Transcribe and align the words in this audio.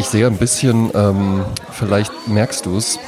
Ich 0.00 0.06
sehe 0.06 0.26
ein 0.26 0.38
bisschen, 0.38 0.90
ähm, 0.94 1.44
vielleicht 1.72 2.10
merkst 2.26 2.64
du 2.64 2.74
es, 2.78 2.98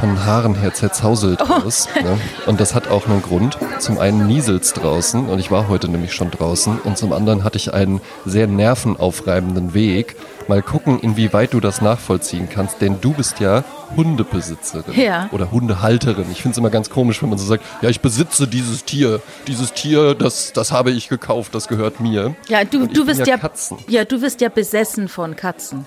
von 0.00 0.24
Haaren 0.24 0.54
her 0.54 0.72
zerzauselt 0.72 1.40
Oh. 1.42 1.52
aus. 1.66 1.86
Ne? 2.02 2.16
Und 2.46 2.60
das 2.60 2.74
hat 2.74 2.88
auch 2.88 3.06
einen 3.06 3.20
Grund. 3.20 3.58
Zum 3.78 3.98
einen 3.98 4.26
nieselt's 4.26 4.72
draußen 4.72 5.28
und 5.28 5.38
ich 5.38 5.50
war 5.50 5.68
heute 5.68 5.88
nämlich 5.90 6.14
schon 6.14 6.30
draußen 6.30 6.78
und 6.78 6.96
zum 6.96 7.12
anderen 7.12 7.44
hatte 7.44 7.56
ich 7.58 7.74
einen 7.74 8.00
sehr 8.24 8.46
nervenaufreibenden 8.46 9.74
Weg. 9.74 10.16
Mal 10.48 10.62
gucken, 10.62 10.98
inwieweit 11.00 11.52
du 11.52 11.60
das 11.60 11.82
nachvollziehen 11.82 12.48
kannst, 12.48 12.80
denn 12.80 13.00
du 13.02 13.12
bist 13.12 13.40
ja 13.40 13.62
Hundebesitzerin 13.96 14.94
Ja. 14.98 15.28
oder 15.32 15.50
Hundehalterin. 15.50 16.26
Ich 16.30 16.40
finde 16.40 16.52
es 16.52 16.58
immer 16.58 16.70
ganz 16.70 16.88
komisch, 16.88 17.20
wenn 17.22 17.28
man 17.28 17.38
so 17.38 17.44
sagt, 17.44 17.64
ja, 17.82 17.90
ich 17.90 18.00
besitze 18.00 18.46
dieses 18.48 18.84
Tier. 18.84 19.20
Dieses 19.46 19.72
Tier, 19.74 20.14
das, 20.14 20.52
das 20.54 20.72
habe 20.72 20.90
ich 20.92 21.08
gekauft, 21.10 21.54
das 21.54 21.68
gehört 21.68 22.00
mir. 22.00 22.34
Ja, 22.48 22.64
du, 22.64 22.86
du 22.86 23.04
bist 23.04 23.20
ja 23.20 23.26
ja, 23.26 23.36
Katzen. 23.38 23.76
ja, 23.88 24.04
du 24.04 24.20
bist 24.20 24.40
ja 24.40 24.48
besessen 24.48 25.08
von 25.08 25.36
Katzen. 25.36 25.84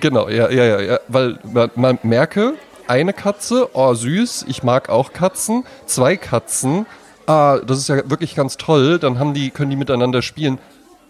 Genau, 0.00 0.28
ja, 0.28 0.50
ja, 0.50 0.64
ja, 0.64 0.80
ja. 0.80 1.00
Weil 1.08 1.38
man, 1.42 1.70
man 1.74 1.98
merke, 2.02 2.54
eine 2.88 3.12
Katze, 3.12 3.70
oh 3.72 3.94
süß, 3.94 4.46
ich 4.48 4.62
mag 4.62 4.88
auch 4.88 5.12
Katzen. 5.12 5.64
Zwei 5.86 6.16
Katzen, 6.16 6.86
ah, 7.26 7.58
das 7.58 7.78
ist 7.78 7.88
ja 7.88 8.08
wirklich 8.08 8.34
ganz 8.34 8.56
toll. 8.56 8.98
Dann 8.98 9.18
haben 9.18 9.34
die, 9.34 9.50
können 9.50 9.70
die 9.70 9.76
miteinander 9.76 10.22
spielen. 10.22 10.58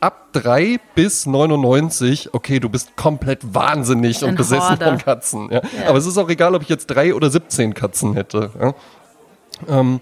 Ab 0.00 0.28
drei 0.32 0.80
bis 0.96 1.26
99, 1.26 2.34
okay, 2.34 2.58
du 2.58 2.68
bist 2.68 2.96
komplett 2.96 3.54
wahnsinnig 3.54 4.24
und 4.24 4.34
besessen 4.34 4.70
Horder. 4.70 4.88
von 4.88 4.98
Katzen. 4.98 5.48
Ja. 5.50 5.60
Aber 5.86 5.98
es 5.98 6.06
ist 6.06 6.18
auch 6.18 6.28
egal, 6.28 6.54
ob 6.54 6.62
ich 6.62 6.68
jetzt 6.68 6.88
drei 6.88 7.14
oder 7.14 7.30
17 7.30 7.74
Katzen 7.74 8.14
hätte. 8.14 8.50
Ja. 8.60 8.74
Ähm, 9.68 10.00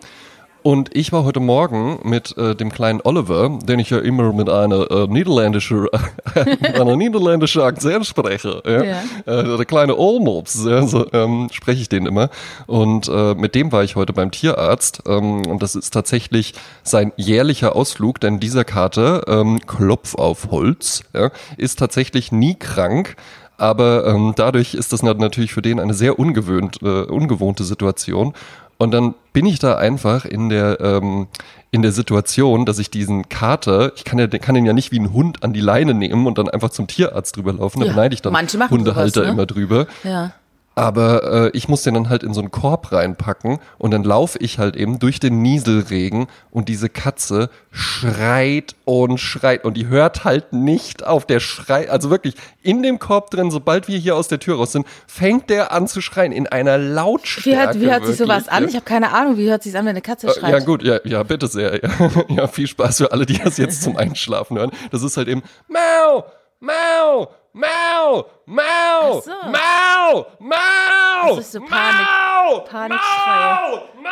und 0.62 0.94
ich 0.96 1.12
war 1.12 1.24
heute 1.24 1.40
Morgen 1.40 1.98
mit 2.04 2.36
äh, 2.36 2.54
dem 2.54 2.70
kleinen 2.70 3.00
Oliver, 3.02 3.58
den 3.62 3.78
ich 3.78 3.90
ja 3.90 3.98
immer 3.98 4.32
mit 4.32 4.48
einer 4.48 4.90
äh, 4.90 5.06
niederländischen 5.06 5.86
einer 6.74 6.96
niederländischen 6.96 7.62
Akzent 7.62 8.06
spreche. 8.06 8.62
Ja? 8.66 8.82
Ja. 8.82 9.02
Äh, 9.26 9.56
der 9.56 9.64
kleine 9.64 9.96
Olmops, 9.98 10.64
ja, 10.64 10.86
so 10.86 11.06
ähm, 11.12 11.48
spreche 11.52 11.82
ich 11.82 11.88
den 11.88 12.06
immer. 12.06 12.30
Und 12.66 13.08
äh, 13.08 13.34
mit 13.34 13.54
dem 13.54 13.72
war 13.72 13.84
ich 13.84 13.96
heute 13.96 14.12
beim 14.12 14.30
Tierarzt. 14.30 15.02
Ähm, 15.06 15.46
und 15.46 15.62
das 15.62 15.74
ist 15.74 15.90
tatsächlich 15.90 16.54
sein 16.82 17.12
jährlicher 17.16 17.74
Ausflug, 17.76 18.20
denn 18.20 18.40
dieser 18.40 18.64
Kater, 18.64 19.26
ähm, 19.28 19.60
Klopf 19.66 20.14
auf 20.14 20.50
Holz, 20.50 21.02
ja, 21.14 21.30
ist 21.56 21.78
tatsächlich 21.78 22.32
nie 22.32 22.54
krank. 22.54 23.16
Aber 23.56 24.06
ähm, 24.06 24.32
dadurch 24.36 24.72
ist 24.74 24.92
das 24.94 25.02
nat- 25.02 25.18
natürlich 25.18 25.52
für 25.52 25.60
den 25.60 25.80
eine 25.80 25.92
sehr 25.92 26.18
ungewöhnt, 26.18 26.78
äh, 26.82 27.02
ungewohnte 27.02 27.62
Situation. 27.64 28.32
Und 28.80 28.92
dann 28.92 29.14
bin 29.34 29.44
ich 29.44 29.58
da 29.58 29.76
einfach 29.76 30.24
in 30.24 30.48
der, 30.48 30.80
ähm, 30.80 31.26
in 31.70 31.82
der 31.82 31.92
Situation, 31.92 32.64
dass 32.64 32.78
ich 32.78 32.90
diesen 32.90 33.28
Kater, 33.28 33.92
ich 33.94 34.04
kann, 34.04 34.18
ja, 34.18 34.26
kann 34.26 34.54
den 34.54 34.64
ja 34.64 34.72
nicht 34.72 34.90
wie 34.90 34.98
ein 34.98 35.12
Hund 35.12 35.42
an 35.44 35.52
die 35.52 35.60
Leine 35.60 35.92
nehmen 35.92 36.26
und 36.26 36.38
dann 36.38 36.48
einfach 36.48 36.70
zum 36.70 36.86
Tierarzt 36.86 37.36
drüber 37.36 37.52
laufen. 37.52 37.80
Da 37.80 37.86
Ja, 37.86 37.92
beneide 37.92 38.14
ich 38.14 38.22
dann 38.22 38.34
Hundehalter 38.70 39.10
sowas, 39.10 39.26
ne? 39.26 39.32
immer 39.32 39.44
drüber. 39.44 39.86
Ja. 40.02 40.32
Aber 40.76 41.48
äh, 41.48 41.50
ich 41.52 41.68
muss 41.68 41.82
den 41.82 41.94
dann 41.94 42.08
halt 42.08 42.22
in 42.22 42.32
so 42.32 42.40
einen 42.40 42.50
Korb 42.50 42.92
reinpacken 42.92 43.58
und 43.76 43.90
dann 43.90 44.04
laufe 44.04 44.38
ich 44.38 44.58
halt 44.58 44.76
eben 44.76 44.98
durch 44.98 45.18
den 45.18 45.42
Nieselregen 45.42 46.28
und 46.50 46.68
diese 46.68 46.88
Katze 46.88 47.50
schreit 47.72 48.76
und 48.84 49.18
schreit 49.18 49.64
und 49.64 49.76
die 49.76 49.88
hört 49.88 50.24
halt 50.24 50.52
nicht 50.52 51.04
auf. 51.04 51.26
Der 51.26 51.40
schreit, 51.40 51.90
also 51.90 52.08
wirklich 52.08 52.34
in 52.62 52.82
dem 52.82 52.98
Korb 52.98 53.30
drin, 53.30 53.50
sobald 53.50 53.88
wir 53.88 53.98
hier 53.98 54.14
aus 54.14 54.28
der 54.28 54.38
Tür 54.38 54.56
raus 54.56 54.72
sind, 54.72 54.86
fängt 55.06 55.50
der 55.50 55.72
an 55.72 55.88
zu 55.88 56.00
schreien 56.00 56.32
in 56.32 56.46
einer 56.46 56.78
Lautstärke. 56.78 57.50
Wie 57.50 57.56
hört, 57.56 57.80
wie 57.80 57.90
hört 57.90 58.06
sich 58.06 58.16
sowas 58.16 58.48
an? 58.48 58.68
Ich 58.68 58.74
habe 58.74 58.84
keine 58.84 59.12
Ahnung, 59.12 59.36
wie 59.36 59.50
hört 59.50 59.62
sich 59.62 59.76
an, 59.76 59.84
wenn 59.84 59.90
eine 59.90 60.02
Katze 60.02 60.30
schreit? 60.30 60.52
Ja 60.52 60.58
gut, 60.60 60.82
ja, 60.82 61.00
ja, 61.04 61.22
bitte 61.24 61.48
sehr. 61.48 61.82
Ja. 61.82 61.90
ja, 62.28 62.46
viel 62.46 62.66
Spaß 62.66 62.98
für 62.98 63.12
alle, 63.12 63.26
die 63.26 63.38
das 63.38 63.56
jetzt 63.56 63.82
zum 63.82 63.96
Einschlafen 63.96 64.56
hören. 64.56 64.70
Das 64.90 65.02
ist 65.02 65.16
halt 65.16 65.28
eben 65.28 65.42
Mau, 65.68 66.24
Mau, 66.60 67.28
Mau, 67.52 68.26
Mau, 68.54 69.20
so. 69.20 69.30
Mau, 69.48 70.26
Mau, 70.40 71.36
Das 71.36 71.38
ist 71.46 71.52
so 71.52 71.60
Panik- 71.60 71.70
Mau, 71.70 72.60
Panikschreie. 72.60 73.82
Mau, 74.02 74.04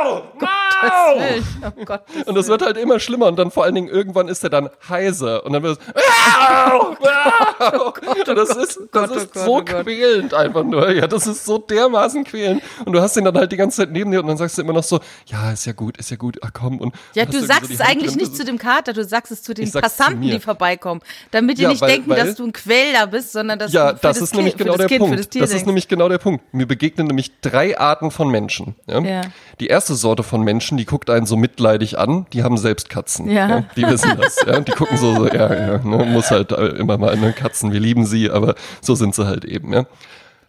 Mau, 0.00 0.22
Mau. 0.40 1.18
Oh 1.66 1.84
Gott. 1.84 2.02
Und 2.24 2.34
das 2.36 2.46
wird 2.48 2.62
halt 2.62 2.76
immer 2.78 2.98
schlimmer 3.00 3.26
und 3.26 3.36
dann 3.36 3.50
vor 3.50 3.64
allen 3.64 3.74
Dingen 3.74 3.88
irgendwann 3.88 4.28
ist 4.28 4.42
er 4.44 4.48
dann 4.50 4.70
heiser 4.88 5.44
und 5.44 5.52
dann 5.52 5.62
wird 5.64 5.76
es 5.78 5.94
Au, 6.70 6.94
Au. 7.58 7.92
und 8.10 8.28
das 8.28 8.50
ist, 8.56 8.80
das 8.92 9.10
oh 9.10 9.14
ist 9.14 9.34
so 9.34 9.56
oh 9.56 9.62
quälend 9.62 10.32
einfach 10.34 10.62
nur. 10.62 10.90
Ja, 10.92 11.06
das 11.08 11.26
ist 11.26 11.44
so 11.44 11.58
dermaßen 11.58 12.22
quälend 12.24 12.62
und 12.86 12.92
du 12.92 13.02
hast 13.02 13.16
ihn 13.16 13.24
dann 13.24 13.36
halt 13.36 13.50
die 13.52 13.56
ganze 13.56 13.78
Zeit 13.78 13.90
neben 13.90 14.12
dir 14.12 14.20
und 14.20 14.28
dann 14.28 14.36
sagst 14.36 14.56
du 14.56 14.62
immer 14.62 14.72
noch 14.72 14.84
so, 14.84 15.00
ja, 15.26 15.50
ist 15.52 15.66
ja 15.66 15.72
gut, 15.72 15.96
ist 15.98 16.10
ja 16.10 16.16
gut, 16.16 16.38
ach 16.42 16.50
komm 16.54 16.78
und 16.80 16.94
Ja, 17.14 17.24
du 17.26 17.40
sagst 17.44 17.66
so 17.68 17.74
es 17.74 17.80
eigentlich 17.80 18.12
drin, 18.12 18.20
nicht 18.20 18.36
zu 18.36 18.44
dem 18.44 18.56
Kater, 18.58 18.92
du 18.92 19.04
sagst 19.04 19.32
es 19.32 19.42
zu 19.42 19.52
den 19.52 19.66
zu 19.66 19.80
Passanten, 19.80 20.20
mir. 20.20 20.34
die 20.34 20.40
vorbeikommen. 20.40 21.02
Damit 21.32 21.58
die 21.58 21.62
Ja, 21.62 21.68
nicht 21.70 21.80
weil- 21.82 21.90
denken, 21.90 22.10
weil- 22.10 22.24
dass 22.24 22.36
du 22.36 22.44
ein 22.46 22.52
Quäler 22.52 23.08
bist, 23.08 23.32
sondern 23.32 23.57
dass 23.58 23.72
Ja, 23.72 23.92
du 23.92 23.96
für 23.98 24.02
das, 24.02 24.16
das 24.18 24.22
ist 24.22 24.30
kind, 24.30 24.36
nämlich 24.38 24.56
genau 24.56 24.72
das 24.72 24.78
der 24.78 24.86
kind, 24.88 25.00
Punkt. 25.00 25.18
das 25.18 25.28
Das 25.28 25.50
ist 25.52 25.66
nämlich 25.66 25.88
genau 25.88 26.08
der 26.08 26.18
Punkt. 26.18 26.42
Mir 26.54 26.66
begegnen 26.66 27.06
nämlich 27.06 27.40
drei 27.40 27.78
Arten 27.78 28.10
von 28.10 28.30
Menschen. 28.30 28.74
Ja? 28.86 29.00
Ja. 29.00 29.20
Die 29.60 29.66
erste 29.66 29.94
Sorte 29.94 30.22
von 30.22 30.42
Menschen, 30.42 30.78
die 30.78 30.84
guckt 30.86 31.10
einen 31.10 31.26
so 31.26 31.36
mitleidig 31.36 31.98
an, 31.98 32.26
die 32.32 32.42
haben 32.42 32.56
selbst 32.56 32.88
Katzen. 32.88 33.30
Ja. 33.30 33.64
Die 33.76 33.82
wissen 33.86 34.16
das. 34.20 34.38
Ja? 34.46 34.60
Die 34.60 34.72
gucken 34.72 34.96
so, 34.96 35.14
so 35.14 35.26
ja, 35.26 35.52
ja 35.54 35.78
ne? 35.78 36.04
muss 36.06 36.30
halt 36.30 36.52
immer 36.52 36.96
mal, 36.98 37.16
ne? 37.16 37.32
Katzen, 37.32 37.72
wir 37.72 37.80
lieben 37.80 38.06
sie, 38.06 38.30
aber 38.30 38.54
so 38.80 38.94
sind 38.94 39.14
sie 39.14 39.26
halt 39.26 39.44
eben. 39.44 39.72
Ja? 39.72 39.84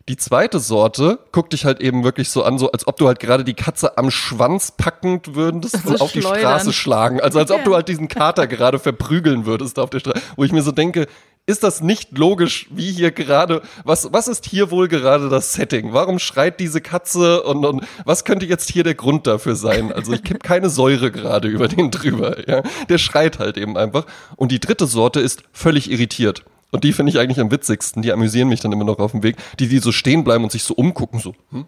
Die 0.07 0.17
zweite 0.17 0.57
Sorte 0.59 1.19
guckt 1.31 1.53
dich 1.53 1.65
halt 1.65 1.81
eben 1.81 2.03
wirklich 2.03 2.31
so 2.31 2.41
an, 2.43 2.57
so 2.57 2.71
als 2.71 2.87
ob 2.87 2.97
du 2.97 3.05
halt 3.05 3.19
gerade 3.19 3.43
die 3.43 3.53
Katze 3.53 3.95
am 3.99 4.09
Schwanz 4.09 4.71
packend 4.71 5.35
würdest 5.35 5.83
So 5.83 5.89
und 5.89 6.01
auf 6.01 6.11
die 6.11 6.21
schleudern. 6.21 6.39
Straße 6.39 6.73
schlagen. 6.73 7.21
Also 7.21 7.37
als 7.37 7.51
ob 7.51 7.59
Ja. 7.59 7.63
du 7.65 7.75
halt 7.75 7.87
diesen 7.89 8.07
Kater 8.07 8.47
gerade 8.47 8.79
verprügeln 8.79 9.45
würdest 9.45 9.77
auf 9.77 9.91
der 9.91 9.99
Straße. 9.99 10.19
Wo 10.35 10.43
ich 10.43 10.51
mir 10.51 10.63
so 10.63 10.71
denke, 10.71 11.05
ist 11.49 11.63
das 11.63 11.81
nicht 11.81 12.15
logisch, 12.15 12.67
wie 12.69 12.91
hier 12.91 13.09
gerade, 13.09 13.63
was, 13.83 14.13
was 14.13 14.27
ist 14.27 14.45
hier 14.45 14.69
wohl 14.69 14.87
gerade 14.87 15.29
das 15.29 15.53
Setting? 15.53 15.93
Warum 15.93 16.19
schreit 16.19 16.59
diese 16.59 16.79
Katze 16.79 17.41
und, 17.41 17.65
und 17.65 17.83
was 18.05 18.23
könnte 18.23 18.45
jetzt 18.45 18.69
hier 18.69 18.83
der 18.83 18.93
Grund 18.93 19.25
dafür 19.25 19.55
sein? 19.55 19.91
Also 19.91 20.13
ich 20.13 20.23
kipp 20.23 20.43
keine 20.43 20.69
Säure 20.69 21.11
gerade 21.11 21.47
über 21.47 21.67
den 21.67 21.89
drüber, 21.89 22.47
ja. 22.47 22.61
Der 22.87 22.99
schreit 22.99 23.39
halt 23.39 23.57
eben 23.57 23.77
einfach. 23.77 24.05
Und 24.35 24.51
die 24.51 24.59
dritte 24.59 24.85
Sorte 24.85 25.21
ist 25.21 25.41
völlig 25.51 25.89
irritiert. 25.89 26.45
Und 26.69 26.83
die 26.83 26.93
finde 26.93 27.11
ich 27.11 27.17
eigentlich 27.17 27.39
am 27.39 27.49
witzigsten. 27.49 28.03
Die 28.03 28.11
amüsieren 28.11 28.47
mich 28.47 28.59
dann 28.59 28.71
immer 28.71 28.85
noch 28.85 28.99
auf 28.99 29.11
dem 29.11 29.23
Weg. 29.23 29.37
Die, 29.57 29.67
die 29.67 29.79
so 29.79 29.91
stehen 29.91 30.23
bleiben 30.23 30.43
und 30.43 30.51
sich 30.51 30.63
so 30.63 30.75
umgucken, 30.75 31.19
so, 31.19 31.33
hm? 31.49 31.65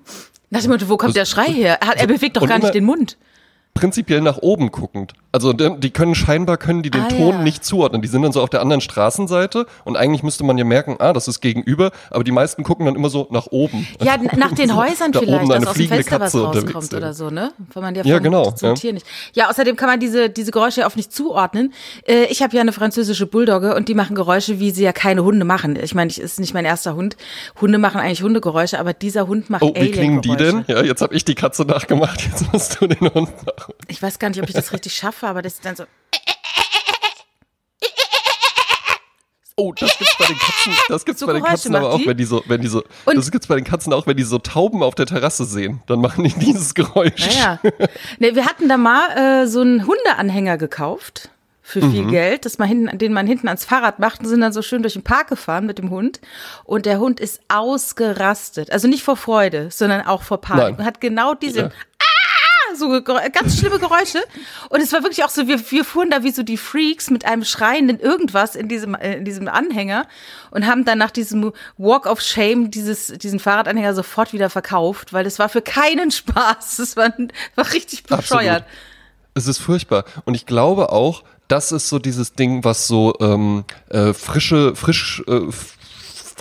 Nach 0.52 0.62
dem 0.62 0.70
Motto, 0.70 0.90
wo 0.90 0.98
kommt 0.98 1.16
der 1.16 1.26
Schrei 1.26 1.48
her? 1.48 1.80
Er, 1.82 1.88
hat, 1.88 1.98
er 1.98 2.08
bewegt 2.08 2.38
doch 2.38 2.46
gar 2.46 2.60
nicht 2.60 2.76
den 2.76 2.84
Mund. 2.84 3.18
Prinzipiell 3.74 4.22
nach 4.22 4.38
oben 4.38 4.72
guckend. 4.72 5.14
Also 5.34 5.54
die 5.54 5.92
können 5.92 6.14
scheinbar 6.14 6.58
können 6.58 6.84
die 6.84 6.92
den 6.92 7.04
Ah, 7.04 7.08
Ton 7.08 7.36
ja. 7.36 7.42
nicht 7.42 7.64
zuordnen. 7.64 8.02
Die 8.02 8.10
sind 8.10 8.22
dann 8.22 8.34
so 8.34 8.42
auf 8.42 8.50
der 8.50 8.60
anderen 8.62 8.82
Straßenseite 8.82 9.66
und 9.86 9.96
eigentlich 9.96 10.24
müsste 10.24 10.44
man 10.44 10.58
ja 10.58 10.66
merken, 10.66 10.98
ah, 11.00 11.14
das 11.14 11.30
ist 11.30 11.40
gegenüber, 11.40 11.92
aber 12.10 12.26
die 12.26 12.34
meisten 12.34 12.64
gucken 12.64 12.86
dann 12.86 12.96
immer 12.96 13.10
so 13.10 13.28
nach 13.32 13.48
oben. 13.48 13.88
Ja, 14.02 14.18
nach 14.18 14.52
den 14.52 14.76
Häusern 14.76 15.14
Da 15.14 15.20
oben 15.20 15.28
vielleicht, 15.30 15.52
eine 15.52 15.60
dass 15.62 15.68
aus 15.70 15.76
dem 15.78 15.88
Fenster 15.88 16.20
was 16.20 16.34
Katze 16.34 16.44
unterwegs, 16.44 16.76
rauskommt 16.76 16.92
ja. 16.92 16.98
oder 16.98 17.14
so, 17.14 17.30
ne? 17.30 17.54
Wenn 17.74 17.82
man 17.82 17.96
ja 17.96 18.04
Ja, 18.04 18.16
vom 18.16 18.24
genau, 18.24 18.52
zum 18.52 18.70
ja. 18.70 18.76
Tier 18.76 18.92
nicht. 18.94 19.06
Ja, 19.34 19.50
außerdem 19.50 19.78
kann 19.78 19.88
man 19.88 20.02
diese, 20.02 20.30
diese 20.30 20.52
Geräusche 20.52 20.82
ja 20.82 20.88
oft 20.88 20.98
nicht 20.98 21.14
zuordnen. 21.14 21.74
Äh, 22.06 22.26
ich 22.26 22.42
habe 22.44 22.54
ja 22.54 22.62
eine 22.62 22.74
französische 22.74 23.26
Bulldogge 23.26 23.74
und 23.76 23.88
die 23.88 23.94
machen 23.94 24.18
Geräusche, 24.18 24.60
wie 24.60 24.72
sie 24.72 24.84
ja 24.84 24.92
keine 24.92 25.24
Hunde 25.24 25.46
machen. 25.46 25.80
Ich 25.82 25.96
meine, 25.96 26.12
ich 26.12 26.20
ist 26.20 26.42
nicht 26.42 26.54
mein 26.54 26.66
erster 26.66 26.94
Hund. 26.96 27.16
Hunde 27.62 27.78
machen 27.78 28.02
eigentlich 28.02 28.22
Hundegeräusche, 28.22 28.78
aber 28.80 28.92
dieser 28.94 29.28
Hund 29.28 29.50
macht 29.50 29.64
Oh, 29.64 29.74
wie 29.76 29.92
klingen 29.92 30.22
die 30.22 30.36
denn? 30.36 30.66
Ja, 30.68 30.84
jetzt 30.84 31.02
habe 31.02 31.16
ich 31.16 31.24
die 31.24 31.36
Katze 31.36 31.64
nachgemacht, 31.64 32.22
jetzt 32.22 32.52
musst 32.52 32.82
du 32.82 32.88
den 32.88 33.00
Hund 33.14 33.30
machen. 33.46 33.61
Ich 33.88 34.02
weiß 34.02 34.20
gar 34.20 34.30
nicht, 34.30 34.42
ob 34.42 34.48
ich 34.50 34.56
das 34.56 34.72
richtig 34.74 34.94
schaffe, 34.94 35.28
aber 35.28 35.42
das 35.42 35.54
ist 35.56 35.66
dann 35.66 35.76
so. 35.76 35.86
Oh, 39.58 39.74
das 39.74 39.96
gibt's 39.98 40.18
bei 40.18 40.26
den 40.26 40.38
Katzen, 40.40 40.74
das 40.88 41.06
gibt's 41.06 41.20
So 41.20 41.28
bei 41.28 41.34
den 41.34 41.42
Geräusche 41.44 41.56
Katzen 41.58 41.76
aber 41.76 41.92
auch, 41.94 41.98
die? 41.98 42.08
wenn 42.08 42.18
die 42.18 42.24
so, 42.24 42.42
wenn 42.48 42.62
die 42.62 42.68
so, 42.68 42.84
Und- 43.06 43.16
das 43.18 43.30
gibt's 43.30 43.46
bei 43.48 43.56
den 43.56 43.66
Katzen 43.66 43.94
auch, 43.94 44.08
wenn 44.08 44.18
die 44.18 44.24
so 44.24 44.40
Tauben 44.40 44.82
auf 44.82 44.96
der 44.96 45.06
Terrasse 45.06 45.46
sehen, 45.46 45.84
dann 45.88 46.00
machen 46.00 46.24
die 46.24 46.34
dieses 46.40 46.74
Geräusch. 46.74 47.28
Naja. 47.28 47.60
Ne, 48.18 48.34
wir 48.34 48.46
hatten 48.46 48.70
da 48.70 48.78
mal 48.78 49.10
äh, 49.44 49.48
so 49.48 49.62
einen 49.62 49.86
Hundeanhänger 49.86 50.58
gekauft 50.58 51.30
für 51.62 51.82
viel 51.82 52.04
Mhm. 52.04 52.12
Geld, 52.12 52.46
dass 52.46 52.58
man 52.58 52.68
hinten, 52.68 52.98
den 52.98 53.14
man 53.14 53.28
hinten 53.28 53.48
ans 53.48 53.64
Fahrrad 53.66 54.00
macht 54.00 54.22
und 54.22 54.26
sind 54.28 54.42
dann 54.42 54.52
so 54.52 54.62
schön 54.62 54.82
durch 54.82 54.94
den 54.94 55.04
Park 55.04 55.28
gefahren 55.28 55.66
mit 55.68 55.78
dem 55.78 55.90
Hund. 55.92 56.20
Und 56.64 56.86
der 56.88 57.00
Hund 57.00 57.20
ist 57.20 57.40
ausgerastet. 57.50 58.72
Also 58.72 58.88
nicht 58.88 59.04
vor 59.04 59.16
Freude, 59.16 59.70
sondern 59.70 60.02
auch 60.08 60.24
vor 60.24 60.42
Panik. 60.42 60.64
Nein. 60.64 60.76
Und 60.78 60.86
hat 60.86 61.00
genau 61.02 61.34
diese 61.36 61.60
Ja. 61.60 61.70
So 62.76 63.02
ganz 63.02 63.58
schlimme 63.58 63.80
Geräusche. 63.80 64.24
Und 64.70 64.82
es 64.82 64.94
war 64.94 65.04
wirklich 65.04 65.24
auch 65.24 65.30
so, 65.30 65.48
wir, 65.48 65.60
wir 65.72 65.86
fuhren 65.86 66.10
da 66.10 66.24
wie 66.24 66.32
so 66.32 66.44
die 66.44 66.58
Freaks 66.58 67.10
mit 67.10 67.26
einem 67.26 67.44
schreienden 67.44 68.00
irgendwas 68.00 68.56
in 68.56 68.68
diesem, 68.68 68.96
äh, 68.96 69.18
in 69.18 69.26
diesem 69.26 69.48
Anhänger 69.48 70.08
und 70.52 70.68
haben 70.68 70.86
dann 70.86 70.98
nach 70.98 71.12
diesem 71.12 71.52
Walk 71.78 72.06
of 72.06 72.22
Shame 72.22 72.72
dieses, 72.72 73.08
diesen 73.08 73.40
Fahrradanhänger 73.40 73.94
sofort 73.94 74.34
wieder 74.34 74.50
verkauft, 74.50 75.14
weil 75.14 75.24
das 75.24 75.40
war 75.40 75.50
für 75.50 75.62
keinen 75.62 76.12
Spaß. 76.12 76.78
Das 76.78 76.98
war, 76.98 77.14
war 77.56 77.74
richtig 77.74 78.04
bescheuert. 78.04 78.64
Absolut. 78.64 78.64
Es 79.34 79.48
ist 79.48 79.60
furchtbar. 79.60 80.06
Und 80.26 80.36
ich 80.36 80.46
glaube 80.46 80.92
auch, 80.92 81.24
das 81.48 81.72
ist 81.72 81.90
so 81.90 82.00
dieses 82.00 82.34
Ding, 82.34 82.64
was 82.64 82.88
so 82.88 83.14
ähm, 83.20 83.66
äh, 83.90 84.14
frische, 84.14 84.76
frisch, 84.76 85.24
äh, 85.28 85.42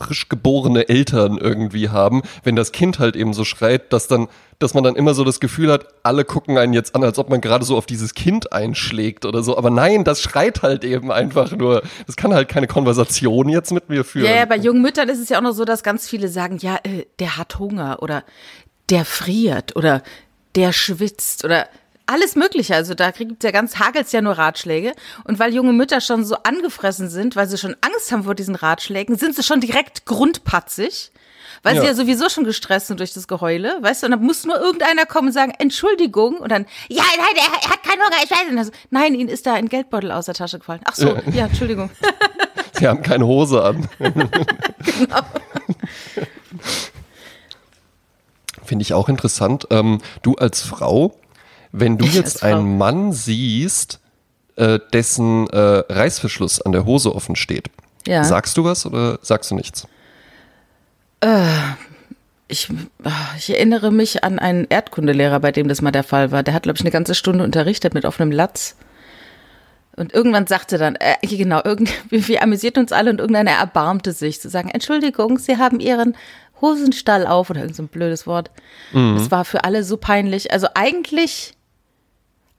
frisch 0.00 0.29
geborene 0.29 0.88
Eltern 0.88 1.37
irgendwie 1.37 1.91
haben, 1.91 2.23
wenn 2.43 2.56
das 2.56 2.73
Kind 2.73 2.99
halt 2.99 3.17
eben 3.17 3.35
so 3.35 3.44
schreit, 3.44 3.93
dass 3.93 4.08
dann, 4.08 4.29
dass 4.58 4.73
man 4.73 4.82
dann 4.82 4.97
immer 4.97 5.12
so 5.12 5.25
das 5.25 5.41
Gefühl 5.41 5.70
hat, 5.70 5.87
alle 6.02 6.25
gucken 6.25 6.56
einen 6.56 6.73
jetzt 6.73 6.94
an, 6.94 7.05
als 7.05 7.19
ob 7.19 7.29
man 7.29 7.41
gerade 7.41 7.64
so 7.64 7.76
auf 7.76 7.85
dieses 7.85 8.14
Kind 8.14 8.52
einschlägt 8.52 9.26
oder 9.26 9.43
so. 9.43 9.58
Aber 9.58 9.69
nein, 9.70 10.05
das 10.05 10.23
schreit 10.23 10.62
halt 10.62 10.85
eben 10.85 11.12
einfach 11.12 11.52
nur. 11.52 11.82
Das 12.06 12.17
kann 12.17 12.32
halt 12.32 12.49
keine 12.49 12.67
Konversation 12.67 13.49
jetzt 13.49 13.73
mit 13.73 13.91
mir 13.91 14.05
führen. 14.05 14.26
Ja, 14.26 14.37
ja 14.37 14.47
bei 14.47 14.56
jungen 14.56 14.81
Müttern 14.81 15.08
ist 15.11 15.20
es 15.20 15.29
ja 15.29 15.38
auch 15.38 15.43
noch 15.43 15.52
so, 15.52 15.64
dass 15.64 15.82
ganz 15.82 16.08
viele 16.08 16.29
sagen, 16.29 16.56
ja, 16.58 16.79
äh, 16.82 17.05
der 17.19 17.37
hat 17.37 17.58
Hunger 17.58 17.99
oder 18.00 18.25
der 18.88 19.05
friert 19.05 19.76
oder 19.76 20.03
der 20.56 20.73
schwitzt 20.73 21.44
oder 21.44 21.69
alles 22.11 22.37
Mögliche. 22.37 22.75
Also 22.75 22.95
da 22.95 23.12
kriegt 23.12 23.43
ja 23.45 23.51
ganz 23.51 23.77
hagelt's 23.79 24.12
ja 24.12 24.21
nur 24.21 24.35
Ratschläge. 24.39 24.93
Und 25.25 25.39
weil 25.39 25.55
junge 25.55 25.73
Mütter 25.73 26.01
schon 26.01 26.25
so 26.25 26.37
angefressen 26.43 27.09
sind, 27.09 27.37
weil 27.37 27.49
sie 27.49 27.59
schon 27.59 27.77
Angst 27.81 28.11
haben 28.12 28.25
vor 28.25 28.35
diesen 28.35 28.55
Ratschlägen, 28.55 29.17
sind 29.17 29.35
sie 29.37 29.43
schon 29.43 29.61
direkt 29.61 30.05
grundpatzig. 30.07 31.12
Weil 31.62 31.75
Ja. 31.77 31.81
sie 31.83 31.87
ja 31.89 31.95
sowieso 31.95 32.29
schon 32.31 32.45
gestresst 32.45 32.87
sind 32.87 33.01
durch 33.01 33.12
das 33.12 33.29
Geheule, 33.29 33.77
weißt 33.83 34.03
du, 34.03 34.07
und 34.07 34.12
dann 34.12 34.23
muss 34.23 34.47
nur 34.47 34.59
irgendeiner 34.59 35.05
kommen 35.05 35.29
und 35.29 35.35
sagen, 35.35 35.53
Entschuldigung, 35.59 36.37
und 36.39 36.51
dann, 36.51 36.65
ja, 36.89 37.03
nein, 37.19 37.27
er, 37.37 37.43
er 37.65 37.71
hat 37.71 37.83
keinen 37.83 38.01
Hunger, 38.01 38.17
ich 38.25 38.31
weiß 38.31 38.49
nicht. 38.49 38.59
Also, 38.59 38.71
nein, 38.89 39.15
ihnen 39.15 39.29
ist 39.29 39.45
da 39.47 39.53
ein 39.55 39.69
Geldbeutel 39.69 40.11
aus 40.11 40.25
der 40.25 40.35
Tasche 40.35 40.59
gefallen. 40.59 40.81
Ach 40.85 40.95
so, 40.95 41.19
ja, 41.35 41.47
Entschuldigung. 41.47 41.91
Sie 42.79 42.89
haben 42.89 43.03
keine 43.03 43.27
Hose 43.27 43.63
an. 43.63 43.87
Finde 48.65 48.83
ich 48.83 48.95
auch 48.95 49.09
interessant. 49.09 49.67
Ähm, 49.71 50.01
du 50.23 50.35
als 50.37 50.63
Frau, 50.63 51.15
wenn 51.72 51.99
du 51.99 52.05
Ich 52.06 52.14
jetzt 52.14 52.40
Frau. 52.40 52.46
einen 52.49 52.78
Mann 52.78 53.12
siehst, 53.12 54.00
äh, 54.56 54.78
dessen 54.93 55.49
äh, 55.50 55.56
Reißverschluss 55.88 56.61
an 56.62 56.72
der 56.72 56.84
Hose 56.84 57.14
offen 57.14 57.37
steht, 57.37 57.69
Ja. 58.06 58.25
sagst 58.25 58.56
du 58.56 58.64
was 58.64 58.87
oder 58.87 59.19
sagst 59.22 59.50
du 59.50 59.55
nichts? 59.55 59.87
Ich, 62.49 62.69
ah, 63.05 63.11
ich 63.37 63.50
erinnere 63.50 63.93
mich 63.93 64.25
an 64.25 64.38
einen 64.38 64.67
Erdkundelehrer, 64.69 65.38
bei 65.40 65.52
dem 65.52 65.69
das 65.69 65.82
mal 65.82 65.93
der 65.93 66.02
Fall 66.02 66.32
war. 66.32 66.43
Der 66.43 66.55
hat, 66.55 66.64
glaube 66.64 66.76
ich, 66.76 66.81
eine 66.82 66.90
ganze 66.90 67.14
Stunde 67.14 67.44
unterrichtet 67.44 67.94
mit 67.94 68.05
offenem 68.05 68.32
Latz. 68.32 68.75
Und 69.96 70.12
irgendwann 70.14 70.46
sagte 70.46 70.78
dann, 70.78 70.96
äh, 70.96 71.14
genau, 71.26 71.61
irgend, 71.64 71.90
wir, 72.11 72.43
amüsierten 72.43 72.82
uns 72.82 72.93
alle 72.93 73.11
und 73.11 73.20
irgendeiner 73.20 73.52
erbarmte 73.52 74.12
sich 74.12 74.40
zu 74.40 74.49
sagen, 74.49 74.70
Entschuldigung, 74.70 75.38
Sie 75.38 75.58
haben 75.58 75.78
Ihren 75.78 76.17
Hosenstall 76.61 77.26
auf 77.26 77.50
oder 77.50 77.61
irgend 77.61 77.76
so 77.76 77.82
ein 77.84 77.88
blödes 77.88 78.26
Wort. 78.26 78.50
Das 78.93 79.31
war 79.31 79.44
für 79.44 79.64
alle 79.64 79.84
so 79.84 79.96
peinlich. 79.96 80.52
Also 80.52 80.67
eigentlich, 80.75 81.55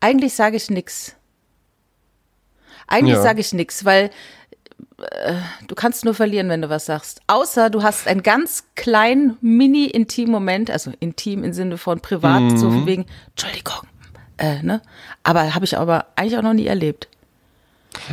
eigentlich 0.01 0.33
sage 0.33 0.57
ich 0.57 0.69
nix. 0.69 1.15
Eigentlich 2.87 3.15
Ja. 3.15 3.21
sage 3.21 3.39
ich 3.39 3.53
nix, 3.53 3.85
weil 3.85 4.09
äh, 4.99 5.33
du 5.67 5.75
kannst 5.75 6.03
nur 6.03 6.13
verlieren, 6.13 6.49
wenn 6.49 6.61
du 6.61 6.69
was 6.69 6.85
sagst. 6.85 7.21
Außer 7.27 7.69
du 7.69 7.83
hast 7.83 8.07
einen 8.07 8.21
ganz 8.23 8.65
kleinen 8.75 9.37
Mini-Intim-Moment, 9.41 10.69
also 10.69 10.91
intim 10.99 11.43
im 11.43 11.53
Sinne 11.53 11.77
von 11.77 12.01
privat, 12.01 12.59
so 12.59 12.69
von 12.69 12.85
wegen, 12.85 13.05
Entschuldigung, 13.29 13.87
äh, 14.37 14.61
ne? 14.61 14.81
Aber 15.23 15.55
habe 15.55 15.65
ich 15.65 15.77
aber 15.77 16.07
eigentlich 16.15 16.37
auch 16.37 16.41
noch 16.43 16.53
nie 16.53 16.67
erlebt. 16.67 17.07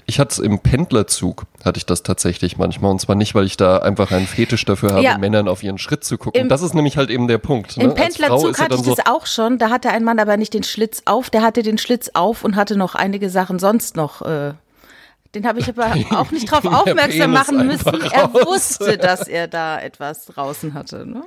Ich 0.06 0.19
hatte 0.19 0.32
es 0.32 0.38
im 0.38 0.58
Pendlerzug, 0.58 1.44
hatte 1.64 1.78
ich 1.78 1.86
das 1.86 2.02
tatsächlich 2.02 2.56
manchmal. 2.58 2.90
Und 2.90 3.00
zwar 3.00 3.14
nicht, 3.14 3.34
weil 3.34 3.44
ich 3.44 3.56
da 3.56 3.78
einfach 3.78 4.10
einen 4.10 4.26
Fetisch 4.26 4.64
dafür 4.64 4.90
habe, 4.92 5.02
Ja. 5.02 5.19
Männern 5.19 5.48
auf 5.48 5.62
ihren 5.62 5.78
Schritt 5.78 6.04
zu 6.04 6.19
gucken. 6.19 6.40
Im- 6.40 6.48
das 6.48 6.62
ist 6.62 6.75
nämlich 6.75 6.96
halt 6.96 7.10
eben 7.10 7.28
der 7.28 7.38
Punkt. 7.38 7.76
Ne? 7.76 7.84
Im 7.84 7.94
Pendlerzug 7.94 8.58
hatte 8.58 8.75
ich 8.75 8.82
so, 8.82 8.94
das 8.94 9.06
auch 9.06 9.26
schon. 9.26 9.58
Da 9.58 9.70
hatte 9.70 9.90
ein 9.90 10.04
Mann 10.04 10.19
aber 10.19 10.36
nicht 10.36 10.52
den 10.54 10.62
Schlitz 10.64 11.02
auf, 11.04 11.30
der 11.30 11.42
hatte 11.42 11.62
den 11.62 11.78
Schlitz 11.78 12.10
auf 12.14 12.44
und 12.44 12.56
hatte 12.56 12.76
noch 12.76 12.94
einige 12.94 13.30
Sachen 13.30 13.58
sonst 13.58 13.96
noch. 13.96 14.22
Äh, 14.22 14.54
den 15.38 15.46
habe 15.46 15.61
ich 15.61 15.69
aber 15.69 15.87
auch 16.19 16.31
nicht 16.31 16.50
der 16.50 16.64
aufmerksam 16.64 17.32
machen 17.32 17.67
müssen. 17.67 18.00
Er 18.12 18.32
wusste, 18.32 18.99
dass 18.99 19.29
er 19.29 19.49
da 19.49 19.81
etwas 19.81 20.26
draußen 20.26 20.75
hatte. 20.75 21.06
Ne? 21.06 21.23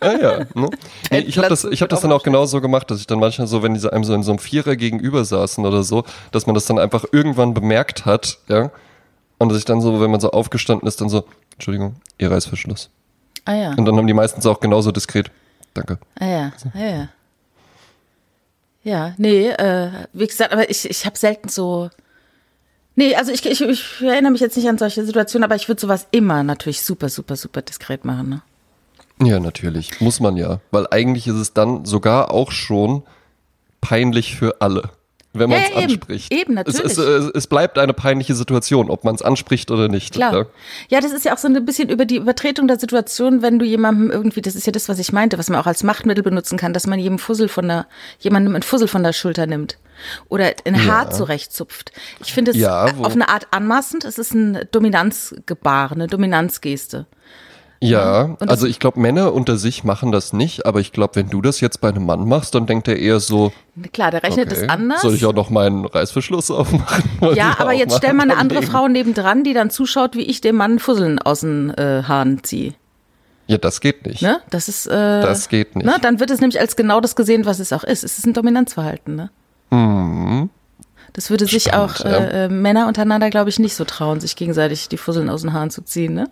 Ah, 0.00 0.12
ja. 0.12 0.38
Ne? 0.54 0.70
Nee, 1.10 1.20
ich 1.20 1.38
habe 1.38 1.48
das, 1.48 1.64
ich 1.64 1.82
hab 1.82 1.88
das 1.88 2.00
dann 2.00 2.12
auch 2.12 2.22
genauso 2.22 2.60
gemacht, 2.60 2.90
dass 2.90 3.00
ich 3.00 3.06
dann 3.06 3.18
manchmal 3.18 3.46
so, 3.46 3.62
wenn 3.62 3.74
diese 3.74 3.92
einem 3.92 4.04
so 4.04 4.14
in 4.14 4.22
so 4.22 4.32
einem 4.32 4.38
Vierer 4.38 4.76
gegenüber 4.76 5.24
saßen 5.24 5.64
oder 5.64 5.82
so, 5.82 6.04
dass 6.30 6.46
man 6.46 6.54
das 6.54 6.66
dann 6.66 6.78
einfach 6.78 7.04
irgendwann 7.12 7.54
bemerkt 7.54 8.06
hat, 8.06 8.38
ja. 8.48 8.70
Und 9.38 9.48
dass 9.48 9.58
ich 9.58 9.64
dann 9.64 9.80
so, 9.80 10.00
wenn 10.00 10.10
man 10.10 10.20
so 10.20 10.30
aufgestanden 10.30 10.86
ist, 10.86 11.00
dann 11.00 11.08
so, 11.08 11.24
Entschuldigung, 11.54 11.96
Ihr 12.18 12.30
Reißverschluss. 12.30 12.90
Ah 13.44 13.54
ja. 13.54 13.70
Und 13.70 13.84
dann 13.84 13.96
haben 13.96 14.06
die 14.06 14.14
meistens 14.14 14.46
auch 14.46 14.60
genauso 14.60 14.92
diskret, 14.92 15.30
danke. 15.74 15.98
Ah 16.18 16.26
ja, 16.26 16.52
ah 16.74 16.78
ja. 16.78 17.08
Ja, 18.84 19.14
nee, 19.16 19.48
äh, 19.48 19.90
wie 20.12 20.26
gesagt, 20.26 20.52
aber 20.52 20.68
ich, 20.70 20.88
ich 20.88 21.06
habe 21.06 21.16
selten 21.16 21.48
so. 21.48 21.90
Nee, 22.94 23.14
also 23.14 23.32
ich, 23.32 23.44
ich, 23.46 23.60
ich 23.60 24.02
erinnere 24.02 24.32
mich 24.32 24.40
jetzt 24.40 24.56
nicht 24.56 24.68
an 24.68 24.78
solche 24.78 25.04
Situationen, 25.04 25.44
aber 25.44 25.56
ich 25.56 25.68
würde 25.68 25.80
sowas 25.80 26.06
immer 26.10 26.42
natürlich 26.42 26.82
super, 26.82 27.08
super, 27.08 27.36
super 27.36 27.62
diskret 27.62 28.04
machen. 28.04 28.28
Ne? 28.28 28.42
Ja, 29.26 29.40
natürlich. 29.40 30.00
Muss 30.00 30.20
man 30.20 30.36
ja. 30.36 30.60
Weil 30.70 30.86
eigentlich 30.90 31.26
ist 31.26 31.36
es 31.36 31.54
dann 31.54 31.84
sogar 31.84 32.30
auch 32.30 32.50
schon 32.50 33.02
peinlich 33.80 34.36
für 34.36 34.60
alle, 34.60 34.90
wenn 35.34 35.48
man 35.48 35.58
Ja, 35.58 35.64
es 35.64 35.70
ja, 35.74 35.82
anspricht. 35.82 36.32
Eben, 36.32 36.58
Es, 36.58 36.78
es, 36.78 36.96
natürlich. 36.96 37.28
es, 37.28 37.30
es 37.34 37.46
bleibt 37.46 37.78
eine 37.78 37.92
peinliche 37.94 38.34
Situation, 38.34 38.90
ob 38.90 39.04
man 39.04 39.14
es 39.14 39.22
anspricht 39.22 39.70
oder 39.70 39.88
nicht. 39.88 40.14
Klar. 40.14 40.32
Ja. 40.34 40.46
Ja, 40.88 41.00
das 41.00 41.12
ist 41.12 41.24
ja 41.24 41.32
auch 41.32 41.38
so 41.38 41.48
ein 41.48 41.64
bisschen 41.64 41.88
über 41.88 42.04
die 42.04 42.16
Übertretung 42.16 42.68
der 42.68 42.78
Situation, 42.78 43.42
wenn 43.42 43.58
du 43.58 43.64
jemandem 43.64 44.10
irgendwie, 44.10 44.42
das 44.42 44.54
ist 44.54 44.66
ja 44.66 44.72
das, 44.72 44.88
was 44.88 44.98
ich 44.98 45.12
meinte, 45.12 45.38
was 45.38 45.48
man 45.48 45.58
auch 45.58 45.66
als 45.66 45.82
Machtmittel 45.82 46.22
benutzen 46.22 46.58
kann, 46.58 46.72
dass 46.72 46.86
man 46.86 46.98
jedem 46.98 47.18
Fussel 47.18 47.48
von 47.48 47.66
der, 47.68 47.86
jemandem 48.18 48.54
einen 48.54 48.62
Fussel 48.62 48.88
von 48.88 49.02
der 49.02 49.12
Schulter 49.12 49.46
nimmt. 49.46 49.78
Oder 50.28 50.52
ein 50.64 50.86
Haar 50.86 51.10
zurechtzupft. 51.10 51.92
Ich 52.24 52.32
finde 52.32 52.50
es 52.50 52.56
Ja, 52.56 52.84
auf 52.84 53.12
eine 53.12 53.28
Art 53.28 53.48
anmaßend. 53.52 54.04
Es 54.04 54.18
ist 54.18 54.34
ein 54.34 54.66
Dominanzgebaren, 54.72 56.00
eine 56.00 56.08
Dominanzgeste. 56.08 57.06
Ja, 57.88 58.36
das- 58.38 58.48
also 58.48 58.66
ich 58.66 58.78
glaube, 58.78 59.00
Männer 59.00 59.32
unter 59.32 59.56
sich 59.56 59.84
machen 59.84 60.12
das 60.12 60.32
nicht, 60.32 60.66
aber 60.66 60.80
ich 60.80 60.92
glaube, 60.92 61.16
wenn 61.16 61.28
du 61.28 61.40
das 61.42 61.60
jetzt 61.60 61.80
bei 61.80 61.88
einem 61.88 62.06
Mann 62.06 62.28
machst, 62.28 62.54
dann 62.54 62.66
denkt 62.66 62.86
er 62.88 62.96
eher 62.98 63.18
so, 63.20 63.52
Klar, 63.92 64.10
der 64.10 64.22
rechnet 64.22 64.52
okay, 64.52 64.62
es 64.64 64.68
anders. 64.68 65.02
soll 65.02 65.14
ich 65.14 65.24
auch 65.26 65.32
noch 65.34 65.50
meinen 65.50 65.84
Reißverschluss 65.84 66.50
aufmachen? 66.52 67.02
Ja, 67.34 67.56
aber 67.58 67.72
jetzt 67.72 67.96
stell 67.96 68.12
mal 68.12 68.22
eine 68.24 68.36
andere 68.36 68.58
anlegen. 68.60 68.72
Frau 68.72 68.88
nebendran, 68.88 69.44
die 69.44 69.54
dann 69.54 69.70
zuschaut, 69.70 70.14
wie 70.14 70.22
ich 70.22 70.40
dem 70.40 70.56
Mann 70.56 70.78
Fusseln 70.78 71.18
aus 71.18 71.40
den 71.40 71.70
äh, 71.70 72.02
Haaren 72.06 72.44
ziehe. 72.44 72.74
Ja, 73.48 73.58
das 73.58 73.80
geht 73.80 74.06
nicht. 74.06 74.22
Ne? 74.22 74.38
Das 74.50 74.68
ist. 74.68 74.86
Äh, 74.86 74.90
Das 75.20 75.48
geht 75.48 75.74
nicht. 75.74 75.84
Ne? 75.84 75.96
Dann 76.00 76.20
wird 76.20 76.30
es 76.30 76.40
nämlich 76.40 76.60
als 76.60 76.76
genau 76.76 77.00
das 77.00 77.16
gesehen, 77.16 77.44
was 77.44 77.58
es 77.58 77.72
auch 77.72 77.82
ist. 77.84 78.04
Es 78.04 78.16
ist 78.18 78.26
ein 78.26 78.32
Dominanzverhalten. 78.32 79.16
Ne? 79.16 80.48
Das 81.12 81.28
würde 81.30 81.44
sich 81.46 81.66
Mhm. 81.66 81.70
Spannend, 81.70 82.00
auch 82.00 82.04
äh, 82.04 82.44
äh, 82.44 82.48
Männer 82.48 82.86
untereinander, 82.86 83.30
glaube 83.30 83.50
ich, 83.50 83.58
nicht 83.58 83.74
so 83.74 83.84
trauen, 83.84 84.20
sich 84.20 84.36
gegenseitig 84.36 84.88
die 84.88 84.96
Fusseln 84.96 85.28
aus 85.28 85.42
den 85.42 85.52
Haaren 85.52 85.70
zu 85.70 85.82
ziehen. 85.82 86.14
Ne? 86.14 86.28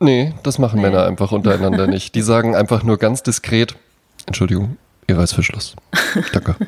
Nee, 0.00 0.34
das 0.42 0.58
machen 0.58 0.80
Männer 0.80 1.04
einfach 1.04 1.32
untereinander 1.32 1.86
nicht. 1.86 2.14
Die 2.14 2.22
sagen 2.22 2.56
einfach 2.56 2.82
nur 2.82 2.98
ganz 2.98 3.22
diskret, 3.22 3.76
Entschuldigung, 4.26 4.76
Ihr 5.06 5.18
Reißverschluss. 5.18 5.76
Danke. 6.32 6.56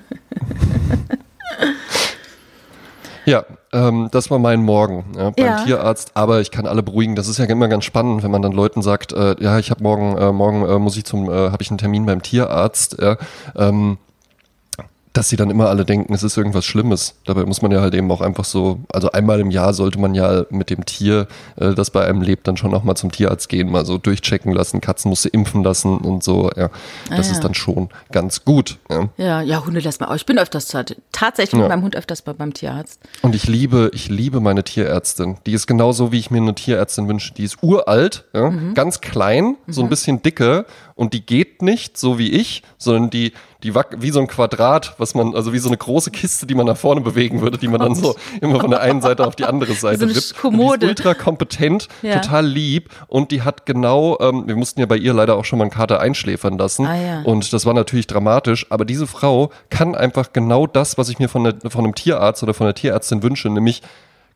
Ja, 3.27 3.45
ähm, 3.73 4.09
das 4.13 4.31
war 4.31 4.39
mein 4.39 4.63
Morgen 4.63 5.05
ja, 5.17 5.31
beim 5.31 5.47
Ja. 5.47 5.65
Tierarzt. 5.65 6.13
Aber 6.15 6.41
ich 6.41 6.51
kann 6.51 6.67
alle 6.67 6.83
beruhigen. 6.83 7.17
Das 7.17 7.29
ist 7.29 7.39
ja 7.39 7.47
immer 7.47 7.69
ganz 7.69 7.85
spannend, 7.85 8.23
wenn 8.23 8.31
man 8.31 8.43
dann 8.43 8.53
Leuten 8.53 8.83
sagt, 8.83 9.13
äh, 9.13 9.37
ja, 9.41 9.59
ich 9.59 9.71
habe 9.71 9.83
morgen, 9.83 10.17
äh, 10.17 10.33
morgen 10.33 10.69
äh, 10.69 10.79
muss 10.79 10.97
ich 10.97 11.05
zum, 11.05 11.31
äh, 11.31 11.51
habe 11.51 11.63
ich 11.63 11.71
einen 11.71 11.79
Termin 11.79 12.07
beim 12.07 12.23
Tierarzt. 12.23 12.97
Ja, 13.01 13.17
ähm, 13.57 13.99
dass 15.15 15.29
sie 15.29 15.37
dann 15.37 15.49
immer 15.49 15.69
alle 15.71 15.85
denken, 15.85 16.13
es 16.13 16.23
ist 16.25 16.37
irgendwas 16.37 16.65
Schlimmes. 16.67 17.15
Dabei 17.25 17.45
muss 17.47 17.63
man 17.63 17.71
ja 17.71 17.81
halt 17.81 17.95
eben 17.95 18.11
auch 18.11 18.21
einfach 18.21 18.45
so, 18.45 18.81
also 18.93 19.13
einmal 19.13 19.39
im 19.41 19.51
Jahr 19.53 19.73
sollte 19.73 19.99
man 20.01 20.15
ja 20.15 20.45
mit 20.51 20.71
dem 20.71 20.85
Tier, 20.85 21.29
äh, 21.57 21.73
das 21.73 21.91
bei 21.91 22.05
einem 22.05 22.21
lebt, 22.21 22.47
dann 22.49 22.57
schon 22.57 22.75
auch 22.75 22.83
mal 22.85 22.97
zum 22.97 23.13
Tierarzt 23.13 23.49
gehen, 23.49 23.71
mal 23.71 23.87
so 23.87 23.97
durchchecken 23.97 24.53
lassen. 24.53 24.81
Katzen 24.81 25.09
musste 25.11 25.29
impfen 25.29 25.63
lassen 25.63 25.99
und 25.99 26.25
so. 26.25 26.51
Ja, 26.57 26.69
das 27.09 27.11
Ah, 27.11 27.15
ja. 27.15 27.21
ist 27.21 27.41
dann 27.45 27.55
schon 27.55 27.89
ganz 28.11 28.45
gut. 28.45 28.79
Ja. 28.91 29.09
Ja, 29.17 29.41
ja, 29.41 29.65
Hunde 29.65 29.79
lässt 29.81 30.01
mal 30.01 30.09
auch. 30.09 30.17
Ich 30.17 30.27
bin 30.27 30.37
öfters 30.37 30.67
tat- 30.67 30.97
tatsächlich 31.13 31.61
mit 31.61 31.69
meinem 31.69 31.83
Hund 31.85 31.95
öfters 31.97 32.21
bei, 32.23 32.33
beim 32.33 32.53
Tierarzt. 32.53 32.99
Und 33.23 33.37
ich 33.37 33.47
liebe, 33.47 33.91
ich 33.95 34.09
liebe 34.09 34.41
meine 34.41 34.65
Tierärztin. 34.65 35.37
Die 35.47 35.53
ist 35.53 35.67
genauso, 35.69 36.11
wie 36.11 36.19
ich 36.19 36.33
mir 36.33 36.39
eine 36.43 36.55
Tierärztin 36.57 37.07
wünsche. 37.09 37.33
Die 37.35 37.45
ist 37.45 37.63
uralt, 37.63 38.25
ja, 38.35 38.51
Mhm. 38.51 38.75
ganz 38.75 39.01
klein, 39.01 39.57
so 39.69 39.83
ein 39.83 39.89
bisschen 39.89 40.23
dicke 40.23 40.67
und 40.97 41.13
die 41.13 41.27
geht 41.27 41.61
nicht 41.63 41.99
so 41.99 42.19
wie 42.19 42.31
ich, 42.31 42.63
sondern 42.79 43.11
die, 43.11 43.33
die 43.65 43.75
wie 43.75 44.11
so 44.11 44.21
ein 44.21 44.27
Quadrat, 44.29 44.95
was 44.99 45.15
man, 45.15 45.35
also 45.35 45.53
wie 45.53 45.59
so 45.59 45.69
eine 45.69 45.77
große 45.77 46.11
Kiste, 46.13 46.47
die 46.47 46.55
man 46.55 46.67
nach 46.67 46.77
vorne 46.77 47.01
bewegen 47.01 47.41
würde, 47.41 47.59
die 47.59 47.67
man 47.67 47.81
dann 47.81 47.95
so 47.97 48.15
immer 48.41 48.61
von 48.61 48.71
der 48.71 48.81
einen 48.81 49.01
Seite 49.01 49.27
auf 49.27 49.35
die 49.35 49.45
andere 49.45 49.73
Seite 49.73 50.01
So 50.01 50.09
wippt. 50.09 50.17
Und 50.33 50.37
Kommode. 50.37 50.79
Die 50.81 50.87
ist 50.87 50.91
ultra 51.01 51.15
kompetent, 51.15 51.89
Ja. 52.03 52.21
total 52.21 52.47
lieb 52.47 52.91
und 53.09 53.33
die 53.33 53.43
hat 53.43 53.67
genau, 53.67 54.19
ähm, 54.21 54.45
wir 54.47 54.55
mussten 54.57 54.81
ja 54.81 54.87
bei 54.87 54.97
ihr 54.97 55.13
leider 55.15 55.37
auch 55.37 55.45
schon 55.45 55.59
mal 55.59 55.65
einen 55.65 55.73
Kater 55.73 55.99
einschläfern 56.01 56.59
lassen 56.59 56.87
Ah, 56.87 56.97
ja. 57.01 57.23
und 57.23 57.53
das 57.53 57.67
war 57.67 57.75
natürlich 57.75 58.07
dramatisch, 58.07 58.67
aber 58.71 58.85
diese 58.85 59.07
Frau 59.07 59.51
kann 59.71 59.95
einfach 59.97 60.33
genau 60.33 60.67
das, 60.67 60.97
was 60.97 61.09
ich 61.09 61.19
mir 61.19 61.29
von, 61.29 61.45
der, 61.45 61.71
von 61.71 61.85
einem 61.85 61.95
Tierarzt 61.95 62.43
oder 62.43 62.55
von 62.55 62.67
der 62.67 62.75
Tierärztin 62.75 63.23
wünsche, 63.23 63.49
nämlich 63.51 63.83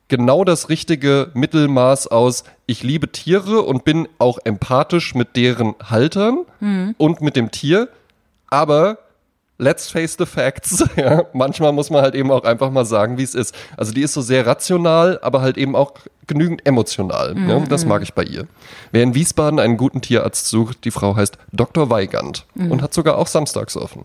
genau 0.09 0.45
das 0.45 0.69
richtige 0.69 1.31
Mittelmaß 1.35 2.09
aus, 2.09 2.45
ich 2.67 2.83
liebe 2.83 3.11
Tiere 3.13 3.63
und 3.63 3.85
bin 3.85 4.09
auch 4.19 4.39
empathisch 4.45 5.15
mit 5.15 5.37
deren 5.37 5.75
Haltern 5.85 6.41
Mhm. 6.61 6.95
und 6.99 7.21
mit 7.21 7.37
dem 7.37 7.51
Tier, 7.51 7.89
aber 8.51 8.99
let's 9.59 9.91
face 9.91 10.17
the 10.19 10.27
facts. 10.27 10.85
Ja, 10.97 11.25
manchmal 11.33 11.73
muss 11.73 11.91
man 11.91 12.03
halt 12.03 12.15
eben 12.15 12.31
auch 12.31 12.45
einfach 12.45 12.71
mal 12.71 12.85
sagen, 12.85 13.19
wie 13.19 13.23
es 13.23 13.35
ist. 13.35 13.55
Also 13.77 13.93
die 13.93 14.03
ist 14.03 14.15
so 14.15 14.21
sehr 14.23 14.47
rational, 14.47 15.19
aber 15.23 15.41
halt 15.43 15.59
eben 15.59 15.75
auch 15.77 15.93
genügend 16.27 16.65
emotional. 16.67 17.35
Mhm. 17.35 17.49
Ja, 17.49 17.59
das 17.61 17.85
mag 17.85 18.03
ich 18.03 18.15
bei 18.15 18.23
ihr. 18.23 18.47
Wer 18.93 19.03
in 19.03 19.15
Wiesbaden 19.15 19.59
einen 19.59 19.77
guten 19.77 20.01
Tierarzt 20.01 20.47
sucht, 20.47 20.85
die 20.85 20.91
Frau 20.91 21.17
heißt 21.17 21.39
Dr. 21.53 21.91
Weigand 21.91 22.47
mhm. 22.55 22.71
und 22.71 22.83
hat 22.83 22.95
sogar 22.95 23.19
auch 23.19 23.27
samstags 23.27 23.77
offen. 23.77 24.05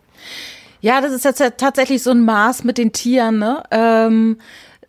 Ja, 0.81 0.99
das 0.99 1.13
ist 1.13 1.23
jetzt 1.23 1.41
tatsächlich 1.57 2.03
so 2.03 2.11
ein 2.11 2.25
Maß 2.25 2.63
mit 2.65 2.77
den 2.77 2.91
Tieren, 2.91 3.39
ne? 3.39 3.63
Ähm, 3.71 4.37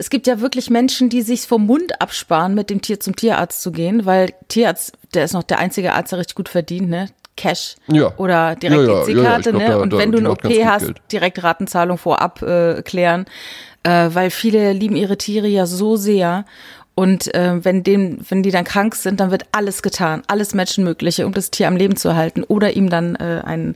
es 0.05 0.11
gibt 0.11 0.27
ja 0.27 0.43
wirklich 0.43 0.69
Menschen, 0.69 1.09
die 1.09 1.23
sich 1.23 1.47
vom 1.47 1.65
Mund 1.65 1.99
absparen, 2.03 2.55
mit 2.55 2.69
dem 2.69 2.83
Tier 2.83 3.01
zum 3.01 3.17
Tierarzt 3.17 3.63
zu 3.63 3.73
gehen, 3.73 4.05
weil 4.05 4.35
Tierarzt, 4.49 4.93
der 5.15 5.25
ist 5.25 5.33
noch 5.33 5.45
der 5.45 5.61
einzige 5.61 5.95
Arzt, 5.95 6.13
der 6.13 6.19
richtig 6.19 6.35
gut 6.35 6.51
verdient, 6.51 6.91
ne? 6.91 7.09
Cash 7.39 7.77
ja. 7.89 8.13
oder 8.19 8.55
direkt 8.55 8.83
ja, 8.83 9.03
ja, 9.03 9.09
EC-Karte, 9.09 9.53
ne? 9.55 9.67
Da, 9.67 9.77
und 9.79 9.95
da, 9.95 9.99
wenn 9.99 10.13
du 10.13 10.19
eine 10.19 10.31
OP 10.31 10.45
hast, 10.45 10.85
Geld. 10.85 11.01
direkt 11.11 11.43
Ratenzahlung 11.43 11.97
vorab 11.97 12.43
äh, 12.43 12.83
klären, 12.83 13.25
äh, 13.83 14.11
weil 14.13 14.29
viele 14.29 14.75
lieben 14.75 14.95
ihre 14.95 15.17
Tiere 15.17 15.47
ja 15.47 15.65
so 15.65 15.97
sehr 15.97 16.45
und 16.95 17.35
äh, 17.35 17.65
wenn, 17.65 17.83
dem, 17.83 18.19
wenn 18.29 18.43
die 18.43 18.51
dann 18.51 18.65
krank 18.65 18.97
sind, 18.97 19.21
dann 19.21 19.31
wird 19.31 19.47
alles 19.53 19.83
getan, 19.83 20.23
alles 20.27 20.53
Menschenmögliche, 20.53 21.27
um 21.27 21.33
das 21.33 21.51
Tier 21.51 21.67
am 21.67 21.77
Leben 21.77 21.97
zu 21.97 22.09
erhalten 22.09 22.45
oder 22.45 22.77
ihm 22.77 22.91
dann 22.91 23.17
äh, 23.17 23.41
einen 23.43 23.75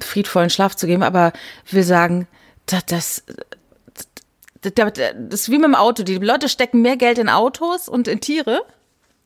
friedvollen 0.00 0.50
Schlaf 0.50 0.74
zu 0.74 0.88
geben. 0.88 1.04
Aber 1.04 1.32
wir 1.70 1.84
sagen, 1.84 2.26
das, 2.66 2.84
das, 2.86 3.24
das, 4.62 4.92
ist 5.30 5.50
wie 5.50 5.58
mit 5.58 5.64
dem 5.64 5.74
Auto. 5.74 6.02
Die 6.02 6.16
Leute 6.16 6.48
stecken 6.48 6.82
mehr 6.82 6.96
Geld 6.96 7.18
in 7.18 7.28
Autos 7.28 7.88
und 7.88 8.08
in 8.08 8.20
Tiere, 8.20 8.62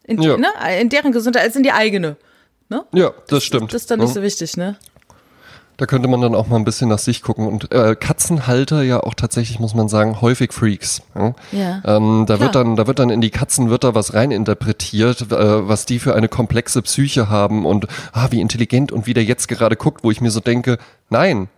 in, 0.04 0.22
ja. 0.22 0.36
ne, 0.36 0.48
in 0.80 0.88
deren 0.88 1.12
Gesundheit, 1.12 1.44
als 1.44 1.56
in 1.56 1.62
die 1.62 1.72
eigene. 1.72 2.16
Ne? 2.68 2.84
Ja, 2.92 3.10
das, 3.10 3.26
das 3.28 3.44
stimmt. 3.44 3.72
Das 3.72 3.82
ist 3.82 3.90
dann 3.90 4.00
nicht 4.00 4.14
so 4.14 4.22
wichtig, 4.22 4.56
ne? 4.56 4.76
Da 5.76 5.86
könnte 5.86 6.06
man 6.06 6.20
dann 6.20 6.36
auch 6.36 6.46
mal 6.46 6.56
ein 6.56 6.64
bisschen 6.64 6.88
nach 6.88 6.98
sich 6.98 7.20
gucken. 7.22 7.48
Und 7.48 7.72
äh, 7.72 7.96
Katzenhalter 7.96 8.82
ja 8.82 9.00
auch 9.00 9.14
tatsächlich, 9.14 9.58
muss 9.58 9.74
man 9.74 9.88
sagen, 9.88 10.20
häufig 10.20 10.52
Freaks. 10.52 11.02
Ja? 11.16 11.34
ja 11.50 11.82
ähm, 11.84 12.26
da 12.28 12.38
wird 12.38 12.54
dann, 12.54 12.76
da 12.76 12.86
wird 12.86 13.00
dann 13.00 13.10
in 13.10 13.20
die 13.20 13.30
Katzenwörter 13.30 13.94
was 13.94 14.14
reininterpretiert, 14.14 15.32
äh, 15.32 15.68
was 15.68 15.84
die 15.84 15.98
für 15.98 16.14
eine 16.14 16.28
komplexe 16.28 16.80
Psyche 16.82 17.28
haben 17.28 17.66
und 17.66 17.88
ah, 18.12 18.28
wie 18.30 18.40
intelligent 18.40 18.92
und 18.92 19.06
wie 19.06 19.14
der 19.14 19.24
jetzt 19.24 19.48
gerade 19.48 19.74
guckt, 19.74 20.04
wo 20.04 20.12
ich 20.12 20.20
mir 20.20 20.30
so 20.30 20.40
denke, 20.40 20.78
nein. 21.10 21.48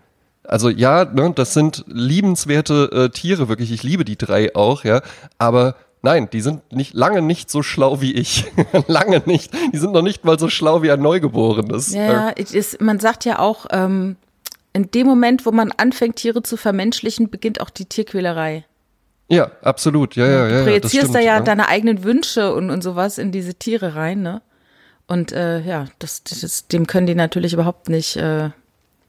Also 0.48 0.68
ja, 0.68 1.04
ne, 1.04 1.32
das 1.34 1.54
sind 1.54 1.84
liebenswerte 1.88 2.90
äh, 2.92 3.08
Tiere, 3.10 3.48
wirklich. 3.48 3.72
Ich 3.72 3.82
liebe 3.82 4.04
die 4.04 4.16
drei 4.16 4.54
auch, 4.54 4.84
ja. 4.84 5.02
Aber 5.38 5.74
Nein, 6.02 6.28
die 6.32 6.40
sind 6.40 6.72
nicht 6.72 6.94
lange 6.94 7.20
nicht 7.20 7.50
so 7.50 7.64
schlau 7.64 8.00
wie 8.00 8.12
ich. 8.12 8.44
lange 8.86 9.22
nicht. 9.26 9.52
Die 9.72 9.78
sind 9.78 9.92
noch 9.92 10.02
nicht 10.02 10.24
mal 10.24 10.38
so 10.38 10.48
schlau 10.48 10.80
wie 10.82 10.92
ein 10.92 11.00
Neugeborenes. 11.00 11.92
Ja, 11.92 12.28
ist, 12.28 12.80
man 12.80 13.00
sagt 13.00 13.24
ja 13.24 13.40
auch, 13.40 13.66
ähm, 13.70 14.14
in 14.72 14.88
dem 14.90 15.06
Moment, 15.08 15.46
wo 15.46 15.50
man 15.50 15.72
anfängt, 15.72 16.14
Tiere 16.16 16.42
zu 16.42 16.56
vermenschlichen, 16.56 17.28
beginnt 17.28 17.60
auch 17.60 17.70
die 17.70 17.86
Tierquälerei. 17.86 18.64
Ja, 19.28 19.50
absolut. 19.62 20.14
Ja, 20.14 20.28
ja, 20.28 20.48
ja. 20.48 20.58
Du 20.58 20.64
projizierst 20.64 21.12
da 21.12 21.18
ja, 21.18 21.38
ja, 21.38 21.40
deine 21.40 21.66
eigenen 21.66 22.04
Wünsche 22.04 22.54
und, 22.54 22.70
und 22.70 22.82
sowas 22.82 23.18
in 23.18 23.32
diese 23.32 23.54
Tiere 23.54 23.96
rein, 23.96 24.22
ne? 24.22 24.42
Und 25.08 25.32
äh, 25.32 25.60
ja, 25.60 25.86
das, 25.98 26.22
das, 26.22 26.68
dem 26.68 26.86
können 26.86 27.06
die 27.06 27.14
natürlich 27.14 27.52
überhaupt 27.52 27.88
nicht 27.88 28.16
äh, 28.16 28.50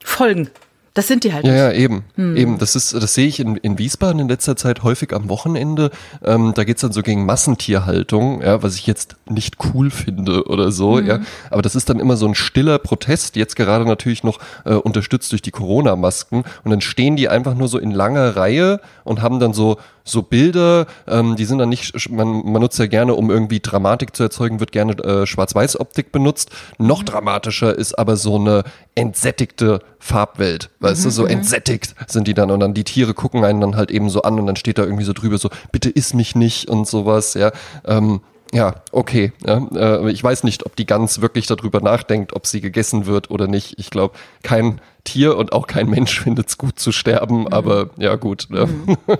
folgen. 0.03 0.49
Das 0.97 1.07
sind 1.07 1.23
die 1.23 1.31
halt. 1.31 1.45
Ja, 1.45 1.51
nicht. 1.51 1.59
ja, 1.59 1.71
eben. 1.73 2.05
Hm. 2.15 2.35
Eben, 2.35 2.57
das 2.57 2.75
ist, 2.75 2.95
das 2.95 3.13
sehe 3.13 3.27
ich 3.27 3.39
in, 3.39 3.55
in 3.57 3.77
Wiesbaden 3.77 4.19
in 4.19 4.27
letzter 4.27 4.55
Zeit 4.55 4.81
häufig 4.81 5.13
am 5.13 5.29
Wochenende. 5.29 5.91
Ähm, 6.23 6.53
da 6.55 6.63
geht's 6.63 6.81
dann 6.81 6.91
so 6.91 7.03
gegen 7.03 7.23
Massentierhaltung, 7.23 8.41
ja, 8.41 8.63
was 8.63 8.73
ich 8.77 8.87
jetzt 8.87 9.15
nicht 9.29 9.57
cool 9.63 9.91
finde 9.91 10.45
oder 10.45 10.71
so, 10.71 10.95
mhm. 10.95 11.05
ja. 11.05 11.19
Aber 11.51 11.61
das 11.61 11.75
ist 11.75 11.91
dann 11.91 11.99
immer 11.99 12.17
so 12.17 12.27
ein 12.27 12.33
stiller 12.33 12.79
Protest, 12.79 13.35
jetzt 13.35 13.55
gerade 13.55 13.85
natürlich 13.85 14.23
noch 14.23 14.39
äh, 14.65 14.73
unterstützt 14.73 15.31
durch 15.31 15.43
die 15.43 15.51
Corona-Masken. 15.51 16.43
Und 16.63 16.71
dann 16.71 16.81
stehen 16.81 17.15
die 17.15 17.29
einfach 17.29 17.53
nur 17.53 17.67
so 17.67 17.77
in 17.77 17.91
langer 17.91 18.35
Reihe 18.35 18.81
und 19.03 19.21
haben 19.21 19.39
dann 19.39 19.53
so 19.53 19.77
so 20.07 20.21
Bilder, 20.21 20.87
ähm, 21.07 21.35
die 21.35 21.45
sind 21.45 21.59
dann 21.59 21.69
nicht, 21.69 22.09
man, 22.09 22.43
man 22.45 22.61
nutzt 22.61 22.79
ja 22.79 22.87
gerne, 22.87 23.13
um 23.13 23.29
irgendwie 23.29 23.59
Dramatik 23.59 24.15
zu 24.15 24.23
erzeugen, 24.23 24.59
wird 24.59 24.71
gerne 24.71 24.93
äh, 25.03 25.25
Schwarz-Weiß-Optik 25.25 26.11
benutzt. 26.11 26.49
Noch 26.77 27.03
dramatischer 27.03 27.75
ist 27.75 27.97
aber 27.97 28.15
so 28.15 28.35
eine 28.35 28.63
entsättigte 28.95 29.81
Farbwelt, 29.99 30.69
weißt 30.79 31.01
mhm, 31.01 31.03
du, 31.03 31.09
so 31.11 31.23
mhm. 31.23 31.29
entsättigt 31.29 31.95
sind 32.07 32.27
die 32.27 32.33
dann 32.33 32.51
und 32.51 32.59
dann 32.59 32.73
die 32.73 32.83
Tiere 32.83 33.13
gucken 33.13 33.43
einen 33.43 33.61
dann 33.61 33.75
halt 33.75 33.91
eben 33.91 34.09
so 34.09 34.21
an 34.21 34.39
und 34.39 34.47
dann 34.47 34.55
steht 34.55 34.77
da 34.77 34.83
irgendwie 34.83 35.03
so 35.03 35.13
drüber 35.13 35.37
so, 35.37 35.49
bitte 35.71 35.89
iss 35.89 36.13
mich 36.13 36.35
nicht 36.35 36.69
und 36.69 36.87
sowas, 36.87 37.33
ja. 37.33 37.51
Ähm, 37.85 38.21
ja, 38.53 38.75
okay. 38.91 39.33
Ja, 39.45 39.67
äh, 39.75 40.11
ich 40.11 40.23
weiß 40.23 40.43
nicht, 40.43 40.65
ob 40.65 40.75
die 40.75 40.85
Gans 40.85 41.21
wirklich 41.21 41.47
darüber 41.47 41.81
nachdenkt, 41.81 42.33
ob 42.33 42.47
sie 42.47 42.61
gegessen 42.61 43.05
wird 43.05 43.29
oder 43.29 43.47
nicht. 43.47 43.77
Ich 43.77 43.89
glaube, 43.89 44.15
kein 44.43 44.79
Tier 45.03 45.37
und 45.37 45.51
auch 45.51 45.67
kein 45.67 45.89
Mensch 45.89 46.19
findet 46.23 46.47
es 46.49 46.57
gut 46.57 46.79
zu 46.79 46.91
sterben, 46.91 47.41
mhm. 47.41 47.47
aber 47.47 47.89
ja 47.97 48.15
gut. 48.15 48.47
Ne? 48.49 48.65
Mhm. 48.65 48.97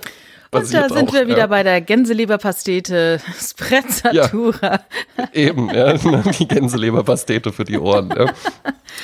Und 0.52 0.74
da 0.74 0.88
sind 0.90 1.10
auch, 1.10 1.14
wir 1.14 1.28
wieder 1.28 1.40
ja. 1.40 1.48
bei 1.48 1.64
der 1.64 1.82
Gänseleberpastete 1.82 3.20
Sprezzatura. 3.40 4.82
Ja, 5.18 5.30
eben, 5.34 5.70
ja, 5.70 5.94
die 6.40 6.48
Gänseleberpastete 6.48 7.52
für 7.52 7.66
die 7.66 7.78
Ohren. 7.78 8.10
Ja. 8.10 8.26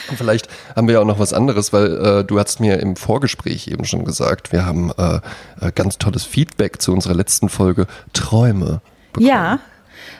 Und 0.09 0.17
vielleicht 0.17 0.47
haben 0.75 0.87
wir 0.87 0.95
ja 0.95 1.01
auch 1.01 1.05
noch 1.05 1.19
was 1.19 1.33
anderes, 1.33 1.73
weil 1.73 1.97
äh, 1.97 2.23
du 2.23 2.39
hast 2.39 2.59
mir 2.59 2.79
im 2.79 2.95
Vorgespräch 2.95 3.67
eben 3.67 3.85
schon 3.85 4.05
gesagt, 4.05 4.51
wir 4.51 4.65
haben 4.65 4.91
äh, 4.97 5.19
äh 5.59 5.71
ganz 5.73 5.97
tolles 5.97 6.23
Feedback 6.23 6.81
zu 6.81 6.93
unserer 6.93 7.13
letzten 7.13 7.49
Folge 7.49 7.87
Träume. 8.13 8.81
Bekommen. 9.11 9.27
Ja, 9.27 9.59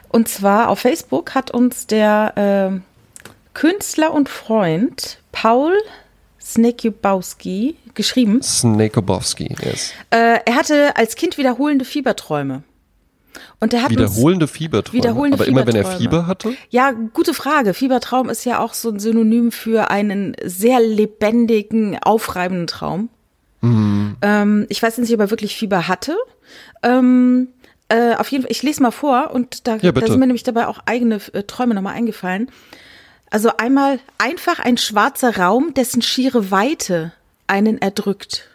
und 0.10 0.27
zwar 0.27 0.70
auf 0.70 0.80
Facebook 0.80 1.34
hat 1.34 1.50
uns 1.50 1.88
der 1.88 2.72
äh, 2.75 2.80
Künstler 3.53 4.13
und 4.13 4.30
Freund 4.30 5.18
Paul 5.32 5.74
Snekubowski 6.44 7.76
geschrieben. 7.94 8.42
Snekubowski, 8.42 9.56
yes. 9.64 9.94
Äh, 10.10 10.40
er 10.46 10.56
hatte 10.56 10.96
als 10.96 11.16
Kind 11.16 11.38
wiederholende 11.38 11.86
Fieberträume. 11.86 12.64
Und 13.60 13.74
er 13.74 13.84
hat 13.84 13.92
wiederholende 13.92 14.48
Fieberträume. 14.48 15.04
Wiederholende 15.04 15.38
aber 15.38 15.48
immer 15.48 15.66
wenn 15.66 15.76
er 15.76 15.86
Fieber 15.86 16.28
hatte? 16.28 16.54
Ja, 16.70 16.92
gute 16.92 17.34
Frage. 17.34 17.74
Fiebertraum 17.74 18.30
ist 18.30 18.46
ja 18.46 18.60
auch 18.60 18.74
so 18.74 18.90
ein 18.90 19.00
Synonym 19.00 19.52
für 19.52 19.90
einen 19.90 20.36
sehr 20.44 20.80
lebendigen, 20.80 21.98
aufreibenden 22.00 22.68
Traum. 22.68 23.10
Mhm. 23.62 24.18
Ähm, 24.22 24.66
ich 24.70 24.84
weiß 24.84 24.98
nicht, 24.98 25.14
ob 25.14 25.20
er 25.22 25.32
wirklich 25.32 25.56
Fieber 25.56 25.88
hatte. 25.88 26.16
Ähm, 26.84 27.48
äh, 27.88 28.16
auf 28.16 28.28
jeden 28.30 28.44
Fall, 28.44 28.52
ich 28.52 28.64
lese 28.64 28.82
mal 28.82 28.92
vor 28.92 29.32
und 29.34 29.68
da, 29.68 29.78
ja, 29.78 29.92
da 29.92 30.08
sind 30.08 30.20
mir 30.20 30.28
nämlich 30.28 30.44
dabei 30.44 30.68
auch 30.68 30.80
eigene 30.86 31.20
äh, 31.32 31.44
Träume 31.44 31.74
nochmal 31.74 31.96
eingefallen. 31.96 32.52
Also 33.34 33.50
einmal 33.58 34.00
einfach 34.20 34.60
ein 34.60 34.78
schwarzer 34.78 35.38
Raum, 35.38 35.74
dessen 35.74 36.04
schiere 36.04 36.52
Weite 36.52 37.13
einen 37.48 37.80
erdrückt. 37.80 38.48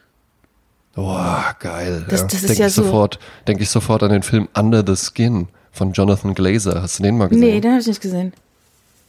Boah, 0.95 1.57
geil. 1.59 2.07
Das, 2.09 2.29
das 2.29 2.43
ja. 2.43 2.49
ist 2.49 2.59
ja 2.59 2.69
so. 2.71 2.85
Sofort, 2.85 3.19
denke 3.49 3.65
ich 3.65 3.71
sofort 3.71 4.05
an 4.05 4.11
den 4.11 4.23
Film 4.23 4.49
Under 4.57 4.85
the 4.87 4.95
Skin 4.95 5.49
von 5.73 5.95
Jonathan 5.95 6.33
Glazer. 6.33 6.81
Hast 6.81 7.01
du 7.01 7.03
den 7.03 7.19
mal 7.19 7.29
gesehen? 7.29 7.41
Nee, 7.41 7.61
den 7.61 7.73
habe 7.73 7.81
ich 7.81 7.89
nicht 7.89 8.01
gesehen 8.01 8.33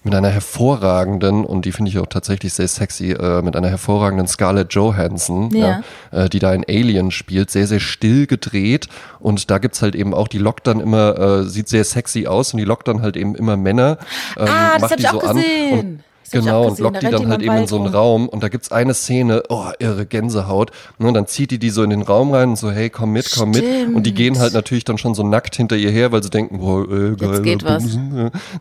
mit 0.04 0.16
einer 0.16 0.30
hervorragenden, 0.30 1.44
und 1.44 1.66
die 1.66 1.72
finde 1.72 1.92
ich 1.92 2.00
auch 2.00 2.06
tatsächlich 2.06 2.54
sehr 2.54 2.68
sexy, 2.68 3.12
äh, 3.12 3.42
mit 3.42 3.56
einer 3.56 3.70
hervorragenden 3.70 4.28
Scarlett 4.28 4.74
Johansson, 4.74 5.50
ja. 5.54 5.82
ja 6.12 6.24
äh, 6.26 6.30
die 6.30 6.40
da 6.40 6.54
in 6.54 6.64
Alien 6.68 7.12
spielt, 7.12 7.50
sehr, 7.50 7.68
sehr 7.68 7.82
still 7.82 8.26
gedreht. 8.26 8.88
Und 9.20 9.52
da 9.52 9.58
gibt's 9.58 9.82
halt 9.82 9.96
eben 9.96 10.14
auch, 10.14 10.28
die 10.28 10.38
lockt 10.38 10.68
dann 10.68 10.80
immer, 10.80 11.20
äh, 11.20 11.44
sieht 11.44 11.68
sehr 11.68 11.84
sexy 11.84 12.28
aus 12.28 12.54
und 12.54 12.60
die 12.60 12.66
lockt 12.66 12.88
dann 12.88 13.02
halt 13.02 13.18
eben 13.18 13.36
immer 13.36 13.58
Männer, 13.58 13.98
ähm, 14.38 14.48
ah, 14.48 14.78
das 14.80 14.82
macht 14.82 15.00
die 15.00 15.04
so 15.04 15.20
gesehen. 15.20 16.04
Genau, 16.32 16.68
und 16.68 16.80
lockt 16.80 17.02
die 17.02 17.10
dann 17.10 17.28
halt 17.28 17.42
eben 17.42 17.56
in 17.56 17.68
so 17.68 17.78
einen 17.78 17.88
Raum 17.88 18.30
und 18.30 18.44
da 18.44 18.50
gibt's 18.50 18.72
eine 18.72 18.94
Szene, 18.94 19.44
oh, 19.50 19.66
irre 19.80 20.06
Gänsehaut. 20.06 20.72
Ne, 20.98 21.08
und 21.08 21.14
dann 21.14 21.28
zieht 21.28 21.52
die 21.52 21.60
die 21.60 21.70
so 21.70 21.84
in 21.84 21.90
den 21.90 22.02
Raum 22.02 22.32
rein 22.32 22.50
und 22.50 22.56
so, 22.58 22.72
hey, 22.72 22.90
komm 22.90 23.12
mit, 23.12 23.30
komm 23.36 23.54
Stimmt. 23.54 23.88
mit. 23.88 23.96
Und 23.96 24.04
die 24.06 24.14
gehen 24.14 24.40
halt 24.40 24.54
natürlich 24.54 24.84
dann 24.84 24.98
schon 24.98 25.16
so 25.16 25.24
nackt 25.24 25.56
hinter 25.56 25.76
ihr 25.76 25.92
her, 25.92 26.12
weil 26.12 26.24
sie 26.24 26.30
denken, 26.30 26.60
boah, 26.60 26.84
äh, 26.84 27.16
geil. 27.16 27.32
Jetzt 27.32 27.44
geht 27.44 27.64
was. 27.64 27.98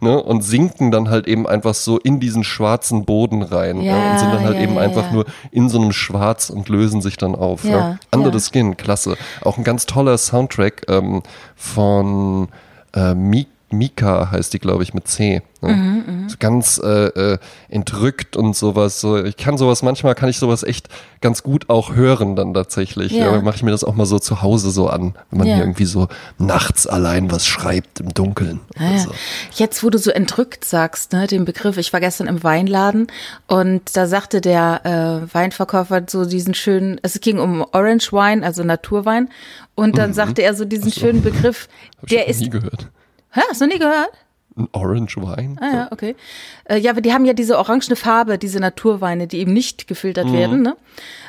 Ne, 0.00 0.22
und 0.22 0.42
sinken 0.42 0.90
dann 0.90 1.10
halt 1.10 1.26
eben 1.26 1.46
einfach 1.46 1.74
so 1.74 1.98
in 1.98 2.20
diesen 2.20 2.44
schwarzen 2.44 3.04
Boden 3.04 3.42
rein. 3.42 3.80
Ja, 3.80 3.96
ne, 3.96 4.10
und 4.12 4.18
sind 4.18 4.34
dann 4.34 4.44
halt 4.44 4.56
ja, 4.56 4.62
eben 4.62 4.74
ja, 4.74 4.80
einfach 4.80 5.12
nur 5.12 5.26
in 5.50 5.68
so 5.68 5.80
einem 5.80 5.92
Schwarz 5.92 6.50
und 6.50 6.68
lösen 6.68 7.00
sich 7.00 7.16
dann 7.16 7.34
auf. 7.34 7.64
Ja. 7.64 7.98
Under 8.10 8.36
the 8.36 8.40
Skin, 8.40 8.76
klasse. 8.76 9.16
Auch 9.42 9.58
ein 9.58 9.64
ganz 9.64 9.86
toller 9.86 10.18
Soundtrack 10.18 10.86
ähm, 10.88 11.22
von 11.56 12.48
äh, 12.94 13.14
Meek 13.14 13.48
Mika 13.70 14.30
heißt 14.30 14.52
die, 14.54 14.58
glaube 14.58 14.82
ich, 14.82 14.94
mit 14.94 15.08
C. 15.08 15.42
Ne? 15.60 15.72
Mhm, 15.72 16.28
so 16.28 16.36
ganz 16.38 16.80
äh, 16.82 17.06
äh, 17.08 17.38
entrückt 17.68 18.36
und 18.36 18.56
sowas. 18.56 19.00
So, 19.00 19.22
ich 19.22 19.36
kann 19.36 19.58
sowas, 19.58 19.82
manchmal 19.82 20.14
kann 20.14 20.28
ich 20.28 20.38
sowas 20.38 20.62
echt 20.62 20.88
ganz 21.20 21.42
gut 21.42 21.68
auch 21.68 21.94
hören 21.94 22.36
dann 22.36 22.54
tatsächlich. 22.54 23.12
Ja. 23.12 23.32
ja 23.32 23.42
mache 23.42 23.56
ich 23.56 23.62
mir 23.62 23.72
das 23.72 23.84
auch 23.84 23.94
mal 23.94 24.06
so 24.06 24.18
zu 24.18 24.40
Hause 24.40 24.70
so 24.70 24.88
an, 24.88 25.14
wenn 25.30 25.38
man 25.38 25.48
ja. 25.48 25.56
hier 25.56 25.64
irgendwie 25.64 25.84
so 25.84 26.08
nachts 26.38 26.86
allein 26.86 27.30
was 27.30 27.46
schreibt 27.46 28.00
im 28.00 28.14
Dunkeln. 28.14 28.60
Ja, 28.78 28.98
so. 28.98 29.10
Jetzt, 29.52 29.82
wo 29.82 29.90
du 29.90 29.98
so 29.98 30.10
entrückt 30.10 30.64
sagst, 30.64 31.12
ne, 31.12 31.26
den 31.26 31.44
Begriff, 31.44 31.76
ich 31.76 31.92
war 31.92 32.00
gestern 32.00 32.28
im 32.28 32.42
Weinladen 32.42 33.08
und 33.48 33.96
da 33.96 34.06
sagte 34.06 34.40
der 34.40 34.86
äh, 35.30 35.34
Weinverkäufer 35.34 36.04
so 36.08 36.24
diesen 36.24 36.54
schönen, 36.54 37.00
es 37.02 37.20
ging 37.20 37.38
um 37.38 37.66
Orange 37.72 38.12
Wine, 38.12 38.46
also 38.46 38.62
Naturwein, 38.62 39.28
und 39.74 39.98
dann 39.98 40.10
mhm. 40.10 40.14
sagte 40.14 40.42
er 40.42 40.54
so 40.54 40.64
diesen 40.64 40.90
so. 40.90 41.00
schönen 41.00 41.22
Begriff, 41.22 41.68
der 42.08 42.28
ist. 42.28 42.40
Nie 42.40 42.50
gehört 42.50 42.88
Hä, 43.30 43.40
hast 43.48 43.60
du 43.60 43.66
nie 43.66 43.78
gehört? 43.78 44.10
Ein 44.56 44.68
Orange 44.72 45.16
Wine? 45.16 45.56
Ah 45.60 45.72
ja, 45.72 45.88
okay. 45.92 46.16
Äh, 46.64 46.78
ja, 46.78 46.90
aber 46.90 47.00
die 47.00 47.12
haben 47.12 47.24
ja 47.24 47.32
diese 47.32 47.58
orangene 47.58 47.94
Farbe, 47.94 48.38
diese 48.38 48.58
Naturweine, 48.58 49.26
die 49.26 49.38
eben 49.38 49.52
nicht 49.52 49.86
gefiltert 49.86 50.26
mhm. 50.26 50.32
werden. 50.32 50.62
Ne? 50.62 50.76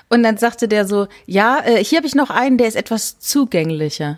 Und 0.09 0.23
dann 0.23 0.37
sagte 0.37 0.67
der 0.67 0.87
so, 0.87 1.07
ja, 1.25 1.59
äh, 1.63 1.83
hier 1.83 1.97
habe 1.97 2.07
ich 2.07 2.15
noch 2.15 2.31
einen, 2.31 2.57
der 2.57 2.67
ist 2.67 2.75
etwas 2.75 3.19
zugänglicher. 3.19 4.17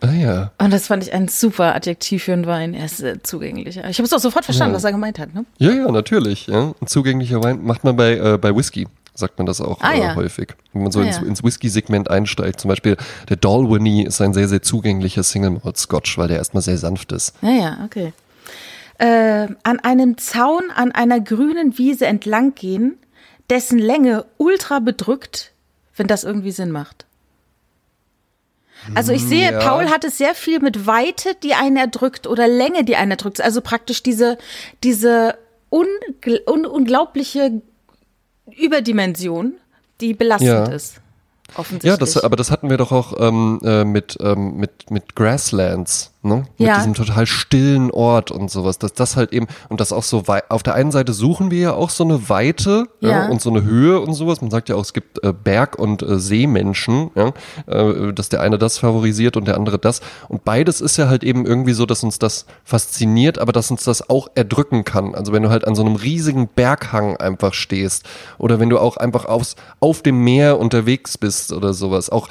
Ah 0.00 0.12
ja. 0.12 0.52
Und 0.58 0.72
das 0.72 0.88
fand 0.88 1.04
ich 1.04 1.12
ein 1.12 1.28
super 1.28 1.74
Adjektiv 1.74 2.24
für 2.24 2.32
einen 2.32 2.46
Wein. 2.46 2.74
Er 2.74 2.86
ist 2.86 3.02
äh, 3.02 3.22
zugänglicher. 3.22 3.88
Ich 3.88 3.98
habe 3.98 4.06
es 4.06 4.12
auch 4.12 4.18
sofort 4.18 4.44
verstanden, 4.44 4.72
ja. 4.72 4.76
was 4.76 4.84
er 4.84 4.92
gemeint 4.92 5.18
hat. 5.18 5.34
Ne? 5.34 5.44
Ja, 5.58 5.70
ja, 5.70 5.90
natürlich. 5.90 6.48
Ja. 6.48 6.74
Ein 6.80 6.86
zugänglicher 6.86 7.42
Wein 7.42 7.64
macht 7.64 7.84
man 7.84 7.96
bei, 7.96 8.16
äh, 8.16 8.38
bei 8.38 8.54
Whisky 8.54 8.86
sagt 9.14 9.38
man 9.38 9.46
das 9.46 9.60
auch 9.60 9.80
ah, 9.80 9.92
äh, 9.92 10.00
ja. 10.00 10.14
häufig. 10.14 10.54
Wenn 10.72 10.82
man 10.82 10.92
so 10.92 11.00
ah, 11.00 11.04
ins, 11.04 11.16
ja. 11.16 11.22
ins 11.22 11.44
Whisky-Segment 11.44 12.10
einsteigt, 12.10 12.60
zum 12.60 12.68
Beispiel 12.68 12.96
der 13.28 13.36
Dalwhinnie 13.36 14.04
ist 14.04 14.20
ein 14.20 14.32
sehr, 14.32 14.48
sehr 14.48 14.62
zugänglicher 14.62 15.22
Single 15.22 15.50
Malt 15.62 15.76
Scotch, 15.76 16.16
weil 16.18 16.28
der 16.28 16.38
erstmal 16.38 16.62
sehr 16.62 16.78
sanft 16.78 17.12
ist. 17.12 17.34
Ja, 17.42 17.50
ja, 17.50 17.78
okay. 17.84 18.12
Äh, 18.98 19.48
an 19.62 19.80
einem 19.80 20.18
Zaun 20.18 20.70
an 20.74 20.92
einer 20.92 21.20
grünen 21.20 21.76
Wiese 21.78 22.06
entlang 22.06 22.54
gehen, 22.54 22.98
dessen 23.50 23.78
Länge 23.78 24.24
ultra 24.38 24.78
bedrückt, 24.78 25.52
wenn 25.96 26.06
das 26.06 26.24
irgendwie 26.24 26.52
Sinn 26.52 26.70
macht. 26.70 27.06
Also 28.94 29.12
ich 29.12 29.22
sehe, 29.22 29.52
ja. 29.52 29.58
Paul 29.60 29.90
hat 29.90 30.04
es 30.04 30.18
sehr 30.18 30.34
viel 30.34 30.58
mit 30.58 30.86
Weite, 30.86 31.36
die 31.42 31.54
einen 31.54 31.76
erdrückt 31.76 32.26
oder 32.26 32.48
Länge, 32.48 32.84
die 32.84 32.96
einen 32.96 33.12
erdrückt. 33.12 33.40
Also 33.40 33.60
praktisch 33.60 34.02
diese, 34.02 34.38
diese 34.82 35.38
un 35.70 35.86
unglaubliche 36.46 37.62
Überdimension, 38.56 39.54
die 40.00 40.14
belastend 40.14 40.48
ja. 40.48 40.64
ist. 40.66 41.00
Offensichtlich. 41.56 41.90
Ja, 41.90 41.96
das, 41.96 42.16
aber 42.16 42.36
das 42.36 42.50
hatten 42.50 42.70
wir 42.70 42.76
doch 42.76 42.92
auch 42.92 43.14
ähm, 43.18 43.60
äh, 43.62 43.84
mit, 43.84 44.16
ähm, 44.20 44.56
mit, 44.56 44.90
mit 44.90 45.14
Grasslands 45.14 46.11
ne? 46.22 46.44
Mit 46.58 46.68
ja. 46.68 46.76
diesem 46.76 46.94
total 46.94 47.26
stillen 47.26 47.90
Ort 47.90 48.30
und 48.30 48.50
sowas, 48.50 48.78
dass 48.78 48.92
das 48.92 49.16
halt 49.16 49.32
eben, 49.32 49.46
und 49.68 49.80
das 49.80 49.92
auch 49.92 50.02
so 50.02 50.28
weit, 50.28 50.50
auf 50.50 50.62
der 50.62 50.74
einen 50.74 50.92
Seite 50.92 51.12
suchen 51.12 51.50
wir 51.50 51.58
ja 51.58 51.74
auch 51.74 51.90
so 51.90 52.04
eine 52.04 52.28
Weite 52.28 52.86
ja. 53.00 53.10
ja 53.10 53.28
und 53.28 53.40
so 53.40 53.50
eine 53.50 53.62
Höhe 53.62 54.00
und 54.00 54.14
sowas. 54.14 54.40
Man 54.40 54.50
sagt 54.50 54.68
ja 54.68 54.76
auch, 54.76 54.82
es 54.82 54.92
gibt 54.92 55.22
äh, 55.24 55.32
Berg- 55.32 55.78
und 55.78 56.02
äh, 56.02 56.18
Seemenschen, 56.18 57.10
ja, 57.14 57.32
äh, 57.66 58.12
dass 58.12 58.28
der 58.28 58.40
eine 58.40 58.58
das 58.58 58.78
favorisiert 58.78 59.36
und 59.36 59.46
der 59.46 59.56
andere 59.56 59.78
das. 59.78 60.00
Und 60.28 60.44
beides 60.44 60.80
ist 60.80 60.96
ja 60.96 61.08
halt 61.08 61.24
eben 61.24 61.44
irgendwie 61.44 61.72
so, 61.72 61.86
dass 61.86 62.02
uns 62.04 62.18
das 62.18 62.46
fasziniert, 62.64 63.38
aber 63.38 63.52
dass 63.52 63.70
uns 63.70 63.84
das 63.84 64.08
auch 64.08 64.28
erdrücken 64.34 64.84
kann. 64.84 65.14
Also 65.14 65.32
wenn 65.32 65.42
du 65.42 65.50
halt 65.50 65.66
an 65.66 65.74
so 65.74 65.82
einem 65.82 65.96
riesigen 65.96 66.48
Berghang 66.48 67.16
einfach 67.16 67.54
stehst 67.54 68.06
oder 68.38 68.60
wenn 68.60 68.70
du 68.70 68.78
auch 68.78 68.96
einfach 68.96 69.24
aufs, 69.24 69.56
auf 69.80 70.02
dem 70.02 70.22
Meer 70.22 70.58
unterwegs 70.58 71.18
bist 71.18 71.52
oder 71.52 71.74
sowas. 71.74 72.10
Auch 72.10 72.28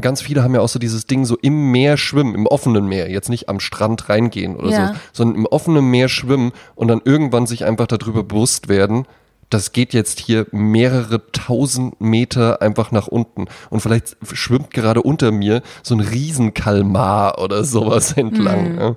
ganz 0.00 0.22
viele 0.22 0.42
haben 0.42 0.54
ja 0.54 0.60
auch 0.60 0.68
so 0.68 0.78
dieses 0.78 1.06
Ding 1.06 1.24
so 1.24 1.36
im 1.42 1.72
Meer 1.72 1.96
schwimmen, 1.96 2.34
im 2.34 2.46
offenen 2.46 2.86
Meer 2.86 3.10
jetzt 3.16 3.28
nicht 3.28 3.48
am 3.48 3.58
Strand 3.58 4.08
reingehen 4.08 4.56
oder 4.56 4.70
ja. 4.70 4.88
so, 4.88 4.94
sondern 5.12 5.36
im 5.36 5.46
offenen 5.46 5.90
Meer 5.90 6.08
schwimmen 6.08 6.52
und 6.74 6.88
dann 6.88 7.00
irgendwann 7.04 7.46
sich 7.46 7.64
einfach 7.64 7.88
darüber 7.88 8.22
bewusst 8.22 8.68
werden, 8.68 9.06
das 9.50 9.72
geht 9.72 9.94
jetzt 9.94 10.18
hier 10.18 10.46
mehrere 10.50 11.30
tausend 11.32 12.00
Meter 12.00 12.60
einfach 12.62 12.90
nach 12.90 13.06
unten. 13.06 13.46
Und 13.70 13.80
vielleicht 13.80 14.16
schwimmt 14.32 14.70
gerade 14.72 15.02
unter 15.02 15.30
mir 15.30 15.62
so 15.82 15.94
ein 15.94 16.00
Riesenkalmar 16.00 17.40
oder 17.40 17.64
sowas 17.64 18.12
entlang. 18.12 18.72
Mhm. 18.72 18.80
Ja. 18.80 18.96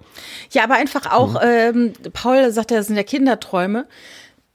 ja. 0.52 0.64
aber 0.64 0.76
einfach 0.76 1.12
auch, 1.12 1.34
mhm. 1.34 1.40
ähm, 1.44 1.94
Paul 2.14 2.52
sagt 2.52 2.72
ja, 2.72 2.78
das 2.78 2.88
sind 2.88 2.96
ja 2.96 3.04
Kinderträume. 3.04 3.86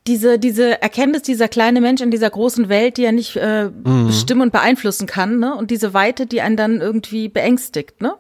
Diese, 0.07 0.39
diese 0.39 0.83
Erkenntnis, 0.83 1.23
dieser 1.23 1.49
kleine 1.49 1.81
Mensch 1.81 2.03
in 2.03 2.11
dieser 2.11 2.29
großen 2.29 2.69
Welt, 2.69 2.99
die 2.99 3.05
er 3.05 3.13
nicht 3.13 3.37
äh, 3.37 3.71
mhm. 3.71 4.09
bestimmen 4.09 4.43
und 4.43 4.53
beeinflussen 4.53 5.07
kann, 5.07 5.39
ne? 5.39 5.55
Und 5.55 5.71
diese 5.71 5.95
Weite, 5.95 6.27
die 6.27 6.43
einen 6.43 6.59
dann 6.59 6.83
irgendwie 6.83 7.31
beängstigt, 7.31 8.03
ne? 8.03 8.15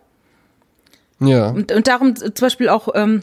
Ja. 1.21 1.50
Und, 1.50 1.73
und 1.73 1.87
darum 1.87 2.16
zum 2.16 2.33
Beispiel 2.35 2.68
auch 2.68 2.88
ähm, 2.94 3.23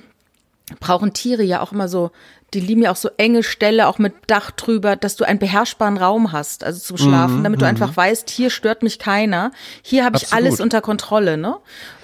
brauchen 0.79 1.13
Tiere 1.13 1.43
ja 1.43 1.61
auch 1.61 1.71
immer 1.71 1.87
so, 1.87 2.11
die 2.53 2.59
lieben 2.59 2.81
ja 2.81 2.91
auch 2.91 2.97
so 2.97 3.09
enge 3.15 3.43
Ställe, 3.43 3.87
auch 3.87 3.97
mit 3.97 4.13
Dach 4.27 4.51
drüber, 4.51 4.97
dass 4.97 5.15
du 5.15 5.23
einen 5.23 5.39
beherrschbaren 5.39 5.97
Raum 5.97 6.33
hast, 6.33 6.65
also 6.65 6.79
zum 6.79 6.97
Schlafen, 6.97 7.39
mhm, 7.39 7.43
damit 7.43 7.61
du 7.61 7.65
mhm. 7.65 7.69
einfach 7.69 7.95
weißt, 7.95 8.29
hier 8.29 8.49
stört 8.49 8.83
mich 8.83 8.99
keiner, 8.99 9.51
hier 9.81 10.03
habe 10.03 10.17
ich 10.17 10.33
alles 10.33 10.59
unter 10.59 10.81
Kontrolle, 10.81 11.37
ne? 11.37 11.55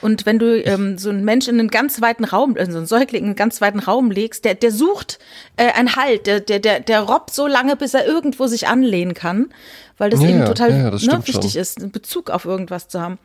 Und 0.02 0.26
wenn 0.26 0.40
du 0.40 0.64
ähm, 0.64 0.98
so 0.98 1.10
einen 1.10 1.26
Mensch 1.26 1.48
in 1.48 1.60
einen 1.60 1.70
ganz 1.70 2.02
weiten 2.02 2.24
Raum, 2.24 2.56
also 2.58 2.72
so 2.72 2.78
einen 2.78 2.88
Säugling 2.88 3.24
in 3.24 3.30
einen 3.30 3.36
ganz 3.36 3.60
weiten 3.60 3.80
Raum 3.80 4.10
legst, 4.10 4.46
der, 4.46 4.56
der 4.56 4.72
sucht 4.72 5.20
äh, 5.58 5.72
einen 5.74 5.96
Halt, 5.96 6.28
der, 6.28 6.40
der, 6.40 6.60
der, 6.60 6.80
der 6.80 7.02
robbt 7.02 7.34
so 7.34 7.46
lange, 7.46 7.76
bis 7.76 7.94
er 7.94 8.06
irgendwo 8.06 8.48
sich 8.48 8.70
anlehnen 8.70 9.16
kann, 9.16 9.50
weil 9.98 10.12
das 10.12 10.22
ja, 10.22 10.30
eben 10.30 10.46
total 10.46 10.72
ja, 10.72 10.92
das 10.92 11.04
ne, 11.04 11.20
wichtig 11.26 11.54
schon. 11.54 11.62
ist, 11.62 11.82
einen 11.82 11.92
Bezug 11.92 12.30
auf 12.30 12.46
irgendwas 12.46 12.88
zu 12.88 13.02
haben. 13.02 13.18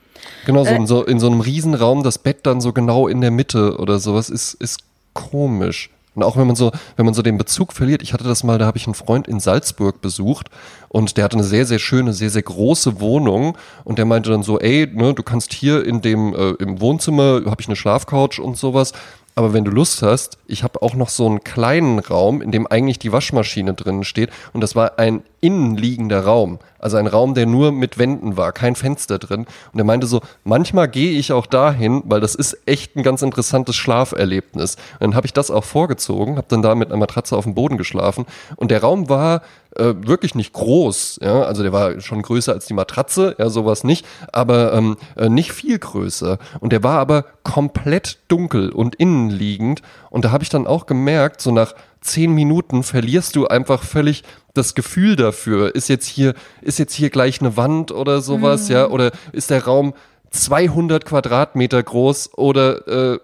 Genau, 0.46 0.64
so, 0.64 0.70
äh, 0.70 0.76
in, 0.76 0.86
so 0.86 1.04
in 1.04 1.20
so 1.20 1.28
einem 1.28 1.40
Riesenraum, 1.40 2.02
das 2.02 2.18
Bett 2.18 2.38
dann 2.42 2.60
so 2.60 2.72
genau 2.72 3.06
in 3.06 3.20
der 3.20 3.30
Mitte 3.30 3.76
oder 3.78 4.00
sowas 4.00 4.28
ist, 4.28 4.54
ist 4.54 4.80
komisch. 5.12 5.90
Und 6.14 6.22
auch 6.22 6.36
wenn 6.36 6.46
man 6.46 6.56
so, 6.56 6.72
wenn 6.96 7.06
man 7.06 7.14
so 7.14 7.22
den 7.22 7.38
Bezug 7.38 7.72
verliert, 7.72 8.02
ich 8.02 8.12
hatte 8.12 8.24
das 8.24 8.44
mal, 8.44 8.58
da 8.58 8.66
habe 8.66 8.76
ich 8.76 8.86
einen 8.86 8.94
Freund 8.94 9.26
in 9.26 9.40
Salzburg 9.40 10.00
besucht 10.00 10.48
und 10.88 11.16
der 11.16 11.24
hatte 11.24 11.36
eine 11.36 11.44
sehr, 11.44 11.64
sehr 11.64 11.78
schöne, 11.78 12.12
sehr, 12.12 12.28
sehr 12.28 12.42
große 12.42 13.00
Wohnung 13.00 13.56
und 13.84 13.98
der 13.98 14.04
meinte 14.04 14.30
dann 14.30 14.42
so, 14.42 14.58
ey, 14.60 14.86
ne, 14.92 15.14
du 15.14 15.22
kannst 15.22 15.54
hier 15.54 15.84
in 15.84 16.02
dem, 16.02 16.34
äh, 16.34 16.50
im 16.58 16.80
Wohnzimmer, 16.80 17.42
habe 17.46 17.60
ich 17.60 17.68
eine 17.68 17.76
Schlafcouch 17.76 18.38
und 18.40 18.58
sowas, 18.58 18.92
aber 19.34 19.54
wenn 19.54 19.64
du 19.64 19.70
Lust 19.70 20.02
hast, 20.02 20.38
ich 20.46 20.62
habe 20.62 20.82
auch 20.82 20.94
noch 20.94 21.08
so 21.08 21.26
einen 21.26 21.42
kleinen 21.42 21.98
Raum, 21.98 22.42
in 22.42 22.50
dem 22.50 22.66
eigentlich 22.66 22.98
die 22.98 23.12
Waschmaschine 23.12 23.72
drin 23.72 24.04
steht. 24.04 24.30
Und 24.52 24.60
das 24.60 24.76
war 24.76 24.98
ein 24.98 25.22
innenliegender 25.40 26.24
Raum. 26.24 26.58
Also 26.78 26.98
ein 26.98 27.06
Raum, 27.06 27.34
der 27.34 27.46
nur 27.46 27.72
mit 27.72 27.98
Wänden 27.98 28.36
war, 28.36 28.52
kein 28.52 28.76
Fenster 28.76 29.18
drin. 29.18 29.46
Und 29.72 29.78
er 29.78 29.84
meinte 29.84 30.06
so, 30.06 30.20
manchmal 30.44 30.88
gehe 30.88 31.18
ich 31.18 31.32
auch 31.32 31.46
dahin, 31.46 32.02
weil 32.04 32.20
das 32.20 32.34
ist 32.34 32.58
echt 32.66 32.94
ein 32.94 33.02
ganz 33.02 33.22
interessantes 33.22 33.74
Schlaferlebnis. 33.76 34.76
Und 34.94 35.00
dann 35.00 35.14
habe 35.14 35.26
ich 35.26 35.32
das 35.32 35.50
auch 35.50 35.64
vorgezogen, 35.64 36.36
habe 36.36 36.48
dann 36.48 36.62
da 36.62 36.74
mit 36.74 36.88
einer 36.88 36.98
Matratze 36.98 37.36
auf 37.36 37.44
dem 37.44 37.54
Boden 37.54 37.78
geschlafen. 37.78 38.26
Und 38.56 38.70
der 38.70 38.82
Raum 38.82 39.08
war 39.08 39.42
äh, 39.76 39.94
wirklich 40.06 40.34
nicht 40.34 40.52
groß. 40.52 41.20
Ja? 41.22 41.42
Also 41.42 41.62
der 41.62 41.72
war 41.72 42.00
schon 42.00 42.22
größer 42.22 42.52
als 42.52 42.66
die 42.66 42.74
Matratze, 42.74 43.34
ja, 43.38 43.48
sowas 43.48 43.84
nicht, 43.84 44.06
aber 44.32 44.72
ähm, 44.74 44.96
äh, 45.16 45.28
nicht 45.28 45.52
viel 45.52 45.78
größer. 45.78 46.38
Und 46.60 46.72
der 46.72 46.82
war 46.82 46.98
aber 46.98 47.24
komplett 47.42 48.18
dunkel 48.28 48.70
und 48.70 48.94
innenliegend. 48.96 49.82
Und 50.10 50.24
da 50.24 50.30
habe 50.30 50.44
ich 50.44 50.50
dann 50.50 50.66
auch 50.66 50.86
gemerkt, 50.86 51.40
so 51.40 51.50
nach 51.50 51.74
zehn 52.00 52.32
Minuten 52.32 52.82
verlierst 52.82 53.36
du 53.36 53.46
einfach 53.46 53.82
völlig 53.82 54.24
das 54.54 54.74
Gefühl 54.74 55.16
dafür. 55.16 55.74
Ist 55.74 55.88
jetzt 55.88 56.06
hier, 56.06 56.34
ist 56.60 56.78
jetzt 56.78 56.94
hier 56.94 57.10
gleich 57.10 57.40
eine 57.40 57.56
Wand 57.56 57.92
oder 57.92 58.20
sowas, 58.20 58.68
mhm. 58.68 58.74
ja? 58.74 58.86
Oder 58.88 59.12
ist 59.32 59.50
der 59.50 59.64
Raum 59.64 59.94
200 60.30 61.04
Quadratmeter 61.04 61.82
groß 61.82 62.34
oder 62.36 62.88
äh, 63.14 63.18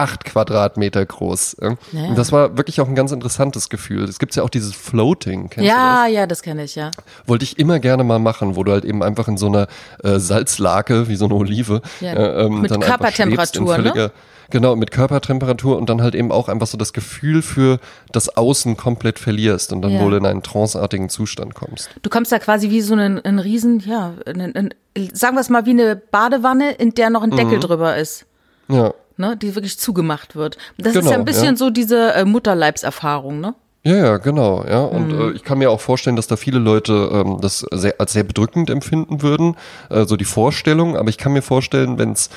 acht 0.00 0.24
Quadratmeter 0.24 1.04
groß. 1.04 1.56
Ja. 1.60 1.76
Und 1.92 2.16
das 2.16 2.32
war 2.32 2.56
wirklich 2.56 2.80
auch 2.80 2.88
ein 2.88 2.94
ganz 2.94 3.12
interessantes 3.12 3.68
Gefühl. 3.68 4.04
Es 4.04 4.18
gibt 4.18 4.34
ja 4.34 4.42
auch 4.42 4.48
dieses 4.48 4.74
Floating. 4.74 5.50
Kennst 5.50 5.68
ja, 5.68 6.06
ja, 6.06 6.26
das 6.26 6.42
kenne 6.42 6.64
ich, 6.64 6.74
ja. 6.74 6.90
Wollte 7.26 7.44
ich 7.44 7.58
immer 7.58 7.80
gerne 7.80 8.02
mal 8.02 8.18
machen, 8.18 8.56
wo 8.56 8.64
du 8.64 8.72
halt 8.72 8.86
eben 8.86 9.02
einfach 9.02 9.28
in 9.28 9.36
so 9.36 9.46
einer 9.46 9.66
äh, 10.02 10.18
Salzlake, 10.18 11.08
wie 11.08 11.16
so 11.16 11.26
eine 11.26 11.34
Olive, 11.34 11.82
ja. 12.00 12.14
äh, 12.14 12.46
ähm, 12.46 12.62
mit 12.62 12.70
dann 12.70 12.80
Körpertemperatur, 12.80 13.78
ne? 13.78 14.10
Genau, 14.48 14.74
mit 14.74 14.90
Körpertemperatur 14.90 15.76
und 15.76 15.88
dann 15.88 16.02
halt 16.02 16.16
eben 16.16 16.32
auch 16.32 16.48
einfach 16.48 16.66
so 16.66 16.76
das 16.76 16.92
Gefühl 16.92 17.40
für 17.40 17.78
das 18.10 18.36
Außen 18.36 18.76
komplett 18.76 19.20
verlierst 19.20 19.72
und 19.72 19.80
dann 19.82 19.92
ja. 19.92 20.00
wohl 20.00 20.14
in 20.14 20.26
einen 20.26 20.42
tranceartigen 20.42 21.08
Zustand 21.08 21.54
kommst. 21.54 21.88
Du 22.02 22.10
kommst 22.10 22.32
da 22.32 22.40
quasi 22.40 22.68
wie 22.70 22.80
so 22.80 22.94
ein, 22.94 23.20
ein 23.24 23.38
Riesen, 23.38 23.78
ja, 23.78 24.14
ein, 24.26 24.56
ein, 24.56 24.74
sagen 25.12 25.36
wir 25.36 25.40
es 25.40 25.50
mal 25.50 25.66
wie 25.66 25.70
eine 25.70 25.94
Badewanne, 25.94 26.72
in 26.72 26.94
der 26.94 27.10
noch 27.10 27.22
ein 27.22 27.30
Deckel 27.30 27.58
mhm. 27.58 27.60
drüber 27.60 27.96
ist. 27.96 28.26
Ja 28.68 28.92
ne, 29.20 29.36
die 29.36 29.54
wirklich 29.54 29.78
zugemacht 29.78 30.34
wird. 30.34 30.58
Das 30.78 30.94
genau, 30.94 31.04
ist 31.04 31.10
ja 31.12 31.18
ein 31.18 31.24
bisschen 31.24 31.44
ja. 31.44 31.56
so 31.56 31.70
diese 31.70 32.14
äh, 32.14 32.24
Mutterleibserfahrung, 32.24 33.40
ne? 33.40 33.54
Ja, 33.82 33.96
ja, 33.96 34.16
genau, 34.18 34.64
ja. 34.68 34.80
Und 34.80 35.08
mhm. 35.08 35.20
äh, 35.20 35.30
ich 35.32 35.42
kann 35.42 35.58
mir 35.58 35.70
auch 35.70 35.80
vorstellen, 35.80 36.16
dass 36.16 36.26
da 36.26 36.36
viele 36.36 36.58
Leute 36.58 37.10
ähm, 37.12 37.38
das 37.40 37.64
sehr, 37.70 37.94
als 37.98 38.12
sehr 38.12 38.24
bedrückend 38.24 38.68
empfinden 38.68 39.22
würden, 39.22 39.56
äh, 39.88 40.04
so 40.04 40.16
die 40.16 40.26
Vorstellung. 40.26 40.96
Aber 40.96 41.08
ich 41.08 41.16
kann 41.16 41.32
mir 41.32 41.42
vorstellen, 41.42 41.98
wenn 41.98 42.12
es 42.12 42.28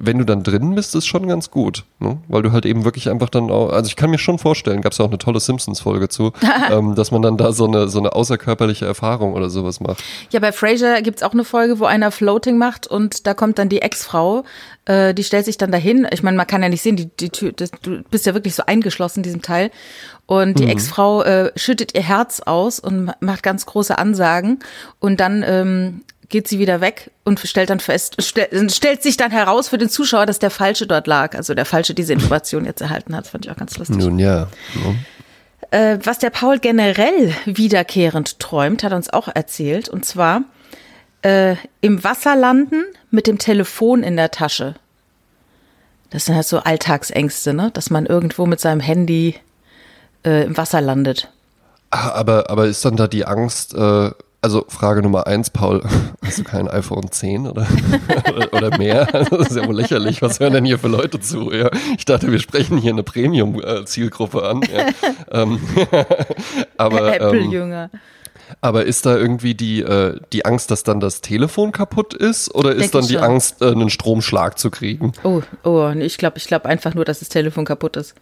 wenn 0.00 0.18
du 0.18 0.24
dann 0.24 0.44
drin 0.44 0.76
bist, 0.76 0.94
ist 0.94 1.06
schon 1.06 1.26
ganz 1.26 1.50
gut, 1.50 1.84
ne? 1.98 2.18
weil 2.28 2.42
du 2.42 2.52
halt 2.52 2.64
eben 2.64 2.84
wirklich 2.84 3.10
einfach 3.10 3.28
dann 3.28 3.50
auch, 3.50 3.70
also 3.70 3.88
ich 3.88 3.96
kann 3.96 4.10
mir 4.10 4.18
schon 4.18 4.38
vorstellen, 4.38 4.80
gab 4.80 4.92
es 4.92 4.98
ja 4.98 5.04
auch 5.04 5.10
eine 5.10 5.18
tolle 5.18 5.40
Simpsons-Folge 5.40 6.08
zu, 6.08 6.32
ähm, 6.70 6.94
dass 6.94 7.10
man 7.10 7.20
dann 7.20 7.36
da 7.36 7.52
so 7.52 7.66
eine, 7.66 7.88
so 7.88 7.98
eine 7.98 8.12
außerkörperliche 8.12 8.86
Erfahrung 8.86 9.34
oder 9.34 9.50
sowas 9.50 9.80
macht. 9.80 10.02
Ja, 10.30 10.38
bei 10.38 10.52
Frasier 10.52 11.02
gibt's 11.02 11.24
auch 11.24 11.32
eine 11.32 11.42
Folge, 11.42 11.80
wo 11.80 11.84
einer 11.84 12.12
Floating 12.12 12.58
macht 12.58 12.86
und 12.86 13.26
da 13.26 13.34
kommt 13.34 13.58
dann 13.58 13.68
die 13.68 13.82
Ex-Frau, 13.82 14.44
äh, 14.84 15.14
die 15.14 15.24
stellt 15.24 15.44
sich 15.44 15.58
dann 15.58 15.72
dahin, 15.72 16.06
ich 16.12 16.22
meine, 16.22 16.36
man 16.36 16.46
kann 16.46 16.62
ja 16.62 16.68
nicht 16.68 16.82
sehen, 16.82 16.94
die, 16.94 17.10
die 17.16 17.30
Tür, 17.30 17.50
das, 17.50 17.72
du 17.82 18.02
bist 18.08 18.24
ja 18.24 18.34
wirklich 18.34 18.54
so 18.54 18.62
eingeschlossen 18.66 19.20
in 19.20 19.24
diesem 19.24 19.42
Teil 19.42 19.72
und 20.26 20.60
die 20.60 20.64
mhm. 20.64 20.70
Ex-Frau 20.70 21.22
äh, 21.24 21.50
schüttet 21.56 21.96
ihr 21.96 22.04
Herz 22.04 22.38
aus 22.40 22.78
und 22.78 23.10
macht 23.20 23.42
ganz 23.42 23.66
große 23.66 23.98
Ansagen 23.98 24.60
und 25.00 25.18
dann 25.18 25.42
ähm, 25.44 26.02
geht 26.28 26.46
sie 26.46 26.58
wieder 26.58 26.80
weg 26.80 27.10
und 27.24 27.40
stellt 27.40 27.70
dann 27.70 27.80
fest, 27.80 28.16
stell, 28.20 28.48
stellt 28.70 29.02
sich 29.02 29.16
dann 29.16 29.30
heraus 29.30 29.68
für 29.68 29.78
den 29.78 29.88
Zuschauer, 29.88 30.26
dass 30.26 30.38
der 30.38 30.50
Falsche 30.50 30.86
dort 30.86 31.06
lag. 31.06 31.34
Also 31.34 31.54
der 31.54 31.64
Falsche 31.64 31.94
diese 31.94 32.12
Information 32.12 32.64
jetzt 32.64 32.80
erhalten 32.80 33.16
hat. 33.16 33.24
Das 33.24 33.30
fand 33.30 33.46
ich 33.46 33.50
auch 33.50 33.56
ganz 33.56 33.76
lustig. 33.78 33.96
Nun 33.96 34.18
ja. 34.18 34.48
ja. 34.74 34.94
Äh, 35.70 35.98
was 36.04 36.18
der 36.18 36.30
Paul 36.30 36.58
generell 36.58 37.34
wiederkehrend 37.46 38.38
träumt, 38.40 38.82
hat 38.82 38.92
er 38.92 38.96
uns 38.96 39.10
auch 39.10 39.28
erzählt. 39.28 39.88
Und 39.88 40.04
zwar 40.04 40.42
äh, 41.22 41.56
im 41.80 42.04
Wasser 42.04 42.36
landen 42.36 42.84
mit 43.10 43.26
dem 43.26 43.38
Telefon 43.38 44.02
in 44.02 44.16
der 44.16 44.30
Tasche. 44.30 44.74
Das 46.10 46.24
sind 46.24 46.34
halt 46.34 46.46
so 46.46 46.58
Alltagsängste, 46.60 47.52
ne? 47.52 47.70
Dass 47.72 47.90
man 47.90 48.06
irgendwo 48.06 48.46
mit 48.46 48.60
seinem 48.60 48.80
Handy 48.80 49.34
äh, 50.24 50.44
im 50.44 50.56
Wasser 50.56 50.80
landet. 50.80 51.30
Ah, 51.90 52.10
Aber, 52.10 52.50
aber 52.50 52.66
ist 52.66 52.84
dann 52.84 52.96
da 52.96 53.08
die 53.08 53.24
Angst, 53.24 53.74
äh, 53.74 54.10
also 54.40 54.64
Frage 54.68 55.02
Nummer 55.02 55.26
eins, 55.26 55.50
Paul, 55.50 55.82
hast 56.24 56.38
du 56.38 56.44
kein 56.44 56.68
iPhone 56.68 57.10
10 57.10 57.46
oder, 57.46 57.66
oder, 58.52 58.78
mehr? 58.78 59.06
Das 59.06 59.48
ist 59.50 59.56
ja 59.56 59.66
wohl 59.66 59.74
lächerlich. 59.74 60.22
Was 60.22 60.40
hören 60.40 60.52
denn 60.52 60.64
hier 60.64 60.78
für 60.78 60.88
Leute 60.88 61.20
zu? 61.20 61.52
Ja, 61.52 61.70
ich 61.96 62.04
dachte, 62.04 62.30
wir 62.30 62.38
sprechen 62.38 62.78
hier 62.78 62.92
eine 62.92 63.02
Premium-Zielgruppe 63.02 64.44
an. 64.44 64.62
Ja. 64.62 64.86
Ähm, 65.30 65.60
aber, 66.78 67.20
ähm, 67.20 67.22
Apple-Jünger. 67.22 67.90
aber 68.62 68.86
ist 68.86 69.04
da 69.04 69.16
irgendwie 69.16 69.54
die, 69.54 69.80
äh, 69.80 70.18
die 70.32 70.44
Angst, 70.46 70.70
dass 70.70 70.82
dann 70.82 71.00
das 71.00 71.20
Telefon 71.20 71.70
kaputt 71.72 72.14
ist? 72.14 72.54
Oder 72.54 72.70
ist 72.70 72.80
Denk 72.80 72.92
dann 72.92 73.02
ich 73.02 73.08
die 73.08 73.14
schon. 73.14 73.22
Angst, 73.24 73.60
äh, 73.60 73.66
einen 73.66 73.90
Stromschlag 73.90 74.58
zu 74.58 74.70
kriegen? 74.70 75.12
Oh, 75.24 75.42
oh, 75.64 75.90
ich 75.90 76.16
glaube 76.16 76.38
ich 76.38 76.46
glaub 76.46 76.64
einfach 76.64 76.94
nur, 76.94 77.04
dass 77.04 77.18
das 77.18 77.28
Telefon 77.28 77.66
kaputt 77.66 77.96
ist. 77.96 78.14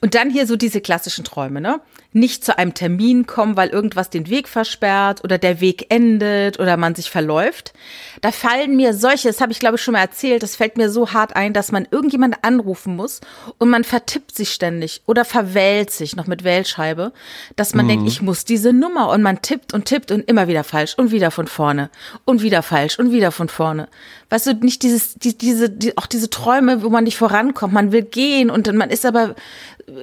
Und 0.00 0.14
dann 0.14 0.30
hier 0.30 0.46
so 0.46 0.56
diese 0.56 0.80
klassischen 0.80 1.24
Träume, 1.24 1.60
ne? 1.60 1.80
Nicht 2.12 2.44
zu 2.44 2.56
einem 2.56 2.74
Termin 2.74 3.26
kommen, 3.26 3.56
weil 3.56 3.68
irgendwas 3.68 4.08
den 4.08 4.30
Weg 4.30 4.48
versperrt 4.48 5.22
oder 5.24 5.36
der 5.36 5.60
Weg 5.60 5.86
endet 5.90 6.58
oder 6.58 6.76
man 6.76 6.94
sich 6.94 7.10
verläuft. 7.10 7.74
Da 8.22 8.32
fallen 8.32 8.76
mir 8.76 8.94
solche, 8.94 9.28
das 9.28 9.40
habe 9.40 9.52
ich 9.52 9.58
glaube 9.58 9.76
ich 9.76 9.82
schon 9.82 9.92
mal 9.92 10.00
erzählt, 10.00 10.42
das 10.42 10.56
fällt 10.56 10.78
mir 10.78 10.90
so 10.90 11.12
hart 11.12 11.36
ein, 11.36 11.52
dass 11.52 11.70
man 11.70 11.86
irgendjemand 11.90 12.42
anrufen 12.42 12.96
muss 12.96 13.20
und 13.58 13.68
man 13.68 13.84
vertippt 13.84 14.34
sich 14.34 14.52
ständig 14.52 15.02
oder 15.06 15.24
verwählt 15.24 15.90
sich 15.90 16.16
noch 16.16 16.26
mit 16.26 16.44
Wählscheibe, 16.44 17.12
dass 17.56 17.74
man 17.74 17.86
denkt, 17.88 18.08
ich 18.08 18.22
muss 18.22 18.44
diese 18.44 18.72
Nummer 18.72 19.10
und 19.10 19.22
man 19.22 19.42
tippt 19.42 19.74
und 19.74 19.84
tippt 19.84 20.10
und 20.10 20.28
immer 20.28 20.48
wieder 20.48 20.64
falsch 20.64 20.94
und 20.96 21.10
wieder 21.10 21.30
von 21.30 21.46
vorne 21.46 21.90
und 22.24 22.42
wieder 22.42 22.62
falsch 22.62 22.98
und 22.98 23.12
wieder 23.12 23.32
von 23.32 23.48
vorne. 23.48 23.88
Weißt 24.30 24.46
du, 24.46 24.54
nicht 24.54 24.82
dieses, 24.82 25.14
die, 25.14 25.36
diese, 25.36 25.70
die, 25.70 25.96
auch 25.96 26.06
diese 26.06 26.30
Träume, 26.30 26.82
wo 26.82 26.90
man 26.90 27.04
nicht 27.04 27.16
vorankommt, 27.16 27.72
man 27.72 27.92
will 27.92 28.02
gehen 28.02 28.50
und 28.50 28.66
dann 28.66 28.76
man 28.76 28.90
ist 28.90 29.06
aber 29.06 29.34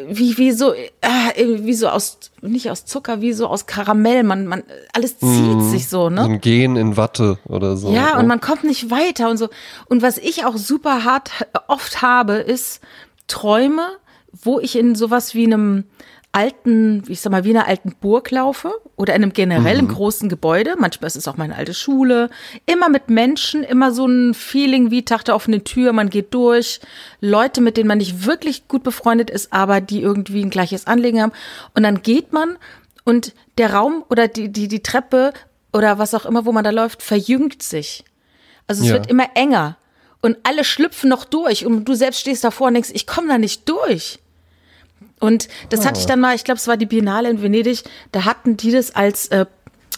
wie, 0.10 0.38
wie 0.38 0.52
so, 0.52 0.74
ah, 1.02 1.32
wie 1.36 1.74
so 1.74 1.90
aus, 1.96 2.20
nicht 2.42 2.70
aus 2.70 2.86
Zucker, 2.86 3.22
wie 3.22 3.34
so 3.34 3.48
aus 3.48 3.66
Karamell, 3.66 4.24
man, 4.24 4.46
man, 4.46 4.64
alles 4.94 5.18
zieht 5.18 5.62
sich 5.72 5.88
so, 5.88 6.10
ne? 6.10 6.24
So 6.24 6.30
ein 6.30 6.42
Gehen 6.42 6.76
in 6.76 6.98
Watte 6.98 7.40
oder 7.48 7.78
so. 7.78 7.92
Ja, 7.92 8.14
ne? 8.14 8.20
und 8.20 8.28
man 8.28 8.42
kommt 8.42 8.64
nicht 8.64 8.92
weiter 8.92 9.30
und 9.30 9.38
so. 9.38 9.50
Und 9.88 10.02
was 10.02 10.18
ich 10.18 10.46
auch 10.46 10.58
super 10.58 11.04
hart 11.04 11.32
oft 11.68 12.02
habe, 12.02 12.34
ist 12.36 12.82
Träume, 13.28 13.88
wo 14.32 14.60
ich 14.60 14.78
in 14.78 14.96
sowas 14.96 15.34
wie 15.34 15.46
einem 15.46 15.86
alten, 16.36 17.04
ich 17.08 17.22
sag 17.22 17.32
mal, 17.32 17.46
wie 17.46 17.52
einer 17.52 17.68
alten 17.68 17.96
Burg 18.02 18.30
laufe 18.30 18.74
oder 18.98 19.16
in 19.16 19.24
einem 19.24 19.34
generellen 19.34 19.88
großen 19.88 20.28
Gebäude. 20.28 20.76
Manchmal 20.78 21.08
ist 21.08 21.16
es 21.16 21.28
auch 21.28 21.38
meine 21.38 21.56
alte 21.56 21.74
Schule. 21.74 22.30
Immer 22.66 22.90
mit 22.90 23.10
Menschen, 23.10 23.64
immer 23.64 23.92
so 23.94 24.06
ein 24.06 24.34
Feeling 24.34 24.92
wie 24.92 25.06
Tag 25.06 25.24
der 25.26 25.36
offenen 25.36 25.64
Tür, 25.64 25.94
man 25.94 26.10
geht 26.10 26.34
durch. 26.34 26.82
Leute, 27.22 27.62
mit 27.62 27.78
denen 27.78 27.88
man 27.88 28.00
nicht 28.00 28.26
wirklich 28.26 28.68
gut 28.68 28.84
befreundet 28.84 29.30
ist, 29.30 29.54
aber 29.54 29.80
die 29.80 30.02
irgendwie 30.02 30.44
ein 30.44 30.50
gleiches 30.50 30.88
Anliegen 30.88 31.22
haben. 31.22 31.32
Und 31.74 31.84
dann 31.84 32.02
geht 32.04 32.34
man 32.34 32.58
und 33.06 33.34
der 33.58 33.74
Raum 33.74 34.04
oder 34.10 34.28
die, 34.28 34.50
die, 34.52 34.68
die 34.68 34.84
Treppe 34.84 35.32
oder 35.72 36.00
was 36.00 36.14
auch 36.14 36.26
immer, 36.26 36.46
wo 36.46 36.52
man 36.52 36.64
da 36.66 36.72
läuft, 36.72 37.02
verjüngt 37.02 37.64
sich. 37.64 38.04
Also 38.68 38.82
es 38.84 38.90
Ja. 38.90 38.96
wird 38.96 39.10
immer 39.10 39.30
enger. 39.36 39.78
Und 40.22 40.38
alle 40.44 40.64
schlüpfen 40.64 41.10
noch 41.10 41.24
durch 41.24 41.66
und 41.66 41.86
du 41.86 41.94
selbst 41.94 42.20
stehst 42.20 42.44
davor 42.44 42.68
und 42.68 42.74
denkst, 42.74 42.90
ich 42.94 43.06
komme 43.08 43.28
da 43.30 43.38
nicht 43.38 43.70
durch. 43.70 44.20
Und 45.20 45.48
das 45.70 45.86
hatte 45.86 46.00
ich 46.00 46.06
dann 46.06 46.20
mal, 46.20 46.36
ich 46.36 46.44
glaube, 46.44 46.58
es 46.58 46.68
war 46.68 46.78
die 46.78 46.86
Biennale 46.86 47.30
in 47.30 47.42
Venedig, 47.42 47.84
da 48.12 48.26
hatten 48.26 48.58
die 48.58 48.72
das 48.72 48.96
als, 48.96 49.28
äh, 49.28 49.46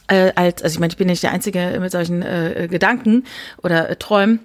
äh, 0.07 0.31
als 0.35 0.61
also 0.61 0.75
ich 0.75 0.79
meine, 0.79 0.91
ich 0.91 0.97
bin 0.97 1.07
nicht 1.07 1.23
der 1.23 1.31
Einzige 1.31 1.77
mit 1.79 1.91
solchen 1.91 2.21
äh, 2.21 2.67
Gedanken 2.69 3.23
oder 3.63 3.89
äh, 3.89 3.95
Träumen. 3.95 4.39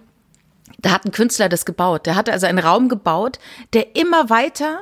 Da 0.78 0.90
hat 0.90 1.04
ein 1.04 1.12
Künstler 1.12 1.48
das 1.48 1.64
gebaut. 1.64 2.06
Der 2.06 2.16
hatte 2.16 2.32
also 2.32 2.46
einen 2.46 2.58
Raum 2.58 2.88
gebaut, 2.88 3.38
der 3.72 3.94
immer 3.94 4.30
weiter 4.30 4.80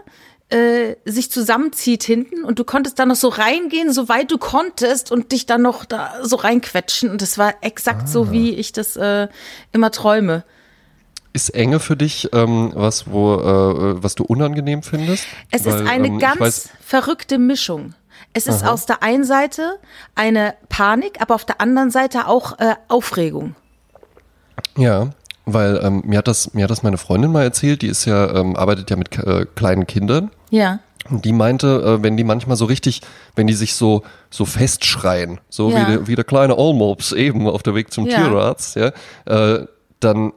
äh, 0.50 0.96
sich 1.04 1.30
zusammenzieht 1.30 2.02
hinten 2.02 2.44
und 2.44 2.58
du 2.58 2.64
konntest 2.64 2.98
da 2.98 3.06
noch 3.06 3.16
so 3.16 3.28
reingehen, 3.28 3.92
soweit 3.92 4.30
du 4.30 4.38
konntest 4.38 5.12
und 5.12 5.32
dich 5.32 5.46
dann 5.46 5.62
noch 5.62 5.84
da 5.84 6.20
so 6.22 6.36
reinquetschen. 6.36 7.10
Und 7.10 7.22
das 7.22 7.38
war 7.38 7.54
exakt 7.60 8.08
so, 8.08 8.32
wie 8.32 8.54
ich 8.54 8.72
das 8.72 8.96
äh, 8.96 9.28
immer 9.72 9.90
träume. 9.90 10.44
Ist 11.32 11.50
Enge 11.50 11.78
für 11.78 11.96
dich 11.96 12.28
ähm, 12.32 12.72
was, 12.74 13.10
wo, 13.10 13.34
äh, 13.34 14.02
was 14.02 14.14
du 14.16 14.24
unangenehm 14.24 14.82
findest? 14.82 15.26
Es 15.50 15.64
Weil, 15.64 15.82
ist 15.82 15.88
eine 15.88 16.08
ähm, 16.08 16.18
ganz 16.18 16.40
weiß- 16.40 16.68
verrückte 16.84 17.38
Mischung. 17.38 17.94
Es 18.32 18.46
ist 18.46 18.64
aus 18.64 18.86
der 18.86 19.02
einen 19.02 19.24
Seite 19.24 19.78
eine 20.14 20.54
Panik, 20.68 21.20
aber 21.20 21.34
auf 21.34 21.44
der 21.44 21.60
anderen 21.60 21.90
Seite 21.90 22.28
auch 22.28 22.58
äh, 22.60 22.74
Aufregung. 22.88 23.56
Ja, 24.76 25.10
weil 25.46 25.80
ähm, 25.82 26.02
mir, 26.04 26.18
hat 26.18 26.28
das, 26.28 26.54
mir 26.54 26.64
hat 26.64 26.70
das 26.70 26.82
meine 26.82 26.96
Freundin 26.98 27.32
mal 27.32 27.42
erzählt, 27.42 27.82
die 27.82 27.88
ist 27.88 28.04
ja, 28.04 28.32
ähm, 28.34 28.54
arbeitet 28.56 28.90
ja 28.90 28.96
mit 28.96 29.16
äh, 29.18 29.46
kleinen 29.56 29.86
Kindern. 29.86 30.30
Ja. 30.50 30.78
Und 31.10 31.24
die 31.24 31.32
meinte, 31.32 31.98
äh, 31.98 32.02
wenn 32.04 32.16
die 32.16 32.24
manchmal 32.24 32.56
so 32.56 32.66
richtig, 32.66 33.00
wenn 33.34 33.46
die 33.48 33.54
sich 33.54 33.74
so, 33.74 34.02
so 34.30 34.44
festschreien, 34.44 35.40
so 35.48 35.70
Ja. 35.70 35.80
wie, 35.80 35.90
der, 35.92 36.06
wie 36.06 36.14
der 36.14 36.24
kleine 36.24 36.56
Olmops 36.56 37.12
eben 37.12 37.48
auf 37.48 37.62
der 37.64 37.74
Weg 37.74 37.92
zum 37.92 38.06
Ja. 38.06 38.16
Tierarzt, 38.18 38.76
ja, 38.76 38.92
äh, 39.26 39.66
dann, 39.98 40.32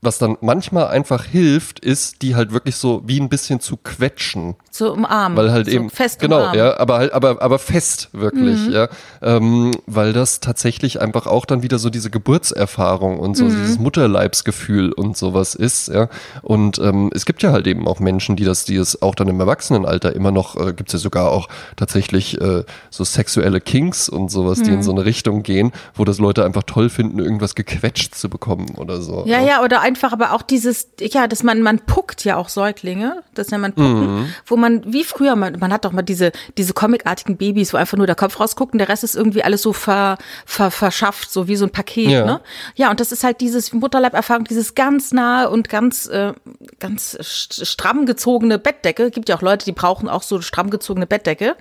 was 0.00 0.18
dann 0.18 0.36
manchmal 0.40 0.86
einfach 0.88 1.24
hilft, 1.24 1.80
ist, 1.80 2.22
die 2.22 2.36
halt 2.36 2.52
wirklich 2.52 2.76
so 2.76 3.02
wie 3.06 3.20
ein 3.20 3.28
bisschen 3.28 3.58
zu 3.58 3.76
quetschen. 3.76 4.54
So 4.70 4.92
umarmen. 4.92 5.36
Weil 5.36 5.50
halt 5.50 5.66
so 5.66 5.72
eben 5.72 5.90
fest 5.90 6.20
genau, 6.20 6.36
umarmen. 6.38 6.58
ja, 6.58 6.78
aber 6.78 6.98
halt, 6.98 7.12
aber 7.12 7.42
aber 7.42 7.58
fest 7.58 8.08
wirklich, 8.12 8.66
Mhm. 8.68 8.72
ja, 8.72 8.88
ähm, 9.22 9.72
weil 9.86 10.12
das 10.12 10.38
tatsächlich 10.40 11.00
einfach 11.00 11.26
auch 11.26 11.44
dann 11.46 11.62
wieder 11.64 11.78
so 11.80 11.90
diese 11.90 12.10
Geburtserfahrung 12.10 13.18
und 13.18 13.36
so 13.36 13.46
Mhm. 13.46 13.50
dieses 13.56 13.78
Mutterleibsgefühl 13.78 14.92
und 14.92 15.16
sowas 15.16 15.54
ist, 15.54 15.88
ja. 15.88 16.08
Und 16.42 16.78
ähm, 16.78 17.10
es 17.14 17.24
gibt 17.26 17.42
ja 17.42 17.52
halt 17.52 17.66
eben 17.66 17.86
auch 17.88 17.98
Menschen, 18.00 18.36
die 18.36 18.44
das, 18.44 18.64
die 18.64 18.76
es 18.76 19.02
auch 19.02 19.14
dann 19.14 19.28
im 19.28 19.40
Erwachsenenalter 19.40 20.14
immer 20.14 20.30
noch 20.30 20.56
äh, 20.56 20.72
gibt 20.72 20.90
es 20.90 20.92
ja 20.94 20.98
sogar 20.98 21.30
auch 21.32 21.48
tatsächlich 21.76 22.40
äh, 22.40 22.64
so 22.90 23.04
sexuelle 23.04 23.60
Kinks 23.60 24.08
und 24.08 24.30
sowas, 24.30 24.58
Mhm. 24.58 24.64
die 24.64 24.70
in 24.72 24.82
so 24.82 24.92
eine 24.92 25.04
Richtung 25.04 25.42
gehen, 25.42 25.72
wo 25.94 26.04
das 26.04 26.18
Leute 26.18 26.44
einfach 26.44 26.62
toll 26.64 26.88
finden, 26.88 27.18
irgendwas 27.18 27.54
gequetscht 27.54 28.14
zu 28.14 28.28
bekommen 28.28 28.74
oder 28.76 29.00
so. 29.00 29.24
Ja, 29.26 29.40
ja, 29.40 29.62
oder 29.62 29.80
einfach 29.88 30.12
aber 30.12 30.32
auch 30.32 30.42
dieses, 30.42 30.88
ja, 31.00 31.26
dass 31.26 31.42
man, 31.42 31.62
man 31.62 31.78
puckt 31.80 32.24
ja 32.24 32.36
auch 32.36 32.48
Säuglinge, 32.50 33.22
das 33.34 33.50
nennt 33.50 33.62
man 33.62 33.72
Pucken, 33.72 34.16
Mhm. 34.20 34.34
wo 34.46 34.56
man, 34.56 34.92
wie 34.92 35.02
früher, 35.02 35.34
man, 35.34 35.58
man 35.58 35.72
hat 35.72 35.84
doch 35.86 35.92
mal 35.92 36.02
diese, 36.02 36.30
diese 36.58 36.74
comicartigen 36.74 37.36
Babys, 37.38 37.72
wo 37.72 37.78
einfach 37.78 37.96
nur 37.96 38.06
der 38.06 38.14
Kopf 38.16 38.38
rausguckt 38.38 38.72
und 38.74 38.78
der 38.78 38.88
Rest 38.88 39.02
ist 39.04 39.16
irgendwie 39.16 39.42
alles 39.42 39.62
so 39.62 39.72
ver, 39.72 40.18
ver, 40.44 40.70
verschafft, 40.70 41.32
so 41.32 41.48
wie 41.48 41.56
so 41.56 41.64
ein 41.64 41.70
Paket, 41.70 42.10
Ja. 42.10 42.24
ne? 42.26 42.40
Ja, 42.76 42.90
und 42.90 43.00
das 43.00 43.12
ist 43.12 43.24
halt 43.24 43.40
dieses 43.40 43.72
Mutterleiberfahrung, 43.72 44.44
dieses 44.44 44.74
ganz 44.74 45.12
nahe 45.12 45.48
und 45.50 45.68
ganz, 45.70 46.06
äh, 46.06 46.34
ganz 46.78 47.16
st- 47.16 47.64
stramm 47.64 48.04
gezogene 48.06 48.58
Bettdecke. 48.58 49.10
Gibt 49.10 49.28
ja 49.30 49.36
auch 49.36 49.42
Leute, 49.42 49.64
die 49.64 49.72
brauchen 49.72 50.08
auch 50.08 50.22
so 50.22 50.40
stramm 50.42 50.68
gezogene 50.70 51.06
Bettdecke, 51.06 51.56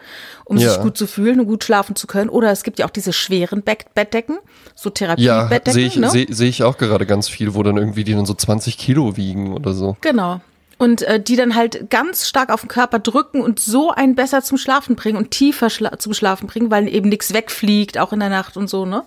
um 0.47 0.57
Ja. 0.57 0.69
sich 0.71 0.81
gut 0.81 0.97
zu 0.97 1.07
fühlen 1.07 1.39
und 1.39 1.45
gut 1.47 1.63
schlafen 1.63 1.95
zu 1.95 2.07
können. 2.07 2.29
Oder 2.29 2.51
es 2.51 2.63
gibt 2.63 2.79
ja 2.79 2.85
auch 2.85 2.89
diese 2.89 3.13
schweren 3.13 3.61
Bett 3.61 3.93
Bettdecken, 3.93 4.37
so 4.75 4.89
Ja, 4.89 4.93
Therapiebettdecken. 4.93 5.73
sehe 5.73 5.85
ich, 5.87 5.95
ne? 5.97 6.09
seh, 6.09 6.27
seh 6.29 6.47
ich 6.47 6.63
auch 6.63 6.77
gerade 6.77 7.05
ganz 7.05 7.29
viel, 7.29 7.53
wo 7.53 7.63
dann 7.63 7.77
irgendwie 7.77 8.03
die 8.03 8.13
dann 8.13 8.25
so 8.25 8.33
20 8.33 8.77
Kilo 8.77 9.17
wiegen 9.17 9.53
oder 9.53 9.73
so. 9.73 9.97
Genau. 10.01 10.41
Und 10.79 11.01
äh, 11.01 11.19
die 11.19 11.35
dann 11.35 11.55
halt 11.55 11.89
ganz 11.89 12.27
stark 12.27 12.51
auf 12.51 12.61
den 12.61 12.67
Körper 12.67 12.99
drücken 12.99 13.41
und 13.41 13.59
so 13.59 13.91
einen 13.91 14.13
besser 14.15 14.43
zum 14.43 14.57
Schlafen 14.59 14.95
bringen 14.95 15.17
und 15.17 15.31
tiefer 15.31 15.69
schla 15.71 15.97
zum 15.97 16.13
Schlafen 16.13 16.47
bringen, 16.47 16.69
weil 16.69 16.87
eben 16.87 17.09
nichts 17.09 17.33
wegfliegt, 17.33 17.97
auch 17.97 18.13
in 18.13 18.19
der 18.19 18.29
Nacht 18.29 18.57
und 18.57 18.69
so, 18.69 18.85
ne? 18.85 19.03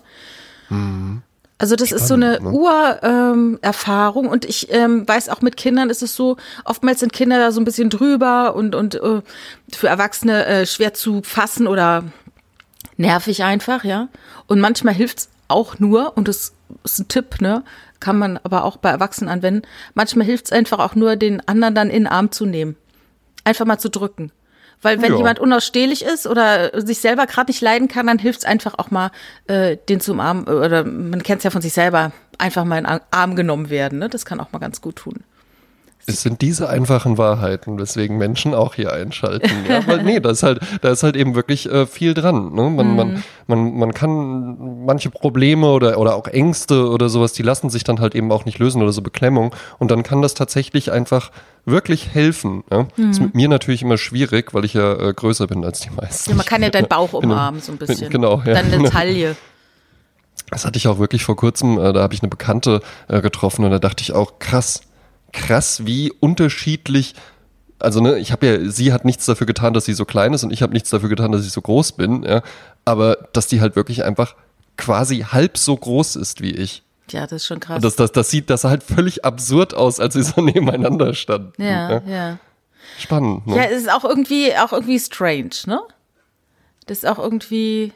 Also 1.61 1.75
das 1.75 1.91
ist 1.91 2.07
so 2.07 2.15
eine 2.15 2.41
Urerfahrung 2.41 4.25
ähm, 4.25 4.31
und 4.31 4.45
ich 4.45 4.73
ähm, 4.73 5.07
weiß 5.07 5.29
auch 5.29 5.41
mit 5.41 5.57
Kindern 5.57 5.91
ist 5.91 6.01
es 6.01 6.15
so, 6.15 6.37
oftmals 6.65 7.01
sind 7.01 7.13
Kinder 7.13 7.37
da 7.37 7.51
so 7.51 7.61
ein 7.61 7.65
bisschen 7.65 7.91
drüber 7.91 8.55
und, 8.55 8.73
und 8.73 8.95
äh, 8.95 9.21
für 9.71 9.87
Erwachsene 9.87 10.43
äh, 10.47 10.65
schwer 10.65 10.95
zu 10.95 11.21
fassen 11.21 11.67
oder 11.67 12.05
nervig 12.97 13.43
einfach, 13.43 13.83
ja. 13.83 14.07
Und 14.47 14.59
manchmal 14.59 14.95
hilft's 14.95 15.29
auch 15.49 15.77
nur, 15.77 16.17
und 16.17 16.27
das 16.27 16.53
ist 16.83 16.97
ein 16.97 17.07
Tipp, 17.09 17.41
ne, 17.41 17.63
kann 17.99 18.17
man 18.17 18.39
aber 18.41 18.63
auch 18.63 18.77
bei 18.77 18.89
Erwachsenen 18.89 19.29
anwenden, 19.29 19.61
manchmal 19.93 20.25
hilft's 20.25 20.51
einfach 20.51 20.79
auch 20.79 20.95
nur, 20.95 21.15
den 21.15 21.47
anderen 21.47 21.75
dann 21.75 21.91
in 21.91 22.05
den 22.05 22.07
Arm 22.07 22.31
zu 22.31 22.47
nehmen. 22.47 22.75
Einfach 23.43 23.67
mal 23.67 23.77
zu 23.77 23.91
drücken. 23.91 24.31
Weil 24.81 25.01
wenn 25.01 25.11
Ja. 25.11 25.17
jemand 25.17 25.39
unausstehlich 25.39 26.03
ist 26.03 26.25
oder 26.27 26.81
sich 26.81 26.99
selber 26.99 27.27
gerade 27.27 27.51
nicht 27.51 27.61
leiden 27.61 27.87
kann, 27.87 28.07
dann 28.07 28.17
hilft's 28.19 28.45
einfach 28.45 28.73
auch 28.77 28.89
mal, 28.91 29.11
äh, 29.47 29.77
den 29.89 29.99
zu 29.99 30.13
umarmen. 30.13 30.45
Oder 30.47 30.83
man 30.83 31.21
kennt's 31.23 31.43
ja 31.43 31.51
von 31.51 31.61
sich 31.61 31.73
selber, 31.73 32.11
einfach 32.37 32.65
mal 32.65 32.79
in 32.79 32.85
den 32.85 32.99
Arm 33.11 33.35
genommen 33.35 33.69
werden. 33.69 33.99
Ne? 33.99 34.09
Das 34.09 34.25
kann 34.25 34.39
auch 34.39 34.51
mal 34.51 34.59
ganz 34.59 34.81
gut 34.81 34.95
tun. 34.95 35.23
Es 36.07 36.23
sind 36.23 36.41
diese 36.41 36.67
einfachen 36.67 37.17
Wahrheiten, 37.17 37.77
weswegen 37.79 38.17
Menschen 38.17 38.53
auch 38.53 38.73
hier 38.73 38.91
einschalten. 38.91 39.49
Ja, 39.69 39.85
weil 39.87 40.03
nee, 40.03 40.19
da 40.19 40.31
ist 40.31 40.41
halt, 40.43 40.59
da 40.81 40.89
ist 40.89 41.03
halt 41.03 41.15
eben 41.15 41.35
wirklich 41.35 41.69
äh, 41.71 41.85
viel 41.85 42.13
dran. 42.13 42.53
Ne? 42.53 42.69
Man, 42.69 42.87
Mhm. 42.89 42.95
man, 42.95 43.23
man, 43.47 43.77
man 43.77 43.93
kann 43.93 44.85
manche 44.85 45.09
Probleme 45.11 45.67
oder, 45.71 45.97
oder 45.99 46.15
auch 46.15 46.27
Ängste 46.27 46.89
oder 46.89 47.07
sowas, 47.09 47.33
die 47.33 47.43
lassen 47.43 47.69
sich 47.69 47.83
dann 47.83 47.99
halt 47.99 48.15
eben 48.15 48.31
auch 48.31 48.45
nicht 48.45 48.57
lösen 48.59 48.81
oder 48.81 48.91
so 48.91 49.01
Beklemmung. 49.01 49.53
Und 49.79 49.91
dann 49.91 50.03
kann 50.03 50.21
das 50.21 50.33
tatsächlich 50.33 50.91
einfach 50.91 51.31
wirklich 51.65 52.09
helfen. 52.13 52.63
Ja? 52.71 52.87
Mhm. 52.97 53.11
Ist 53.11 53.21
mit 53.21 53.35
mir 53.35 53.47
natürlich 53.47 53.83
immer 53.83 53.97
schwierig, 53.97 54.53
weil 54.55 54.65
ich 54.65 54.73
ja 54.73 54.93
äh, 54.93 55.13
größer 55.13 55.45
bin 55.47 55.63
als 55.63 55.81
die 55.81 55.91
meisten. 55.91 56.31
Ja, 56.31 56.35
man 56.35 56.45
kann 56.45 56.63
ja 56.63 56.69
deinen 56.71 56.87
Bauch 56.87 57.13
umarmen, 57.13 57.61
so 57.61 57.71
ein 57.71 57.77
bisschen. 57.77 58.09
genau, 58.09 58.41
ja. 58.45 58.55
Deine 58.55 58.83
Taille. 58.89 59.35
Das 60.49 60.65
hatte 60.65 60.77
ich 60.77 60.87
auch 60.87 60.97
wirklich 60.99 61.23
vor 61.23 61.35
kurzem, 61.35 61.77
äh, 61.79 61.93
da 61.93 62.01
habe 62.01 62.13
ich 62.13 62.21
eine 62.21 62.29
Bekannte 62.29 62.81
äh, 63.07 63.21
getroffen 63.21 63.63
und 63.63 63.71
da 63.71 63.79
dachte 63.79 64.01
ich 64.01 64.13
auch, 64.13 64.39
krass, 64.39 64.81
krass, 65.31 65.85
wie 65.85 66.11
unterschiedlich 66.19 67.15
also 67.81 67.99
ne, 67.99 68.19
ich 68.19 68.31
habe 68.31 68.45
ja, 68.45 68.69
sie 68.69 68.93
hat 68.93 69.05
nichts 69.05 69.25
dafür 69.25 69.47
getan, 69.47 69.73
dass 69.73 69.85
sie 69.85 69.93
so 69.93 70.05
klein 70.05 70.33
ist 70.33 70.43
und 70.43 70.53
ich 70.53 70.61
habe 70.61 70.73
nichts 70.73 70.89
dafür 70.89 71.09
getan, 71.09 71.31
dass 71.31 71.45
ich 71.45 71.51
so 71.51 71.61
groß 71.61 71.93
bin, 71.93 72.23
ja, 72.23 72.41
aber 72.85 73.27
dass 73.33 73.47
die 73.47 73.59
halt 73.61 73.75
wirklich 73.75 74.03
einfach 74.03 74.35
quasi 74.77 75.19
halb 75.19 75.57
so 75.57 75.75
groß 75.75 76.15
ist 76.15 76.41
wie 76.41 76.51
ich. 76.51 76.83
Ja, 77.09 77.23
das 77.23 77.41
ist 77.41 77.47
schon 77.47 77.59
krass. 77.59 77.77
Und 77.77 77.83
das, 77.83 77.95
das, 77.95 78.11
das 78.11 78.29
sieht 78.29 78.49
das 78.49 78.63
halt 78.63 78.83
völlig 78.83 79.25
absurd 79.25 79.73
aus, 79.73 79.99
als 79.99 80.13
sie 80.13 80.23
so 80.23 80.41
nebeneinander 80.41 81.13
standen. 81.13 81.61
ja, 81.61 81.91
ja, 81.91 82.01
ja. 82.07 82.37
Spannend. 82.97 83.47
Ne? 83.47 83.55
Ja, 83.57 83.63
es 83.63 83.81
ist 83.81 83.91
auch 83.91 84.03
irgendwie, 84.03 84.55
auch 84.55 84.73
irgendwie 84.73 84.99
strange, 84.99 85.51
ne? 85.65 85.81
Das 86.87 86.99
ist 86.99 87.05
auch 87.07 87.19
irgendwie, 87.19 87.93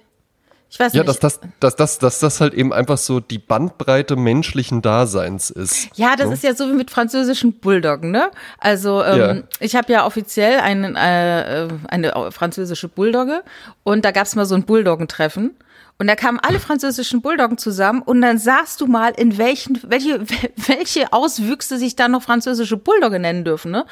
ich 0.75 0.79
weiß 0.81 0.93
Ja, 0.93 1.03
nicht. 1.03 1.09
dass 1.09 1.19
das, 1.19 1.39
dass, 1.61 1.75
das, 1.77 1.99
dass 1.99 2.19
das 2.19 2.41
halt 2.41 2.53
eben 2.53 2.73
einfach 2.73 2.97
so 2.97 3.21
die 3.21 3.37
Bandbreite 3.39 4.17
menschlichen 4.17 4.81
Daseins 4.81 5.49
ist. 5.49 5.87
Ja, 5.95 6.17
das 6.17 6.29
ist 6.31 6.43
ja 6.43 6.53
so 6.53 6.67
wie 6.69 6.73
mit 6.73 6.91
französischen 6.91 7.53
Bulldoggen, 7.53 8.11
ne? 8.11 8.29
Also 8.57 9.01
ähm, 9.01 9.19
Ja. 9.19 9.35
ich 9.61 9.75
habe 9.77 9.91
ja 9.93 10.05
offiziell 10.05 10.59
einen, 10.59 10.97
äh, 10.97 11.63
äh, 11.63 11.69
eine 11.87 12.29
französische 12.31 12.89
Bulldogge 12.89 13.41
und 13.83 14.03
da 14.03 14.11
gab 14.11 14.25
es 14.25 14.35
mal 14.35 14.45
so 14.45 14.55
ein 14.55 14.63
Bulldoggen-Treffen. 14.63 15.51
Und 15.97 16.07
da 16.07 16.15
kamen 16.15 16.39
alle 16.39 16.59
französischen 16.59 17.21
Bulldoggen 17.21 17.57
zusammen 17.57 18.01
und 18.01 18.21
dann 18.21 18.37
sahst 18.37 18.81
du 18.81 18.87
mal, 18.87 19.11
in 19.11 19.37
welchen, 19.37 19.79
welche, 19.83 20.25
welche 20.67 21.13
Auswüchse 21.13 21.77
sich 21.77 21.95
da 21.95 22.09
noch 22.09 22.21
französische 22.21 22.75
Bulldogge 22.75 23.17
nennen 23.19 23.45
dürfen, 23.45 23.71
ne? 23.71 23.85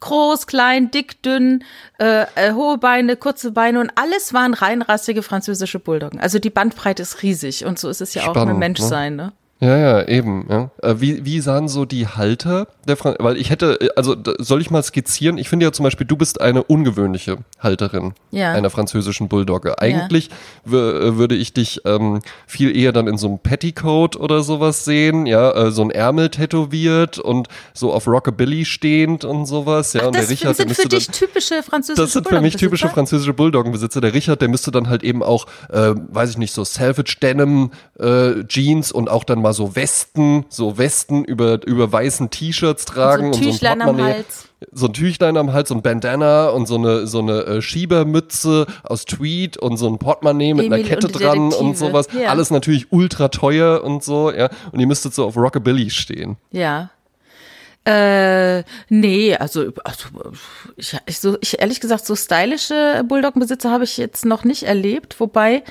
Groß, 0.00 0.46
klein, 0.46 0.90
dick, 0.90 1.22
dünn, 1.22 1.62
äh, 1.98 2.24
äh, 2.34 2.52
hohe 2.54 2.78
Beine, 2.78 3.16
kurze 3.16 3.52
Beine 3.52 3.80
und 3.80 3.92
alles 3.94 4.32
waren 4.32 4.54
reinrassige 4.54 5.22
französische 5.22 5.78
Bulldoggen. 5.78 6.18
Also 6.18 6.38
die 6.38 6.50
Bandbreite 6.50 7.02
ist 7.02 7.22
riesig 7.22 7.66
und 7.66 7.78
so 7.78 7.90
ist 7.90 8.00
es 8.00 8.14
ja 8.14 8.22
auch 8.22 8.28
mit 8.28 8.36
Spannend, 8.36 8.58
Menschsein, 8.58 9.16
ne? 9.16 9.32
Ja, 9.62 9.76
ja, 9.76 10.08
eben. 10.08 10.46
Ja. 10.48 10.70
Äh, 10.82 11.00
Wie, 11.00 11.24
wie 11.26 11.40
sahen 11.40 11.68
so 11.68 11.84
die 11.84 12.06
Halter 12.06 12.66
der 12.88 12.96
Fran 12.96 13.16
Weil 13.18 13.36
ich 13.36 13.50
hätte, 13.50 13.78
äh, 13.80 13.88
also 13.94 14.16
soll 14.38 14.62
ich 14.62 14.70
mal 14.70 14.82
skizzieren? 14.82 15.36
Ich 15.36 15.50
finde 15.50 15.66
ja 15.66 15.72
zum 15.72 15.84
Beispiel, 15.84 16.06
du 16.06 16.16
bist 16.16 16.40
eine 16.40 16.62
ungewöhnliche 16.62 17.36
Halterin 17.58 18.14
Ja. 18.30 18.52
einer 18.52 18.70
französischen 18.70 19.28
Bulldogge. 19.28 19.78
Eigentlich 19.78 20.30
wür- 20.66 21.00
äh, 21.08 21.16
würde 21.18 21.34
ich 21.34 21.52
dich 21.52 21.82
ähm, 21.84 22.20
viel 22.46 22.74
eher 22.74 22.92
dann 22.92 23.06
in 23.06 23.18
so 23.18 23.26
einem 23.28 23.38
Petticoat 23.38 24.16
oder 24.16 24.42
sowas 24.42 24.86
sehen, 24.86 25.26
ja, 25.26 25.50
äh, 25.52 25.70
so 25.70 25.82
ein 25.82 25.90
Ärmel 25.90 26.30
tätowiert 26.30 27.18
und 27.18 27.48
so 27.74 27.92
auf 27.92 28.06
Rockabilly 28.06 28.64
stehend 28.64 29.26
und 29.26 29.44
sowas, 29.44 29.92
ja. 29.92 30.06
und 30.06 30.14
Das 30.16 30.22
der 30.22 30.30
Richard, 30.30 30.48
der 30.48 30.54
sind 30.54 30.68
müsste 30.68 30.82
für 30.84 30.88
dann, 30.88 30.98
dich 31.00 31.08
typische 31.08 31.62
französische 31.62 32.02
das 32.02 32.12
sind 32.14 32.26
für 32.28 32.40
mich 32.40 32.54
typische 32.56 32.86
Bulldoggenbesitzer? 32.86 32.94
französische 32.94 33.34
Bulldoggenbesitzer. 33.34 34.00
Der 34.00 34.14
Richard, 34.14 34.40
der 34.40 34.48
müsste 34.48 34.70
dann 34.70 34.88
halt 34.88 35.02
eben 35.02 35.22
auch, 35.22 35.46
äh, 35.68 35.92
weiß 35.94 36.30
ich 36.30 36.38
nicht, 36.38 36.54
so 36.54 36.64
Salvage 36.64 37.16
Denim 37.20 37.72
äh, 37.98 38.42
Jeans 38.48 38.90
und 38.90 39.10
auch 39.10 39.24
dann 39.24 39.42
mal 39.42 39.49
so 39.52 39.76
Westen, 39.76 40.44
so 40.48 40.78
Westen 40.78 41.24
über, 41.24 41.64
über 41.66 41.90
weißen 41.90 42.30
T-Shirts 42.30 42.84
tragen 42.84 43.24
ein 43.24 43.26
und 43.28 43.34
so 43.34 43.40
ein 43.40 43.52
Tüchlein 43.52 43.82
am. 43.82 44.02
Hals. 44.02 44.46
So 44.72 44.86
ein 44.86 44.92
Tüchlein 44.92 45.36
am 45.36 45.52
Hals, 45.52 45.70
so 45.70 45.74
ein 45.74 45.82
Bandana 45.82 46.48
und 46.50 46.66
so 46.66 46.76
eine, 46.76 47.06
so 47.06 47.20
eine 47.20 47.44
äh, 47.44 47.62
Schiebermütze 47.62 48.66
aus 48.82 49.06
Tweed 49.06 49.56
und 49.56 49.78
so 49.78 49.88
ein 49.88 49.98
Portemonnaie 49.98 50.52
mit 50.52 50.66
einer 50.66 50.76
Emil 50.76 50.88
Kette 50.88 51.06
und 51.06 51.20
dran 51.20 51.52
und 51.52 51.78
sowas. 51.78 52.08
Ja. 52.12 52.28
Alles 52.28 52.50
natürlich 52.50 52.92
ultra 52.92 53.28
teuer 53.28 53.82
und 53.82 54.04
so, 54.04 54.30
ja. 54.30 54.50
Und 54.72 54.80
ihr 54.80 54.86
müsstet 54.86 55.14
so 55.14 55.24
auf 55.24 55.36
Rockabilly 55.36 55.88
stehen. 55.90 56.36
Ja. 56.50 56.90
Äh, 57.86 58.62
nee, 58.90 59.34
also, 59.34 59.72
also 59.84 60.06
ich, 60.76 60.96
ich, 61.06 61.18
so, 61.18 61.38
ich 61.40 61.60
ehrlich 61.60 61.80
gesagt, 61.80 62.04
so 62.04 62.14
stylische 62.14 63.02
Bulldoggenbesitzer 63.08 63.70
habe 63.70 63.84
ich 63.84 63.96
jetzt 63.96 64.26
noch 64.26 64.44
nicht 64.44 64.64
erlebt. 64.64 65.18
Wobei, 65.18 65.62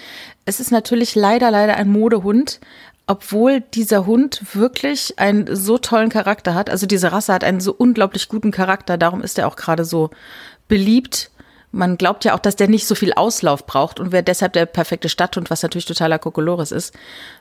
es 0.46 0.60
ist 0.60 0.72
natürlich 0.72 1.14
leider, 1.14 1.52
leider 1.52 1.76
ein 1.76 1.90
Modehund. 1.90 2.60
Obwohl 3.10 3.62
dieser 3.62 4.06
Hund 4.06 4.54
wirklich 4.54 5.18
einen 5.18 5.56
so 5.56 5.80
tollen 5.80 6.10
Charakter 6.10 6.54
hat. 6.54 6.70
Also 6.70 6.86
diese 6.86 7.12
Rasse 7.12 7.34
hat 7.34 7.44
einen 7.44 7.60
so 7.60 7.74
unglaublich 7.76 8.30
guten 8.30 8.52
Charakter. 8.52 9.00
Darum 9.00 9.24
ist 9.24 9.40
er 9.40 9.48
auch 9.48 9.56
gerade 9.56 9.84
so 9.84 10.12
beliebt. 10.68 11.32
Man 11.72 11.98
glaubt 11.98 12.24
ja 12.24 12.36
auch, 12.36 12.40
dass 12.40 12.56
der 12.56 12.68
nicht 12.68 12.86
so 12.86 12.94
viel 12.94 13.14
Auslauf 13.14 13.66
braucht 13.66 14.00
und 14.00 14.12
wäre 14.12 14.22
deshalb 14.22 14.54
der 14.54 14.68
perfekte 14.68 15.10
Stadthund, 15.10 15.50
was 15.50 15.64
natürlich 15.64 15.86
totaler 15.86 16.20
Kokolores 16.20 16.72
ist. 16.72 16.94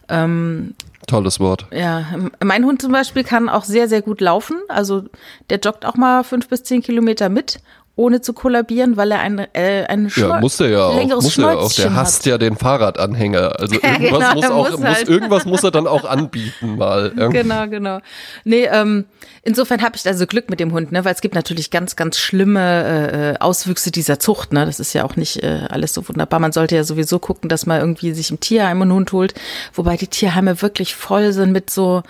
Tolles 0.09 1.39
Wort. 1.39 1.67
Ja, 1.71 2.07
mein 2.43 2.65
Hund 2.65 2.81
zum 2.81 2.93
Beispiel 2.93 3.25
kann 3.25 3.51
auch 3.51 3.65
sehr, 3.65 3.89
sehr 3.89 4.01
gut 4.01 4.23
laufen. 4.23 4.57
Also 4.69 5.05
der 5.51 5.59
joggt 5.59 5.85
auch 5.85 5.97
mal 5.97 6.25
fünf 6.25 6.49
bis 6.49 6.63
zehn 6.63 6.81
Kilometer 6.83 7.29
mit, 7.29 7.61
ohne 7.99 8.21
zu 8.21 8.33
kollabieren, 8.33 8.97
weil 8.97 9.11
er 9.11 9.19
ein, 9.19 9.39
äh, 9.55 9.85
ein 9.89 10.05
Ja, 10.05 10.11
Schnäu- 10.11 10.41
muss 10.41 10.57
der 10.59 10.69
ja 10.69 10.85
auch. 10.87 10.95
längeres 10.97 11.25
Muss 11.25 11.37
er 11.39 11.45
ja 11.53 11.59
auch. 11.59 11.73
Der 11.73 11.95
hasst 11.97 12.21
hat. 12.21 12.27
ja 12.27 12.39
den 12.39 12.57
Fahrradanhänger. 12.57 13.59
Also 13.59 13.75
Ja, 13.83 13.99
irgendwas 13.99 14.11
genau, 14.21 14.35
muss 14.35 14.45
er 14.45 14.55
auch, 14.55 14.71
muss 14.71 14.79
muss, 14.81 14.89
halt. 14.89 15.09
irgendwas 15.09 15.45
muss 15.47 15.65
er 15.65 15.71
dann 15.73 15.87
auch 15.89 16.05
anbieten 16.05 16.77
mal. 16.77 17.13
Ja. 17.17 17.27
Genau, 17.29 17.67
genau. 17.67 17.99
Nee, 18.45 18.67
ähm, 18.73 19.05
insofern 19.43 19.83
habe 19.83 19.97
ich 19.97 20.07
also 20.07 20.27
Glück 20.27 20.49
mit 20.49 20.61
dem 20.61 20.73
Hund, 20.73 20.93
ne, 20.93 21.05
weil 21.05 21.13
es 21.13 21.21
gibt 21.21 21.35
natürlich 21.35 21.71
ganz, 21.71 21.97
ganz 21.97 22.19
schlimme 22.19 23.35
äh, 23.37 23.41
Auswüchse 23.41 23.91
dieser 23.91 24.21
Zucht, 24.21 24.53
ne. 24.53 24.65
Das 24.65 24.79
ist 24.79 24.93
ja 24.93 25.05
auch 25.05 25.17
nicht 25.17 25.43
äh, 25.43 25.63
alles 25.69 25.93
so 25.93 26.09
wunderbar. 26.09 26.39
Man 26.39 26.53
sollte 26.53 26.77
ja 26.77 26.85
sowieso 26.85 27.19
gucken, 27.19 27.49
dass 27.49 27.67
man 27.67 27.81
irgendwie 27.81 28.13
sich 28.13 28.31
im 28.31 28.39
Tierheim 28.39 28.81
einen 28.81 28.93
Hund 28.93 29.11
holt, 29.13 29.35
wobei 29.75 29.97
die 29.97 30.07
Tierheime 30.07 30.63
wirklich 30.63 30.95
voll 30.95 31.33
sind 31.33 31.51
mit 31.51 31.69
so 31.69 32.05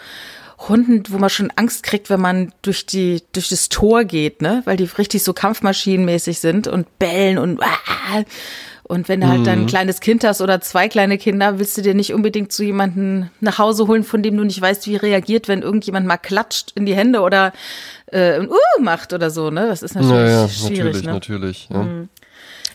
Hunden, 0.59 1.05
wo 1.09 1.19
man 1.19 1.31
schon 1.31 1.53
Angst 1.55 1.85
kriegt, 1.85 2.11
wenn 2.11 2.21
man 2.21 2.53
durch 2.63 2.85
die 2.85 3.23
durch 3.33 3.49
das 3.49 3.69
Tor 3.69 4.05
geht, 4.05 4.43
ne, 4.43 4.63
weil 4.65 4.77
die 4.77 4.85
richtig 4.85 5.23
so 5.23 5.33
kampfmaschinenmäßig 5.33 6.41
sind 6.41 6.67
und 6.67 6.99
bellen 6.99 7.39
und 7.39 7.63
ah, 7.63 8.25
und 8.89 9.09
wenn 9.11 9.21
du 9.21 9.29
halt 9.29 9.47
dann 9.47 9.61
ein 9.61 9.67
kleines 9.67 10.01
Kind 10.01 10.25
hast 10.25 10.41
oder 10.41 10.63
zwei 10.63 10.89
kleine 10.89 11.19
Kinder, 11.19 11.59
willst 11.59 11.77
du 11.77 11.83
dir 11.83 11.93
nicht 11.93 12.15
unbedingt 12.15 12.53
zu 12.53 12.65
jemanden 12.65 13.31
nach 13.41 13.59
Hause 13.59 13.87
holen, 13.87 14.03
von 14.03 14.23
dem 14.23 14.35
du 14.39 14.45
nicht 14.45 14.61
weißt, 14.63 14.87
wie 14.87 14.97
reagiert, 14.97 15.47
wenn 15.47 15.61
irgendjemand 15.61 16.07
mal 16.07 16.17
klatscht 16.17 16.73
in 16.75 16.87
die 16.87 16.95
Hände 16.95 17.21
oder 17.21 17.53
äh, 18.07 18.41
ein 18.41 18.49
Uh 18.49 18.81
macht 18.81 19.13
oder 19.13 19.29
so, 19.29 19.51
ne? 19.51 19.67
Das 19.69 19.83
ist 19.83 19.95
natürlich 19.95 20.15
Ja, 20.17 20.41
ja, 20.41 20.49
schwierig, 20.49 20.79
natürlich, 20.79 21.05
ne? 21.05 21.13
natürlich. 21.13 21.69
Ja. 21.71 21.87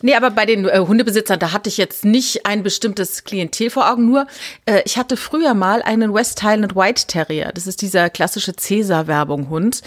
Nee, 0.03 0.15
aber 0.15 0.31
bei 0.31 0.45
den 0.45 0.65
äh, 0.65 0.79
Hundebesitzern, 0.79 1.39
da 1.39 1.53
hatte 1.53 1.69
ich 1.69 1.77
jetzt 1.77 2.03
nicht 2.03 2.45
ein 2.45 2.61
bestimmtes 2.61 3.23
Klientel 3.23 3.69
vor 3.69 3.89
Augen, 3.89 4.05
nur 4.05 4.27
äh, 4.65 4.81
ich 4.83 4.97
hatte 4.97 5.15
früher 5.15 5.53
mal 5.53 5.81
einen 5.81 6.13
West 6.13 6.43
Highland 6.43 6.75
White 6.75 7.07
Terrier. 7.07 7.51
Das 7.53 7.67
ist 7.67 7.81
dieser 7.81 8.09
klassische 8.09 8.53
Cäsar-Werbung-Hund. 8.53 9.81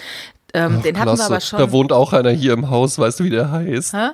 Ähm, 0.55 0.81
den 0.81 0.99
hatten 0.99 1.11
wir 1.11 1.15
Klasse. 1.17 1.27
aber 1.27 1.41
schon. 1.43 1.59
Da 1.59 1.71
wohnt 1.71 1.93
auch 1.93 2.15
einer 2.15 2.31
hier 2.31 2.55
im 2.55 2.71
Haus, 2.71 2.99
weißt 2.99 3.21
du, 3.21 3.25
wie 3.25 3.31
der 3.31 3.51
heißt? 3.51 3.93
Hä? 3.93 4.09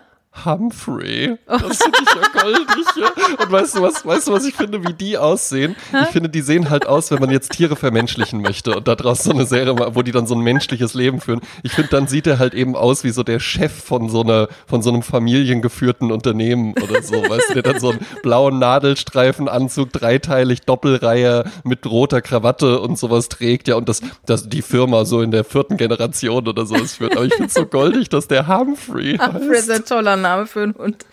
Humphrey. 0.45 1.37
Das 1.47 1.79
finde 1.79 1.99
ich 2.03 2.15
ja 2.15 2.43
goldig. 2.43 2.87
Ja. 2.97 3.45
Und 3.45 3.53
weißt 3.53 3.77
du 3.77 3.83
was, 3.83 4.05
weißt 4.05 4.29
du 4.29 4.33
was 4.33 4.45
ich 4.45 4.55
finde, 4.55 4.83
wie 4.85 4.93
die 4.93 5.19
aussehen? 5.19 5.77
Ich 6.03 6.09
finde, 6.09 6.29
die 6.29 6.41
sehen 6.41 6.71
halt 6.71 6.87
aus, 6.87 7.11
wenn 7.11 7.21
man 7.21 7.31
jetzt 7.31 7.53
Tiere 7.53 7.77
vermenschlichen 7.77 8.41
möchte 8.41 8.77
und 8.77 8.89
daraus 8.89 9.23
so 9.23 9.31
eine 9.31 9.47
Serie, 9.47 9.75
wo 9.95 10.03
die 10.03 10.13
dann 10.13 10.27
so 10.27 10.35
ein 10.35 10.41
menschliches 10.41 10.95
Leben 10.95 11.21
führen. 11.21 11.41
Ich 11.63 11.73
finde, 11.73 11.91
dann 11.91 12.07
sieht 12.07 12.27
er 12.27 12.39
halt 12.39 12.55
eben 12.55 12.77
aus 12.77 13.05
wie 13.05 13.11
so 13.11 13.23
der 13.23 13.41
Chef 13.41 13.73
von 13.73 14.09
so 14.09 14.23
einer, 14.23 14.49
von 14.67 14.83
so 14.83 14.91
einem 14.91 15.03
familiengeführten 15.03 16.11
Unternehmen 16.11 16.75
oder 16.83 17.03
so. 17.03 17.17
Weißt 17.17 17.51
du, 17.51 17.55
der 17.55 17.63
dann 17.63 17.81
so 17.81 17.91
einen 17.91 18.01
blauen 18.23 18.59
Nadelstreifenanzug, 18.59 19.93
dreiteilig 19.93 20.63
Doppelreihe 20.63 21.45
mit 21.65 21.87
roter 21.87 22.23
Krawatte 22.23 22.81
und 22.81 22.99
sowas 22.99 23.29
trägt, 23.29 23.69
ja, 23.69 23.77
und 23.77 23.89
das, 23.89 24.01
das 24.27 24.49
die 24.49 24.63
Firma 24.63 25.05
so 25.05 25.21
in 25.23 25.31
der 25.31 25.45
vierten 25.45 25.77
Generation 25.77 26.49
oder 26.49 26.67
so 26.67 26.75
es 26.75 26.97
führt. 26.97 27.17
Aber 27.17 27.27
ich 27.27 27.35
finde 27.35 27.49
es 27.49 27.55
so 27.55 27.67
goldig, 27.67 28.09
dass 28.09 28.29
der 28.29 28.49
Humphrey 28.49 29.13
Humphrey 29.19 29.59
ist 29.59 29.69
heißt. 29.69 29.71
ein 29.71 29.85
toller 29.85 30.17
Name 30.23 30.47
für 30.47 30.63
einen 30.63 30.75
Hund. 30.75 31.05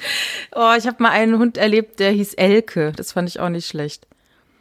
Oh, 0.55 0.73
ich 0.77 0.87
habe 0.87 1.03
mal 1.03 1.11
einen 1.11 1.37
Hund 1.37 1.57
erlebt, 1.57 1.99
der 1.99 2.11
hieß 2.11 2.35
Elke. 2.35 2.93
Das 2.95 3.11
fand 3.13 3.29
ich 3.29 3.39
auch 3.39 3.49
nicht 3.49 3.67
schlecht. 3.67 4.07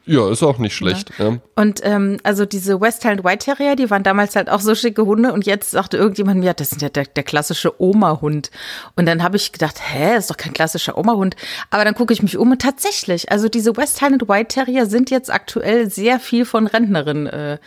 Ja, 0.08 0.30
ist 0.30 0.42
auch 0.42 0.56
nicht 0.58 0.74
schlecht. 0.74 1.10
Ja. 1.18 1.38
Und 1.54 1.80
ähm, 1.84 2.16
also 2.22 2.46
diese 2.46 2.80
West 2.80 3.04
Highland 3.04 3.24
White 3.24 3.44
Terrier, 3.44 3.76
die 3.76 3.90
waren 3.90 4.02
damals 4.02 4.36
halt 4.36 4.48
auch 4.48 4.60
so 4.60 4.74
schicke 4.74 5.04
Hunde 5.04 5.34
und 5.34 5.44
jetzt 5.44 5.70
sagte 5.70 5.98
irgendjemand 5.98 6.40
mir, 6.40 6.54
das 6.54 6.72
ist 6.72 6.80
ja 6.80 6.88
der, 6.88 7.04
der 7.04 7.22
klassische 7.22 7.80
Oma-Hund. 7.80 8.50
Und 8.96 9.06
dann 9.06 9.22
habe 9.22 9.36
ich 9.36 9.52
gedacht, 9.52 9.76
hä, 9.80 10.16
ist 10.16 10.30
doch 10.30 10.38
kein 10.38 10.54
klassischer 10.54 10.96
Oma-Hund. 10.96 11.36
Aber 11.68 11.84
dann 11.84 11.94
gucke 11.94 12.14
ich 12.14 12.22
mich 12.22 12.38
um 12.38 12.50
und 12.50 12.62
tatsächlich, 12.62 13.30
also 13.30 13.50
diese 13.50 13.76
West 13.76 14.00
Highland 14.00 14.28
White 14.28 14.48
Terrier 14.48 14.86
sind 14.86 15.10
jetzt 15.10 15.30
aktuell 15.30 15.90
sehr 15.90 16.18
viel 16.20 16.46
von 16.46 16.66
Rentnerinnen 16.66 17.26
äh, 17.26 17.52
äh, 17.54 17.58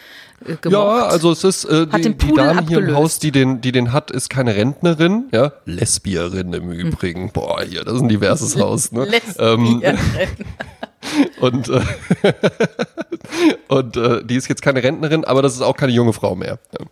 gemocht. 0.59 0.71
Ja, 0.71 1.05
also 1.05 1.31
es 1.31 1.43
ist 1.43 1.65
äh, 1.65 1.85
die, 1.85 2.15
die 2.15 2.33
Dame 2.33 2.33
hier 2.33 2.49
im 2.49 2.57
abgelöst. 2.57 2.95
Haus, 2.95 3.19
die 3.19 3.31
den, 3.31 3.61
die 3.61 3.71
den 3.71 3.93
hat, 3.93 4.09
ist 4.11 4.29
keine 4.29 4.55
Rentnerin, 4.55 5.25
ja, 5.31 5.53
Lesbierin 5.65 6.53
im 6.53 6.71
Übrigen. 6.71 7.31
Boah, 7.31 7.61
hier, 7.61 7.83
das 7.83 7.95
ist 7.95 8.01
ein 8.01 8.09
diverses 8.09 8.55
Haus, 8.59 8.91
ne? 8.91 9.07
Ähm, 9.37 9.79
Lesbierin. 9.79 9.99
und 11.39 11.69
äh, 11.69 11.81
und 13.67 13.97
äh, 13.97 14.23
die 14.23 14.35
ist 14.35 14.47
jetzt 14.47 14.61
keine 14.61 14.83
Rentnerin, 14.83 15.25
aber 15.25 15.41
das 15.41 15.53
ist 15.53 15.61
auch 15.61 15.75
keine 15.75 15.91
junge 15.91 16.13
Frau 16.13 16.35
mehr. 16.35 16.59
Ja. 16.77 16.85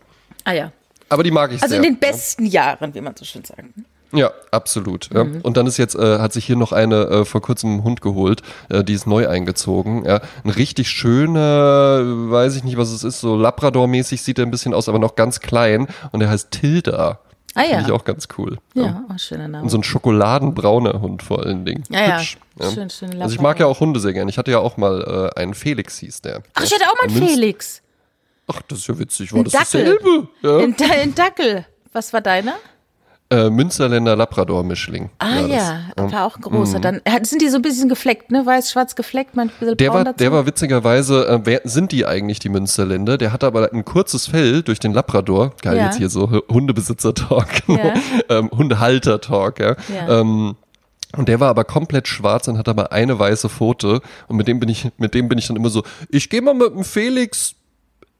ah 0.45 0.53
ja. 0.53 0.71
Aber 1.09 1.23
die 1.23 1.31
mag 1.31 1.51
ich 1.51 1.61
Also 1.61 1.73
sehr. 1.75 1.83
in 1.83 1.93
den 1.93 1.99
besten 1.99 2.45
Jahren, 2.45 2.93
wie 2.93 3.01
man 3.01 3.15
so 3.15 3.25
schön 3.25 3.43
sagt. 3.43 3.63
Ja, 4.11 4.31
absolut. 4.51 5.09
Ja. 5.13 5.23
Mhm. 5.23 5.41
Und 5.41 5.57
dann 5.57 5.67
ist 5.67 5.77
jetzt, 5.77 5.95
äh, 5.95 6.19
hat 6.19 6.33
sich 6.33 6.45
hier 6.45 6.55
noch 6.55 6.71
eine 6.71 7.01
äh, 7.05 7.25
vor 7.25 7.41
kurzem 7.41 7.71
einen 7.71 7.83
Hund 7.83 8.01
geholt, 8.01 8.41
äh, 8.69 8.83
die 8.83 8.93
ist 8.93 9.05
neu 9.05 9.27
eingezogen. 9.27 10.05
Ja. 10.05 10.21
Ein 10.43 10.49
richtig 10.49 10.89
schöner, 10.89 12.01
weiß 12.31 12.55
ich 12.55 12.63
nicht, 12.63 12.77
was 12.77 12.89
es 12.91 13.03
ist, 13.03 13.19
so 13.19 13.35
Labrador-mäßig 13.35 14.21
sieht 14.23 14.39
er 14.39 14.45
ein 14.45 14.51
bisschen 14.51 14.73
aus, 14.73 14.89
aber 14.89 14.99
noch 14.99 15.15
ganz 15.15 15.39
klein. 15.39 15.87
Und 16.11 16.21
der 16.21 16.29
heißt 16.29 16.51
Tilda. 16.51 17.19
Ah 17.55 17.63
ja. 17.63 17.77
Finde 17.77 17.85
ich 17.85 17.91
auch 17.91 18.05
ganz 18.05 18.27
cool. 18.37 18.57
Ja, 18.73 19.03
oh, 19.09 19.17
schöner 19.17 19.47
Name. 19.47 19.63
Und 19.63 19.69
so 19.69 19.77
ein 19.77 19.83
schokoladenbrauner 19.83 21.01
Hund 21.01 21.23
vor 21.23 21.43
allen 21.43 21.65
Dingen. 21.65 21.83
Ja, 21.89 21.99
ja. 22.01 22.17
Hübsch, 22.19 22.37
Schön, 22.73 22.89
schön 22.89 23.21
Also 23.21 23.35
ich 23.35 23.41
mag 23.41 23.59
ja 23.59 23.65
auch 23.65 23.79
Hunde 23.79 23.99
sehr 23.99 24.13
gern. 24.13 24.27
Ich 24.27 24.37
hatte 24.37 24.51
ja 24.51 24.59
auch 24.59 24.77
mal 24.77 25.31
äh, 25.35 25.39
einen 25.39 25.53
Felix 25.53 25.97
hieß 25.97 26.21
der. 26.21 26.43
Ach, 26.53 26.63
ich 26.63 26.73
hatte 26.73 26.85
auch 26.89 26.95
mal 26.95 27.09
einen 27.09 27.27
Felix. 27.27 27.81
Ach, 28.47 28.61
das 28.67 28.79
ist 28.79 28.87
ja 28.87 28.99
witzig. 28.99 29.31
War 29.31 29.39
Ein 29.39 29.43
das 29.45 29.53
Dackel. 29.53 29.83
dasselbe? 29.83 30.27
Ja. 30.41 30.57
Ein, 30.57 30.75
ein 30.91 31.15
Dackel. 31.15 31.65
Was 31.93 32.13
war 32.13 32.21
deiner? 32.21 32.55
Äh, 33.31 33.51
Münsterländer 33.51 34.15
Labrador-Mischling. 34.15 35.11
Ah 35.19 35.41
ja, 35.41 35.81
das. 35.95 36.11
war 36.11 36.25
auch 36.25 36.37
ein 36.37 36.41
großer. 36.41 36.79
Dann 36.79 36.99
äh, 37.03 37.23
sind 37.23 37.43
die 37.43 37.49
so 37.49 37.57
ein 37.57 37.61
bisschen 37.61 37.87
gefleckt, 37.87 38.31
ne? 38.31 38.43
Weiß, 38.43 38.71
schwarz 38.71 38.95
gefleckt, 38.95 39.35
bisschen 39.35 39.77
Der 39.77 39.93
war, 39.93 40.03
dazu. 40.03 40.17
der 40.17 40.31
war 40.31 40.47
witzigerweise, 40.47 41.27
äh, 41.27 41.39
wer, 41.43 41.61
sind 41.63 41.91
die 41.91 42.07
eigentlich 42.07 42.39
die 42.39 42.49
Münsterländer? 42.49 43.19
Der 43.19 43.31
hatte 43.31 43.45
aber 43.45 43.71
ein 43.71 43.85
kurzes 43.85 44.25
Fell 44.25 44.63
durch 44.63 44.79
den 44.79 44.93
Labrador. 44.93 45.53
Geil, 45.61 45.77
Ja. 45.77 45.85
jetzt 45.85 45.97
hier 45.97 46.09
so 46.09 46.41
Hundebesitzer-Talk, 46.49 47.67
Ja. 47.67 47.93
ähm, 48.29 48.49
Hundehalter-Talk, 48.49 49.59
ja. 49.59 49.75
Ja. 49.93 50.21
Ähm, 50.21 50.55
und 51.15 51.27
der 51.29 51.39
war 51.39 51.49
aber 51.49 51.65
komplett 51.65 52.07
schwarz 52.07 52.47
und 52.47 52.57
hatte 52.57 52.71
aber 52.71 52.91
eine 52.91 53.19
weiße 53.19 53.47
Pfote. 53.47 54.01
Und 54.27 54.37
mit 54.37 54.47
dem 54.47 54.59
bin 54.59 54.69
ich, 54.69 54.87
mit 54.97 55.13
dem 55.13 55.29
bin 55.29 55.37
ich 55.37 55.45
dann 55.47 55.55
immer 55.55 55.69
so, 55.69 55.83
ich 56.09 56.31
gehe 56.31 56.41
mal 56.41 56.55
mit 56.55 56.73
dem 56.73 56.83
Felix 56.83 57.53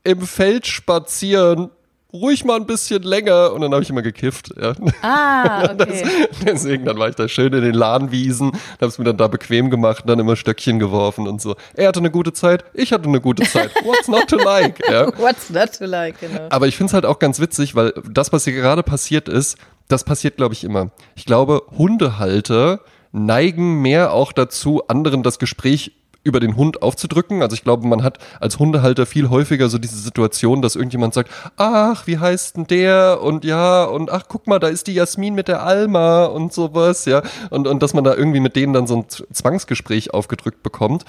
im 0.04 0.22
Feld 0.22 0.67
spazieren. 0.67 1.72
Ruhig 2.12 2.43
mal 2.43 2.56
ein 2.56 2.65
bisschen 2.65 3.04
länger. 3.04 3.54
Und 3.54 3.62
dann 3.62 3.72
habe 3.72 3.84
ich 3.84 3.89
immer 3.89 4.02
gekifft, 4.02 4.52
ja. 4.60 4.74
Ah, 5.02 5.72
okay. 5.74 6.04
Deswegen, 6.43 6.86
dann 6.86 6.98
war 6.98 7.10
ich 7.10 7.15
da 7.15 7.28
schön 7.28 7.54
in 7.54 7.62
den 7.62 7.76
Ladenwiesen, 7.76 8.52
hab's 8.82 8.98
mir 8.98 9.06
dann 9.06 9.17
da 9.17 9.28
bequem 9.28 9.69
gemacht 9.69 10.02
und 10.02 10.08
dann 10.08 10.19
immer 10.19 10.36
Stöckchen 10.36 10.80
geworfen 10.80 11.28
und 11.28 11.39
so. 11.39 11.56
Er 11.76 11.88
hatte 11.89 12.00
eine 12.00 12.10
gute 12.10 12.34
Zeit, 12.34 12.65
ich 12.74 12.91
hatte 12.91 13.08
eine 13.08 13.22
gute 13.22 13.43
Zeit. 13.43 13.72
What's 13.84 14.08
not 14.08 14.28
to 14.28 14.38
like? 14.38 14.82
Ja. 14.89 15.08
What's 15.17 15.52
not 15.52 15.74
to 15.78 15.86
like, 15.86 16.19
genau. 16.19 16.48
Aber 16.50 16.67
ich 16.67 16.76
find's 16.76 16.93
halt 16.93 17.06
auch 17.06 17.19
ganz 17.19 17.39
witzig, 17.39 17.76
weil 17.76 17.93
das, 18.10 18.34
was 18.34 18.43
hier 18.43 18.54
gerade 18.54 18.82
passiert 18.82 19.30
ist, 19.30 19.58
das 19.88 20.04
passiert, 20.04 20.38
glaube 20.38 20.54
ich, 20.54 20.63
immer. 20.63 20.89
Ich 21.15 21.26
glaube, 21.26 21.62
Hundehalter 21.78 22.80
neigen 23.12 23.82
mehr 23.82 24.13
auch 24.13 24.32
dazu, 24.32 24.84
anderen 24.88 25.24
das 25.24 25.39
Gespräch 25.39 25.98
über 26.29 26.39
den 26.39 26.55
Hund 26.55 26.81
aufzudrücken. 26.81 27.41
Also 27.41 27.55
ich 27.55 27.63
glaube, 27.63 27.87
man 27.87 28.03
hat 28.03 28.19
als 28.39 28.59
Hundehalter 28.59 29.05
viel 29.05 29.29
häufiger 29.29 29.67
so 29.67 29.77
diese 29.77 29.97
Situation, 29.97 30.61
dass 30.61 30.75
irgendjemand 30.75 31.13
sagt, 31.13 31.29
ach, 31.57 32.07
wie 32.07 32.17
heißt 32.17 32.57
denn 32.57 32.67
der? 32.67 33.19
Und 33.21 33.43
ja, 33.43 33.83
und 33.83 34.11
ach, 34.11 34.23
guck 34.29 34.47
mal, 34.47 34.59
da 34.59 34.67
ist 34.67 34.87
die 34.87 34.93
Jasmin 34.93 35.35
mit 35.35 35.47
der 35.47 35.63
Alma 35.63 36.25
und 36.25 36.53
sowas, 36.53 37.05
ja. 37.05 37.21
Und, 37.49 37.67
und 37.67 37.83
dass 37.83 37.93
man 37.93 38.03
da 38.03 38.15
irgendwie 38.15 38.39
mit 38.39 38.55
denen 38.55 38.73
dann 38.73 38.87
so 38.87 38.97
ein 38.97 39.05
Zwangsgespräch 39.09 40.13
aufgedrückt 40.13 40.63
bekommt. 40.63 41.03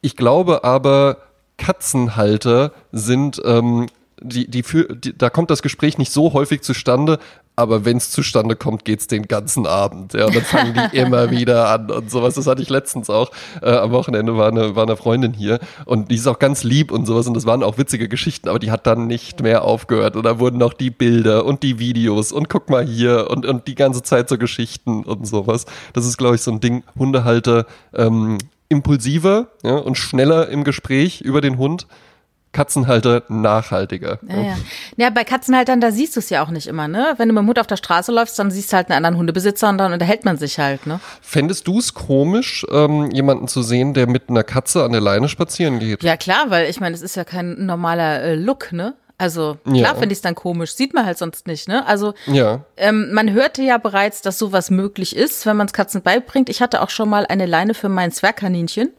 Ich 0.00 0.16
glaube 0.16 0.62
aber, 0.62 1.18
Katzenhalter 1.58 2.72
sind, 2.92 3.40
ähm, 3.44 3.86
die, 4.20 4.48
die, 4.48 4.62
für, 4.62 4.84
die, 4.94 5.16
da 5.16 5.30
kommt 5.30 5.50
das 5.50 5.62
Gespräch 5.62 5.98
nicht 5.98 6.12
so 6.12 6.32
häufig 6.32 6.62
zustande, 6.62 7.18
aber 7.56 7.86
wenn 7.86 7.96
es 7.96 8.10
zustande 8.10 8.54
kommt, 8.54 8.84
geht's 8.84 9.06
den 9.06 9.26
ganzen 9.26 9.66
Abend. 9.66 10.12
Ja, 10.12 10.26
und 10.26 10.36
dann 10.36 10.44
fangen 10.44 10.74
die 10.74 10.96
immer 10.98 11.30
wieder 11.30 11.70
an 11.70 11.90
und 11.90 12.10
sowas. 12.10 12.34
Das 12.34 12.46
hatte 12.46 12.60
ich 12.60 12.68
letztens 12.68 13.08
auch. 13.08 13.30
Äh, 13.62 13.70
am 13.70 13.92
Wochenende 13.92 14.36
war 14.36 14.48
eine, 14.48 14.76
war 14.76 14.82
eine 14.82 14.96
Freundin 14.96 15.32
hier 15.32 15.58
und 15.86 16.10
die 16.10 16.16
ist 16.16 16.26
auch 16.26 16.38
ganz 16.38 16.64
lieb 16.64 16.92
und 16.92 17.06
sowas 17.06 17.26
und 17.26 17.34
das 17.34 17.46
waren 17.46 17.62
auch 17.62 17.78
witzige 17.78 18.08
Geschichten, 18.08 18.50
aber 18.50 18.58
die 18.58 18.70
hat 18.70 18.86
dann 18.86 19.06
nicht 19.06 19.42
mehr 19.42 19.64
aufgehört. 19.64 20.16
Und 20.16 20.24
da 20.24 20.38
wurden 20.38 20.62
auch 20.62 20.74
die 20.74 20.90
Bilder 20.90 21.46
und 21.46 21.62
die 21.62 21.78
Videos 21.78 22.30
und 22.30 22.50
guck 22.50 22.68
mal 22.68 22.84
hier 22.84 23.30
und, 23.30 23.46
und 23.46 23.66
die 23.66 23.74
ganze 23.74 24.02
Zeit 24.02 24.28
so 24.28 24.36
Geschichten 24.36 25.02
und 25.04 25.26
sowas. 25.26 25.64
Das 25.94 26.04
ist, 26.04 26.18
glaube 26.18 26.34
ich, 26.34 26.42
so 26.42 26.50
ein 26.50 26.60
Ding. 26.60 26.84
Hundehalter 26.98 27.66
ähm, 27.94 28.36
impulsiver 28.68 29.48
ja, 29.62 29.76
und 29.76 29.96
schneller 29.96 30.48
im 30.48 30.64
Gespräch 30.64 31.20
über 31.20 31.40
den 31.40 31.58
Hund. 31.58 31.86
Katzenhalter 32.56 33.22
nachhaltiger. 33.28 34.18
Ja, 34.28 34.36
ja. 34.40 34.56
ja, 34.96 35.10
bei 35.10 35.24
Katzenhaltern, 35.24 35.80
da 35.80 35.90
siehst 35.90 36.16
du 36.16 36.20
es 36.20 36.30
ja 36.30 36.42
auch 36.42 36.48
nicht 36.48 36.66
immer, 36.66 36.88
ne? 36.88 37.14
Wenn 37.18 37.28
du 37.28 37.34
mit 37.34 37.42
dem 37.42 37.48
Hund 37.48 37.58
auf 37.58 37.66
der 37.66 37.76
Straße 37.76 38.12
läufst, 38.12 38.38
dann 38.38 38.50
siehst 38.50 38.72
du 38.72 38.76
halt 38.76 38.88
einen 38.88 38.96
anderen 38.96 39.18
Hundebesitzer 39.18 39.68
und 39.68 39.78
dann 39.78 39.92
unterhält 39.92 40.24
man 40.24 40.38
sich 40.38 40.58
halt, 40.58 40.86
ne? 40.86 41.00
Fändest 41.20 41.66
du 41.68 41.78
es 41.78 41.92
komisch, 41.92 42.66
ähm, 42.72 43.10
jemanden 43.10 43.46
zu 43.48 43.62
sehen, 43.62 43.92
der 43.92 44.06
mit 44.06 44.30
einer 44.30 44.42
Katze 44.42 44.84
an 44.84 44.92
der 44.92 45.00
Leine 45.02 45.28
spazieren 45.28 45.78
geht? 45.78 46.02
Ja, 46.02 46.16
klar, 46.16 46.46
weil 46.48 46.70
ich 46.70 46.80
meine, 46.80 46.94
es 46.94 47.02
ist 47.02 47.14
ja 47.16 47.24
kein 47.24 47.66
normaler 47.66 48.22
äh, 48.22 48.34
Look, 48.34 48.72
ne? 48.72 48.94
Also 49.18 49.56
klar 49.64 49.76
Ja. 49.76 49.94
finde 49.94 50.12
ich 50.12 50.18
es 50.18 50.22
dann 50.22 50.34
komisch, 50.34 50.74
sieht 50.74 50.92
man 50.92 51.06
halt 51.06 51.16
sonst 51.18 51.46
nicht, 51.46 51.68
ne? 51.68 51.86
Also 51.86 52.12
Ja. 52.26 52.64
ähm, 52.76 53.12
man 53.12 53.32
hörte 53.32 53.62
ja 53.62 53.78
bereits, 53.78 54.20
dass 54.22 54.38
sowas 54.38 54.70
möglich 54.70 55.16
ist, 55.16 55.46
wenn 55.46 55.56
man 55.56 55.66
es 55.66 55.72
Katzen 55.72 56.02
beibringt. 56.02 56.48
Ich 56.50 56.60
hatte 56.60 56.82
auch 56.82 56.90
schon 56.90 57.08
mal 57.08 57.24
eine 57.26 57.46
Leine 57.46 57.72
für 57.74 57.88
mein 57.88 58.12
Zwergkaninchen. 58.12 58.90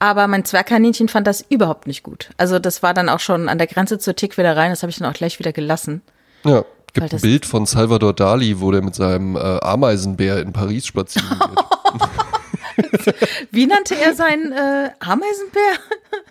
Aber 0.00 0.26
mein 0.26 0.44
Zwergkaninchen 0.44 1.08
fand 1.08 1.26
das 1.26 1.44
überhaupt 1.48 1.86
nicht 1.86 2.02
gut. 2.02 2.30
Also 2.38 2.58
das 2.58 2.82
war 2.82 2.94
dann 2.94 3.08
auch 3.08 3.20
schon 3.20 3.48
an 3.48 3.58
der 3.58 3.66
Grenze 3.68 3.98
zur 3.98 4.16
Tickwiederei, 4.16 4.68
das 4.70 4.82
habe 4.82 4.90
ich 4.90 4.98
dann 4.98 5.08
auch 5.08 5.14
gleich 5.14 5.38
wieder 5.38 5.52
gelassen. 5.52 6.02
Ja. 6.44 6.64
Gibt 6.92 7.04
ein 7.04 7.10
das- 7.10 7.22
Bild 7.22 7.46
von 7.46 7.66
Salvador 7.66 8.12
Dali, 8.14 8.60
wo 8.60 8.72
der 8.72 8.82
mit 8.82 8.94
seinem 8.96 9.36
äh, 9.36 9.38
Ameisenbär 9.38 10.40
in 10.40 10.52
Paris 10.52 10.86
spazieren 10.86 11.28
geht. 11.38 13.14
Wie 13.52 13.66
nannte 13.66 13.94
er 13.94 14.14
seinen 14.14 14.50
äh, 14.52 14.90
Ameisenbär? 14.98 15.60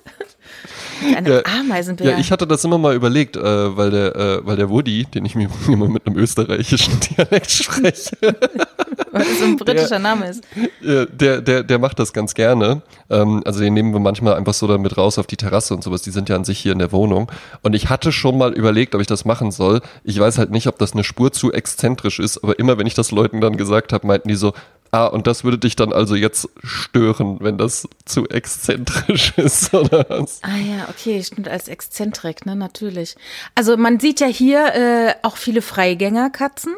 Einen 1.16 1.26
Ja. 1.32 1.42
Ameisenbär. 1.61 2.12
Ja, 2.12 2.18
ich 2.18 2.30
hatte 2.32 2.46
das 2.46 2.64
immer 2.64 2.78
mal 2.78 2.94
überlegt, 2.94 3.37
äh, 3.37 3.76
weil 3.76 3.90
der, 3.90 4.16
äh, 4.16 4.46
weil 4.46 4.56
der 4.56 4.70
Woody, 4.70 5.04
den 5.04 5.24
ich 5.24 5.35
mir 5.35 5.48
immer 5.68 5.88
mit 5.88 6.06
einem 6.06 6.16
österreichischen 6.16 6.98
Dialekt 7.16 7.50
spreche, 7.50 8.16
weil 8.20 9.24
das 9.24 9.38
so 9.38 9.44
ein 9.44 9.56
britischer 9.56 9.98
Name 9.98 10.28
ist. 10.28 10.44
der, 10.82 11.40
der, 11.40 11.62
der 11.62 11.78
macht 11.78 11.98
das 11.98 12.12
ganz 12.12 12.35
gerne. 12.35 12.82
Ähm, 13.11 13.42
also 13.44 13.61
den 13.61 13.74
nehmen 13.74 13.92
wir 13.92 14.00
manchmal 14.00 14.35
einfach 14.35 14.54
so 14.54 14.66
damit 14.66 14.96
raus 14.96 15.18
auf 15.18 15.26
die 15.26 15.37
Terrasse 15.37 15.74
und 15.74 15.82
sowas. 15.85 16.02
Die 16.02 16.11
sind 16.11 16.28
ja 16.28 16.37
an 16.37 16.44
sich 16.44 16.59
hier 16.59 16.72
in 16.72 16.78
der 16.78 16.92
Wohnung. 16.92 17.30
Und 17.62 17.74
ich 17.74 17.88
hatte 17.88 18.12
schon 18.12 18.38
mal 18.38 18.52
überlegt, 18.52 18.94
ob 18.94 19.00
ich 19.00 19.06
das 19.06 19.24
machen 19.24 19.50
soll. 19.50 19.80
Ich 20.04 20.18
weiß 20.18 20.38
halt 20.38 20.50
nicht, 20.50 20.66
ob 20.66 20.78
das 20.78 20.92
eine 20.92 21.04
Spur 21.04 21.32
zu 21.32 21.52
exzentrisch 21.52 22.18
ist, 22.18 22.42
aber 22.42 22.59
immer 22.59 22.78
wenn 22.78 22.87
ich 22.87 22.94
das 22.94 23.11
Leuten 23.11 23.40
dann 23.40 23.56
gesagt 23.56 23.92
habe, 23.92 24.06
meinten 24.06 24.28
die 24.28 24.35
so, 24.37 24.52
ah, 24.90 25.07
und 25.07 25.27
das 25.27 25.44
würde 25.44 25.59
dich 25.59 25.77
dann 25.77 25.92
also 25.92 26.14
jetzt 26.14 26.49
stören, 26.62 27.38
wenn 27.40 27.59
das 27.59 27.88
zu 28.05 28.29
exzentrisch 28.29 29.33
ist, 29.37 29.72
oder 29.75 30.07
was? 30.09 30.40
Ah 30.42 30.57
ja, 30.57 30.88
okay, 30.88 31.22
stimmt, 31.22 31.49
als 31.49 31.68
Exzentrik, 31.68 32.46
ne, 32.46 32.57
natürlich. 32.57 33.16
Also 33.55 33.77
man 33.77 34.01
sieht 34.01 34.20
ja 34.20 34.27
hier 34.27 34.75
äh, 34.75 35.14
auch 35.22 35.37
viele 35.37 35.62
Freigängerkatzen, 35.62 36.75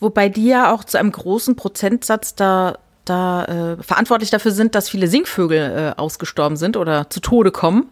wobei 0.00 0.28
die 0.28 0.46
ja 0.46 0.72
auch 0.72 0.84
zu 0.84 0.98
einem 0.98 1.12
großen 1.12 1.56
Prozentsatz 1.56 2.34
da, 2.34 2.78
da 3.04 3.44
äh, 3.44 3.82
verantwortlich 3.82 4.30
dafür 4.30 4.52
sind, 4.52 4.74
dass 4.74 4.88
viele 4.88 5.08
Singvögel 5.08 5.94
äh, 5.96 6.00
ausgestorben 6.00 6.56
sind 6.56 6.76
oder 6.76 7.10
zu 7.10 7.20
Tode 7.20 7.50
kommen. 7.50 7.90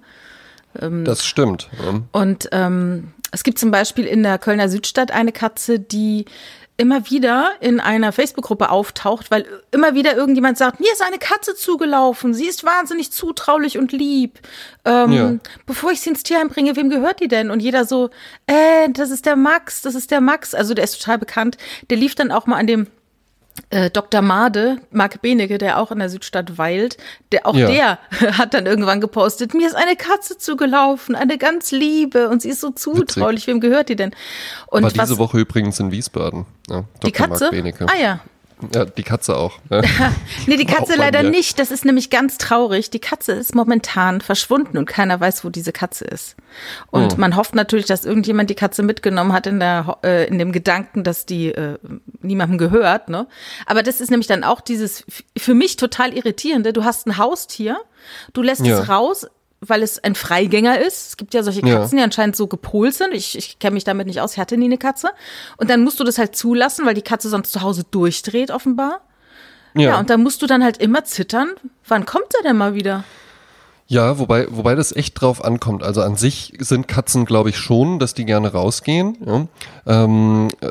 Das 0.72 1.26
stimmt. 1.26 1.68
Ja. 1.84 2.00
Und 2.12 2.48
ähm, 2.52 3.12
es 3.32 3.42
gibt 3.42 3.58
zum 3.58 3.70
Beispiel 3.70 4.06
in 4.06 4.22
der 4.22 4.38
Kölner 4.38 4.68
Südstadt 4.68 5.10
eine 5.10 5.32
Katze, 5.32 5.78
die 5.78 6.26
immer 6.80 7.10
wieder 7.10 7.52
in 7.60 7.78
einer 7.78 8.10
Facebook-Gruppe 8.10 8.70
auftaucht, 8.70 9.30
weil 9.30 9.46
immer 9.70 9.94
wieder 9.94 10.16
irgendjemand 10.16 10.56
sagt, 10.56 10.80
mir 10.80 10.90
ist 10.92 11.02
eine 11.02 11.18
Katze 11.18 11.54
zugelaufen, 11.54 12.32
sie 12.32 12.46
ist 12.46 12.64
wahnsinnig 12.64 13.12
zutraulich 13.12 13.76
und 13.76 13.92
lieb. 13.92 14.40
Ähm, 14.86 15.12
Ja. 15.12 15.34
Bevor 15.66 15.92
ich 15.92 16.00
sie 16.00 16.10
ins 16.10 16.22
Tierheim 16.22 16.48
bringe, 16.48 16.74
wem 16.76 16.88
gehört 16.88 17.20
die 17.20 17.28
denn? 17.28 17.50
Und 17.50 17.60
jeder 17.60 17.84
so, 17.84 18.08
äh, 18.46 18.88
das 18.90 19.10
ist 19.10 19.26
der 19.26 19.36
Max, 19.36 19.82
das 19.82 19.94
ist 19.94 20.10
der 20.10 20.22
Max. 20.22 20.54
Also 20.54 20.72
der 20.72 20.84
ist 20.84 20.98
total 20.98 21.18
bekannt. 21.18 21.58
Der 21.90 21.98
lief 21.98 22.14
dann 22.14 22.32
auch 22.32 22.46
mal 22.46 22.56
an 22.56 22.66
dem 22.66 22.86
äh, 23.70 23.90
Dr. 23.90 24.22
Made, 24.22 24.78
Marc 24.90 25.22
Benecke, 25.22 25.58
der 25.58 25.78
auch 25.78 25.90
in 25.92 25.98
der 25.98 26.08
Südstadt 26.08 26.58
weilt, 26.58 26.96
der 27.32 27.46
auch 27.46 27.54
Ja. 27.54 27.68
der 27.68 27.98
hat 28.38 28.54
dann 28.54 28.66
irgendwann 28.66 29.00
gepostet, 29.00 29.54
mir 29.54 29.66
ist 29.66 29.76
eine 29.76 29.96
Katze 29.96 30.38
zugelaufen, 30.38 31.14
eine 31.14 31.38
ganz 31.38 31.70
liebe 31.70 32.28
und 32.28 32.42
sie 32.42 32.48
ist 32.50 32.60
so 32.60 32.70
zutraulich, 32.70 33.46
wem 33.46 33.60
gehört 33.60 33.88
die 33.88 33.96
denn? 33.96 34.10
Und 34.66 34.82
War 34.82 34.90
was 34.96 35.08
diese 35.08 35.18
Woche 35.18 35.38
übrigens 35.38 35.78
in 35.80 35.90
Wiesbaden. 35.92 36.46
Ja, 36.68 36.84
die 37.04 37.12
Katze? 37.12 37.50
Benecke. 37.50 37.86
Ah 37.88 38.00
ja. 38.00 38.20
Ja, 38.74 38.84
die 38.84 39.02
Katze 39.02 39.36
auch. 39.36 39.58
Ja. 39.70 39.82
Nee, 40.46 40.56
die 40.56 40.66
Katze 40.66 40.94
leider 40.96 41.22
mir. 41.22 41.30
nicht. 41.30 41.58
Das 41.58 41.70
ist 41.70 41.84
nämlich 41.84 42.10
ganz 42.10 42.38
traurig. 42.38 42.90
Die 42.90 42.98
Katze 42.98 43.32
ist 43.32 43.54
momentan 43.54 44.20
verschwunden 44.20 44.76
und 44.78 44.86
keiner 44.86 45.20
weiß, 45.20 45.44
wo 45.44 45.48
diese 45.50 45.72
Katze 45.72 46.04
ist. 46.04 46.36
Und 46.90 47.12
Hm. 47.12 47.20
man 47.20 47.36
hofft 47.36 47.54
natürlich, 47.54 47.86
dass 47.86 48.04
irgendjemand 48.04 48.50
die 48.50 48.54
Katze 48.54 48.82
mitgenommen 48.82 49.32
hat 49.32 49.46
in, 49.46 49.60
der, 49.60 49.98
äh, 50.04 50.26
in 50.28 50.38
dem 50.38 50.52
Gedanken, 50.52 51.04
dass 51.04 51.26
die 51.26 51.52
äh, 51.52 51.78
niemandem 52.20 52.58
gehört. 52.58 53.08
Ne? 53.08 53.26
Aber 53.66 53.82
das 53.82 54.00
ist 54.00 54.10
nämlich 54.10 54.26
dann 54.26 54.44
auch 54.44 54.60
dieses 54.60 55.04
für 55.36 55.54
mich 55.54 55.76
total 55.76 56.12
irritierende. 56.14 56.72
Du 56.72 56.84
hast 56.84 57.06
ein 57.06 57.16
Haustier, 57.18 57.78
du 58.32 58.42
lässt 58.42 58.64
Ja. 58.66 58.80
es 58.80 58.88
raus, 58.88 59.26
weil 59.60 59.82
es 59.82 60.02
ein 60.02 60.14
Freigänger 60.14 60.80
ist. 60.80 61.08
Es 61.08 61.16
gibt 61.16 61.34
ja 61.34 61.42
solche 61.42 61.60
Ja. 61.66 61.76
Katzen, 61.80 61.98
die 61.98 62.04
anscheinend 62.04 62.34
so 62.36 62.46
gepolt 62.46 62.94
sind. 62.94 63.12
Ich, 63.14 63.36
ich 63.36 63.58
kenne 63.58 63.74
mich 63.74 63.84
damit 63.84 64.06
nicht 64.06 64.20
aus. 64.20 64.32
Ich 64.32 64.38
hatte 64.38 64.56
nie 64.56 64.64
eine 64.66 64.78
Katze. 64.78 65.10
Und 65.58 65.68
dann 65.70 65.82
musst 65.84 66.00
du 66.00 66.04
das 66.04 66.18
halt 66.18 66.34
zulassen, 66.34 66.86
weil 66.86 66.94
die 66.94 67.02
Katze 67.02 67.28
sonst 67.28 67.52
zu 67.52 67.60
Hause 67.62 67.84
durchdreht 67.90 68.50
offenbar. 68.50 69.00
Ja. 69.74 70.00
und 70.00 70.10
dann 70.10 70.20
musst 70.24 70.42
du 70.42 70.46
dann 70.48 70.64
halt 70.64 70.78
immer 70.78 71.04
zittern. 71.04 71.50
Wann 71.86 72.04
kommt 72.04 72.34
er 72.38 72.42
denn 72.42 72.56
mal 72.56 72.74
wieder? 72.74 73.04
Ja, 73.86 74.18
wobei, 74.18 74.46
wobei 74.50 74.74
das 74.74 74.90
echt 74.94 75.20
drauf 75.20 75.44
ankommt. 75.44 75.82
Also 75.82 76.02
an 76.02 76.16
sich 76.16 76.52
sind 76.58 76.88
Katzen, 76.88 77.24
glaube 77.24 77.50
ich, 77.50 77.56
schon, 77.56 77.98
dass 77.98 78.14
die 78.14 78.24
gerne 78.24 78.52
rausgehen. 78.52 79.16
Ja. 79.24 79.46
Ähm, 80.04 80.48
äh, 80.60 80.70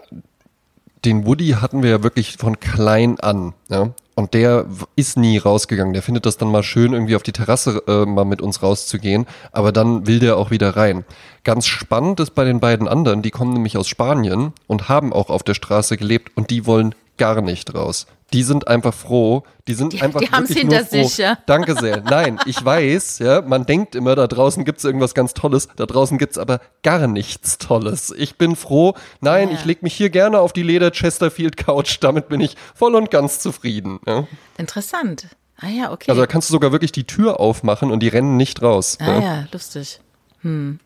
den 1.06 1.26
Woody 1.26 1.56
hatten 1.62 1.84
wir 1.84 1.90
ja 1.90 2.04
wirklich 2.04 2.38
von 2.38 2.60
klein 2.60 3.20
an. 3.20 3.54
Ja. 3.70 3.92
Und 4.16 4.34
der 4.34 4.66
ist 4.98 5.18
nie 5.18 5.38
rausgegangen. 5.38 5.94
Der 5.94 6.04
findet 6.04 6.26
das 6.26 6.36
dann 6.36 6.52
mal 6.52 6.62
schön, 6.62 6.92
irgendwie 6.92 7.16
auf 7.16 7.24
die 7.24 7.32
Terrasse 7.32 7.84
äh, 7.88 8.06
mal 8.06 8.26
mit 8.26 8.42
uns 8.42 8.62
rauszugehen. 8.62 9.26
Aber 9.54 9.71
dann 9.71 10.08
will 10.08 10.19
der 10.19 10.36
auch 10.36 10.52
wieder 10.52 10.76
rein. 10.76 11.06
Ganz 11.46 11.67
spannend 11.67 12.19
ist 12.19 12.36
bei 12.36 12.44
den 12.44 12.60
beiden 12.60 12.90
anderen, 12.90 13.21
die 13.21 13.32
kommen 13.32 13.54
nämlich 13.54 13.78
aus 13.78 13.88
Spanien 13.88 14.52
und 14.67 14.90
haben 14.90 15.13
auch 15.13 15.30
auf 15.30 15.44
der 15.44 15.54
Straße 15.54 15.96
gelebt 15.96 16.36
und 16.36 16.50
die 16.50 16.65
wollen 16.65 16.96
gar 17.20 17.42
nicht 17.42 17.76
raus. 17.76 18.08
Die 18.34 18.42
sind 18.44 18.67
einfach 18.67 18.94
froh. 18.94 19.44
Die 19.67 19.74
sind 19.74 19.94
Die- 19.94 20.02
einfach 20.02 20.20
die 20.22 20.32
wirklich 20.32 20.58
hinter 20.60 20.78
nur 20.78 20.86
froh. 20.86 21.04
sich, 21.08 21.17
ja. 21.17 21.38
Danke 21.48 21.76
sehr. 21.80 22.02
Nein, 22.02 22.40
ich 22.46 22.63
weiß, 22.63 23.20
ja, 23.20 23.42
man 23.42 23.65
denkt 23.65 23.96
immer, 23.96 24.15
da 24.15 24.26
draußen 24.28 24.65
gibt's 24.65 24.84
irgendwas 24.84 25.13
ganz 25.15 25.34
Tolles. 25.34 25.67
Da 25.76 25.86
draußen 25.88 26.17
gibt's 26.17 26.38
aber 26.38 26.60
gar 26.84 27.08
nichts 27.08 27.58
Tolles. 27.58 28.13
Ich 28.17 28.38
bin 28.38 28.56
froh. 28.56 28.94
Nein, 29.22 29.50
Ja. 29.50 29.56
ich 29.56 29.65
leg 29.65 29.82
mich 29.84 29.94
hier 29.96 30.10
gerne 30.10 30.40
auf 30.40 30.54
die 30.54 30.63
Leder 30.63 30.92
Chesterfield 30.92 31.58
Couch. 31.58 31.98
Damit 32.02 32.30
bin 32.30 32.40
ich 32.42 32.56
voll 32.76 32.96
und 32.96 33.10
ganz 33.12 33.40
zufrieden. 33.40 34.00
Ja. 34.08 34.28
Interessant. 34.58 35.28
Ah 35.62 35.67
ja, 35.67 35.92
okay. 35.92 36.10
Also 36.12 36.22
da 36.22 36.28
kannst 36.28 36.50
du 36.50 36.54
sogar 36.54 36.72
wirklich 36.72 36.92
die 36.92 37.06
Tür 37.06 37.40
aufmachen 37.40 37.92
und 37.92 38.00
die 38.02 38.08
rennen 38.08 38.38
nicht 38.38 38.62
raus. 38.62 38.98
ah 39.02 39.06
ja. 39.08 39.20
ja, 39.20 39.46
lustig. 39.52 40.00
Hm. 40.42 40.80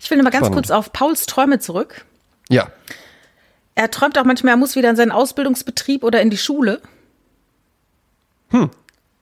Ich 0.00 0.10
will 0.10 0.16
noch 0.18 0.24
mal 0.24 0.30
ganz 0.30 0.46
Spannend. 0.46 0.66
kurz 0.66 0.70
auf 0.70 0.92
Pauls 0.92 1.26
Träume 1.26 1.58
zurück. 1.58 2.04
ja. 2.48 2.68
Er 3.76 3.90
träumt 3.90 4.18
auch 4.18 4.24
manchmal, 4.24 4.54
er 4.54 4.56
muss 4.56 4.74
wieder 4.74 4.90
in 4.90 4.96
seinen 4.96 5.12
Ausbildungsbetrieb 5.12 6.02
oder 6.02 6.20
in 6.20 6.30
die 6.30 6.38
Schule. 6.38 6.80
Hm. 8.48 8.70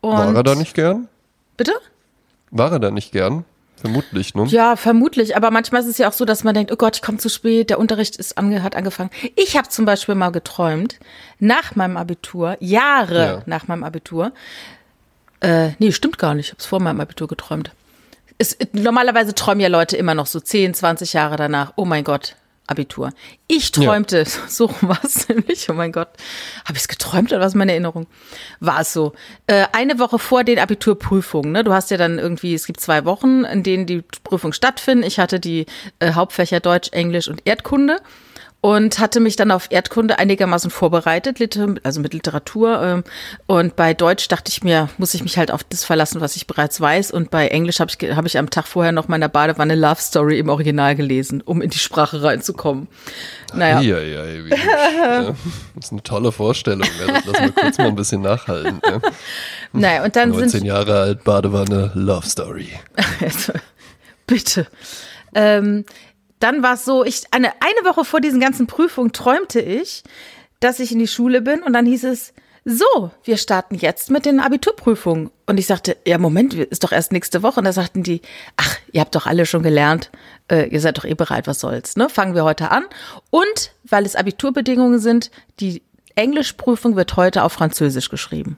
War 0.01 0.35
er 0.35 0.43
da 0.43 0.55
nicht 0.55 0.75
gern? 0.75 1.09
Bitte? 1.57 1.73
War 2.51 2.73
er 2.73 2.79
da 2.79 2.91
nicht 2.91 3.13
gern? 3.13 3.45
Vermutlich, 3.77 4.35
ne? 4.35 4.45
Ja, 4.47 4.77
vermutlich. 4.77 5.37
Aber 5.37 5.51
manchmal 5.51 5.83
ist 5.83 5.89
es 5.89 5.99
ja 5.99 6.09
auch 6.09 6.13
so, 6.13 6.25
dass 6.25 6.45
man 6.45 6.55
denkt, 6.55 6.73
oh 6.73 6.77
Gott, 6.77 6.97
ich 6.97 7.03
komme 7.03 7.19
zu 7.19 7.29
spät, 7.29 7.69
der 7.69 7.79
Unterricht 7.79 8.17
ist 8.17 8.39
ange 8.39 8.63
hat 8.63 8.77
angefangen. 8.77 9.11
Ich 9.35 9.57
habe 9.59 9.69
zum 9.69 9.85
Beispiel 9.85 10.15
mal 10.15 10.31
geträumt, 10.31 11.01
nach 11.39 11.75
meinem 11.77 11.97
Abitur, 11.97 12.57
Jahre 12.61 13.25
Ja. 13.27 13.43
nach 13.47 13.67
meinem 13.67 13.85
Abitur. 13.85 14.33
Äh, 15.41 15.71
nee, 15.81 15.93
stimmt 15.93 16.19
gar 16.19 16.35
nicht. 16.35 16.47
Ich 16.47 16.53
habe 16.53 16.61
es 16.61 16.67
vor 16.67 16.81
meinem 16.81 17.01
Abitur 17.01 17.29
geträumt. 17.29 17.73
Es, 18.39 18.57
normalerweise 18.73 19.35
träumen 19.35 19.61
ja 19.61 19.69
Leute 19.69 19.97
immer 19.97 20.15
noch 20.15 20.27
so 20.27 20.41
10, 20.41 20.75
20 20.75 21.13
Jahre 21.13 21.37
danach. 21.37 21.73
Oh 21.77 21.85
mein 21.85 22.05
Gott, 22.05 22.37
Abitur. 22.67 23.13
Ich 23.47 23.73
träumte, 23.73 24.25
so 24.49 24.71
war 24.81 25.01
es 25.05 25.29
nämlich, 25.29 25.69
oh 25.69 25.75
mein 25.75 25.93
Gott. 25.93 26.09
Habe 26.65 26.75
ich 26.75 26.83
es 26.83 26.89
geträumt 26.89 27.33
oder 27.33 27.41
was 27.41 27.55
meine 27.55 27.73
Erinnerung? 27.73 28.07
War 28.61 28.81
es 28.81 28.93
so. 28.93 29.13
Äh, 29.47 29.67
eine 29.73 29.99
Woche 29.99 30.19
vor 30.19 30.45
den 30.45 30.59
Abiturprüfungen, 30.59 31.53
ne? 31.53 31.65
Du 31.65 31.73
hast 31.73 31.91
ja 31.91 31.97
dann 31.97 32.19
irgendwie, 32.19 32.55
es 32.55 32.67
gibt 32.67 32.81
zwei 32.81 33.05
Wochen, 33.05 33.45
in 33.45 33.63
denen 33.63 33.87
die 33.87 34.03
Prüfungen 34.23 34.53
stattfinden. 34.53 35.05
Ich 35.05 35.19
hatte 35.19 35.41
die 35.41 35.67
äh, 35.99 36.13
Hauptfächer 36.13 36.61
Deutsch, 36.61 36.89
Englisch 36.93 37.29
und 37.29 37.43
Erdkunde 37.45 38.01
und 38.65 38.99
hatte 38.99 39.21
mich 39.21 39.37
dann 39.37 39.51
auf 39.51 39.67
Erdkunde 39.69 40.19
einigermaßen 40.19 40.71
vorbereitet, 40.71 41.39
also 41.83 42.01
mit 42.01 42.15
Literatur. 42.15 42.81
ähm, 42.83 43.05
Und 43.45 43.77
bei 43.77 43.93
Deutsch 43.93 44.27
dachte 44.29 44.51
ich 44.51 44.65
mir, 44.65 44.89
muss 44.97 45.13
ich 45.13 45.23
mich 45.23 45.37
halt 45.37 45.51
auf 45.51 45.65
das 45.65 45.85
verlassen, 45.85 46.23
was 46.23 46.35
ich 46.35 46.47
bereits 46.47 46.81
weiß. 46.81 47.11
Und 47.11 47.31
bei 47.31 47.49
Englisch 47.49 47.79
habe 47.81 47.91
ich, 47.91 48.17
hab 48.17 48.25
ich 48.25 48.39
am 48.39 48.49
Tag 48.49 48.67
vorher 48.67 48.93
noch 48.93 49.07
meiner 49.07 49.29
Badewanne 49.29 49.75
Love 49.75 50.01
Story 50.01 50.39
im 50.39 50.49
Original 50.49 50.97
gelesen, 50.97 51.43
um 51.43 51.61
in 51.61 51.69
die 51.69 51.79
Sprache 51.79 52.23
reinzukommen. 52.23 52.89
Naja, 53.53 53.83
Ja, 53.83 53.99
ja, 54.01 54.25
ja, 54.25 54.47
ja. 54.47 55.35
Das 55.75 55.85
ist 55.85 55.93
eine 55.93 56.03
tolle 56.03 56.33
Vorstellung. 56.33 56.89
Ja. 57.07 57.13
Lassen 57.13 57.33
wir 57.45 57.53
kurz 57.53 57.77
mal 57.77 57.89
ein 57.89 57.97
bisschen 57.97 58.23
nachhalten. 58.23 58.81
Ja. 58.83 58.99
naja 59.75 60.05
und 60.05 60.17
dann 60.17 60.31
19 60.31 60.49
sind 60.49 60.65
Jahre 60.65 61.01
alt, 61.01 61.25
Badewanne, 61.25 61.91
Love 61.95 62.27
Story. 62.27 62.71
Also, 63.21 63.53
bitte. 64.27 64.67
Ähm, 65.35 65.85
dann 66.45 66.63
war 66.63 66.75
es 66.75 66.85
so, 66.85 67.05
ich 67.05 67.23
eine, 67.31 67.53
eine 67.55 67.89
Woche 67.89 68.05
vor 68.05 68.21
diesen 68.21 68.39
ganzen 68.39 68.67
Prüfungen 68.67 69.13
träumte 69.13 69.61
ich, 69.61 70.05
dass 70.61 70.79
ich 70.79 70.93
in 70.93 70.99
die 70.99 71.09
Schule 71.09 71.41
bin 71.41 71.63
und 71.63 71.73
dann 71.73 71.87
hieß 71.87 72.05
es, 72.05 72.35
so, 72.67 73.11
wir 73.25 73.37
starten 73.37 73.75
jetzt 73.75 74.11
mit 74.11 74.25
den 74.25 74.41
Abiturprüfungen. 74.41 75.31
Und 75.47 75.59
ich 75.59 75.67
sagte, 75.67 75.99
ja, 76.07 76.17
Moment, 76.17 76.55
ist 76.55 76.83
doch 76.83 76.93
erst 76.93 77.13
nächste 77.13 77.43
Woche. 77.43 77.61
Und 77.61 77.65
da 77.65 77.73
sagten 77.73 78.03
die, 78.03 78.23
ach, 78.57 78.79
ihr 78.91 79.03
habt 79.03 79.15
doch 79.15 79.27
alle 79.27 79.45
schon 79.45 79.63
gelernt, 79.63 80.11
äh, 80.51 80.69
ihr 80.69 80.81
seid 80.81 80.97
doch 80.97 81.05
eh 81.05 81.13
bereit, 81.13 81.47
was 81.47 81.61
soll's. 81.61 81.97
Ne? 81.97 82.09
Fangen 82.09 82.35
wir 82.35 82.45
heute 82.45 82.71
an. 82.71 82.85
Und 83.29 83.73
weil 83.85 84.07
es 84.07 84.17
Abiturbedingungen 84.17 84.99
sind, 84.99 85.31
die 85.61 85.83
Englischprüfung 86.15 86.97
wird 86.97 87.17
heute 87.17 87.43
auf 87.43 87.53
Französisch 87.53 88.09
geschrieben. 88.09 88.57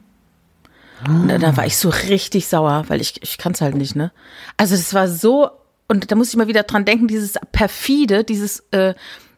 Und 1.04 1.28
da 1.28 1.56
war 1.56 1.66
ich 1.66 1.76
so 1.76 1.90
richtig 1.90 2.46
sauer, 2.46 2.84
weil 2.88 3.00
ich, 3.00 3.22
ich 3.22 3.38
kann 3.38 3.52
es 3.52 3.60
halt 3.60 3.74
nicht, 3.74 3.96
ne? 3.96 4.12
Also 4.56 4.76
das 4.76 4.94
war 4.94 5.08
so, 5.08 5.50
und 5.88 6.10
da 6.10 6.16
muss 6.16 6.30
ich 6.30 6.36
mal 6.36 6.48
wieder 6.48 6.64
dran 6.64 6.84
denken, 6.84 7.08
dieses 7.08 7.34
perfide, 7.52 8.24
dieses, 8.24 8.60
äh, 8.72 8.94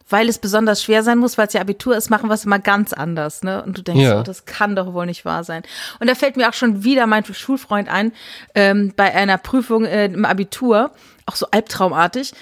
weil 0.09 0.27
es 0.27 0.39
besonders 0.39 0.81
schwer 0.81 1.03
sein 1.03 1.19
muss, 1.19 1.37
weil 1.37 1.47
es 1.47 1.53
ja 1.53 1.61
Abitur 1.61 1.95
ist, 1.95 2.09
machen 2.09 2.29
wir 2.29 2.33
es 2.33 2.45
mal 2.45 2.57
ganz 2.57 2.93
anders, 2.93 3.43
ne? 3.43 3.63
Und 3.63 3.77
du 3.77 3.83
denkst, 3.83 4.01
Ja. 4.03 4.19
oh, 4.19 4.23
das 4.23 4.45
kann 4.45 4.75
doch 4.75 4.93
wohl 4.93 5.05
nicht 5.05 5.23
wahr 5.25 5.43
sein. 5.43 5.61
Und 5.99 6.07
da 6.07 6.15
fällt 6.15 6.35
mir 6.35 6.49
auch 6.49 6.53
schon 6.53 6.83
wieder 6.83 7.05
mein 7.05 7.23
Schulfreund 7.25 7.89
ein, 7.89 8.11
ähm, 8.55 8.93
bei 8.95 9.13
einer 9.13 9.37
Prüfung 9.37 9.85
äh, 9.85 10.05
im 10.05 10.25
Abitur, 10.25 10.91
auch 11.27 11.35
so 11.35 11.45
albtraumartig, 11.51 12.33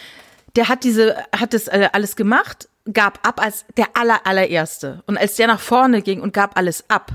der 0.55 0.69
hat 0.69 0.85
diese, 0.85 1.17
hat 1.37 1.53
das 1.53 1.67
äh, 1.67 1.89
alles 1.91 2.15
gemacht, 2.15 2.69
gab 2.93 3.27
ab 3.27 3.41
als 3.43 3.65
der 3.75 3.87
aller, 3.95 4.25
allererste. 4.25 5.03
Und 5.05 5.17
als 5.17 5.35
der 5.35 5.47
nach 5.47 5.59
vorne 5.59 6.01
ging 6.01 6.21
und 6.21 6.33
gab 6.33 6.57
alles 6.57 6.85
ab, 6.89 7.11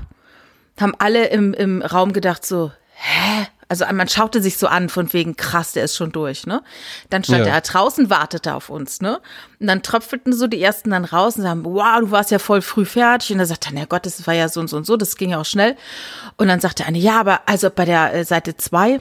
haben 0.79 0.93
alle 0.99 1.27
im, 1.29 1.53
im 1.55 1.81
Raum 1.81 2.13
gedacht 2.13 2.45
so, 2.45 2.71
hä? 2.93 3.47
Also 3.81 3.91
man 3.91 4.07
schaute 4.07 4.41
sich 4.41 4.57
so 4.57 4.67
an 4.67 4.87
von 4.89 5.11
wegen 5.13 5.35
krass, 5.35 5.71
der 5.71 5.85
ist 5.85 5.95
schon 5.95 6.11
durch, 6.11 6.45
ne? 6.45 6.61
Dann 7.09 7.23
stand 7.23 7.47
Ja. 7.47 7.53
er 7.53 7.61
draußen, 7.61 8.09
wartete 8.11 8.53
auf 8.53 8.69
uns, 8.69 9.01
ne? 9.01 9.19
Und 9.59 9.67
dann 9.67 9.81
tröpfelten 9.81 10.31
so 10.31 10.45
die 10.45 10.61
ersten 10.61 10.91
dann 10.91 11.05
raus 11.05 11.37
und 11.37 11.43
sagen, 11.43 11.65
wow, 11.65 11.99
du 12.01 12.11
warst 12.11 12.29
ja 12.29 12.37
voll 12.37 12.61
früh 12.61 12.85
fertig. 12.85 13.33
Und 13.33 13.39
er 13.39 13.47
sagte, 13.47 13.69
na 13.73 13.85
Gott, 13.85 14.05
das 14.05 14.27
war 14.27 14.33
ja 14.35 14.47
so 14.47 14.59
und 14.59 14.67
so 14.69 14.77
und 14.77 14.85
so, 14.85 14.95
das 14.95 15.15
ging 15.15 15.31
ja 15.31 15.41
auch 15.41 15.45
schnell. 15.45 15.75
Und 16.37 16.49
dann 16.49 16.59
sagte 16.59 16.85
eine, 16.85 16.99
ja, 16.99 17.19
aber 17.19 17.41
also 17.47 17.69
bei 17.69 17.85
der 17.85 18.13
äh, 18.13 18.23
Seite 18.23 18.57
zwei 18.57 18.99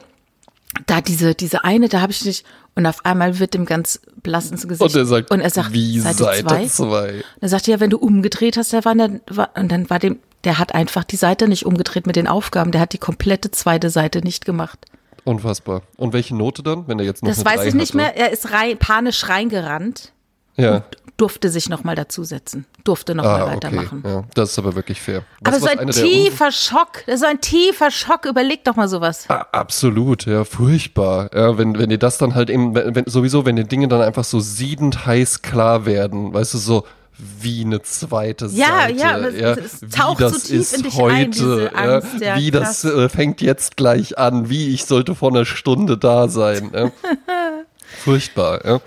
da 0.87 1.01
diese, 1.01 1.35
diese 1.35 1.65
eine, 1.65 1.89
da 1.89 2.01
habe 2.01 2.13
ich 2.13 2.25
nicht. 2.25 2.47
Und 2.75 2.87
auf 2.87 3.05
einmal 3.05 3.39
wird 3.39 3.53
dem 3.53 3.67
ganz 3.67 4.01
blass 4.23 4.51
ins 4.51 4.67
Gesicht. 4.67 4.81
Und 4.81 4.97
er 4.97 5.05
sagt, 5.05 5.31
und 5.31 5.41
er 5.41 5.51
sagt 5.51 5.73
wie 5.73 6.01
Seite, 6.01 6.25
Seite 6.25 6.47
zwei. 6.47 6.67
2. 6.67 7.13
Und 7.17 7.23
er 7.43 7.49
sagte, 7.51 7.71
ja, 7.71 7.81
wenn 7.81 7.91
du 7.91 7.99
umgedreht 7.99 8.57
hast, 8.57 8.73
der 8.73 8.85
war, 8.87 8.95
der, 8.95 9.21
war 9.29 9.51
und 9.55 9.71
dann 9.71 9.91
war 9.91 9.99
dem, 9.99 10.21
der 10.45 10.59
hat 10.59 10.75
einfach 10.75 11.05
die 11.05 11.17
Seite 11.17 11.49
nicht 11.49 11.67
umgedreht 11.67 12.07
mit 12.07 12.17
den 12.17 12.27
Aufgaben. 12.27 12.73
Der 12.73 12.81
hat 12.81 12.93
die 12.93 12.99
komplette 12.99 13.51
zweite 13.51 13.91
Seite 13.91 14.21
nicht 14.21 14.45
gemacht. 14.45 14.79
Unfassbar. 15.25 15.83
Und 15.97 16.13
welche 16.13 16.35
Note 16.35 16.63
dann, 16.63 16.89
wenn 16.89 16.99
er 16.99 17.05
jetzt 17.05 17.23
noch 17.23 17.31
Das 17.31 17.45
weiß 17.45 17.65
ich 17.65 17.75
nicht 17.75 17.91
hatte? 17.91 17.97
mehr. 17.99 18.17
Er 18.17 18.33
ist 18.33 18.51
rein, 18.53 18.77
panisch 18.77 19.29
reingerannt, 19.29 20.13
Ja. 20.57 20.83
durfte 21.17 21.49
sich 21.49 21.69
nochmal 21.69 21.95
dazusetzen, 21.95 22.65
durfte 22.83 23.15
nochmal 23.15 23.43
Ah, 23.43 23.45
okay. 23.45 23.55
weitermachen. 23.55 24.03
Ja, 24.05 24.25
das 24.35 24.51
ist 24.51 24.59
aber 24.59 24.75
wirklich 24.75 25.01
fair. 25.01 25.23
Aber 25.45 25.53
Weißt 25.53 25.63
du, 25.65 25.69
so 25.69 25.73
was 25.73 25.79
ein 25.79 25.91
tiefer 25.91 26.51
Schock, 26.51 27.05
das 27.07 27.15
ist 27.17 27.21
so 27.21 27.27
ein 27.27 27.41
tiefer 27.41 27.93
Schock. 27.93 28.25
Überleg 28.25 28.65
doch 28.65 28.75
mal 28.75 28.89
sowas. 28.89 29.27
Ah, 29.29 29.47
Absolut, 29.53 30.27
ja, 30.27 30.45
furchtbar. 30.45 31.31
Ja, 31.33 31.57
wenn, 31.57 31.79
wenn 31.79 31.89
dir 31.91 31.99
das 31.99 32.19
dann 32.19 32.35
halt 32.35 32.51
eben, 32.51 32.75
wenn, 32.75 32.97
wenn, 32.97 33.05
sowieso, 33.07 33.47
wenn 33.47 33.55
die 33.55 33.63
Dinge 33.69 33.87
dann 33.87 34.03
einfach 34.03 34.25
so 34.25 34.41
siedend 34.41 35.07
heiß 35.07 35.43
klar 35.43 35.87
werden, 35.87 36.35
weißt 36.35 36.55
du, 36.55 36.59
so 36.59 36.85
wie 37.19 37.65
eine 37.65 37.83
zweite 37.83 38.47
Ja, 38.47 38.67
Seite. 38.89 38.99
ja, 38.99 39.19
es- 39.19 39.39
ja, 39.41 39.51
es 39.53 39.83
wie 39.83 39.89
taucht 39.89 40.19
so 40.19 40.31
das 40.31 40.43
tief 40.45 40.61
ist 40.61 40.77
in 40.77 40.83
dich 40.85 40.95
heute, 40.97 41.15
ein, 41.15 41.31
diese 41.31 41.75
Angst, 41.75 42.09
ja, 42.21 42.37
wie 42.37 42.51
das 42.51 42.85
äh, 42.85 43.09
fängt 43.09 43.41
jetzt 43.41 43.77
gleich 43.77 44.19
an, 44.19 44.49
wie 44.51 44.71
ich 44.75 44.85
sollte 44.87 45.15
vor 45.15 45.31
einer 45.31 45.45
Stunde 45.45 45.97
da 45.99 46.29
sein. 46.29 46.71
Ja. 46.75 46.91
Furchtbar, 48.05 48.65
ja. 48.65 48.81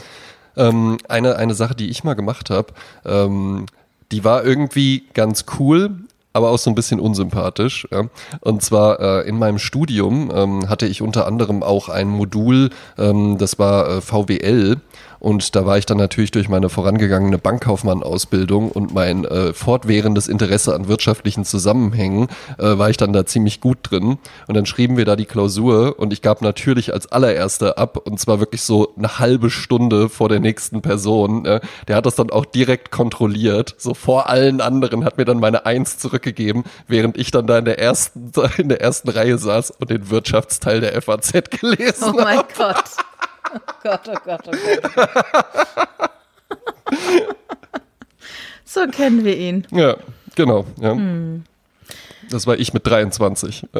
Ähm, 0.58 0.98
eine, 1.10 1.36
eine 1.36 1.54
Sache, 1.54 1.76
die 1.76 1.90
ich 1.90 2.04
mal 2.04 2.14
gemacht 2.14 2.50
habe, 2.50 2.74
ähm, 3.06 3.66
die 4.12 4.24
war 4.24 4.44
irgendwie 4.46 5.04
ganz 5.14 5.46
cool, 5.60 5.92
aber 6.32 6.50
auch 6.50 6.58
so 6.58 6.70
ein 6.72 6.76
bisschen 6.76 7.00
unsympathisch. 7.00 7.88
Ja. 7.92 8.04
Und 8.42 8.62
zwar 8.62 9.00
äh, 9.00 9.28
in 9.28 9.38
meinem 9.38 9.60
Studium 9.60 10.32
ähm, 10.34 10.70
hatte 10.70 10.86
ich 10.86 11.02
unter 11.02 11.28
anderem 11.28 11.62
auch 11.64 11.90
ein 11.90 12.08
Modul, 12.08 12.70
ähm, 12.98 13.38
das 13.38 13.60
war 13.60 13.88
äh, 13.98 14.02
VWL. 14.02 14.78
Und 15.20 15.56
da 15.56 15.66
war 15.66 15.78
ich 15.78 15.86
dann 15.86 15.98
natürlich 15.98 16.32
durch 16.32 16.50
meine 16.50 16.70
vorangegangene 16.70 17.38
Bankkaufmann-Ausbildung 17.38 18.72
und 18.72 18.94
mein 18.94 19.26
äh, 19.26 19.54
fortwährendes 19.54 20.28
Interesse 20.28 20.76
an 20.76 20.88
wirtschaftlichen 20.88 21.46
Zusammenhängen, 21.46 22.28
äh, 22.58 22.78
war 22.78 22.90
ich 22.90 22.98
dann 22.98 23.14
da 23.14 23.26
ziemlich 23.26 23.62
gut 23.62 23.80
drin. 23.82 24.18
Und 24.48 24.56
dann 24.56 24.66
schrieben 24.66 24.98
wir 24.98 25.06
da 25.06 25.16
die 25.16 25.26
Klausur 25.26 26.00
und 26.00 26.14
ich 26.14 26.22
gab 26.22 26.42
natürlich 26.42 26.94
als 26.94 27.12
allererster 27.12 27.78
ab 27.78 27.98
und 27.98 28.20
zwar 28.20 28.40
wirklich 28.40 28.62
so 28.62 28.94
eine 28.98 29.20
halbe 29.20 29.50
Stunde 29.50 30.10
vor 30.10 30.30
der 30.30 30.40
nächsten 30.40 30.82
Person. 30.82 31.46
Äh, 31.46 31.62
der 31.88 31.96
hat 31.96 32.06
das 32.06 32.16
dann 32.16 32.30
auch 32.30 32.46
direkt 32.46 32.92
kontrolliert, 32.92 33.76
so 33.78 33.94
vor 33.94 34.30
allen 34.30 34.62
anderen, 34.62 35.06
hat 35.06 35.18
mir 35.18 35.26
dann 35.26 35.40
meine 35.40 35.66
Eins 35.66 35.98
zurückgegeben, 35.98 36.64
während 36.88 37.18
ich 37.18 37.32
dann 37.32 37.48
da 37.48 37.58
in 37.58 37.66
der 37.66 37.80
ersten, 37.80 38.32
in 38.58 38.70
der 38.70 38.82
ersten 38.82 39.10
Reihe 39.10 39.38
saß 39.38 39.72
und 39.72 39.90
den 39.90 40.10
Wirtschaftsteil 40.10 40.82
der 40.82 41.02
FAZ 41.02 41.32
gelesen 41.50 42.14
Oh 42.14 42.14
mein 42.14 42.44
Gott. 42.58 42.84
Oh 43.68 43.74
Gott, 43.84 44.02
oh 44.08 44.16
Gott, 44.26 44.42
oh 44.48 44.52
Gott. 44.96 45.10
so 48.66 48.88
kennen 48.88 49.24
wir 49.24 49.38
ihn. 49.38 49.66
Ja, 49.72 49.96
genau. 50.36 50.66
Ja. 50.80 50.92
Hm. 50.92 51.44
Das 52.30 52.48
war 52.48 52.58
ich 52.58 52.74
mit 52.74 52.86
23. 52.86 53.68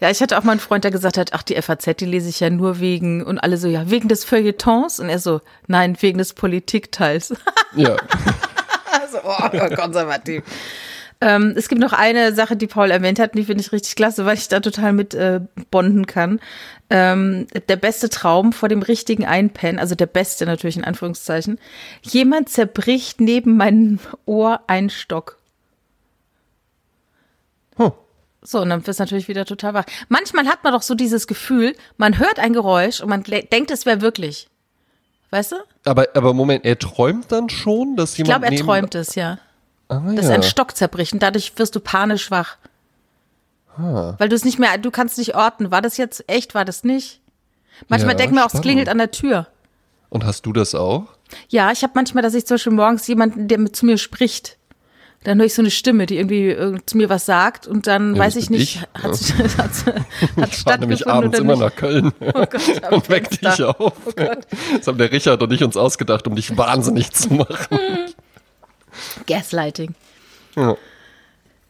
Ja, 0.00 0.10
ich 0.10 0.20
hatte 0.20 0.36
auch 0.36 0.42
mal 0.42 0.52
einen 0.52 0.60
Freund, 0.60 0.84
der 0.84 0.90
gesagt 0.90 1.16
hat, 1.16 1.32
ach, 1.32 1.42
die 1.42 1.54
FAZ, 1.54 1.96
die 1.96 2.04
lese 2.04 2.28
ich 2.28 2.40
ja 2.40 2.50
nur 2.50 2.78
wegen, 2.80 3.22
und 3.24 3.38
alle 3.38 3.56
so, 3.56 3.68
ja, 3.68 3.88
wegen 3.88 4.08
des 4.08 4.24
Feuilletons. 4.24 5.00
Und 5.00 5.08
er 5.08 5.18
so, 5.18 5.40
nein, 5.66 5.96
wegen 6.00 6.18
des 6.18 6.34
Politikteils. 6.34 7.32
ja. 7.74 7.96
also, 9.00 9.18
oh, 9.24 9.74
konservativ. 9.76 10.42
Ähm, 11.26 11.54
es 11.56 11.68
gibt 11.68 11.80
noch 11.80 11.94
eine 11.94 12.34
Sache, 12.34 12.54
die 12.54 12.66
Paul 12.66 12.90
erwähnt 12.90 13.18
hat, 13.18 13.34
die 13.34 13.44
finde 13.44 13.62
ich 13.62 13.72
richtig 13.72 13.96
klasse, 13.96 14.26
weil 14.26 14.36
ich 14.36 14.48
da 14.48 14.60
total 14.60 14.92
mit 14.92 15.14
äh, 15.14 15.40
bonden 15.70 16.06
kann. 16.06 16.38
Ähm, 16.90 17.46
der 17.68 17.76
beste 17.76 18.10
Traum 18.10 18.52
vor 18.52 18.68
dem 18.68 18.82
richtigen 18.82 19.24
Einpennen, 19.24 19.78
also 19.78 19.94
der 19.94 20.04
beste 20.06 20.44
natürlich 20.44 20.76
in 20.76 20.84
Anführungszeichen. 20.84 21.58
Jemand 22.02 22.50
zerbricht 22.50 23.22
neben 23.22 23.56
meinem 23.56 24.00
Ohr 24.26 24.60
einen 24.66 24.90
Stock. 24.90 25.38
Huh. 27.78 27.92
So, 28.42 28.60
und 28.60 28.68
dann 28.68 28.86
wirst 28.86 29.00
du 29.00 29.04
natürlich 29.04 29.26
wieder 29.28 29.46
total 29.46 29.72
wach. 29.72 29.86
Manchmal 30.10 30.46
hat 30.46 30.62
man 30.62 30.74
doch 30.74 30.82
so 30.82 30.94
dieses 30.94 31.26
Gefühl, 31.26 31.74
man 31.96 32.18
hört 32.18 32.38
ein 32.38 32.52
Geräusch 32.52 33.00
und 33.00 33.08
man 33.08 33.22
denkt, 33.22 33.70
es 33.70 33.86
wäre 33.86 34.02
wirklich. 34.02 34.48
Weißt 35.30 35.52
du? 35.52 35.56
Aber, 35.86 36.06
aber 36.14 36.34
Moment, 36.34 36.66
er 36.66 36.78
träumt 36.78 37.32
dann 37.32 37.48
schon, 37.48 37.96
dass 37.96 38.12
Ich 38.12 38.18
jemand. 38.18 38.32
glaube, 38.34 38.44
er 38.46 38.50
neben- 38.50 38.64
träumt 38.66 38.94
es, 38.94 39.14
ja. 39.14 39.38
Ah, 39.88 40.00
dass 40.14 40.26
ja. 40.28 40.34
ein 40.34 40.42
Stock 40.42 40.76
zerbricht 40.76 41.12
und 41.12 41.22
dadurch 41.22 41.52
wirst 41.56 41.74
du 41.76 41.80
panisch 41.80 42.30
wach. 42.30 42.56
Ah. 43.76 44.14
Weil 44.18 44.28
du 44.28 44.36
es 44.36 44.44
nicht 44.44 44.58
mehr, 44.58 44.76
du 44.78 44.90
kannst 44.90 45.18
nicht 45.18 45.34
orten. 45.34 45.70
War 45.70 45.82
das 45.82 45.96
jetzt 45.96 46.24
echt, 46.28 46.54
war 46.54 46.64
das 46.64 46.84
nicht? 46.84 47.20
Manchmal 47.88 48.12
Ja, 48.12 48.18
denken 48.18 48.36
wir 48.36 48.46
auch, 48.46 48.54
es 48.54 48.60
klingelt 48.60 48.88
an 48.88 48.98
der 48.98 49.10
Tür. 49.10 49.48
Und 50.08 50.24
hast 50.24 50.46
du 50.46 50.52
das 50.52 50.74
auch? 50.74 51.06
Ja, 51.48 51.72
ich 51.72 51.82
habe 51.82 51.92
manchmal, 51.96 52.22
dass 52.22 52.34
ich 52.34 52.46
zum 52.46 52.54
Beispiel 52.54 52.72
morgens 52.72 53.06
jemanden, 53.08 53.48
der 53.48 53.58
mit 53.58 53.74
zu 53.74 53.84
mir 53.84 53.98
spricht. 53.98 54.58
Dann 55.24 55.38
höre 55.38 55.46
ich 55.46 55.54
so 55.54 55.62
eine 55.62 55.70
Stimme, 55.70 56.04
die 56.04 56.18
irgendwie 56.18 56.50
äh, 56.50 56.78
zu 56.84 56.98
mir 56.98 57.08
was 57.08 57.24
sagt 57.24 57.66
und 57.66 57.86
dann 57.86 58.14
Ja, 58.14 58.20
weiß 58.20 58.36
ich 58.36 58.50
nicht, 58.50 58.76
ich, 58.76 59.02
hat 59.02 59.10
es 59.10 59.32
hat, 59.34 59.58
hat 59.58 59.70
Ich 59.78 59.84
fahre 59.86 60.50
stattgefunden 60.52 60.80
nämlich 60.80 61.08
abends 61.08 61.38
immer 61.38 61.56
nach 61.56 61.74
Köln 61.74 62.12
Oh 62.20 62.32
Gott, 62.32 62.54
und 62.90 63.08
weck 63.08 63.30
dich 63.30 63.62
auf. 63.62 63.94
Das 64.76 64.86
haben 64.86 64.98
der 64.98 65.10
Richard 65.10 65.42
und 65.42 65.50
ich 65.52 65.64
uns 65.64 65.78
ausgedacht, 65.78 66.26
um 66.26 66.36
dich 66.36 66.56
wahnsinnig 66.56 67.10
zu 67.12 67.32
machen. 67.32 67.78
Gaslighting. 69.26 69.94
Ja. 70.56 70.76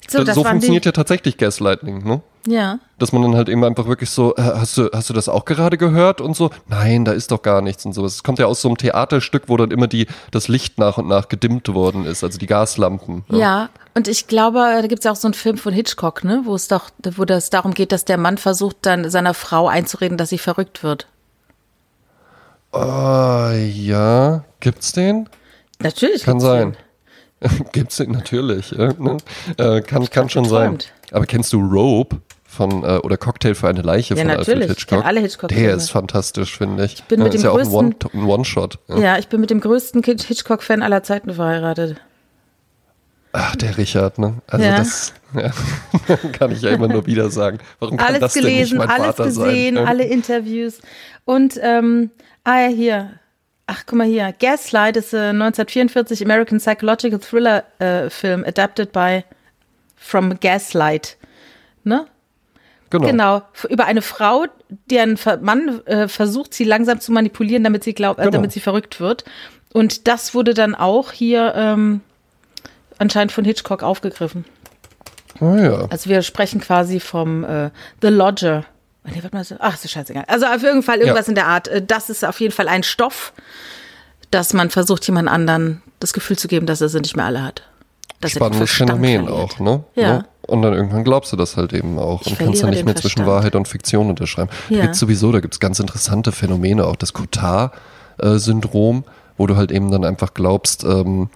So, 0.08 0.22
das 0.22 0.34
so 0.34 0.44
funktioniert 0.44 0.84
ja 0.84 0.92
tatsächlich 0.92 1.38
Gaslighting, 1.38 2.04
ne? 2.04 2.22
ja. 2.46 2.78
Dass 2.98 3.12
man 3.12 3.22
dann 3.22 3.34
halt 3.34 3.48
eben 3.48 3.64
einfach 3.64 3.86
wirklich 3.86 4.10
so, 4.10 4.34
äh, 4.36 4.42
hast 4.42 4.76
du, 4.76 4.90
hast 4.92 5.08
du 5.10 5.14
das 5.14 5.28
auch 5.28 5.44
gerade 5.44 5.78
gehört 5.78 6.20
und 6.20 6.36
so? 6.36 6.50
Nein, 6.68 7.04
da 7.04 7.12
ist 7.12 7.30
doch 7.30 7.42
gar 7.42 7.62
nichts 7.62 7.84
und 7.84 7.92
sowas. 7.92 8.14
Es 8.14 8.22
kommt 8.22 8.38
ja 8.38 8.46
aus 8.46 8.60
so 8.60 8.68
einem 8.68 8.76
Theaterstück, 8.76 9.44
wo 9.46 9.56
dann 9.56 9.70
immer 9.70 9.86
die, 9.86 10.06
das 10.30 10.48
Licht 10.48 10.78
nach 10.78 10.98
und 10.98 11.08
nach 11.08 11.28
gedimmt 11.28 11.72
worden 11.72 12.04
ist, 12.04 12.22
also 12.22 12.38
die 12.38 12.46
Gaslampen. 12.46 13.24
ne? 13.28 13.38
Ja, 13.38 13.68
und 13.94 14.08
ich 14.08 14.26
glaube, 14.26 14.58
da 14.58 14.86
gibt 14.86 15.00
es 15.00 15.04
ja 15.04 15.12
auch 15.12 15.16
so 15.16 15.28
einen 15.28 15.34
Film 15.34 15.56
von 15.56 15.72
Hitchcock, 15.72 16.24
ne, 16.24 16.42
wo 16.44 16.54
es 16.54 16.68
doch, 16.68 16.90
wo 17.16 17.24
das 17.24 17.50
darum 17.50 17.74
geht, 17.74 17.92
dass 17.92 18.04
der 18.04 18.18
Mann 18.18 18.38
versucht, 18.38 18.76
dann 18.82 19.10
seiner 19.10 19.34
Frau 19.34 19.68
einzureden, 19.68 20.18
dass 20.18 20.28
sie 20.28 20.38
verrückt 20.38 20.82
wird. 20.82 21.06
Ah, 22.72 23.52
ja, 23.54 24.44
gibt's 24.60 24.92
den? 24.92 25.28
Natürlich. 25.80 26.24
Kann 26.24 26.40
sein. 26.40 26.72
den. 26.72 26.83
Gibt's 27.72 27.98
natürlich, 28.00 28.70
ja, 28.72 28.92
ne? 28.94 29.16
äh, 29.58 29.80
kann, 29.82 30.08
kann 30.10 30.28
schon 30.30 30.44
sein. 30.46 30.72
geträumt. 30.78 30.92
Aber 31.12 31.26
kennst 31.26 31.52
du 31.52 31.60
Rope 31.60 32.16
von 32.46 32.82
äh, 32.84 32.98
oder 32.98 33.16
Cocktail 33.16 33.54
für 33.54 33.68
eine 33.68 33.82
Leiche 33.82 34.14
Ja, 34.14 34.20
von 34.20 34.28
natürlich. 34.28 34.48
Alfred 34.48 34.62
Ich 34.62 34.68
Hitchcock? 34.78 34.98
kenn 35.00 35.06
alle 35.08 35.20
Hitchcock-Filme. 35.20 35.66
Der 35.66 35.76
ist 35.76 35.90
fantastisch, 35.90 36.56
finde 36.56 36.84
ich. 36.84 37.02
bin 37.04 37.18
ja, 37.20 37.24
mit 37.24 37.34
ist 37.34 37.42
dem 37.42 37.46
ja 37.46 37.50
auch 37.52 37.58
ein 37.58 37.66
One- 37.68 37.94
größten- 38.00 38.26
One-Shot. 38.26 38.78
ja. 38.88 38.98
Ja, 38.98 39.18
ich 39.18 39.28
bin 39.28 39.40
mit 39.40 39.50
dem 39.50 39.60
größten 39.60 40.02
Hitchcock-Fan 40.02 40.82
aller 40.82 41.02
Zeiten 41.02 41.32
verheiratet. 41.34 41.96
Ach, 43.32 43.56
der 43.56 43.76
Richard, 43.76 44.18
ne? 44.20 44.34
Also 44.46 44.64
Ja. 44.64 44.76
das 44.76 45.12
ja, 45.34 45.50
kann 46.32 46.52
ich 46.52 46.62
ja 46.62 46.70
immer 46.70 46.86
nur 46.86 47.04
wieder 47.06 47.30
sagen. 47.30 47.58
Warum 47.80 47.96
kann 47.96 48.06
Alles 48.06 48.20
das 48.20 48.32
denn 48.34 48.42
gelesen, 48.44 48.78
nicht 48.78 48.86
mein 48.86 48.88
alles 48.90 49.06
Vater 49.16 49.24
gesehen, 49.24 49.74
sein? 49.74 49.86
alle 49.88 50.04
Interviews. 50.04 50.78
Und, 51.24 51.58
ähm, 51.60 52.10
ah 52.44 52.60
ja, 52.60 52.68
hier. 52.68 53.10
Ach, 53.66 53.84
guck 53.86 53.96
mal 53.96 54.06
hier. 54.06 54.32
Gaslight 54.38 54.96
ist 54.96 55.14
ein 55.14 55.40
1944 55.40 56.22
American 56.24 56.58
Psychological 56.58 57.18
Thriller 57.18 57.64
äh, 57.78 58.10
Film, 58.10 58.44
adapted 58.46 58.92
by 58.92 59.24
From 59.96 60.38
Gaslight. 60.40 61.16
Ne? 61.82 62.06
Genau. 62.90 63.06
Genau, 63.06 63.42
über 63.70 63.86
eine 63.86 64.02
Frau, 64.02 64.44
deren 64.90 65.18
Mann 65.40 65.84
äh, 65.86 66.08
versucht, 66.08 66.54
sie 66.54 66.64
langsam 66.64 67.00
zu 67.00 67.10
manipulieren, 67.10 67.64
damit 67.64 67.82
sie 67.84 67.94
glaubt, 67.94 68.20
äh, 68.20 68.24
Genau. 68.24 68.32
damit 68.32 68.52
sie 68.52 68.60
verrückt 68.60 69.00
wird. 69.00 69.24
Und 69.72 70.06
das 70.06 70.34
wurde 70.34 70.54
dann 70.54 70.74
auch 70.74 71.10
hier 71.10 71.54
ähm, 71.56 72.02
anscheinend 72.98 73.32
von 73.32 73.44
Hitchcock 73.44 73.82
aufgegriffen. 73.82 74.44
Ah, 75.40 75.56
ja. 75.56 75.86
Also 75.90 76.08
wir 76.10 76.22
sprechen 76.22 76.60
quasi 76.60 77.00
vom 77.00 77.42
äh, 77.44 77.70
The 78.00 78.08
Lodger. 78.08 78.64
Nee, 79.06 79.22
warte 79.22 79.36
mal, 79.36 79.44
so- 79.44 79.56
ach, 79.58 79.74
ist 79.74 79.90
scheißegal. 79.90 80.24
Also 80.28 80.46
auf 80.46 80.62
jeden 80.62 80.82
Fall 80.82 80.98
irgendwas 80.98 81.26
Ja. 81.26 81.30
in 81.30 81.34
der 81.34 81.46
Art. 81.46 81.68
Äh, 81.68 81.82
Das 81.86 82.08
ist 82.10 82.24
auf 82.24 82.40
jeden 82.40 82.52
Fall 82.54 82.68
ein 82.68 82.82
Stoff, 82.82 83.32
dass 84.30 84.52
man 84.54 84.70
versucht, 84.70 85.06
jemand 85.06 85.28
anderen 85.28 85.82
das 86.00 86.12
Gefühl 86.12 86.38
zu 86.38 86.48
geben, 86.48 86.66
dass 86.66 86.80
er 86.80 86.88
sie 86.88 87.00
nicht 87.00 87.14
mehr 87.16 87.26
alle 87.26 87.42
hat. 87.42 87.62
Dass 88.20 88.32
Spannendes 88.32 88.70
Phänomen 88.70 89.26
verliert. 89.26 89.30
auch, 89.52 89.58
ne? 89.58 89.84
Ja. 89.94 90.12
Ne? 90.18 90.24
Und 90.46 90.62
dann 90.62 90.72
irgendwann 90.74 91.04
glaubst 91.04 91.32
du 91.32 91.36
das 91.36 91.56
halt 91.56 91.72
eben 91.72 91.98
auch 91.98 92.22
Ich 92.22 92.28
und 92.32 92.38
kannst 92.38 92.62
dann 92.62 92.70
nicht 92.70 92.84
mehr 92.84 92.94
zwischen 92.94 93.18
Verstand. 93.18 93.28
Wahrheit 93.28 93.54
und 93.56 93.68
Fiktion 93.68 94.08
unterschreiben. 94.10 94.50
Ja. 94.68 94.76
Da 94.78 94.82
gibt's 94.84 94.98
sowieso, 94.98 95.32
da 95.32 95.40
gibt's 95.40 95.60
ganz 95.60 95.78
interessante 95.80 96.32
Phänomene, 96.32 96.86
auch 96.86 96.96
das 96.96 97.12
Cotard-Syndrom, 97.12 99.04
wo 99.36 99.46
du 99.46 99.56
halt 99.56 99.70
eben 99.72 99.90
dann 99.90 100.04
einfach 100.04 100.34
glaubst, 100.34 100.84
ähm, 100.84 101.28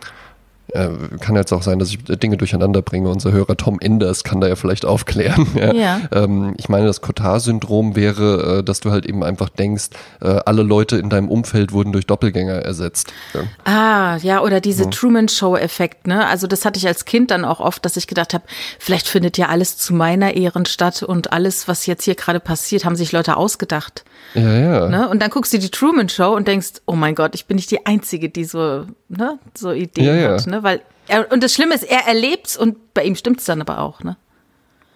äh, 0.72 0.88
kann 1.20 1.34
jetzt 1.36 1.52
auch 1.52 1.62
sein, 1.62 1.78
dass 1.78 1.88
ich 1.90 1.98
Dinge 2.04 2.36
durcheinander 2.36 2.82
bringe. 2.82 3.08
Unser 3.08 3.32
Hörer 3.32 3.56
Tom 3.56 3.78
Enders 3.80 4.24
kann 4.24 4.40
da 4.40 4.48
ja 4.48 4.56
vielleicht 4.56 4.84
aufklären. 4.84 5.46
Ja. 5.58 5.72
Ja. 5.72 6.00
Ähm, 6.12 6.54
ich 6.56 6.68
meine, 6.68 6.86
das 6.86 7.00
Cotard-Syndrom 7.00 7.96
wäre, 7.96 8.58
äh, 8.58 8.62
dass 8.62 8.80
du 8.80 8.90
halt 8.90 9.06
eben 9.06 9.24
einfach 9.24 9.48
denkst, 9.48 9.90
äh, 10.20 10.28
alle 10.46 10.62
Leute 10.62 10.96
in 10.98 11.10
deinem 11.10 11.28
Umfeld 11.28 11.72
wurden 11.72 11.92
durch 11.92 12.06
Doppelgänger 12.06 12.54
ersetzt. 12.54 13.12
Ja. 13.34 13.40
Ah, 13.64 14.16
ja, 14.18 14.40
oder 14.42 14.60
diese 14.60 14.88
Truman 14.90 15.28
Show-Effekt, 15.28 16.06
ne? 16.06 16.26
Also 16.26 16.46
das 16.46 16.64
hatte 16.64 16.78
ich 16.78 16.86
als 16.86 17.04
Kind 17.06 17.30
dann 17.30 17.44
auch 17.44 17.60
oft, 17.60 17.84
dass 17.84 17.96
ich 17.96 18.06
gedacht 18.06 18.34
habe, 18.34 18.44
vielleicht 18.78 19.08
findet 19.08 19.36
ja 19.36 19.48
alles 19.48 19.76
zu 19.78 19.94
meiner 19.94 20.34
Ehren 20.34 20.64
statt 20.66 21.02
und 21.02 21.32
alles, 21.32 21.66
was 21.66 21.86
jetzt 21.86 22.04
hier 22.04 22.14
gerade 22.14 22.40
passiert, 22.40 22.84
haben 22.84 22.96
sich 22.96 23.10
Leute 23.10 23.36
ausgedacht. 23.36 24.04
Ja, 24.34 24.52
ja. 24.58 24.88
Ne? 24.88 25.08
Und 25.08 25.20
dann 25.20 25.30
guckst 25.30 25.52
du 25.52 25.58
die 25.58 25.70
Truman 25.70 26.08
Show 26.08 26.34
und 26.34 26.46
denkst, 26.46 26.74
oh 26.86 26.94
mein 26.94 27.14
Gott, 27.14 27.34
ich 27.34 27.46
bin 27.46 27.56
nicht 27.56 27.70
die 27.70 27.86
Einzige, 27.86 28.28
die 28.28 28.44
so, 28.44 28.84
ne, 29.08 29.38
so 29.54 29.72
Ideen 29.72 30.06
Ja, 30.06 30.14
ja. 30.14 30.30
hat, 30.34 30.46
ne? 30.46 30.57
Weil 30.62 30.82
er, 31.06 31.30
und 31.32 31.42
das 31.42 31.54
Schlimme 31.54 31.74
ist, 31.74 31.84
er 31.84 32.06
erlebt's 32.06 32.56
und 32.56 32.94
bei 32.94 33.04
ihm 33.04 33.14
stimmt's 33.14 33.44
dann 33.44 33.60
aber 33.60 33.80
auch, 33.80 34.02
ne? 34.02 34.16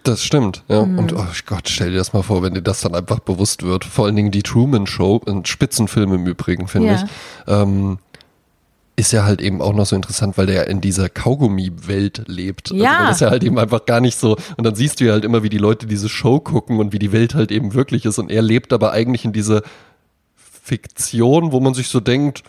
Das 0.03 0.21
stimmt, 0.23 0.63
ja. 0.67 0.85
Mhm. 0.85 0.99
Und 0.99 1.13
oh 1.13 1.25
Gott, 1.45 1.69
stell 1.69 1.91
dir 1.91 1.97
das 1.97 2.11
mal 2.11 2.23
vor, 2.23 2.43
wenn 2.43 2.53
dir 2.53 2.61
das 2.61 2.81
dann 2.81 2.93
einfach 2.93 3.19
bewusst 3.19 3.63
wird. 3.63 3.85
Vor 3.85 4.05
allen 4.05 4.15
Dingen 4.17 4.31
die 4.31 4.43
Truman 4.43 4.85
Show, 4.85 5.21
ein 5.25 5.45
Spitzenfilm 5.45 6.13
im 6.13 6.27
Übrigen, 6.27 6.67
finde 6.67 6.89
Ja. 6.89 6.95
ich. 6.95 7.09
Ähm, 7.47 7.99
ist 8.95 9.11
ja 9.11 9.23
halt 9.23 9.41
eben 9.41 9.61
auch 9.61 9.73
noch 9.73 9.85
so 9.87 9.95
interessant, 9.95 10.37
weil 10.37 10.45
der 10.45 10.55
ja 10.55 10.61
in 10.63 10.79
dieser 10.79 11.09
Kaugummi-Welt 11.09 12.23
lebt. 12.27 12.69
Ja. 12.71 12.91
Also 12.91 13.03
das 13.05 13.15
ist 13.15 13.21
ja 13.21 13.29
halt 13.31 13.43
eben 13.43 13.57
einfach 13.57 13.85
gar 13.85 14.01
nicht 14.01 14.19
so. 14.19 14.37
Und 14.55 14.65
dann 14.65 14.75
siehst 14.75 14.99
du 14.99 15.05
ja 15.05 15.13
halt 15.13 15.25
immer, 15.25 15.41
wie 15.41 15.49
die 15.49 15.57
Leute 15.57 15.87
diese 15.87 16.09
Show 16.09 16.39
gucken 16.39 16.79
und 16.79 16.93
wie 16.93 16.99
die 16.99 17.11
Welt 17.11 17.33
halt 17.33 17.51
eben 17.51 17.73
wirklich 17.73 18.05
ist. 18.05 18.19
Und 18.19 18.29
er 18.29 18.43
lebt 18.43 18.71
aber 18.71 18.91
eigentlich 18.91 19.25
in 19.25 19.33
dieser 19.33 19.63
Fiktion, 20.35 21.51
wo 21.51 21.59
man 21.59 21.73
sich 21.73 21.87
so 21.87 21.99
denkt, 21.99 22.43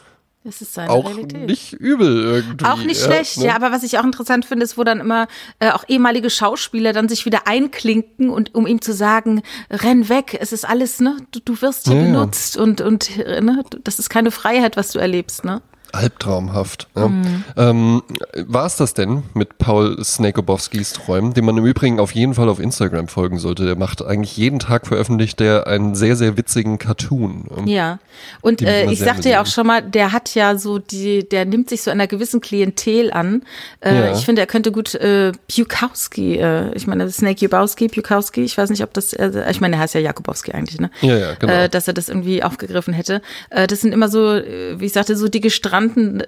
Das 0.44 0.60
ist 0.60 0.74
seine 0.74 0.90
auch 0.90 1.08
Realität. 1.08 1.46
nicht 1.48 1.72
übel 1.72 2.22
irgendwie. 2.22 2.64
Auch 2.66 2.76
nicht 2.84 3.00
schlecht, 3.00 3.38
ne? 3.38 3.46
ja. 3.46 3.56
Aber 3.56 3.72
was 3.72 3.82
ich 3.82 3.98
auch 3.98 4.04
interessant 4.04 4.44
finde, 4.44 4.64
ist, 4.64 4.76
wo 4.76 4.84
dann 4.84 5.00
immer 5.00 5.26
äh, 5.58 5.70
auch 5.70 5.84
ehemalige 5.88 6.28
Schauspieler 6.28 6.92
dann 6.92 7.08
sich 7.08 7.24
wieder 7.24 7.46
einklinken 7.48 8.28
und 8.28 8.54
um 8.54 8.66
ihm 8.66 8.82
zu 8.82 8.92
sagen, 8.92 9.42
renn 9.70 10.10
weg, 10.10 10.36
es 10.38 10.52
ist 10.52 10.68
alles, 10.68 11.00
ne, 11.00 11.16
du, 11.30 11.40
du 11.42 11.62
wirst 11.62 11.86
hier 11.86 11.96
Ja, 11.96 12.00
ja. 12.02 12.12
benutzt 12.12 12.58
und 12.58 12.82
und 12.82 13.16
ne, 13.16 13.64
das 13.84 13.98
ist 13.98 14.10
keine 14.10 14.30
Freiheit, 14.30 14.76
was 14.76 14.92
du 14.92 14.98
erlebst, 14.98 15.44
ne? 15.46 15.62
Albtraumhaft. 15.94 16.88
Ja. 16.96 17.08
Mhm. 17.08 17.44
Ähm, 17.56 18.02
War 18.46 18.66
es 18.66 18.76
das 18.76 18.94
denn 18.94 19.22
mit 19.34 19.58
Paul 19.58 20.02
Snakobowskis 20.02 20.92
Träumen, 20.92 21.34
dem 21.34 21.44
man 21.44 21.56
im 21.56 21.64
Übrigen 21.64 22.00
auf 22.00 22.12
jeden 22.12 22.34
Fall 22.34 22.48
auf 22.48 22.58
Instagram 22.58 23.08
folgen 23.08 23.38
sollte? 23.38 23.64
Der 23.64 23.76
macht 23.76 24.04
eigentlich 24.04 24.36
jeden 24.36 24.58
Tag 24.58 24.86
veröffentlicht 24.86 25.40
der 25.40 25.66
einen 25.66 25.94
sehr, 25.94 26.16
sehr 26.16 26.36
witzigen 26.36 26.78
Cartoon. 26.78 27.46
Ja. 27.66 27.98
Und 28.40 28.62
äh, 28.62 28.90
ich 28.90 28.98
sagte 28.98 29.28
ja 29.28 29.42
auch 29.42 29.46
schon 29.46 29.66
mal, 29.66 29.82
der 29.82 30.12
hat 30.12 30.34
ja 30.34 30.56
so 30.56 30.78
die, 30.78 31.28
der 31.28 31.44
nimmt 31.44 31.68
sich 31.70 31.82
so 31.82 31.90
einer 31.90 32.06
gewissen 32.06 32.40
Klientel 32.40 33.12
an. 33.12 33.42
Äh, 33.80 33.94
Ja. 33.94 34.12
Ich 34.12 34.24
finde, 34.24 34.42
er 34.42 34.46
könnte 34.46 34.72
gut 34.72 34.94
äh, 34.94 35.32
Bukowski, 35.54 36.36
äh, 36.36 36.74
ich 36.74 36.86
meine 36.86 37.10
Snake 37.10 37.40
Jubowski, 37.40 37.88
Bukowski, 37.88 38.42
ich 38.42 38.56
weiß 38.56 38.70
nicht, 38.70 38.82
ob 38.82 38.92
das, 38.94 39.12
äh, 39.12 39.50
ich 39.50 39.60
meine, 39.60 39.76
er 39.76 39.80
heißt 39.82 39.94
ja 39.94 40.00
Jakubowski 40.00 40.52
eigentlich, 40.52 40.80
ne? 40.80 40.90
Ja, 41.00 41.16
ja, 41.16 41.34
genau. 41.34 41.52
Äh, 41.52 41.68
dass 41.68 41.88
er 41.88 41.94
das 41.94 42.08
irgendwie 42.08 42.42
aufgegriffen 42.42 42.94
hätte. 42.94 43.22
Äh, 43.50 43.66
das 43.66 43.80
sind 43.80 43.92
immer 43.92 44.08
so, 44.08 44.32
äh, 44.34 44.78
wie 44.78 44.86
ich 44.86 44.92
sagte, 44.92 45.16
so 45.16 45.28
die 45.28 45.40
gestrandeten, 45.40 45.83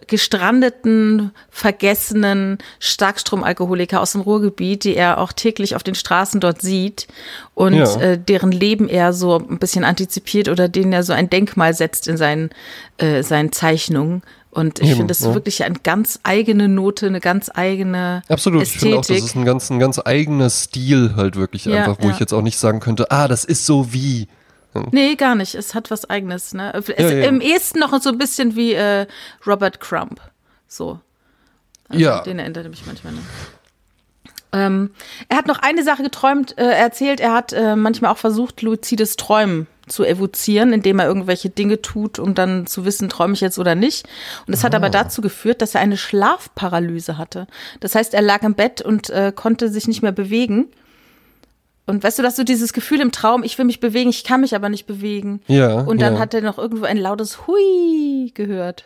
gestrandeten, 0.07 1.31
vergessenen 1.51 2.59
Starkstromalkoholiker 2.81 4.01
aus 4.01 4.13
dem 4.13 4.21
Ruhrgebiet, 4.21 4.85
die 4.85 4.97
er 4.97 5.19
auch 5.19 5.33
täglich 5.33 5.77
auf 5.77 5.83
den 5.83 5.95
Straßen 5.95 6.41
dort 6.41 6.61
sieht 6.63 7.07
und 7.55 7.75
Ja. 7.75 8.01
äh, 8.01 8.19
deren 8.19 8.53
Leben 8.53 8.89
er 8.89 9.13
so 9.13 9.39
ein 9.39 9.59
bisschen 9.59 9.85
antizipiert 9.85 10.49
oder 10.49 10.69
denen 10.69 10.93
er 10.93 11.03
so 11.03 11.13
ein 11.13 11.31
Denkmal 11.31 11.75
setzt 11.75 12.09
in 12.09 12.17
seinen, 12.17 12.51
äh, 12.99 13.23
seinen 13.23 13.53
Zeichnungen. 13.53 14.23
Und 14.51 14.81
ich 14.81 14.89
finde, 14.93 15.09
das 15.09 15.21
ist 15.21 15.27
ja. 15.27 15.35
wirklich 15.35 15.65
eine 15.65 15.77
ganz 15.83 16.19
eigene 16.23 16.67
Note, 16.67 17.07
eine 17.07 17.21
ganz 17.21 17.51
eigene 17.55 18.23
Absolut, 18.27 18.63
ich 18.63 18.71
finde 18.79 18.97
auch, 18.97 19.01
Ästhetik. 19.01 19.23
das 19.25 19.31
ist 19.31 19.37
ein 19.37 19.45
ganz, 19.45 19.71
ein 19.71 19.79
ganz 19.79 20.01
eigener 20.03 20.49
Stil 20.49 21.13
halt 21.15 21.37
wirklich 21.37 21.67
Ja, 21.67 21.81
einfach, 21.85 21.99
wo 22.01 22.09
ja. 22.09 22.15
ich 22.15 22.21
jetzt 22.21 22.33
auch 22.33 22.41
nicht 22.41 22.59
sagen 22.59 22.81
könnte, 22.81 23.11
ah, 23.11 23.29
das 23.29 23.45
ist 23.45 23.67
so 23.67 23.93
wie. 23.93 24.29
Nee, 24.93 25.14
gar 25.16 25.35
nicht. 25.35 25.55
Es 25.55 25.74
hat 25.74 25.91
was 25.91 26.09
Eigenes. 26.09 26.55
Ne? 26.55 26.72
Es, 26.74 26.89
Ja, 26.89 27.09
ja. 27.09 27.29
Im 27.29 27.41
ehesten 27.41 27.79
noch 27.79 28.01
so 28.01 28.11
ein 28.11 28.18
bisschen 28.18 28.57
wie 28.57 28.72
äh, 28.72 29.07
Robert 29.47 29.81
Crumb. 29.81 30.20
So. 30.68 31.01
Also, 31.89 32.03
Ja. 32.03 32.22
Den 32.22 32.39
erinnert 32.39 32.68
mich 32.68 32.85
manchmal. 32.87 33.12
Ne? 33.12 33.20
Ähm, 34.53 34.91
er 35.29 35.37
hat 35.39 35.47
noch 35.47 35.59
eine 35.59 35.83
Sache 35.83 36.03
geträumt, 36.03 36.57
äh, 36.57 36.64
erzählt, 36.64 37.20
er 37.20 37.35
hat 37.35 37.53
äh, 37.53 37.77
manchmal 37.77 38.12
auch 38.12 38.18
versucht, 38.18 38.62
luzides 38.62 39.16
Träumen 39.16 39.66
zu 39.87 40.05
evozieren, 40.05 40.72
indem 40.72 40.99
er 40.99 41.07
irgendwelche 41.07 41.51
Dinge 41.51 41.81
tut, 41.83 42.18
um 42.18 42.35
dann 42.35 42.66
zu 42.66 42.85
wissen, 42.85 43.09
träume 43.09 43.35
ich 43.35 43.41
jetzt 43.41 43.59
oder 43.59 43.74
nicht. 43.74 44.07
Und 44.47 44.55
das 44.55 44.64
hat 44.64 44.74
aber 44.74 44.91
dazu 44.91 45.20
geführt, 45.20 45.62
dass 45.62 45.74
er 45.74 45.81
eine 45.81 45.97
Schlafparalyse 45.97 47.18
hatte. 47.18 47.47
Das 47.81 47.95
heißt, 47.95 48.14
er 48.14 48.22
lag 48.22 48.43
im 48.43 48.55
Bett 48.55 48.83
und 48.83 49.11
äh, 49.11 49.33
konnte 49.35 49.68
sich 49.68 49.87
nicht 49.87 50.03
mehr 50.03 50.12
bewegen. 50.12 50.68
Und 51.87 52.03
weißt 52.03 52.18
du, 52.18 52.22
dass 52.22 52.34
du 52.34 52.45
dieses 52.45 52.72
Gefühl 52.72 53.01
im 53.01 53.12
Traum, 53.12 53.45
ich 53.45 53.57
will 53.59 53.64
mich 53.64 53.78
bewegen, 53.78 54.11
ich 54.11 54.24
kann 54.24 54.41
mich 54.41 54.55
aber 54.57 54.68
nicht 54.68 54.87
bewegen. 54.87 55.41
Ja. 55.47 55.80
Und 55.80 56.03
dann 56.03 56.14
ja. 56.14 56.18
hat 56.18 56.34
er 56.34 56.41
noch 56.41 56.59
irgendwo 56.59 56.84
ein 56.84 56.97
lautes 56.97 57.47
Hui 57.47 58.32
gehört. 58.34 58.84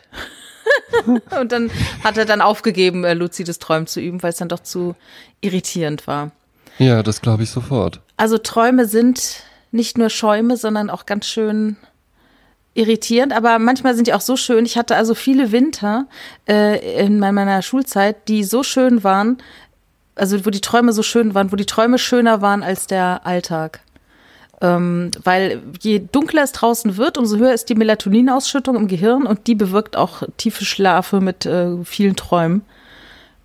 und 1.39 1.51
dann 1.51 1.71
hat 2.03 2.17
er 2.17 2.25
dann 2.25 2.41
aufgegeben, 2.41 3.03
äh, 3.03 3.15
luzides 3.15 3.57
Träumen 3.57 3.87
zu 3.87 3.99
üben, 3.99 4.21
weil 4.21 4.29
es 4.29 4.37
dann 4.37 4.49
doch 4.49 4.59
zu 4.59 4.95
irritierend 5.41 6.05
war. 6.05 6.31
Ja, 6.77 7.01
das 7.01 7.21
glaube 7.21 7.43
ich 7.43 7.49
sofort. 7.49 8.01
Also 8.17 8.37
Träume 8.37 8.85
sind 8.85 9.43
nicht 9.71 9.97
nur 9.97 10.09
Schäume, 10.09 10.57
sondern 10.57 10.89
auch 10.89 11.05
ganz 11.05 11.25
schön 11.25 11.77
irritierend, 12.73 13.33
aber 13.33 13.59
manchmal 13.59 13.95
sind 13.95 14.07
die 14.07 14.13
auch 14.13 14.21
so 14.21 14.37
schön. 14.37 14.65
Ich 14.65 14.77
hatte 14.77 14.95
also 14.95 15.13
viele 15.13 15.51
Winter 15.51 16.07
äh, 16.47 17.03
in 17.03 17.19
meiner 17.19 17.61
Schulzeit, 17.61 18.27
die 18.27 18.43
so 18.43 18.63
schön 18.63 19.03
waren, 19.03 19.37
also 20.15 20.45
wo 20.45 20.49
die 20.49 20.61
Träume 20.61 20.93
so 20.93 21.03
schön 21.03 21.33
waren, 21.33 21.51
wo 21.51 21.55
die 21.55 21.65
Träume 21.65 21.97
schöner 21.97 22.41
waren 22.41 22.63
als 22.63 22.87
der 22.87 23.21
Alltag. 23.25 23.81
Ähm, 24.61 25.09
weil 25.23 25.61
je 25.81 25.99
dunkler 26.11 26.43
es 26.43 26.51
draußen 26.51 26.97
wird, 26.97 27.17
umso 27.17 27.37
höher 27.37 27.53
ist 27.53 27.69
die 27.69 27.75
Melatoninausschüttung 27.75 28.75
im 28.75 28.87
Gehirn 28.87 29.25
und 29.25 29.47
die 29.47 29.55
bewirkt 29.55 29.95
auch 29.97 30.21
tiefe 30.37 30.65
Schlafe 30.65 31.19
mit 31.19 31.45
äh, 31.47 31.83
vielen 31.83 32.15
Träumen. 32.15 32.61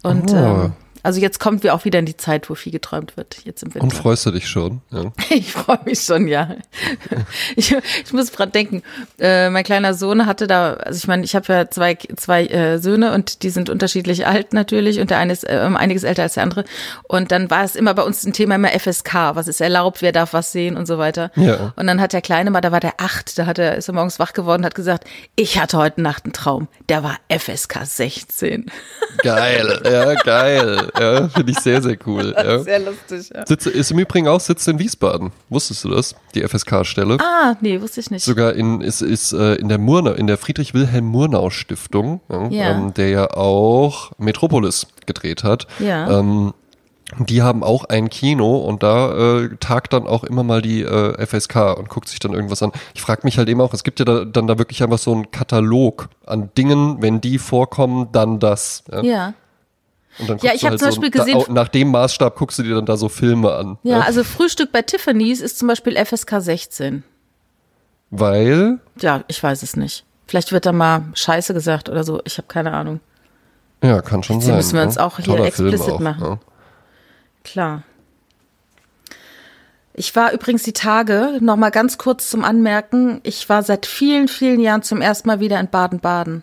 Und 0.03 0.31
Oh. 0.33 0.37
ähm, 0.37 0.73
also 1.07 1.20
jetzt 1.20 1.38
kommt 1.38 1.62
wir 1.62 1.72
auch 1.72 1.84
wieder 1.84 2.00
in 2.00 2.04
die 2.04 2.16
Zeit, 2.16 2.50
wo 2.50 2.57
viel 2.57 2.72
geträumt 2.72 3.16
wird, 3.16 3.36
jetzt 3.44 3.62
im 3.62 3.72
Winter. 3.72 3.84
Und 3.84 3.94
freust 3.94 4.26
du 4.26 4.32
dich 4.32 4.48
schon? 4.48 4.80
Ja. 4.90 5.12
Ich 5.30 5.52
freue 5.52 5.78
mich 5.84 6.00
schon, 6.00 6.26
ja. 6.26 6.57
Ich, 7.57 7.72
ich 8.04 8.12
muss 8.12 8.32
gerade 8.32 8.50
denken, 8.50 8.82
äh, 9.20 9.48
mein 9.50 9.62
kleiner 9.62 9.94
Sohn 9.94 10.26
hatte 10.26 10.48
da, 10.48 10.74
also 10.74 10.96
ich 10.96 11.07
meine, 11.07 11.24
ich 11.24 11.36
habe 11.36 11.52
ja 11.52 11.70
zwei, 11.70 11.96
zwei 12.16 12.46
äh, 12.46 12.78
Söhne 12.78 13.12
und 13.12 13.44
die 13.44 13.50
sind 13.50 13.70
unterschiedlich 13.70 14.26
alt 14.26 14.52
natürlich 14.52 14.98
und 14.98 15.11
der 15.11 15.18
eine 15.18 15.32
ist 15.32 15.44
äh, 15.44 15.70
einiges 15.74 16.02
älter 16.02 16.24
als 16.24 16.34
der 16.34 16.42
andere. 16.42 16.64
Und 17.04 17.30
dann 17.30 17.50
war 17.50 17.62
es 17.62 17.76
immer 17.76 17.94
bei 17.94 18.02
uns 18.02 18.24
ein 18.24 18.32
Thema 18.32 18.57
immer 18.57 18.70
FSK, 18.70 19.14
was 19.34 19.46
ist 19.46 19.61
erlaubt, 19.61 20.02
wer 20.02 20.11
darf 20.11 20.32
was 20.32 20.50
sehen 20.50 20.76
und 20.76 20.86
so 20.86 20.98
weiter. 20.98 21.30
Ja. 21.36 21.72
Und 21.76 21.86
dann 21.86 22.00
hat 22.00 22.14
der 22.14 22.22
Kleine 22.22 22.50
mal, 22.50 22.62
da 22.62 22.72
war 22.72 22.80
der 22.80 22.94
acht, 22.98 23.38
da 23.38 23.46
hat 23.46 23.61
er, 23.61 23.76
ist 23.76 23.88
er 23.88 23.94
morgens 23.94 24.18
wach 24.18 24.32
geworden 24.32 24.62
und 24.62 24.66
hat 24.66 24.74
gesagt, 24.74 25.04
ich 25.36 25.61
hatte 25.61 25.78
heute 25.78 26.02
Nacht 26.02 26.24
einen 26.24 26.32
Traum, 26.32 26.66
der 26.88 27.04
war 27.04 27.16
FSK 27.28 27.84
16. 27.84 28.66
Geil, 29.22 29.80
ja, 29.84 30.14
geil. 30.14 30.90
Ja, 30.99 31.28
finde 31.28 31.53
ich 31.53 31.59
sehr, 31.59 31.82
sehr 31.82 31.97
cool. 32.07 32.34
Ja. 32.47 32.59
Sehr 32.61 32.78
lustig, 32.80 33.30
ja. 33.34 33.47
Sitze, 33.47 33.70
ist 33.70 33.90
im 33.90 33.99
Übrigen 33.99 34.28
auch 34.28 34.40
Sitz 34.40 34.66
in 34.66 34.78
Wiesbaden. 34.78 35.32
Wusstest 35.49 35.84
du 35.84 35.90
das? 35.90 36.14
Die 36.34 36.42
FSK-Stelle. 36.47 37.18
Ah, 37.20 37.57
nee, 37.61 37.80
wusste 37.80 38.01
ich 38.01 38.11
nicht. 38.11 38.24
Sogar 38.24 38.53
in, 38.55 38.80
ist, 38.82 39.01
ist 39.01 39.32
äh, 39.32 39.55
in 39.55 39.68
der 39.68 39.78
Murnau, 39.78 40.12
in 40.12 40.26
der 40.26 40.36
Friedrich-Wilhelm-Murnau-Stiftung, 40.36 42.20
ja, 42.28 42.49
Ja. 42.49 42.70
Ähm, 42.72 42.94
der 42.94 43.09
ja 43.09 43.30
auch 43.30 44.12
Metropolis 44.18 44.86
gedreht 45.07 45.44
hat. 45.44 45.66
Ja. 45.80 46.20
Ähm, 46.20 46.53
die 47.18 47.42
haben 47.42 47.62
auch 47.62 47.84
ein 47.84 48.11
Kino 48.11 48.57
und 48.57 48.82
da 48.82 49.38
äh, 49.44 49.57
tagt 49.61 49.92
dann 49.92 50.07
auch 50.09 50.24
immer 50.24 50.42
mal 50.42 50.61
die 50.61 50.82
äh, 50.82 51.24
FSK 51.24 51.78
und 51.78 51.88
guckt 51.88 52.09
sich 52.09 52.18
dann 52.18 52.32
irgendwas 52.32 52.62
an. 52.62 52.72
Ich 52.94 53.01
frage 53.01 53.20
mich 53.24 53.38
halt 53.38 53.49
eben 53.49 53.61
auch, 53.61 53.72
es 53.72 53.84
gibt 53.84 54.01
ja 54.01 54.05
da, 54.05 54.24
dann 54.24 54.49
da 54.49 54.59
wirklich 54.59 54.82
einfach 54.82 54.99
so 54.99 55.12
einen 55.12 55.30
Katalog 55.30 56.09
an 56.26 56.51
Dingen, 56.59 57.01
wenn 57.01 57.20
die 57.20 57.38
vorkommen, 57.38 58.09
dann 58.11 58.40
das. 58.40 58.82
Ja. 58.90 59.03
ja. 59.03 59.34
Und 60.19 60.31
dann 60.31 60.39
Ja, 60.39 60.53
ich 60.55 60.61
du 60.61 60.67
hab 60.67 60.71
halt 60.73 60.81
zum 60.81 60.91
so, 60.93 61.01
Beispiel 61.01 61.11
da, 61.11 61.25
gesehen- 61.25 61.37
au- 61.37 61.53
nach 61.53 61.69
dem 61.69 61.91
Maßstab 61.91 62.37
guckst 62.37 62.59
du 62.59 62.62
dir 62.62 62.75
dann 62.77 62.87
da 62.87 62.97
so 62.97 63.09
Filme 63.09 63.53
an. 63.55 63.79
Ja, 63.83 64.01
also 64.01 64.25
Frühstück 64.25 64.73
bei 64.73 64.83
Tiffany's 64.83 65.41
ist 65.41 65.59
zum 65.59 65.69
Beispiel 65.69 65.97
FSK 65.97 66.41
16. 66.41 67.03
Weil, 68.11 68.79
Ja, 69.01 69.25
ich 69.29 69.43
weiß 69.43 69.62
es 69.62 69.77
nicht. 69.77 70.05
Vielleicht 70.27 70.53
wird 70.53 70.67
da 70.67 70.73
mal 70.73 71.05
Scheiße 71.14 71.55
gesagt 71.55 71.89
oder 71.89 72.03
so. 72.05 72.21
Ich 72.25 72.39
habe 72.39 72.49
keine 72.49 72.73
Ahnung. 72.73 73.01
ja, 73.83 74.01
kann 74.01 74.23
schon 74.23 74.37
Jetzt 74.37 74.47
sein. 74.47 74.57
müssen 74.57 74.75
wir 74.77 74.83
uns 74.83 74.97
ne? 74.97 75.03
auch 75.05 75.17
hier 75.17 75.25
Toller 75.27 75.47
explicit 75.47 75.91
auch, 75.93 76.01
machen. 76.01 76.23
Ja. 76.25 76.39
Klar. 77.45 77.83
Ich 79.99 80.14
war 80.14 80.33
übrigens 80.33 80.62
die 80.62 80.73
Tage, 80.75 81.39
noch 81.41 81.57
mal 81.57 81.71
ganz 81.71 81.97
kurz 81.97 82.29
zum 82.29 82.45
Anmerken, 82.45 83.21
ich 83.23 83.49
war 83.49 83.62
seit 83.62 83.87
vielen, 83.87 84.29
vielen 84.29 84.61
Jahren 84.61 84.83
zum 84.83 85.01
ersten 85.01 85.27
Mal 85.29 85.41
wieder 85.41 85.59
in 85.59 85.69
Baden-Baden. 85.69 86.43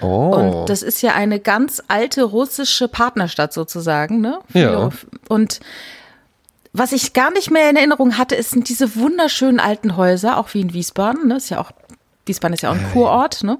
Oh. 0.00 0.34
Und 0.34 0.68
das 0.68 0.82
ist 0.82 1.02
ja 1.02 1.14
eine 1.14 1.40
ganz 1.40 1.82
alte 1.88 2.22
russische 2.22 2.88
Partnerstadt 2.88 3.52
sozusagen, 3.52 4.20
ne? 4.20 4.40
Ja. 4.52 4.90
Und 5.28 5.60
was 6.72 6.92
ich 6.92 7.12
gar 7.12 7.32
nicht 7.32 7.50
mehr 7.50 7.68
in 7.68 7.76
Erinnerung 7.76 8.16
hatte, 8.16 8.34
ist, 8.36 8.50
sind 8.50 8.68
diese 8.68 8.96
wunderschönen 8.96 9.60
alten 9.60 9.96
Häuser, 9.96 10.38
auch 10.38 10.54
wie 10.54 10.60
in 10.60 10.72
Wiesbaden, 10.72 11.28
ne? 11.28 11.36
Ist 11.36 11.50
ja 11.50 11.60
auch, 11.60 11.72
Wiesbaden 12.26 12.54
ist 12.54 12.62
ja 12.62 12.70
auch 12.70 12.76
ein 12.76 12.92
Kurort, 12.92 13.42
ne? 13.42 13.58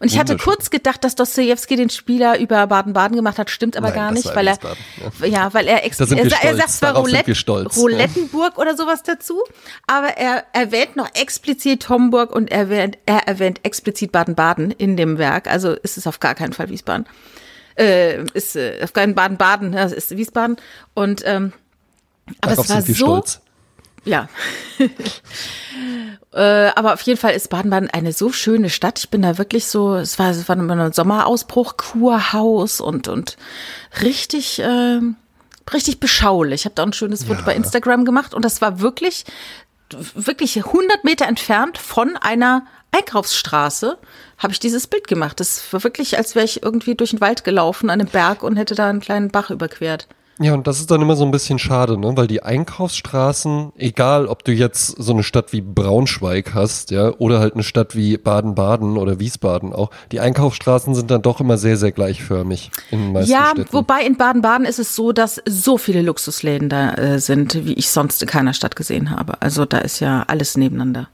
Und 0.00 0.10
ich 0.10 0.18
hatte 0.18 0.36
kurz 0.36 0.70
gedacht, 0.70 1.04
dass 1.04 1.14
Dostoevsky 1.14 1.76
den 1.76 1.90
Spieler 1.90 2.38
über 2.38 2.66
Baden-Baden 2.66 3.16
gemacht 3.16 3.38
hat, 3.38 3.50
stimmt 3.50 3.76
aber 3.76 3.88
Nein, 3.88 3.96
gar 3.96 4.10
nicht, 4.12 4.34
weil 4.34 4.46
er, 4.46 4.54
Wiesbaden, 4.54 5.32
ja. 5.32 5.54
weil 5.54 5.66
er, 5.66 5.84
ex 5.84 5.98
er, 6.00 6.10
er 6.10 6.30
stolz. 6.30 6.56
sagt 6.56 6.70
zwar 6.70 6.96
Roulette, 6.96 7.32
ja. 7.32 7.62
Roulettenburg 7.76 8.58
oder 8.58 8.76
sowas 8.76 9.02
dazu, 9.02 9.42
aber 9.86 10.08
er 10.08 10.44
erwähnt 10.52 10.96
noch 10.96 11.08
explizit 11.14 11.88
Homburg 11.88 12.34
und 12.34 12.50
er 12.50 12.60
erwähnt, 12.60 12.98
er 13.06 13.28
erwähnt 13.28 13.60
explizit 13.62 14.12
Baden-Baden 14.12 14.70
in 14.70 14.96
dem 14.96 15.18
Werk, 15.18 15.48
also 15.48 15.72
ist 15.72 15.96
es 15.96 16.06
auf 16.06 16.20
gar 16.20 16.34
keinen 16.34 16.52
Fall 16.52 16.68
Wiesbaden. 16.68 17.06
Äh, 17.74 18.24
ist 18.34 18.56
äh, 18.56 18.80
auf 18.82 18.92
keinen 18.92 19.14
Baden-Baden, 19.14 19.72
ja, 19.72 19.84
es 19.84 19.92
ist 19.92 20.16
Wiesbaden 20.16 20.56
und 20.94 21.22
ähm, 21.24 21.52
aber 22.40 22.52
Darauf 22.52 22.66
es 22.66 22.70
war 22.70 22.82
so 22.82 22.94
stolz. 22.94 23.40
Ja. 24.04 24.28
äh, 26.32 26.70
aber 26.74 26.94
auf 26.94 27.02
jeden 27.02 27.18
Fall 27.18 27.32
ist 27.32 27.50
Baden-Baden 27.50 27.90
eine 27.90 28.12
so 28.12 28.32
schöne 28.32 28.70
Stadt. 28.70 28.98
Ich 28.98 29.10
bin 29.10 29.22
da 29.22 29.38
wirklich 29.38 29.66
so, 29.66 29.94
es 29.94 30.18
war, 30.18 30.30
es 30.30 30.48
war 30.48 30.56
ein 30.56 30.92
Sommerausbruch, 30.92 31.76
Kurhaus 31.76 32.80
und, 32.80 33.08
und 33.08 33.36
richtig, 34.02 34.60
ähm, 34.64 35.16
richtig 35.72 36.00
beschaulich. 36.00 36.62
Ich 36.62 36.64
habe 36.64 36.74
da 36.74 36.82
ein 36.82 36.92
schönes 36.92 37.24
Foto 37.24 37.42
bei 37.44 37.54
Instagram 37.54 38.04
gemacht 38.04 38.34
und 38.34 38.44
das 38.44 38.60
war 38.60 38.80
wirklich, 38.80 39.24
wirklich 40.14 40.56
100 40.56 41.04
Meter 41.04 41.26
entfernt 41.26 41.78
von 41.78 42.16
einer 42.16 42.66
Einkaufsstraße 42.92 43.98
habe 44.38 44.52
ich 44.52 44.60
dieses 44.60 44.86
Bild 44.86 45.08
gemacht. 45.08 45.40
Das 45.40 45.72
war 45.72 45.82
wirklich, 45.82 46.18
als 46.18 46.34
wäre 46.34 46.44
ich 46.44 46.62
irgendwie 46.62 46.94
durch 46.94 47.10
den 47.10 47.20
Wald 47.20 47.42
gelaufen 47.42 47.88
an 47.88 48.00
einem 48.00 48.10
Berg 48.10 48.42
und 48.42 48.56
hätte 48.56 48.74
da 48.74 48.88
einen 48.88 49.00
kleinen 49.00 49.30
Bach 49.30 49.50
überquert. 49.50 50.08
Ja, 50.42 50.54
und 50.54 50.66
das 50.66 50.80
ist 50.80 50.90
dann 50.90 51.00
immer 51.00 51.14
so 51.16 51.24
ein 51.24 51.30
bisschen 51.30 51.58
schade, 51.58 51.96
ne? 51.98 52.16
Weil 52.16 52.26
die 52.26 52.42
Einkaufsstraßen, 52.42 53.72
egal 53.76 54.26
ob 54.26 54.44
du 54.44 54.52
jetzt 54.52 54.86
so 55.00 55.12
eine 55.12 55.22
Stadt 55.22 55.52
wie 55.52 55.60
Braunschweig 55.60 56.52
hast, 56.54 56.90
ja, 56.90 57.10
oder 57.18 57.38
halt 57.40 57.54
eine 57.54 57.62
Stadt 57.62 57.94
wie 57.94 58.16
Baden-Baden 58.16 58.96
oder 58.96 59.18
Wiesbaden 59.20 59.72
auch, 59.72 59.90
die 60.10 60.20
Einkaufsstraßen 60.20 60.94
sind 60.94 61.10
dann 61.10 61.22
doch 61.22 61.40
immer 61.40 61.58
sehr, 61.58 61.76
sehr 61.76 61.92
gleichförmig 61.92 62.70
in 62.90 62.98
den 63.00 63.12
meisten 63.12 63.32
Ja, 63.32 63.50
Städten. 63.54 63.72
wobei 63.72 64.02
in 64.04 64.16
Baden-Baden 64.16 64.66
ist 64.66 64.78
es 64.78 64.94
so, 64.96 65.12
dass 65.12 65.40
so 65.48 65.78
viele 65.78 66.02
Luxusläden 66.02 66.68
da 66.68 66.94
äh, 66.94 67.18
sind, 67.18 67.64
wie 67.64 67.74
ich 67.74 67.90
sonst 67.90 68.20
in 68.22 68.28
keiner 68.28 68.52
Stadt 68.54 68.76
gesehen 68.76 69.10
habe. 69.10 69.34
Also 69.40 69.64
da 69.64 69.78
ist 69.78 70.00
ja 70.00 70.24
alles 70.26 70.56
nebeneinander. 70.56 71.08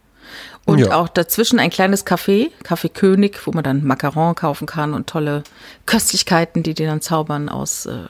Und 0.64 0.78
Ja. 0.80 0.96
auch 1.00 1.08
dazwischen 1.08 1.58
ein 1.58 1.70
kleines 1.70 2.04
Café, 2.06 2.50
Café 2.62 2.90
König, 2.90 3.46
wo 3.46 3.52
man 3.52 3.64
dann 3.64 3.84
Macaron 3.84 4.34
kaufen 4.34 4.66
kann 4.66 4.92
und 4.92 5.06
tolle 5.06 5.42
Köstlichkeiten, 5.86 6.62
die 6.62 6.74
die 6.74 6.84
dann 6.84 7.00
zaubern 7.00 7.48
aus 7.48 7.86
äh, 7.86 8.04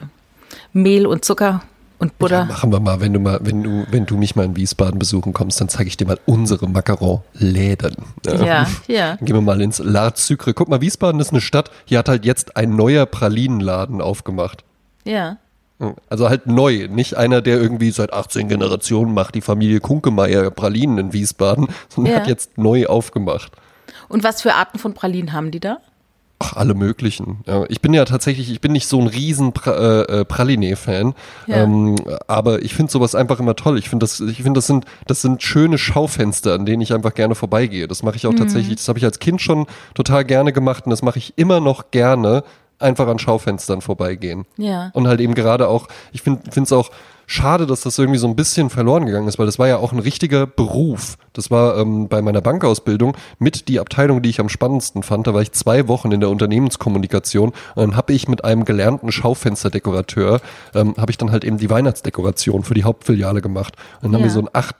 Mehl 0.73 1.05
und 1.05 1.25
Zucker 1.25 1.61
und 1.97 2.09
ja, 2.09 2.15
Butter. 2.17 2.45
machen 2.45 2.71
wir 2.71 2.79
mal, 2.79 3.01
wenn 3.01 3.13
du 3.13 3.19
mal, 3.19 3.39
wenn 3.41 3.63
du, 3.63 3.85
wenn 3.91 4.05
du 4.05 4.15
mich 4.17 4.35
mal 4.35 4.45
in 4.45 4.55
Wiesbaden 4.55 4.99
besuchen 4.99 5.33
kommst, 5.33 5.59
dann 5.59 5.67
zeige 5.69 5.89
ich 5.89 5.97
dir 5.97 6.05
mal 6.07 6.19
unsere 6.25 6.67
Macaron-Läden. 6.69 7.95
Ja, 8.25 8.67
ja. 8.87 9.15
Gehen 9.17 9.35
wir 9.35 9.41
mal 9.41 9.59
ins 9.61 9.79
La 9.79 10.11
Sucre. 10.15 10.53
Guck 10.53 10.69
mal, 10.69 10.79
Wiesbaden 10.81 11.19
ist 11.19 11.31
eine 11.31 11.41
Stadt, 11.41 11.71
hier 11.85 11.99
hat 11.99 12.07
halt 12.09 12.25
jetzt 12.25 12.55
ein 12.55 12.75
neuer 12.75 13.05
Pralinenladen 13.05 14.01
aufgemacht. 14.01 14.63
Ja. 15.05 15.37
Also 16.09 16.27
halt 16.29 16.45
neu, 16.45 16.87
nicht 16.89 17.15
einer, 17.15 17.41
der 17.41 17.57
irgendwie 17.59 17.91
seit 17.91 18.11
18 18.11 18.49
Generationen 18.49 19.13
macht, 19.13 19.35
die 19.35 19.41
Familie 19.41 19.79
Kunkemeier 19.79 20.51
Pralinen 20.51 20.97
in 20.97 21.13
Wiesbaden, 21.13 21.67
sondern 21.87 22.13
Ja. 22.13 22.19
hat 22.19 22.27
jetzt 22.27 22.57
neu 22.57 22.87
aufgemacht. 22.87 23.53
Und 24.09 24.23
was 24.23 24.41
für 24.41 24.53
Arten 24.55 24.77
von 24.77 24.93
Pralinen 24.93 25.31
haben 25.33 25.51
die 25.51 25.59
da? 25.59 25.77
Ach, 26.41 26.55
alle 26.55 26.73
möglichen. 26.73 27.39
Ja, 27.45 27.65
ich 27.67 27.81
bin 27.81 27.93
ja 27.93 28.05
tatsächlich, 28.05 28.49
ich 28.49 28.61
bin 28.61 28.71
nicht 28.71 28.87
so 28.87 28.99
ein 29.01 29.07
riesen 29.07 29.51
pra 29.51 29.71
äh, 29.73 30.19
äh, 30.21 30.25
Praline-Fan, 30.25 31.13
Ja. 31.47 31.63
ähm, 31.63 31.95
aber 32.27 32.61
ich 32.61 32.73
finde 32.73 32.91
sowas 32.91 33.13
einfach 33.13 33.41
immer 33.41 33.55
toll. 33.57 33.77
Ich 33.77 33.89
finde 33.89 34.05
das, 34.05 34.21
ich 34.21 34.37
finde 34.41 34.57
das 34.59 34.67
sind, 34.67 34.85
das 35.05 35.21
sind 35.21 35.43
schöne 35.43 35.77
Schaufenster, 35.77 36.53
an 36.53 36.65
denen 36.65 36.81
ich 36.81 36.93
einfach 36.93 37.13
gerne 37.13 37.35
vorbeigehe. 37.35 37.89
Das 37.89 38.03
mache 38.03 38.15
ich 38.15 38.23
Mhm. 38.23 38.29
auch 38.29 38.35
tatsächlich, 38.35 38.77
das 38.77 38.87
habe 38.87 38.97
ich 38.99 39.05
als 39.05 39.19
Kind 39.19 39.41
schon 39.41 39.65
total 39.95 40.23
gerne 40.23 40.53
gemacht 40.53 40.85
und 40.85 40.91
das 40.91 41.01
mache 41.01 41.19
ich 41.19 41.33
immer 41.35 41.59
noch 41.59 41.91
gerne, 41.91 42.43
einfach 42.79 43.09
an 43.09 43.19
Schaufenstern 43.19 43.81
vorbeigehen. 43.81 44.45
Ja. 44.55 44.91
Und 44.93 45.09
halt 45.09 45.19
eben 45.19 45.35
gerade 45.35 45.67
auch, 45.67 45.89
ich 46.13 46.21
finde 46.21 46.41
es 46.55 46.71
auch 46.71 46.89
schade, 47.29 47.67
dass 47.67 47.81
das 47.81 47.97
irgendwie 47.99 48.17
so 48.17 48.27
ein 48.27 48.35
bisschen 48.35 48.71
verloren 48.71 49.05
gegangen 49.05 49.27
ist, 49.27 49.37
weil 49.37 49.45
das 49.45 49.59
war 49.59 49.67
ja 49.67 49.77
auch 49.77 49.93
ein 49.93 49.99
richtiger 49.99 50.47
Beruf. 50.47 51.15
Das 51.33 51.51
war 51.51 51.77
ähm, 51.77 52.07
bei 52.07 52.23
meiner 52.23 52.41
Bankausbildung 52.41 53.15
mit 53.37 53.67
die 53.67 53.79
Abteilung, 53.79 54.23
die 54.23 54.29
ich 54.29 54.39
am 54.39 54.49
spannendsten 54.49 55.03
fand. 55.03 55.27
Da 55.27 55.33
war 55.35 55.41
ich 55.43 55.51
zwei 55.51 55.87
Wochen 55.87 56.11
in 56.11 56.21
der 56.21 56.29
Unternehmenskommunikation 56.29 57.49
und 57.49 57.55
dann 57.75 57.95
habe 57.95 58.13
ich 58.13 58.27
mit 58.27 58.43
einem 58.43 58.65
gelernten 58.65 59.11
Schaufensterdekorateur, 59.11 60.41
ähm, 60.73 60.95
habe 60.97 61.11
ich 61.11 61.17
dann 61.19 61.31
halt 61.31 61.43
eben 61.43 61.59
die 61.59 61.69
Weihnachtsdekoration 61.69 62.63
für 62.63 62.73
die 62.73 62.83
Hauptfiliale 62.83 63.41
gemacht. 63.41 63.75
Und 64.01 64.11
dann 64.11 64.15
haben 64.15 64.23
wir 64.23 64.31
so 64.31 64.41
ein 64.41 64.49
acht 64.51 64.75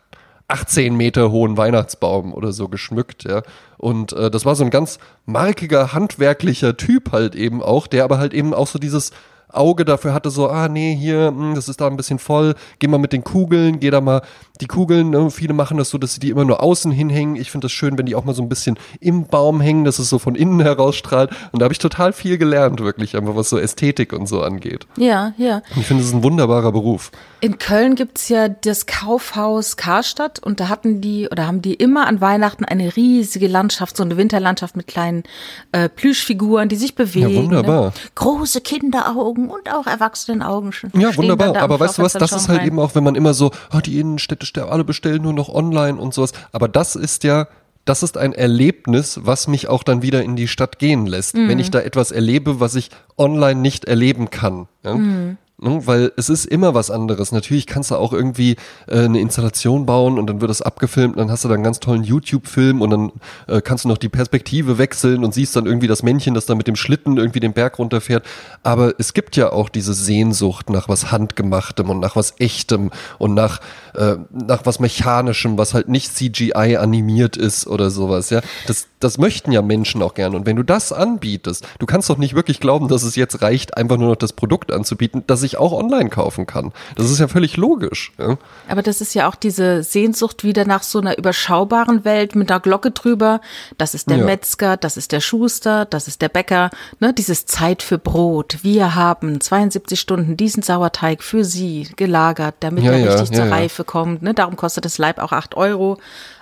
18 0.47 0.97
Meter 0.97 1.29
hohen 1.29 1.55
Weihnachtsbaum 1.55 2.33
oder 2.33 2.51
so 2.51 2.67
geschmückt, 2.67 3.25
ja. 3.25 3.43
Und 3.77 4.13
äh, 4.13 4.31
das 4.31 4.45
war 4.45 4.55
so 4.55 4.63
ein 4.63 4.71
ganz 4.71 4.97
markiger, 5.27 5.93
handwerklicher 5.93 6.75
Typ 6.75 7.11
halt 7.11 7.35
eben 7.35 7.61
auch, 7.61 7.85
der 7.85 8.03
aber 8.03 8.17
halt 8.17 8.33
eben 8.33 8.55
auch 8.55 8.65
so 8.65 8.79
dieses 8.79 9.11
Auge 9.51 9.85
dafür 9.85 10.13
hatte, 10.13 10.29
so, 10.29 10.49
ah 10.49 10.67
nee, 10.67 10.95
hier, 10.95 11.31
mh, 11.31 11.39
hm, 11.39 11.55
das 11.55 11.69
ist 11.69 11.81
da 11.81 11.87
ein 11.87 11.97
bisschen 11.97 12.19
voll, 12.19 12.55
geh 12.79 12.87
mal 12.87 12.97
mit 12.97 13.13
den 13.13 13.23
Kugeln, 13.23 13.79
geh 13.79 13.89
da 13.89 14.01
mal 14.01 14.21
die 14.61 14.67
Kugeln, 14.67 15.11
ne, 15.11 15.31
viele 15.31 15.53
machen 15.53 15.77
das 15.77 15.89
so, 15.89 15.97
dass 15.97 16.13
sie 16.13 16.19
die 16.19 16.29
immer 16.29 16.43
nur 16.43 16.61
außen 16.61 16.91
hinhängen. 16.91 17.37
Ich 17.37 17.49
finde 17.49 17.65
das 17.65 17.71
schön, 17.71 17.97
wenn 17.97 18.05
die 18.05 18.15
auch 18.15 18.25
mal 18.25 18.35
so 18.35 18.41
ein 18.41 18.49
bisschen 18.49 18.77
im 18.99 19.25
Baum 19.25 19.61
hängen, 19.61 19.85
dass 19.85 19.99
es 19.99 20.09
so 20.09 20.19
von 20.19 20.35
innen 20.35 20.59
herausstrahlt. 20.59 21.31
Und 21.51 21.59
da 21.59 21.63
habe 21.63 21.73
ich 21.73 21.79
total 21.79 22.11
viel 22.11 22.37
gelernt, 22.37 22.81
wirklich, 22.81 23.15
einfach 23.15 23.35
was 23.35 23.49
so 23.49 23.57
Ästhetik 23.57 24.11
und 24.11 24.27
so 24.27 24.41
angeht. 24.41 24.85
Ja, 24.97 25.33
ja. 25.37 25.61
Und 25.73 25.81
ich 25.81 25.85
finde, 25.85 26.03
es 26.03 26.09
ist 26.09 26.15
ein 26.15 26.23
wunderbarer 26.23 26.73
Beruf. 26.73 27.11
In 27.39 27.57
Köln 27.57 27.95
gibt's 27.95 28.27
ja 28.27 28.49
das 28.49 28.85
Kaufhaus 28.85 29.77
Karstadt 29.77 30.39
und 30.39 30.59
da 30.59 30.67
hatten 30.67 30.99
die 30.99 31.29
oder 31.29 31.47
haben 31.47 31.61
die 31.61 31.73
immer 31.73 32.05
an 32.07 32.19
Weihnachten 32.19 32.65
eine 32.65 32.97
riesige 32.97 33.47
Landschaft, 33.47 33.95
so 33.95 34.03
eine 34.03 34.17
Winterlandschaft 34.17 34.75
mit 34.75 34.87
kleinen 34.87 35.23
äh, 35.71 35.87
Plüschfiguren, 35.87 36.67
die 36.67 36.75
sich 36.75 36.95
bewegen. 36.95 37.29
Ja, 37.29 37.43
wunderbar. 37.43 37.85
Ne? 37.85 37.93
Große 38.15 38.59
Kinderaugen 38.59 39.38
und 39.47 39.71
auch 39.71 39.87
Erwachsenenaugen. 39.87 40.71
Ja, 40.93 41.15
wunderbar. 41.15 41.55
Aber 41.57 41.79
weißt 41.79 41.99
du 41.99 42.01
was, 42.01 42.13
das 42.13 42.31
ist 42.31 42.49
halt 42.49 42.59
rein. 42.59 42.67
eben 42.67 42.79
auch, 42.79 42.95
wenn 42.95 43.03
man 43.03 43.15
immer 43.15 43.33
so, 43.33 43.51
oh, 43.73 43.79
die 43.79 43.99
Innenstädte 43.99 44.67
alle 44.67 44.83
bestellen 44.83 45.21
nur 45.21 45.33
noch 45.33 45.49
online 45.49 45.97
und 45.99 46.13
sowas. 46.13 46.31
Aber 46.51 46.67
das 46.67 46.95
ist 46.95 47.23
ja, 47.23 47.47
das 47.85 48.03
ist 48.03 48.17
ein 48.17 48.33
Erlebnis, 48.33 49.19
was 49.23 49.47
mich 49.47 49.67
auch 49.67 49.83
dann 49.83 50.01
wieder 50.01 50.23
in 50.23 50.35
die 50.35 50.47
Stadt 50.47 50.79
gehen 50.79 51.05
lässt. 51.05 51.35
Mhm. 51.35 51.47
Wenn 51.47 51.59
ich 51.59 51.71
da 51.71 51.79
etwas 51.79 52.11
erlebe, 52.11 52.59
was 52.59 52.75
ich 52.75 52.89
online 53.17 53.59
nicht 53.59 53.85
erleben 53.85 54.29
kann. 54.29 54.67
Ja? 54.83 54.95
Mhm. 54.95 55.37
Ne? 55.61 55.81
Weil 55.85 56.11
es 56.17 56.29
ist 56.29 56.45
immer 56.45 56.73
was 56.73 56.91
anderes. 56.91 57.31
Natürlich 57.31 57.67
kannst 57.67 57.91
du 57.91 57.95
auch 57.95 58.13
irgendwie 58.13 58.55
äh, 58.87 58.99
eine 58.99 59.19
Installation 59.19 59.85
bauen 59.85 60.17
und 60.17 60.27
dann 60.27 60.41
wird 60.41 60.49
das 60.49 60.61
abgefilmt 60.61 61.19
dann 61.19 61.29
hast 61.29 61.43
du 61.43 61.47
da 61.47 61.53
einen 61.53 61.63
ganz 61.63 61.79
tollen 61.79 62.03
YouTube-Film 62.03 62.81
und 62.81 62.89
dann 62.89 63.11
äh, 63.47 63.61
kannst 63.61 63.83
du 63.83 63.89
noch 63.89 63.97
die 63.97 64.09
Perspektive 64.09 64.77
wechseln 64.77 65.23
und 65.23 65.33
siehst 65.33 65.55
dann 65.55 65.65
irgendwie 65.65 65.87
das 65.87 66.01
Männchen, 66.01 66.33
das 66.33 66.45
da 66.45 66.55
mit 66.55 66.67
dem 66.67 66.75
Schlitten 66.75 67.17
irgendwie 67.17 67.39
den 67.39 67.53
Berg 67.53 67.77
runterfährt. 67.77 68.25
Aber 68.63 68.93
es 68.97 69.13
gibt 69.13 69.35
ja 69.35 69.51
auch 69.51 69.69
diese 69.69 69.93
Sehnsucht 69.93 70.69
nach 70.69 70.89
was 70.89 71.11
Handgemachtem 71.11 71.89
und 71.89 71.99
nach 71.99 72.15
was 72.15 72.35
Echtem 72.39 72.91
und 73.17 73.33
nach, 73.33 73.59
äh, 73.95 74.15
nach 74.31 74.65
was 74.65 74.79
Mechanischem, 74.79 75.57
was 75.57 75.73
halt 75.73 75.89
nicht 75.89 76.15
CGI 76.15 76.77
animiert 76.77 77.37
ist 77.37 77.67
oder 77.67 77.89
sowas. 77.89 78.29
Ja, 78.29 78.41
das, 78.67 78.87
das 78.99 79.17
möchten 79.17 79.51
ja 79.51 79.61
Menschen 79.61 80.01
auch 80.01 80.13
gerne. 80.13 80.35
Und 80.35 80.45
wenn 80.45 80.55
du 80.55 80.63
das 80.63 80.91
anbietest, 80.91 81.67
du 81.79 81.85
kannst 81.85 82.09
doch 82.09 82.17
nicht 82.17 82.35
wirklich 82.35 82.59
glauben, 82.59 82.87
dass 82.87 83.03
es 83.03 83.15
jetzt 83.15 83.41
reicht, 83.41 83.77
einfach 83.77 83.97
nur 83.97 84.09
noch 84.09 84.15
das 84.15 84.33
Produkt 84.33 84.71
anzubieten, 84.71 85.23
dass 85.27 85.43
ich 85.43 85.48
auch 85.57 85.71
online 85.71 86.09
kaufen 86.09 86.45
kann. 86.45 86.71
Das 86.95 87.09
ist 87.09 87.19
ja 87.19 87.27
völlig 87.27 87.57
logisch. 87.57 88.11
Ja? 88.17 88.37
Aber 88.67 88.81
das 88.81 89.01
ist 89.01 89.13
ja 89.15 89.27
auch 89.27 89.35
diese 89.35 89.83
Sehnsucht 89.83 90.43
wieder 90.43 90.65
nach 90.65 90.83
so 90.83 90.99
einer 90.99 91.17
überschaubaren 91.17 92.05
Welt 92.05 92.35
mit 92.35 92.51
einer 92.51 92.59
Glocke 92.59 92.91
drüber. 92.91 93.41
Das 93.77 93.93
ist 93.93 94.09
der 94.09 94.17
ja. 94.17 94.25
Metzger, 94.25 94.77
das 94.77 94.97
ist 94.97 95.11
der 95.11 95.19
Schuster, 95.19 95.85
das 95.85 96.07
ist 96.07 96.21
der 96.21 96.29
Bäcker. 96.29 96.69
Ne? 96.99 97.13
Dieses 97.13 97.45
Zeit 97.45 97.83
für 97.83 97.97
Brot. 97.97 98.59
Wir 98.61 98.95
haben 98.95 99.41
72 99.41 99.99
Stunden 99.99 100.37
diesen 100.37 100.63
Sauerteig 100.63 101.23
für 101.23 101.43
Sie 101.43 101.87
gelagert, 101.95 102.55
damit 102.59 102.83
ja, 102.83 102.91
er 102.91 103.19
richtig 103.19 103.35
zur 103.35 103.49
Reife 103.49 103.83
kommt. 103.83 104.21
Ne? 104.21 104.33
Darum 104.33 104.55
kostet 104.55 104.85
das 104.85 104.97
Leib 104.97 105.19
auch 105.19 105.31
acht 105.31 105.55
Euro. 105.55 105.97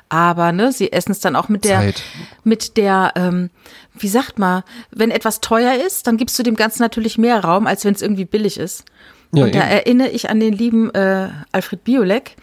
Aber 0.10 0.51
ne, 0.51 0.72
sie 0.72 0.91
essen 0.91 1.12
es 1.12 1.20
dann 1.20 1.36
auch 1.36 1.49
mit 1.49 1.66
der, 1.66 1.80
Zeit. 1.80 2.03
mit 2.43 2.78
der, 2.78 3.12
ähm, 3.16 3.49
wie 3.93 4.08
sagt 4.08 4.39
man, 4.39 4.64
wenn 4.91 5.12
etwas 5.12 5.41
teuer 5.41 5.74
ist, 5.86 6.08
dann 6.08 6.18
gibst 6.18 6.39
du 6.39 6.43
dem 6.43 6.55
Ganzen 6.55 6.82
natürlich 6.82 7.18
mehr 7.18 7.43
Raum, 7.43 7.68
als 7.68 7.84
wenn 7.84 7.93
es 7.93 8.01
irgendwie 8.01 8.26
billig 8.26 8.58
ist. 8.58 8.86
Ja, 9.34 9.43
und 9.43 9.55
da 9.55 9.60
erinnere 9.60 10.10
ich 10.10 10.30
an 10.30 10.39
den 10.39 10.53
lieben 10.53 10.89
äh, 10.93 11.30
Alfred 11.51 11.84
Biolek, 11.84 12.38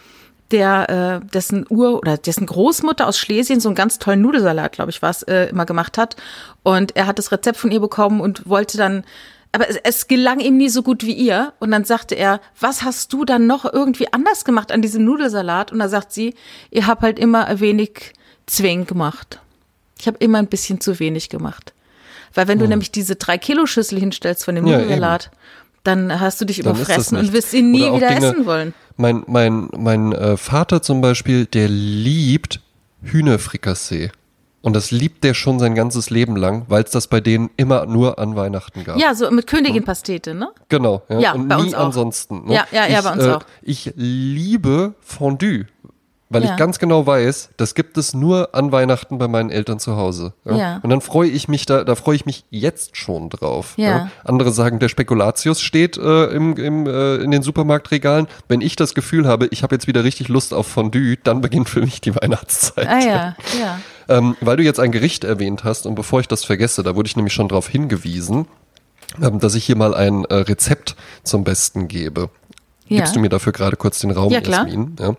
der 0.51 1.21
äh, 1.23 1.27
dessen 1.27 1.65
Ur 1.67 1.97
oder 1.97 2.17
dessen 2.17 2.45
Großmutter 2.45 3.07
aus 3.07 3.17
Schlesien 3.17 3.59
so 3.59 3.69
einen 3.69 3.75
ganz 3.75 3.97
tollen 3.97 4.21
Nudelsalat, 4.21 4.73
glaube 4.73 4.91
ich, 4.91 5.01
was 5.01 5.23
äh, 5.23 5.45
immer 5.45 5.65
gemacht 5.65 5.97
hat. 5.97 6.15
Und 6.61 6.95
er 6.95 7.07
hat 7.07 7.17
das 7.17 7.31
Rezept 7.31 7.57
von 7.57 7.71
ihr 7.71 7.79
bekommen 7.79 8.21
und 8.21 8.47
wollte 8.47 8.77
dann 8.77 9.03
aber 9.55 9.69
es, 9.69 9.77
es, 9.83 10.07
gelang 10.07 10.41
ihm 10.41 10.57
nie 10.57 10.67
so 10.67 10.83
gut 10.83 11.05
wie 11.05 11.13
ihr. 11.13 11.53
Und 11.59 11.71
dann 11.71 11.85
sagte 11.85 12.15
er, 12.15 12.41
was 12.59 12.83
hast 12.83 13.13
du 13.13 13.23
dann 13.23 13.47
noch 13.47 13.63
irgendwie 13.63 14.11
anders 14.11 14.43
gemacht 14.43 14.69
an 14.69 14.81
diesem 14.81 15.05
Nudelsalat? 15.05 15.71
Und 15.71 15.79
da 15.79 15.87
sagt 15.87 16.11
sie, 16.11 16.35
ihr 16.71 16.87
habt 16.87 17.01
halt 17.01 17.17
immer 17.17 17.45
ein 17.45 17.61
wenig 17.61 18.13
Zwing 18.47 18.85
gemacht. 18.85 19.39
Ich 19.97 20.07
habe 20.07 20.17
immer 20.19 20.39
ein 20.39 20.47
bisschen 20.47 20.81
zu 20.81 20.99
wenig 20.99 21.29
gemacht. 21.29 21.73
Weil 22.33 22.49
wenn 22.49 22.59
du 22.59 22.65
hm. 22.65 22.71
nämlich 22.71 22.91
diese 22.91 23.15
drei 23.15 23.37
Kilo 23.37 23.65
Schüssel 23.65 23.97
hinstellst 23.97 24.43
von 24.43 24.55
dem 24.55 24.67
ja, 24.67 24.77
Nudelsalat, 24.77 25.27
eben. 25.27 25.37
dann 25.85 26.19
hast 26.19 26.41
du 26.41 26.45
dich 26.45 26.59
dann 26.59 26.75
überfressen 26.75 27.17
und 27.17 27.31
wirst 27.31 27.53
ihn 27.53 27.71
nie 27.71 27.89
wieder 27.93 28.09
Dinge, 28.09 28.27
essen 28.27 28.45
wollen. 28.45 28.73
Mein, 28.97 29.23
mein, 29.25 29.69
mein 29.77 30.11
äh, 30.11 30.35
Vater 30.35 30.81
zum 30.81 30.99
Beispiel, 30.99 31.45
der 31.45 31.69
liebt 31.69 32.59
Hühnerfrikassee. 33.03 34.11
Und 34.65 34.75
das 34.75 34.89
liebt 34.89 35.23
der 35.23 35.35
schon 35.35 35.59
sein 35.59 35.75
ganzes 35.75 36.09
Leben 36.09 36.35
lang, 36.35 36.65
weil 36.69 36.83
es 36.83 36.89
das 36.89 37.05
bei 37.05 37.21
denen 37.21 37.51
immer 37.55 37.85
nur 37.85 38.17
an 38.17 38.35
Weihnachten 38.35 38.83
gab. 38.83 38.97
Ja, 38.97 39.13
so 39.13 39.29
mit 39.29 39.45
Königinpastete, 39.45 40.33
ne? 40.33 40.49
Genau. 40.69 41.03
Ja, 41.07 41.19
ja 41.19 41.33
und 41.33 41.47
bei 41.47 41.57
nie 41.57 41.61
uns 41.65 41.75
auch. 41.75 41.85
ansonsten. 41.85 42.45
Ne? 42.45 42.55
Ja, 42.55 42.67
ja, 42.71 42.87
ja, 42.87 42.97
ich, 42.97 43.05
bei 43.05 43.11
uns 43.11 43.23
äh, 43.23 43.31
auch. 43.33 43.43
Ich 43.61 43.93
liebe 43.95 44.95
Fondue. 45.01 45.67
Weil 46.29 46.43
ja. 46.43 46.51
ich 46.51 46.57
ganz 46.57 46.79
genau 46.79 47.05
weiß, 47.05 47.49
das 47.57 47.75
gibt 47.75 47.95
es 47.99 48.15
nur 48.15 48.55
an 48.55 48.71
Weihnachten 48.71 49.19
bei 49.19 49.27
meinen 49.27 49.51
Eltern 49.51 49.77
zu 49.77 49.97
Hause. 49.97 50.33
Ja? 50.45 50.55
ja. 50.55 50.79
Und 50.81 50.89
dann 50.89 51.01
freue 51.01 51.29
ich 51.29 51.47
mich 51.47 51.67
da, 51.67 51.83
da 51.83 51.93
freue 51.93 52.15
ich 52.15 52.25
mich 52.25 52.45
jetzt 52.49 52.97
schon 52.97 53.29
drauf. 53.29 53.75
Ja. 53.77 53.89
ja? 53.89 54.11
Andere 54.23 54.51
sagen, 54.51 54.79
der 54.79 54.89
Spekulatius 54.89 55.61
steht 55.61 55.95
äh, 55.97 56.25
im, 56.31 56.57
im, 56.57 56.87
äh, 56.87 57.17
in 57.17 57.29
den 57.29 57.43
Supermarktregalen. 57.43 58.25
Wenn 58.47 58.61
ich 58.61 58.75
das 58.75 58.95
Gefühl 58.95 59.27
habe, 59.27 59.45
ich 59.51 59.61
habe 59.61 59.75
jetzt 59.75 59.85
wieder 59.85 60.03
richtig 60.03 60.27
Lust 60.27 60.55
auf 60.55 60.65
Fondue, 60.65 61.17
dann 61.17 61.41
beginnt 61.41 61.69
für 61.69 61.81
mich 61.81 62.01
die 62.01 62.15
Weihnachtszeit. 62.15 62.87
Ah 62.87 62.99
ja, 62.99 63.35
ja. 63.59 63.79
Ähm, 64.07 64.35
weil 64.41 64.57
du 64.57 64.63
jetzt 64.63 64.79
ein 64.79 64.91
Gericht 64.91 65.23
erwähnt 65.23 65.63
hast 65.63 65.85
und 65.85 65.95
bevor 65.95 66.19
ich 66.19 66.27
das 66.27 66.43
vergesse, 66.43 66.83
da 66.83 66.95
wurde 66.95 67.07
ich 67.07 67.15
nämlich 67.15 67.33
schon 67.33 67.47
darauf 67.47 67.67
hingewiesen, 67.67 68.47
ähm, 69.21 69.39
dass 69.39 69.55
ich 69.55 69.65
hier 69.65 69.75
mal 69.75 69.93
ein 69.93 70.25
äh, 70.25 70.35
Rezept 70.35 70.95
zum 71.23 71.43
Besten 71.43 71.87
gebe. 71.87 72.29
Ja. 72.87 72.97
Gibst 72.97 73.15
du 73.15 73.19
mir 73.19 73.29
dafür 73.29 73.51
gerade 73.51 73.75
kurz 73.77 73.99
den 73.99 74.11
Raum, 74.11 74.31
ja. 74.31 74.41
Jasmin? 74.41 74.95
Ja. 74.99 75.15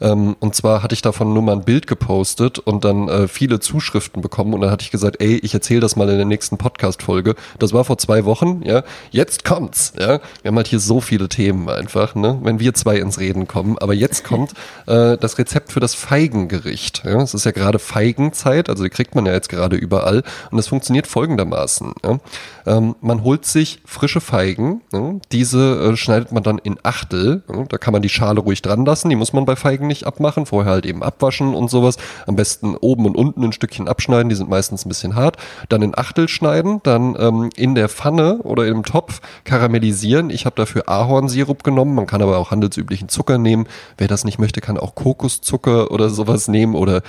Ähm, 0.00 0.36
und 0.40 0.54
zwar 0.54 0.82
hatte 0.82 0.94
ich 0.94 1.02
davon 1.02 1.34
nur 1.34 1.42
mal 1.42 1.52
ein 1.52 1.64
Bild 1.64 1.86
gepostet 1.86 2.58
und 2.58 2.84
dann 2.84 3.08
äh, 3.08 3.28
viele 3.28 3.60
Zuschriften 3.60 4.22
bekommen 4.22 4.54
und 4.54 4.62
dann 4.62 4.70
hatte 4.70 4.84
ich 4.84 4.90
gesagt, 4.90 5.20
ey, 5.20 5.36
ich 5.36 5.52
erzähle 5.52 5.80
das 5.80 5.96
mal 5.96 6.08
in 6.08 6.16
der 6.16 6.24
nächsten 6.24 6.56
Podcast-Folge. 6.56 7.34
Das 7.58 7.74
war 7.74 7.84
vor 7.84 7.98
zwei 7.98 8.24
Wochen, 8.24 8.62
ja. 8.64 8.82
Jetzt 9.10 9.44
kommt's, 9.44 9.92
ja. 9.98 10.20
Wir 10.40 10.48
haben 10.48 10.56
halt 10.56 10.68
hier 10.68 10.80
so 10.80 11.02
viele 11.02 11.28
Themen 11.28 11.68
einfach, 11.68 12.14
ne, 12.14 12.38
wenn 12.42 12.58
wir 12.58 12.72
zwei 12.72 12.96
ins 12.96 13.18
Reden 13.20 13.46
kommen. 13.46 13.76
Aber 13.76 13.92
jetzt 13.92 14.24
kommt 14.24 14.52
äh, 14.86 15.18
das 15.18 15.36
Rezept 15.36 15.72
für 15.72 15.80
das 15.80 15.94
Feigengericht. 15.94 17.02
Ja. 17.04 17.20
Es 17.20 17.34
ist 17.34 17.44
ja 17.44 17.50
gerade 17.50 17.78
Feigenzeit, 17.78 18.70
also 18.70 18.82
die 18.82 18.90
kriegt 18.90 19.14
man 19.14 19.26
ja 19.26 19.32
jetzt 19.32 19.50
gerade 19.50 19.76
überall 19.76 20.22
und 20.50 20.56
das 20.56 20.68
funktioniert 20.68 21.06
folgendermaßen. 21.06 21.92
Ja. 22.02 22.18
Ähm, 22.66 22.96
man 23.02 23.24
holt 23.24 23.44
sich 23.44 23.80
frische 23.84 24.22
Feigen, 24.22 24.80
ne? 24.92 25.20
diese 25.32 25.92
äh, 25.92 25.96
schneidet 25.96 26.32
man 26.32 26.42
dann 26.42 26.58
in 26.58 26.78
Achtel. 26.82 27.09
Ne? 27.12 27.42
Da 27.68 27.78
kann 27.78 27.92
man 27.92 28.02
die 28.02 28.08
Schale 28.08 28.40
ruhig 28.40 28.62
dran 28.62 28.84
lassen, 28.84 29.08
die 29.08 29.16
muss 29.16 29.32
man 29.32 29.44
bei 29.44 29.56
Feigen 29.56 29.86
nicht 29.86 30.06
abmachen, 30.06 30.46
vorher 30.46 30.72
halt 30.72 30.86
eben 30.86 31.02
abwaschen 31.02 31.54
und 31.54 31.70
sowas. 31.70 31.96
Am 32.26 32.36
besten 32.36 32.76
oben 32.76 33.06
und 33.06 33.16
unten 33.16 33.44
ein 33.44 33.52
Stückchen 33.52 33.88
abschneiden, 33.88 34.28
die 34.28 34.34
sind 34.34 34.50
meistens 34.50 34.84
ein 34.84 34.88
bisschen 34.88 35.14
hart. 35.14 35.36
Dann 35.68 35.82
in 35.82 35.96
Achtel 35.96 36.28
schneiden, 36.28 36.80
dann 36.82 37.16
ähm, 37.18 37.50
in 37.56 37.74
der 37.74 37.88
Pfanne 37.88 38.38
oder 38.38 38.66
im 38.66 38.84
Topf 38.84 39.20
karamellisieren. 39.44 40.30
Ich 40.30 40.46
habe 40.46 40.56
dafür 40.56 40.88
Ahornsirup 40.88 41.64
genommen, 41.64 41.94
man 41.94 42.06
kann 42.06 42.22
aber 42.22 42.38
auch 42.38 42.50
handelsüblichen 42.50 43.08
Zucker 43.08 43.38
nehmen. 43.38 43.66
Wer 43.98 44.08
das 44.08 44.24
nicht 44.24 44.38
möchte, 44.38 44.60
kann 44.60 44.78
auch 44.78 44.94
Kokoszucker 44.94 45.90
oder 45.90 46.10
sowas 46.10 46.48
nehmen 46.48 46.74
oder 46.74 47.02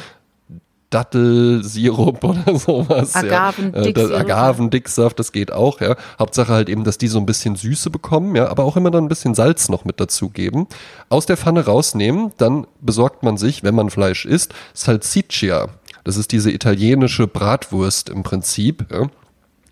Dattelsirup 0.92 2.24
oder 2.24 2.60
sowas. 2.60 3.16
Agavendicksaft. 3.16 4.12
Ja. 4.12 4.18
Äh, 4.18 4.22
Agavendicksaft, 4.22 5.18
das 5.18 5.32
geht 5.32 5.52
auch, 5.52 5.82
ja. 5.82 5.96
Hauptsache 6.20 6.54
halt 6.54 6.70
eben, 6.70 6.84
dass 6.84 7.00
die 7.00 7.08
so 7.08 7.18
ein 7.18 7.26
bisschen 7.26 7.56
Süße 7.56 7.90
bekommen, 7.90 8.36
ja, 8.36 8.48
aber 8.50 8.64
auch 8.66 8.78
immer 8.78 8.92
dann 8.92 9.06
ein 9.06 9.10
bisschen 9.10 9.34
Salz 9.34 9.70
noch 9.70 9.86
mit 9.86 10.00
dazugeben. 10.00 10.68
Aus 11.10 11.26
der 11.26 11.38
Pfanne 11.38 11.66
rausnehmen, 11.66 12.32
dann 12.38 12.68
besorgt 12.82 13.24
man 13.24 13.38
sich, 13.38 13.64
wenn 13.64 13.74
man 13.74 13.90
Fleisch 13.90 14.26
isst, 14.26 14.54
Salsiccia. 14.74 15.70
Das 16.04 16.18
ist 16.18 16.32
diese 16.32 16.52
italienische 16.52 17.28
Bratwurst 17.28 18.10
im 18.10 18.24
Prinzip, 18.24 18.86
ja. 18.92 19.10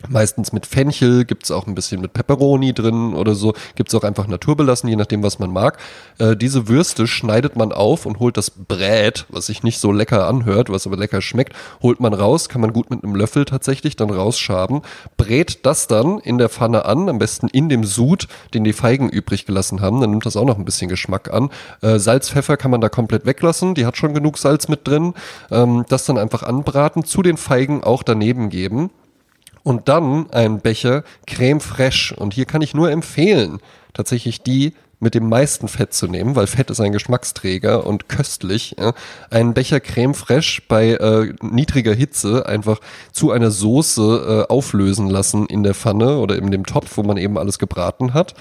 Meistens 0.08 0.54
mit 0.54 0.66
Fenchel, 0.66 1.26
gibt's 1.26 1.52
auch 1.52 1.68
ein 1.68 1.76
bisschen 1.76 2.00
mit 2.00 2.14
Pepperoni 2.14 2.74
drin 2.74 3.14
oder 3.14 3.36
so. 3.36 3.54
Gibt's 3.76 3.94
auch 3.94 4.04
einfach 4.04 4.28
naturbelassen, 4.28 4.88
je 4.88 4.96
nachdem, 4.96 5.24
was 5.24 5.40
man 5.40 5.52
mag. 5.52 5.78
Äh, 6.20 6.38
diese 6.38 6.70
Würste 6.70 7.06
schneidet 7.06 7.58
man 7.58 7.74
auf 7.74 8.06
und 8.06 8.20
holt 8.20 8.38
das 8.38 8.50
Brät, 8.50 9.26
was 9.28 9.48
sich 9.48 9.62
nicht 9.62 9.80
so 9.80 9.92
lecker 9.92 10.26
anhört, 10.26 10.70
was 10.70 10.88
aber 10.88 10.96
lecker 10.96 11.22
schmeckt, 11.22 11.54
holt 11.82 12.00
man 12.00 12.14
raus, 12.14 12.48
kann 12.48 12.62
man 12.62 12.72
gut 12.72 12.90
mit 12.90 13.04
einem 13.04 13.14
Löffel 13.14 13.44
tatsächlich 13.44 13.98
dann 13.98 14.10
rausschaben, 14.10 14.82
brät 15.18 15.66
das 15.66 15.88
dann 15.88 16.20
in 16.20 16.38
der 16.38 16.48
Pfanne 16.48 16.86
an, 16.86 17.10
am 17.10 17.20
besten 17.20 17.50
in 17.50 17.68
dem 17.68 17.84
Sud, 17.84 18.30
den 18.54 18.64
die 18.64 18.74
Feigen 18.74 19.10
übrig 19.10 19.46
gelassen 19.46 19.82
haben. 19.82 20.00
Dann 20.00 20.12
nimmt 20.12 20.26
das 20.26 20.38
auch 20.38 20.46
noch 20.46 20.58
ein 20.58 20.66
bisschen 20.66 20.88
Geschmack 20.88 21.34
an. 21.34 21.50
Äh, 21.82 22.00
Salz, 22.00 22.30
Pfeffer 22.30 22.56
kann 22.56 22.72
man 22.72 22.80
da 22.80 22.88
komplett 22.88 23.26
weglassen, 23.26 23.76
die 23.76 23.86
hat 23.86 23.98
schon 23.98 24.14
genug 24.14 24.38
Salz 24.38 24.70
mit 24.70 24.88
drin. 24.88 25.14
Ähm, 25.52 25.84
das 25.90 26.06
dann 26.06 26.18
einfach 26.18 26.44
anbraten, 26.44 27.04
zu 27.04 27.22
den 27.22 27.36
Feigen 27.36 27.84
auch 27.84 28.02
daneben 28.04 28.50
geben 28.50 28.92
und 29.64 29.90
dann 29.90 30.30
ein 30.32 30.60
Becher 30.60 31.04
Creme 31.28 31.60
Fraiche. 31.60 32.16
Und 32.16 32.34
hier 32.34 32.46
kann 32.46 32.62
ich 32.62 32.74
nur 32.74 32.92
empfehlen, 32.92 33.60
tatsächlich 33.94 34.42
die 34.42 34.74
mit 35.00 35.16
dem 35.16 35.30
meisten 35.30 35.68
Fett 35.68 35.94
zu 35.94 36.08
nehmen, 36.08 36.36
weil 36.36 36.48
Fett 36.48 36.70
ist 36.70 36.82
ein 36.82 36.92
Geschmacksträger 36.92 37.88
und 37.88 38.10
köstlich. 38.10 38.76
Ja. 38.78 38.94
Einen 39.30 39.54
Becher 39.54 39.80
Creme 39.80 40.14
Fraiche 40.14 40.62
bei 40.68 40.92
äh, 40.92 41.34
niedriger 41.42 41.94
Hitze 41.94 42.46
einfach 42.46 42.80
zu 43.12 43.32
einer 43.32 43.52
Soße 43.52 44.46
äh, 44.50 44.52
auflösen 44.52 45.10
lassen 45.10 45.46
in 45.46 45.64
der 45.64 45.74
Pfanne 45.74 46.18
oder 46.18 46.36
in 46.36 46.52
dem 46.52 46.66
Topf, 46.66 46.98
wo 46.98 47.04
man 47.04 47.18
eben 47.18 47.38
alles 47.38 47.60
gebraten 47.60 48.14
hat. 48.14 48.36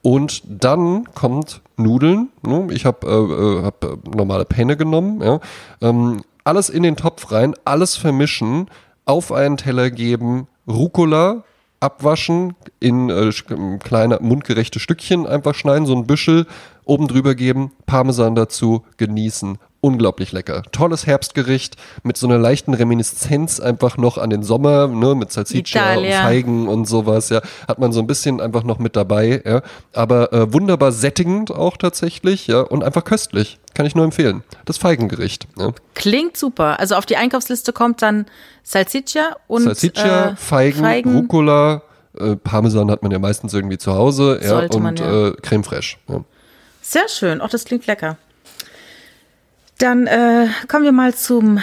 Und 0.00 0.42
dann 0.46 1.04
kommt 1.14 1.60
Nudeln. 1.76 2.28
Ne? 2.42 2.68
Ich 2.70 2.86
habe 2.86 3.06
äh, 3.06 3.58
äh, 3.60 3.64
hab 3.64 3.84
äh, 3.84 3.96
normale 4.16 4.44
Penne 4.44 4.76
genommen. 4.76 5.20
Ja? 5.20 5.40
Ähm, 5.82 6.22
alles 6.44 6.70
in 6.70 6.82
den 6.82 6.96
Topf 6.96 7.30
rein, 7.30 7.54
alles 7.64 7.96
vermischen, 7.96 8.68
auf 9.04 9.32
einen 9.32 9.56
Teller 9.56 9.90
geben, 9.90 10.46
Rucola 10.68 11.44
abwaschen, 11.80 12.54
in 12.80 13.08
äh, 13.08 13.30
kleine 13.78 14.18
mundgerechte 14.20 14.80
Stückchen 14.80 15.26
einfach 15.26 15.54
schneiden, 15.54 15.86
so 15.86 15.94
ein 15.94 16.06
Büschel, 16.06 16.46
oben 16.84 17.06
drüber 17.06 17.34
geben, 17.34 17.72
Parmesan 17.86 18.34
dazu, 18.34 18.84
genießen 18.96 19.58
unglaublich 19.80 20.32
lecker. 20.32 20.62
Tolles 20.72 21.06
Herbstgericht 21.06 21.76
mit 22.02 22.16
so 22.16 22.26
einer 22.26 22.38
leichten 22.38 22.74
Reminiszenz 22.74 23.60
einfach 23.60 23.96
noch 23.96 24.18
an 24.18 24.30
den 24.30 24.42
Sommer, 24.42 24.88
ne, 24.88 25.14
mit 25.14 25.30
Salsiccia 25.30 25.96
und 25.96 26.06
Feigen 26.06 26.68
und 26.68 26.86
sowas, 26.86 27.28
ja, 27.28 27.40
hat 27.66 27.78
man 27.78 27.92
so 27.92 28.00
ein 28.00 28.06
bisschen 28.06 28.40
einfach 28.40 28.64
noch 28.64 28.78
mit 28.78 28.96
dabei, 28.96 29.42
ja, 29.44 29.62
aber 29.92 30.32
äh, 30.32 30.52
wunderbar 30.52 30.92
sättigend 30.92 31.50
auch 31.50 31.76
tatsächlich, 31.76 32.48
ja, 32.48 32.60
und 32.60 32.82
einfach 32.82 33.04
köstlich. 33.04 33.58
Kann 33.74 33.86
ich 33.86 33.94
nur 33.94 34.04
empfehlen. 34.04 34.42
Das 34.64 34.76
Feigengericht. 34.78 35.46
Ja. 35.56 35.70
Klingt 35.94 36.36
super. 36.36 36.80
Also 36.80 36.96
auf 36.96 37.06
die 37.06 37.16
Einkaufsliste 37.16 37.72
kommt 37.72 38.02
dann 38.02 38.26
Salsiccia 38.64 39.36
und 39.46 39.62
Salsiccia, 39.62 40.30
äh, 40.30 40.36
Feigen, 40.36 40.80
Feigen, 40.80 41.16
Rucola, 41.16 41.82
äh, 42.18 42.34
Parmesan 42.34 42.90
hat 42.90 43.04
man 43.04 43.12
ja 43.12 43.20
meistens 43.20 43.54
irgendwie 43.54 43.78
zu 43.78 43.94
Hause, 43.94 44.40
ja, 44.42 44.58
und 44.58 44.82
man, 44.82 44.96
ja. 44.96 45.28
Äh, 45.28 45.32
Creme 45.42 45.62
fraiche. 45.62 45.96
Ja. 46.08 46.24
Sehr 46.82 47.08
schön. 47.08 47.40
Auch 47.40 47.50
das 47.50 47.64
klingt 47.64 47.86
lecker. 47.86 48.16
Dann 49.78 50.06
äh, 50.08 50.48
kommen 50.66 50.84
wir 50.84 50.92
mal 50.92 51.14
zum, 51.14 51.58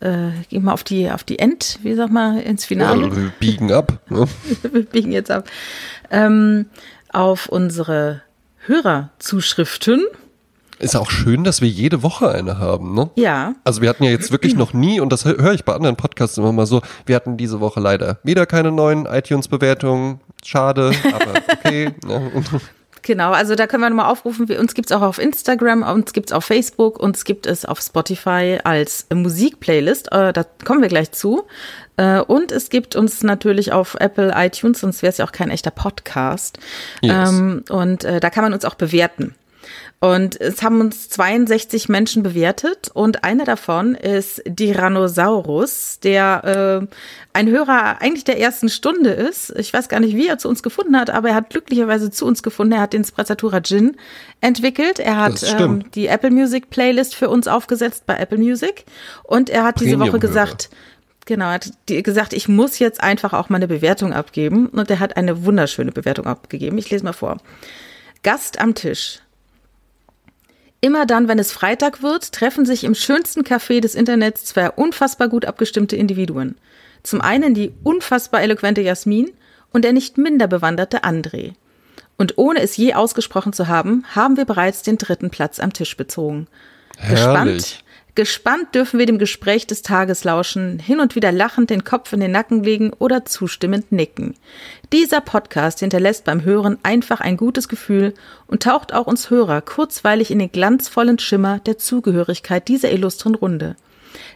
äh, 0.00 0.30
gehen 0.48 0.64
wir 0.64 0.72
auf 0.72 0.84
die, 0.84 1.10
auf 1.10 1.24
die 1.24 1.40
End, 1.40 1.80
wie 1.82 1.94
sag 1.94 2.10
mal, 2.10 2.40
ins 2.40 2.64
Finale. 2.64 3.08
Ja, 3.08 3.16
wir 3.16 3.32
biegen 3.40 3.72
ab. 3.72 3.98
Ne? 4.08 4.26
wir 4.62 4.84
biegen 4.84 5.12
jetzt 5.12 5.30
ab. 5.30 5.48
Ähm, 6.10 6.66
auf 7.12 7.48
unsere 7.48 8.22
Hörerzuschriften. 8.66 10.06
Ist 10.78 10.94
auch 10.94 11.10
schön, 11.10 11.42
dass 11.42 11.60
wir 11.60 11.68
jede 11.68 12.04
Woche 12.04 12.30
eine 12.30 12.58
haben, 12.58 12.94
ne? 12.94 13.10
Ja. 13.16 13.54
Also 13.64 13.82
wir 13.82 13.88
hatten 13.88 14.04
ja 14.04 14.10
jetzt 14.10 14.30
wirklich 14.30 14.54
noch 14.54 14.72
nie, 14.72 15.00
und 15.00 15.12
das 15.12 15.24
höre 15.24 15.52
ich 15.52 15.64
bei 15.64 15.74
anderen 15.74 15.96
Podcasts 15.96 16.38
immer 16.38 16.52
mal 16.52 16.66
so, 16.66 16.82
wir 17.04 17.16
hatten 17.16 17.36
diese 17.36 17.58
Woche 17.58 17.80
leider 17.80 18.18
wieder 18.22 18.46
keine 18.46 18.70
neuen 18.70 19.06
iTunes-Bewertungen. 19.06 20.20
Schade, 20.44 20.92
aber 21.12 21.32
okay. 21.52 21.90
Ne? 22.06 22.30
Genau, 23.02 23.32
also 23.32 23.54
da 23.54 23.66
können 23.66 23.82
wir 23.82 23.90
nochmal 23.90 24.10
aufrufen. 24.10 24.50
Uns 24.58 24.74
gibt 24.74 24.90
es 24.90 24.96
auch 24.96 25.02
auf 25.02 25.18
Instagram, 25.18 25.82
uns 25.82 26.12
gibt 26.12 26.30
es 26.30 26.32
auf 26.32 26.44
Facebook, 26.44 26.98
uns 26.98 27.24
gibt 27.24 27.46
es 27.46 27.64
auf 27.64 27.80
Spotify 27.80 28.58
als 28.64 29.06
Musikplaylist. 29.12 30.12
Äh, 30.12 30.32
da 30.32 30.44
kommen 30.64 30.82
wir 30.82 30.88
gleich 30.88 31.12
zu. 31.12 31.44
Äh, 31.96 32.20
und 32.20 32.52
es 32.52 32.70
gibt 32.70 32.96
uns 32.96 33.22
natürlich 33.22 33.72
auf 33.72 33.96
Apple 33.98 34.32
iTunes, 34.34 34.80
sonst 34.80 35.02
wäre 35.02 35.10
es 35.10 35.18
ja 35.18 35.26
auch 35.26 35.32
kein 35.32 35.50
echter 35.50 35.70
Podcast. 35.70 36.58
Yes. 37.02 37.30
Ähm, 37.30 37.64
und 37.68 38.04
äh, 38.04 38.20
da 38.20 38.30
kann 38.30 38.44
man 38.44 38.52
uns 38.52 38.64
auch 38.64 38.74
bewerten. 38.74 39.34
Und 40.00 40.40
es 40.40 40.62
haben 40.62 40.80
uns 40.80 41.08
62 41.08 41.88
Menschen 41.88 42.22
bewertet 42.22 42.88
und 42.94 43.24
einer 43.24 43.44
davon 43.44 43.96
ist 43.96 44.42
Tyrannosaurus, 44.44 45.98
der 46.00 46.82
äh, 46.84 46.86
ein 47.38 47.48
Hörer 47.48 48.02
eigentlich 48.02 48.24
der 48.24 48.40
ersten 48.40 48.68
Stunde 48.68 49.10
ist. 49.10 49.54
Ich 49.56 49.72
weiß 49.72 49.88
gar 49.88 50.00
nicht, 50.00 50.16
wie 50.16 50.26
er 50.26 50.38
zu 50.38 50.48
uns 50.48 50.60
gefunden 50.60 50.98
hat, 50.98 51.08
aber 51.08 51.28
er 51.28 51.34
hat 51.36 51.50
glücklicherweise 51.50 52.10
zu 52.10 52.26
uns 52.26 52.42
gefunden. 52.42 52.72
Er 52.72 52.80
hat 52.80 52.92
den 52.92 53.04
Sprezzatura 53.04 53.60
Gin 53.60 53.96
entwickelt. 54.40 54.98
Er 54.98 55.18
hat 55.18 55.44
ähm, 55.56 55.84
die 55.94 56.08
Apple 56.08 56.32
Music 56.32 56.68
Playlist 56.68 57.14
für 57.14 57.28
uns 57.28 57.46
aufgesetzt 57.46 58.06
bei 58.06 58.16
Apple 58.16 58.38
Music 58.38 58.86
und 59.22 59.50
er 59.50 59.62
hat 59.62 59.80
diese 59.80 60.00
Woche 60.00 60.18
gesagt, 60.18 60.68
Genau, 61.26 61.44
er 61.44 61.52
hat 61.52 61.70
gesagt, 61.86 62.32
ich 62.32 62.48
muss 62.48 62.78
jetzt 62.78 63.02
einfach 63.02 63.34
auch 63.34 63.50
meine 63.50 63.68
Bewertung 63.68 64.14
abgeben. 64.14 64.68
Und 64.68 64.90
er 64.90 64.98
hat 64.98 65.18
eine 65.18 65.44
wunderschöne 65.44 65.92
Bewertung 65.92 66.26
abgegeben. 66.26 66.78
Ich 66.78 66.88
lese 66.88 67.04
mal 67.04 67.12
vor. 67.12 67.36
Gast 68.22 68.58
am 68.62 68.74
Tisch. 68.74 69.20
Immer 70.80 71.04
dann, 71.04 71.28
wenn 71.28 71.38
es 71.38 71.52
Freitag 71.52 72.02
wird, 72.02 72.32
treffen 72.32 72.64
sich 72.64 72.82
im 72.82 72.94
schönsten 72.94 73.42
Café 73.42 73.80
des 73.80 73.94
Internets 73.94 74.46
zwei 74.46 74.70
unfassbar 74.70 75.28
gut 75.28 75.44
abgestimmte 75.44 75.96
Individuen. 75.96 76.56
Zum 77.02 77.20
einen 77.20 77.54
die 77.54 77.72
unfassbar 77.82 78.42
eloquente 78.42 78.80
Jasmin 78.80 79.30
und 79.72 79.84
der 79.84 79.92
nicht 79.92 80.18
minder 80.18 80.46
bewanderte 80.46 81.04
André. 81.04 81.54
Und 82.16 82.36
ohne 82.36 82.60
es 82.60 82.76
je 82.76 82.94
ausgesprochen 82.94 83.52
zu 83.52 83.68
haben, 83.68 84.04
haben 84.14 84.36
wir 84.36 84.44
bereits 84.44 84.82
den 84.82 84.98
dritten 84.98 85.30
Platz 85.30 85.60
am 85.60 85.72
Tisch 85.72 85.96
bezogen. 85.96 86.48
Herrlich. 86.96 87.20
Gespannt, 87.20 87.84
Gespannt 88.18 88.74
dürfen 88.74 88.98
wir 88.98 89.06
dem 89.06 89.20
Gespräch 89.20 89.68
des 89.68 89.82
Tages 89.82 90.24
lauschen, 90.24 90.80
hin 90.80 90.98
und 90.98 91.14
wieder 91.14 91.30
lachend 91.30 91.70
den 91.70 91.84
Kopf 91.84 92.12
in 92.12 92.18
den 92.18 92.32
Nacken 92.32 92.64
legen 92.64 92.90
oder 92.98 93.24
zustimmend 93.24 93.92
nicken. 93.92 94.34
Dieser 94.92 95.20
Podcast 95.20 95.78
hinterlässt 95.78 96.24
beim 96.24 96.44
Hören 96.44 96.78
einfach 96.82 97.20
ein 97.20 97.36
gutes 97.36 97.68
Gefühl 97.68 98.14
und 98.48 98.64
taucht 98.64 98.92
auch 98.92 99.06
uns 99.06 99.30
Hörer 99.30 99.60
kurzweilig 99.60 100.32
in 100.32 100.40
den 100.40 100.50
glanzvollen 100.50 101.20
Schimmer 101.20 101.60
der 101.60 101.78
Zugehörigkeit 101.78 102.66
dieser 102.66 102.90
illustren 102.90 103.36
Runde. 103.36 103.76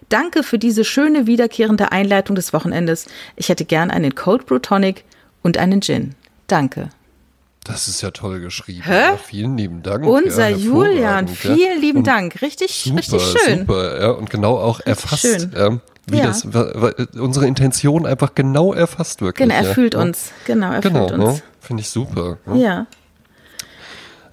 Danke 0.09 0.43
für 0.43 0.59
diese 0.59 0.85
schöne 0.85 1.27
wiederkehrende 1.27 1.93
Einleitung 1.93 2.37
des 2.37 2.53
Wochenendes. 2.53 3.07
Ich 3.37 3.49
hätte 3.49 3.65
gern 3.65 3.91
einen 3.91 4.15
Cold 4.15 4.47
Brew 4.47 4.59
Tonic 4.59 5.05
und 5.43 5.59
einen 5.59 5.81
Gin. 5.81 6.15
Danke. 6.47 6.91
Das 7.65 7.87
ist 7.87 8.03
ja 8.03 8.11
toll 8.11 8.41
geschrieben. 8.41 8.83
Hä? 8.85 8.93
Ja, 8.93 9.17
vielen 9.17 9.57
lieben 9.57 9.83
Dank. 9.83 10.05
Unser 10.05 10.49
ja, 10.49 10.57
Julian, 10.57 11.29
vielen 11.29 11.77
ja. 11.77 11.81
lieben 11.81 11.99
und 11.99 12.07
Dank. 12.07 12.43
Richtig, 12.43 12.83
super, 12.85 12.99
richtig 12.99 13.23
schön. 13.23 13.61
Super, 13.61 14.01
ja, 14.01 14.11
und 14.11 14.31
genau 14.31 14.59
auch 14.59 14.81
richtig 14.81 14.89
erfasst, 14.89 15.23
schön. 15.23 15.81
wie 16.07 16.21
das, 16.21 16.45
unsere 17.15 17.47
Intention 17.47 18.05
einfach 18.05 18.35
genau 18.35 18.75
erfasst 18.75 19.23
wirklich. 19.23 19.49
Genau, 19.49 19.63
er 19.63 19.75
fühlt 19.75 19.95
uns. 19.95 20.33
Genau, 20.45 20.73
er 20.73 20.81
genau, 20.81 21.09
fühlt 21.09 21.21
uns. 21.21 21.35
Ne? 21.37 21.43
Finde 21.61 21.81
ich 21.83 21.91
super. 21.91 22.39
Ja. 22.53 22.87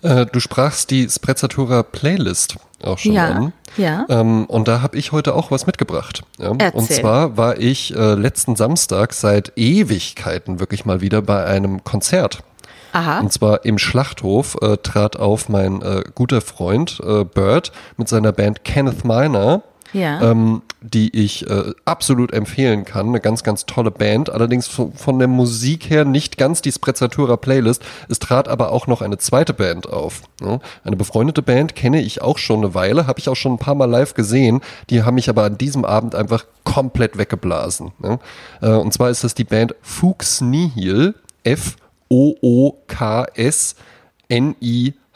Äh, 0.02 0.26
du 0.26 0.40
sprachst 0.40 0.90
die 0.90 1.08
Sprezzatura 1.08 1.84
Playlist 1.84 2.56
auch 2.84 2.98
schon 2.98 3.14
ja, 3.14 3.28
an. 3.28 3.54
Ja. 3.78 4.06
Ähm, 4.10 4.46
und 4.46 4.68
da 4.68 4.82
habe 4.82 4.98
ich 4.98 5.12
heute 5.12 5.36
auch 5.36 5.52
was 5.52 5.66
mitgebracht. 5.66 6.24
Ja? 6.38 6.50
Und 6.50 6.92
zwar 6.92 7.38
war 7.38 7.58
ich 7.58 7.96
äh, 7.96 8.14
letzten 8.14 8.56
Samstag 8.56 9.14
seit 9.14 9.54
Ewigkeiten 9.56 10.60
wirklich 10.60 10.86
mal 10.86 11.02
wieder 11.02 11.22
bei 11.22 11.46
einem 11.46 11.84
Konzert. 11.84 12.44
Aha. 12.92 13.20
Und 13.20 13.32
zwar 13.32 13.66
im 13.66 13.78
Schlachthof 13.78 14.58
äh, 14.62 14.78
trat 14.78 15.18
auf 15.18 15.50
mein 15.50 15.82
äh, 15.82 16.04
guter 16.16 16.42
Freund 16.42 17.00
äh, 17.06 17.24
Bird 17.24 17.72
mit 17.98 18.10
seiner 18.10 18.32
Band 18.32 18.64
Kenneth 18.64 19.06
Miner. 19.06 19.62
Ja. 19.94 20.22
Ähm, 20.22 20.62
die 20.82 21.16
ich 21.16 21.50
äh, 21.50 21.74
absolut 21.86 22.32
empfehlen 22.32 22.86
kann. 22.86 23.08
Eine 23.10 23.20
ganz, 23.20 23.44
ganz 23.44 23.66
tolle 23.66 23.92
Band. 23.92 24.30
Allerdings 24.30 24.68
von, 24.68 25.20
der 25.20 25.28
Musik 25.28 25.90
her 25.90 26.06
nicht 26.06 26.38
ganz 26.38 26.62
die 26.62 26.72
Sprezzatura 26.72 27.38
Playlist. 27.38 27.84
Es 28.08 28.20
trat 28.20 28.48
aber 28.48 28.72
auch 28.72 28.88
noch 28.88 29.02
eine 29.02 29.18
zweite 29.18 29.54
Band 29.54 29.88
auf. 29.88 30.22
Ja? 30.42 30.60
Eine 30.84 30.96
befreundete 30.96 31.42
Band 31.42 31.76
kenne 31.76 32.02
ich 32.02 32.22
auch 32.22 32.38
schon 32.38 32.60
eine 32.60 32.76
Weile, 32.76 33.08
habe 33.08 33.20
ich 33.20 33.28
auch 33.28 33.36
schon 33.36 33.54
ein 33.54 33.60
paar 33.60 33.76
Mal 33.76 33.90
live 33.90 34.14
gesehen. 34.14 34.62
Die 34.90 35.04
haben 35.04 35.16
mich 35.16 35.30
aber 35.30 35.44
an 35.44 35.58
diesem 35.58 35.84
Abend 35.84 36.16
einfach 36.16 36.46
komplett 36.64 37.18
weggeblasen. 37.18 37.92
Ja? 38.04 38.20
Äh, 38.62 38.76
und 38.78 38.94
zwar 38.94 39.10
ist 39.10 39.24
das 39.24 39.36
die 39.36 39.44
Band 39.44 39.76
Fuchs 39.82 40.42
Nihil. 40.42 41.16
F 41.44 41.78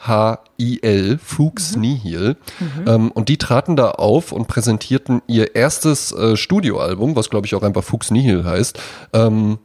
O-O-K-S-N-I-H-I-L, 0.04 1.18
Fuchs 1.18 1.74
mhm. 1.74 1.80
Nihil. 1.80 2.36
Mhm. 2.60 2.88
Ähm, 2.88 3.10
und 3.10 3.28
die 3.28 3.38
traten 3.38 3.76
da 3.76 3.90
auf 3.92 4.32
und 4.32 4.48
präsentierten 4.48 5.22
ihr 5.26 5.54
erstes 5.54 6.12
äh, 6.12 6.36
Studioalbum, 6.36 7.16
was 7.16 7.30
glaube 7.30 7.46
ich 7.46 7.54
auch 7.54 7.62
einfach 7.62 7.84
Fuchs 7.84 8.10
Nihil 8.10 8.44
heißt. 8.44 8.78
Ähm, 9.12 9.58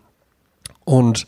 und 0.86 1.28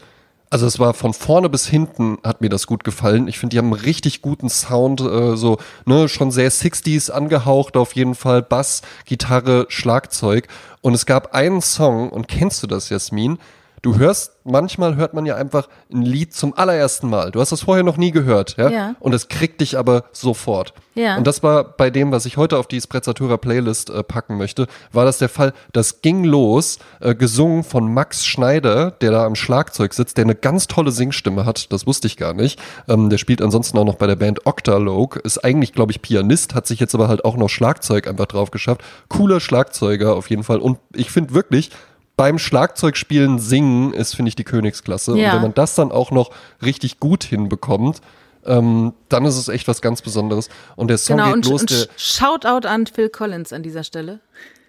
also 0.49 0.65
es 0.65 0.79
war 0.79 0.93
von 0.93 1.13
vorne 1.13 1.47
bis 1.47 1.65
hinten 1.65 2.17
hat 2.25 2.41
mir 2.41 2.49
das 2.49 2.67
gut 2.67 2.83
gefallen. 2.83 3.29
Ich 3.29 3.39
finde, 3.39 3.53
die 3.53 3.57
haben 3.57 3.73
einen 3.73 3.85
richtig 3.85 4.21
guten 4.21 4.49
Sound, 4.49 4.99
äh, 4.99 5.37
so 5.37 5.57
ne, 5.85 6.09
schon 6.09 6.29
sehr 6.31 6.51
60s 6.51 7.09
angehaucht 7.09 7.77
auf 7.77 7.95
jeden 7.95 8.15
Fall, 8.15 8.41
Bass, 8.41 8.81
Gitarre, 9.05 9.65
Schlagzeug. 9.69 10.49
Und 10.81 10.93
es 10.93 11.05
gab 11.05 11.33
einen 11.33 11.61
Song, 11.61 12.09
und 12.09 12.27
kennst 12.27 12.61
du 12.63 12.67
das, 12.67 12.89
Jasmin? 12.89 13.37
Du 13.81 13.97
hörst, 13.97 14.33
manchmal 14.43 14.95
hört 14.95 15.13
man 15.13 15.25
ja 15.25 15.35
einfach 15.35 15.67
ein 15.91 16.01
Lied 16.01 16.33
zum 16.33 16.53
allerersten 16.55 17.09
Mal. 17.09 17.31
Du 17.31 17.39
hast 17.39 17.51
das 17.51 17.61
vorher 17.61 17.83
noch 17.83 17.97
nie 17.97 18.11
gehört, 18.11 18.57
ja? 18.57 18.69
Ja. 18.69 18.95
Und 18.99 19.13
es 19.13 19.27
kriegt 19.27 19.61
dich 19.61 19.77
aber 19.77 20.05
sofort. 20.11 20.73
Ja. 20.93 21.17
Und 21.17 21.25
das 21.25 21.41
war 21.41 21.63
bei 21.63 21.89
dem, 21.89 22.11
was 22.11 22.25
ich 22.25 22.37
heute 22.37 22.57
auf 22.57 22.67
die 22.67 22.81
Sprezzatura 22.81 23.37
Playlist 23.37 23.89
äh, 23.89 24.03
packen 24.03 24.37
möchte, 24.37 24.67
war 24.91 25.05
das 25.05 25.19
der 25.19 25.29
Fall. 25.29 25.53
Das 25.71 26.01
ging 26.01 26.23
los, 26.23 26.79
äh, 26.99 27.15
gesungen 27.15 27.63
von 27.63 27.91
Max 27.93 28.25
Schneider, 28.25 28.91
der 28.91 29.11
da 29.11 29.25
am 29.25 29.35
Schlagzeug 29.35 29.93
sitzt, 29.93 30.17
der 30.17 30.25
eine 30.25 30.35
ganz 30.35 30.67
tolle 30.67 30.91
Singstimme 30.91 31.45
hat. 31.45 31.71
Das 31.71 31.87
wusste 31.87 32.07
ich 32.07 32.17
gar 32.17 32.33
nicht. 32.33 32.59
Ähm, 32.87 33.09
der 33.09 33.17
spielt 33.17 33.41
ansonsten 33.41 33.77
auch 33.77 33.85
noch 33.85 33.95
bei 33.95 34.07
der 34.07 34.17
Band 34.17 34.45
Octalogue. 34.45 35.19
Ist 35.21 35.43
eigentlich, 35.43 35.73
glaube 35.73 35.91
ich, 35.91 36.01
Pianist, 36.01 36.55
hat 36.55 36.67
sich 36.67 36.79
jetzt 36.79 36.93
aber 36.93 37.07
halt 37.07 37.25
auch 37.25 37.37
noch 37.37 37.49
Schlagzeug 37.49 38.07
einfach 38.07 38.27
drauf 38.27 38.51
geschafft. 38.51 38.81
Cooler 39.07 39.39
Schlagzeuger 39.39 40.15
auf 40.15 40.29
jeden 40.29 40.43
Fall. 40.43 40.59
Und 40.59 40.77
ich 40.93 41.09
finde 41.09 41.33
wirklich, 41.33 41.71
beim 42.17 42.37
Schlagzeugspielen 42.37 43.39
singen 43.39 43.93
ist, 43.93 44.15
finde 44.15 44.29
ich, 44.29 44.35
die 44.35 44.43
Königsklasse. 44.43 45.17
Ja. 45.17 45.29
Und 45.29 45.35
wenn 45.35 45.41
man 45.41 45.53
das 45.53 45.75
dann 45.75 45.91
auch 45.91 46.11
noch 46.11 46.31
richtig 46.61 46.99
gut 46.99 47.23
hinbekommt, 47.23 48.01
ähm, 48.45 48.93
dann 49.09 49.25
ist 49.25 49.37
es 49.37 49.47
echt 49.47 49.67
was 49.67 49.81
ganz 49.81 50.01
Besonderes. 50.01 50.49
Und 50.75 50.87
der 50.87 50.97
Song 50.97 51.17
Genau, 51.17 51.27
geht 51.27 51.35
und, 51.35 51.45
los, 51.47 51.61
und 51.61 51.71
der 51.71 51.87
Shoutout 51.97 52.67
an 52.67 52.87
Phil 52.87 53.09
Collins 53.09 53.53
an 53.53 53.63
dieser 53.63 53.83
Stelle. 53.83 54.19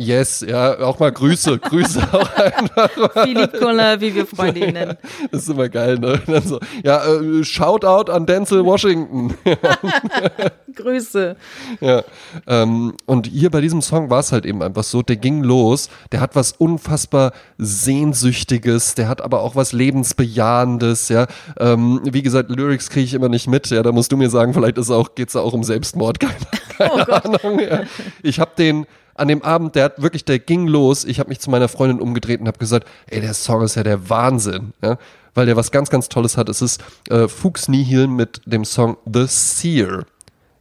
Yes, 0.02 0.44
ja, 0.46 0.78
auch 0.80 0.98
mal 0.98 1.12
Grüße, 1.12 1.58
Grüße 1.60 2.02
auch 2.12 2.34
einfach. 2.36 2.90
Philipp 3.22 3.58
Collin, 3.60 4.00
wie 4.00 4.14
wir 4.14 4.26
Freunde 4.26 4.60
ihn 4.66 4.72
nennen. 4.74 4.96
Das 5.30 5.42
ist 5.42 5.48
immer 5.50 5.68
geil, 5.68 5.98
ne? 5.98 6.20
So, 6.44 6.58
ja, 6.82 7.04
äh, 7.04 7.44
Shoutout 7.44 8.10
an 8.10 8.26
Denzel 8.26 8.64
Washington. 8.64 9.34
Grüße. 10.74 11.36
ja. 11.80 12.02
Ähm, 12.46 12.94
und 13.06 13.26
hier 13.26 13.50
bei 13.50 13.60
diesem 13.60 13.82
Song 13.82 14.10
war 14.10 14.20
es 14.20 14.32
halt 14.32 14.46
eben 14.46 14.62
einfach 14.62 14.84
so, 14.84 15.02
der 15.02 15.16
ging 15.16 15.42
los, 15.42 15.88
der 16.10 16.20
hat 16.20 16.34
was 16.34 16.52
unfassbar 16.52 17.32
Sehnsüchtiges, 17.58 18.94
der 18.94 19.08
hat 19.08 19.20
aber 19.20 19.42
auch 19.42 19.54
was 19.54 19.72
Lebensbejahendes, 19.72 21.08
ja. 21.10 21.26
Ähm, 21.60 22.00
wie 22.04 22.22
gesagt, 22.22 22.50
Lyrics 22.50 22.88
kriege 22.90 23.04
ich 23.04 23.14
immer 23.14 23.28
nicht 23.28 23.46
mit, 23.48 23.68
ja, 23.70 23.82
da 23.82 23.92
musst 23.92 24.10
du 24.12 24.16
mir 24.16 24.30
sagen, 24.30 24.54
vielleicht 24.54 24.78
ist 24.78 24.90
auch, 24.90 25.14
geht's 25.14 25.34
da 25.34 25.40
auch 25.40 25.52
um 25.52 25.62
Selbstmord, 25.62 26.18
keine, 26.20 26.34
keine 26.78 26.92
Oh. 26.92 27.12
Ahnung. 27.12 27.60
Ja. 27.60 27.82
Ich 28.22 28.40
habe 28.40 28.52
den 28.58 28.86
an 29.14 29.28
dem 29.28 29.42
Abend, 29.42 29.74
der 29.74 29.84
hat 29.84 30.02
wirklich, 30.02 30.24
der 30.24 30.38
ging 30.38 30.66
los. 30.66 31.04
Ich 31.04 31.18
habe 31.18 31.28
mich 31.28 31.40
zu 31.40 31.50
meiner 31.50 31.68
Freundin 31.68 32.00
umgedreht 32.00 32.40
und 32.40 32.46
habe 32.46 32.58
gesagt, 32.58 32.88
ey, 33.08 33.20
der 33.20 33.34
Song 33.34 33.62
ist 33.62 33.74
ja 33.74 33.82
der 33.82 34.08
Wahnsinn, 34.08 34.72
ja, 34.82 34.98
weil 35.34 35.46
der 35.46 35.56
was 35.56 35.70
ganz, 35.70 35.90
ganz 35.90 36.08
Tolles 36.08 36.36
hat. 36.36 36.48
Es 36.48 36.62
ist 36.62 36.82
äh, 37.10 37.28
Fuchs 37.28 37.68
Nihil 37.68 38.06
mit 38.06 38.40
dem 38.46 38.64
Song 38.64 38.96
The 39.10 39.26
Seer, 39.26 40.04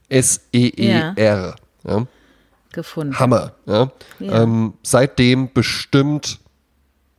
S-E-E-R. 0.10 1.56
Ja. 1.84 2.08
Gefunden. 2.72 3.20
Hammer. 3.20 3.54
Ja. 3.66 3.91
Ja. 4.20 4.43
Ähm, 4.43 4.74
seitdem 4.84 5.52
bestimmt 5.54 6.39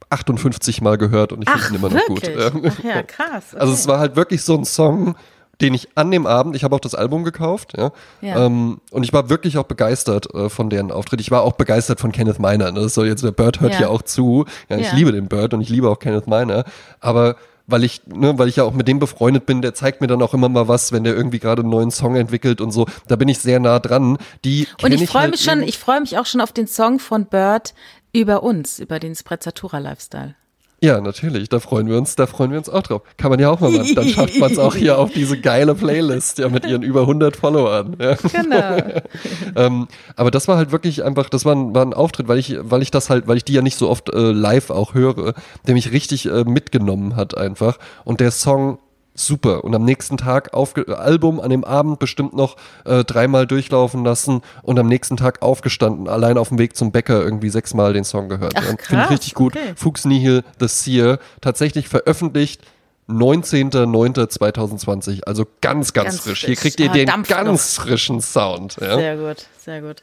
58 0.08 0.82
Mal 0.82 0.98
gehört 0.98 1.32
und 1.32 1.42
ich 1.42 1.50
finde 1.50 1.68
ihn 1.68 1.74
immer 1.76 1.88
noch 1.88 2.08
wirklich? 2.08 2.34
gut. 2.34 2.64
Ja. 2.64 2.70
Ach 2.70 2.84
ja, 2.84 3.02
krass. 3.02 3.54
Also 3.54 3.72
es 3.72 3.86
war 3.86 3.98
halt 3.98 4.16
wirklich 4.16 4.42
so 4.42 4.56
ein 4.56 4.64
Song, 4.64 5.16
den 5.62 5.74
ich 5.74 5.88
an 5.94 6.10
dem 6.10 6.26
Abend, 6.26 6.56
ich 6.56 6.64
habe 6.64 6.74
auch 6.76 6.80
das 6.80 6.94
Album 6.94 7.24
gekauft, 7.24 7.74
ja, 7.76 7.92
Ja. 8.20 8.46
Ähm, 8.46 8.80
und 8.90 9.04
ich 9.04 9.12
war 9.12 9.30
wirklich 9.30 9.56
auch 9.58 9.64
begeistert 9.64 10.34
äh, 10.34 10.48
von 10.50 10.68
deren 10.68 10.90
Auftritt. 10.90 11.20
Ich 11.20 11.30
war 11.30 11.42
auch 11.42 11.52
begeistert 11.52 12.00
von 12.00 12.12
Kenneth 12.12 12.38
Miner. 12.38 12.72
Ne? 12.72 12.80
Das 12.82 12.94
soll 12.94 13.06
jetzt 13.06 13.24
der 13.24 13.30
Bird 13.32 13.60
hört 13.60 13.72
Ja. 13.72 13.78
hier 13.78 13.90
auch 13.90 14.02
zu. 14.02 14.44
Ja, 14.68 14.76
ich 14.76 14.92
liebe 14.92 15.12
den 15.12 15.28
Bird 15.28 15.54
und 15.54 15.60
ich 15.60 15.68
liebe 15.68 15.88
auch 15.88 15.98
Kenneth 15.98 16.26
Miner, 16.26 16.64
aber 17.00 17.36
weil 17.68 17.84
ich, 17.84 18.02
ne, 18.06 18.36
weil 18.38 18.48
ich 18.48 18.56
ja 18.56 18.64
auch 18.64 18.72
mit 18.72 18.88
dem 18.88 18.98
befreundet 18.98 19.46
bin, 19.46 19.62
der 19.62 19.72
zeigt 19.72 20.00
mir 20.00 20.08
dann 20.08 20.20
auch 20.20 20.34
immer 20.34 20.48
mal 20.48 20.66
was, 20.66 20.90
wenn 20.92 21.04
der 21.04 21.14
irgendwie 21.14 21.38
gerade 21.38 21.62
einen 21.62 21.70
neuen 21.70 21.90
Song 21.92 22.16
entwickelt 22.16 22.60
und 22.60 22.72
so. 22.72 22.86
Da 23.06 23.16
bin 23.16 23.28
ich 23.28 23.38
sehr 23.38 23.60
nah 23.60 23.78
dran. 23.78 24.18
Die 24.44 24.66
Und 24.82 24.92
ich 24.92 25.08
freue 25.08 25.22
halt 25.22 25.30
mich 25.32 25.42
schon, 25.42 25.62
ich 25.62 25.78
freue 25.78 26.00
mich 26.00 26.18
auch 26.18 26.26
schon 26.26 26.40
auf 26.40 26.52
den 26.52 26.66
Song 26.66 26.98
von 26.98 27.26
Bird 27.26 27.72
über 28.12 28.42
uns, 28.42 28.78
über 28.80 28.98
den 28.98 29.14
Sprezzatura 29.14 29.78
Lifestyle. 29.78 30.34
Ja, 30.82 31.00
natürlich, 31.00 31.48
da 31.48 31.60
freuen 31.60 31.86
wir 31.86 31.96
uns, 31.96 32.16
da 32.16 32.26
freuen 32.26 32.50
wir 32.50 32.58
uns 32.58 32.68
auch 32.68 32.82
drauf. 32.82 33.02
Kann 33.16 33.30
man 33.30 33.38
ja 33.38 33.50
auch 33.50 33.60
mal 33.60 33.70
machen. 33.70 33.94
Dann 33.94 34.08
schafft 34.08 34.36
man 34.40 34.50
es 34.50 34.58
auch 34.58 34.74
hier 34.74 34.98
auf 34.98 35.12
diese 35.12 35.38
geile 35.38 35.76
Playlist, 35.76 36.38
ja, 36.38 36.48
mit 36.48 36.66
ihren 36.66 36.82
über 36.82 37.02
100 37.02 37.36
Followern. 37.36 37.96
Ja. 38.00 38.16
Genau. 38.16 39.00
ähm, 39.56 39.86
aber 40.16 40.32
das 40.32 40.48
war 40.48 40.56
halt 40.56 40.72
wirklich 40.72 41.04
einfach, 41.04 41.28
das 41.28 41.44
war 41.44 41.54
ein, 41.54 41.72
war 41.72 41.84
ein 41.84 41.94
Auftritt, 41.94 42.26
weil 42.26 42.38
ich, 42.38 42.56
weil 42.60 42.82
ich 42.82 42.90
das 42.90 43.10
halt, 43.10 43.28
weil 43.28 43.36
ich 43.36 43.44
die 43.44 43.52
ja 43.52 43.62
nicht 43.62 43.76
so 43.76 43.88
oft 43.88 44.12
äh, 44.12 44.32
live 44.32 44.70
auch 44.70 44.94
höre, 44.94 45.34
der 45.68 45.74
mich 45.74 45.92
richtig 45.92 46.26
äh, 46.26 46.42
mitgenommen 46.42 47.14
hat 47.14 47.36
einfach. 47.36 47.78
Und 48.04 48.18
der 48.18 48.32
Song 48.32 48.80
super. 49.14 49.64
Und 49.64 49.74
am 49.74 49.84
nächsten 49.84 50.16
Tag 50.16 50.54
aufge 50.54 50.98
Album 50.98 51.40
an 51.40 51.50
dem 51.50 51.64
Abend 51.64 51.98
bestimmt 51.98 52.34
noch 52.34 52.56
äh, 52.84 53.04
dreimal 53.04 53.46
durchlaufen 53.46 54.04
lassen 54.04 54.42
und 54.62 54.78
am 54.78 54.88
nächsten 54.88 55.16
Tag 55.16 55.42
aufgestanden, 55.42 56.08
allein 56.08 56.38
auf 56.38 56.48
dem 56.48 56.58
Weg 56.58 56.76
zum 56.76 56.92
Bäcker 56.92 57.22
irgendwie 57.22 57.50
sechsmal 57.50 57.92
den 57.92 58.04
Song 58.04 58.28
gehört. 58.28 58.54
Finde 58.82 59.04
ich 59.04 59.10
richtig 59.10 59.34
gut. 59.34 59.56
okay. 59.56 59.72
Fuchs 59.76 60.04
Nihil, 60.04 60.42
The 60.58 60.68
Seer, 60.68 61.18
tatsächlich 61.40 61.88
veröffentlicht 61.88 62.62
19.09.2020, 63.08 65.24
also 65.24 65.44
ganz, 65.60 65.92
ganz, 65.92 66.06
Ganz 66.08 66.20
frisch. 66.20 66.40
frisch. 66.40 66.46
Hier 66.46 66.56
kriegt 66.56 66.80
ihr 66.80 66.90
Ah, 66.90 66.94
den 66.94 67.22
ganz 67.24 67.74
frischen 67.74 68.20
Sound. 68.20 68.76
Ja? 68.80 68.96
Sehr 68.96 69.16
gut, 69.16 69.46
sehr 69.58 69.82
gut. 69.82 70.02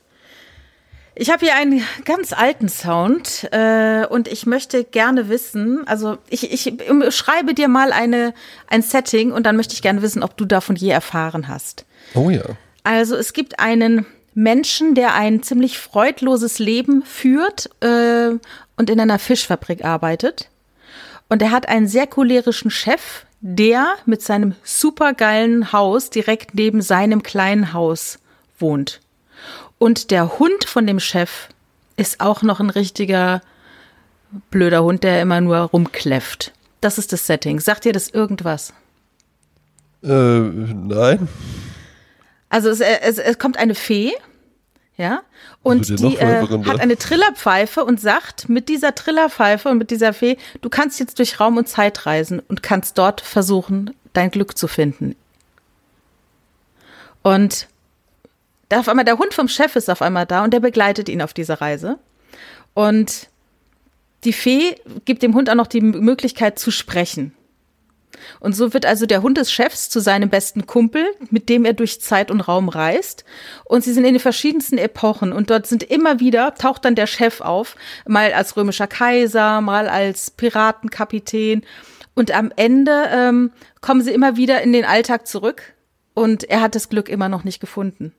Ich 1.21 1.29
habe 1.29 1.45
hier 1.45 1.53
einen 1.55 1.83
ganz 2.05 2.31
alten 2.31 2.69
Sound 2.69 3.49
äh, 3.51 4.05
und 4.05 4.29
ich 4.29 4.45
möchte 4.45 4.85
gerne 4.85 5.27
wissen, 5.27 5.85
also 5.85 6.17
ich, 6.29 6.49
ich 6.49 6.73
schreibe 7.13 7.53
dir 7.53 7.67
mal 7.67 7.91
eine, 7.91 8.33
ein 8.67 8.81
Setting 8.81 9.33
und 9.33 9.45
dann 9.45 9.57
möchte 9.57 9.73
ich 9.73 9.81
gerne 9.81 10.01
wissen, 10.01 10.23
ob 10.23 10.37
du 10.37 10.45
davon 10.45 10.77
je 10.77 10.91
erfahren 10.91 11.49
hast. 11.49 11.83
Oh 12.15 12.29
ja. 12.29 12.45
Also 12.85 13.17
es 13.17 13.33
gibt 13.33 13.59
einen 13.59 14.05
Menschen, 14.33 14.95
der 14.95 15.13
ein 15.13 15.43
ziemlich 15.43 15.77
freudloses 15.77 16.57
Leben 16.57 17.03
führt 17.03 17.69
äh, 17.83 18.29
und 18.77 18.89
in 18.89 18.97
einer 19.01 19.19
Fischfabrik 19.19 19.83
arbeitet. 19.83 20.47
Und 21.27 21.41
er 21.41 21.51
hat 21.51 21.67
einen 21.67 21.89
sehr 21.89 22.07
cholerischen 22.07 22.71
Chef, 22.71 23.25
der 23.41 23.87
mit 24.05 24.21
seinem 24.21 24.55
supergeilen 24.63 25.73
Haus 25.73 26.11
direkt 26.11 26.55
neben 26.55 26.81
seinem 26.81 27.23
kleinen 27.23 27.73
Haus 27.73 28.19
wohnt. 28.57 29.01
Und 29.79 30.11
der 30.11 30.37
Hund 30.37 30.65
von 30.65 30.85
dem 30.85 30.99
Chef 30.99 31.49
ist 31.97 32.19
auch 32.19 32.43
noch 32.43 32.59
ein 32.59 32.69
richtiger 32.69 33.41
blöder 34.51 34.83
Hund, 34.83 35.03
der 35.03 35.21
immer 35.21 35.41
nur 35.41 35.57
rumkläfft. 35.57 36.53
Das 36.81 36.97
ist 36.97 37.11
das 37.11 37.25
Setting. 37.25 37.59
Sagt 37.59 37.85
dir 37.85 37.93
das 37.93 38.09
irgendwas? 38.09 38.73
Äh, 40.03 40.07
nein. 40.07 41.27
Also 42.49 42.69
es, 42.69 42.79
es, 42.79 43.17
es 43.17 43.37
kommt 43.37 43.57
eine 43.57 43.75
Fee, 43.75 44.13
ja, 44.97 45.21
und 45.61 45.87
ja 45.87 45.95
die 45.95 46.03
noch 46.03 46.19
äh, 46.19 46.65
hat 46.65 46.79
eine 46.79 46.97
Trillerpfeife 46.97 47.85
und 47.85 48.01
sagt 48.01 48.49
mit 48.49 48.69
dieser 48.69 48.95
Trillerpfeife 48.95 49.69
und 49.69 49.77
mit 49.77 49.91
dieser 49.91 50.13
Fee, 50.13 50.37
du 50.61 50.69
kannst 50.69 50.99
jetzt 50.99 51.19
durch 51.19 51.39
Raum 51.39 51.57
und 51.57 51.67
Zeit 51.67 52.05
reisen 52.05 52.39
und 52.39 52.63
kannst 52.63 52.97
dort 52.97 53.21
versuchen, 53.21 53.93
dein 54.13 54.31
Glück 54.31 54.57
zu 54.57 54.67
finden. 54.67 55.15
Und 57.21 57.67
da 58.69 58.79
auf 58.79 58.87
einmal 58.87 59.05
der 59.05 59.17
Hund 59.17 59.33
vom 59.33 59.47
Chef 59.47 59.75
ist 59.75 59.89
auf 59.89 60.01
einmal 60.01 60.25
da 60.25 60.43
und 60.43 60.53
der 60.53 60.59
begleitet 60.59 61.09
ihn 61.09 61.21
auf 61.21 61.33
dieser 61.33 61.59
Reise. 61.61 61.99
Und 62.73 63.29
die 64.23 64.33
Fee 64.33 64.75
gibt 65.05 65.23
dem 65.23 65.33
Hund 65.33 65.49
auch 65.49 65.55
noch 65.55 65.67
die 65.67 65.81
Möglichkeit 65.81 66.59
zu 66.59 66.71
sprechen. 66.71 67.33
Und 68.39 68.53
so 68.53 68.73
wird 68.73 68.85
also 68.85 69.05
der 69.05 69.21
Hund 69.21 69.37
des 69.37 69.51
Chefs 69.51 69.89
zu 69.89 69.99
seinem 69.99 70.29
besten 70.29 70.67
Kumpel, 70.67 71.05
mit 71.29 71.49
dem 71.49 71.65
er 71.65 71.73
durch 71.73 72.01
Zeit 72.01 72.31
und 72.31 72.41
Raum 72.41 72.69
reist. 72.69 73.23
Und 73.65 73.83
sie 73.83 73.93
sind 73.93 74.03
in 74.03 74.13
den 74.13 74.19
verschiedensten 74.19 74.77
Epochen. 74.77 75.31
Und 75.31 75.49
dort 75.49 75.67
sind 75.67 75.83
immer 75.83 76.19
wieder, 76.19 76.53
taucht 76.55 76.85
dann 76.85 76.95
der 76.95 77.07
Chef 77.07 77.41
auf, 77.41 77.75
mal 78.07 78.33
als 78.33 78.57
römischer 78.57 78.87
Kaiser, 78.87 79.61
mal 79.61 79.87
als 79.87 80.31
Piratenkapitän. 80.31 81.63
Und 82.13 82.31
am 82.31 82.51
Ende 82.55 83.05
ähm, 83.11 83.51
kommen 83.81 84.01
sie 84.01 84.11
immer 84.11 84.35
wieder 84.35 84.61
in 84.61 84.73
den 84.73 84.85
Alltag 84.85 85.27
zurück. 85.27 85.73
Und 86.13 86.43
er 86.43 86.61
hat 86.61 86.75
das 86.75 86.89
Glück 86.89 87.07
immer 87.07 87.29
noch 87.29 87.43
nicht 87.43 87.61
gefunden. 87.61 88.13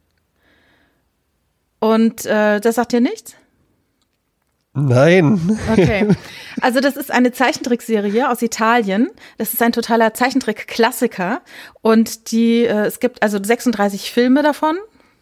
Und 1.81 2.27
äh, 2.27 2.61
das 2.61 2.77
sagt 2.77 2.93
dir 2.93 3.01
nichts? 3.01 3.35
Nein. 4.73 5.59
Okay. 5.73 6.09
Also 6.63 6.81
das 6.81 6.97
ist 6.97 7.11
eine 7.11 7.33
Zeichentrickserie 7.33 8.29
aus 8.29 8.43
Italien. 8.43 9.09
Das 9.39 9.55
ist 9.55 9.63
ein 9.63 9.73
totaler 9.73 10.13
Zeichentrick-Klassiker. 10.13 11.41
Und 11.81 12.33
die, 12.33 12.65
äh, 12.65 12.85
es 12.85 13.01
gibt 13.01 13.23
also 13.23 13.43
36 13.43 14.11
Filme 14.11 14.43
davon, 14.43 14.77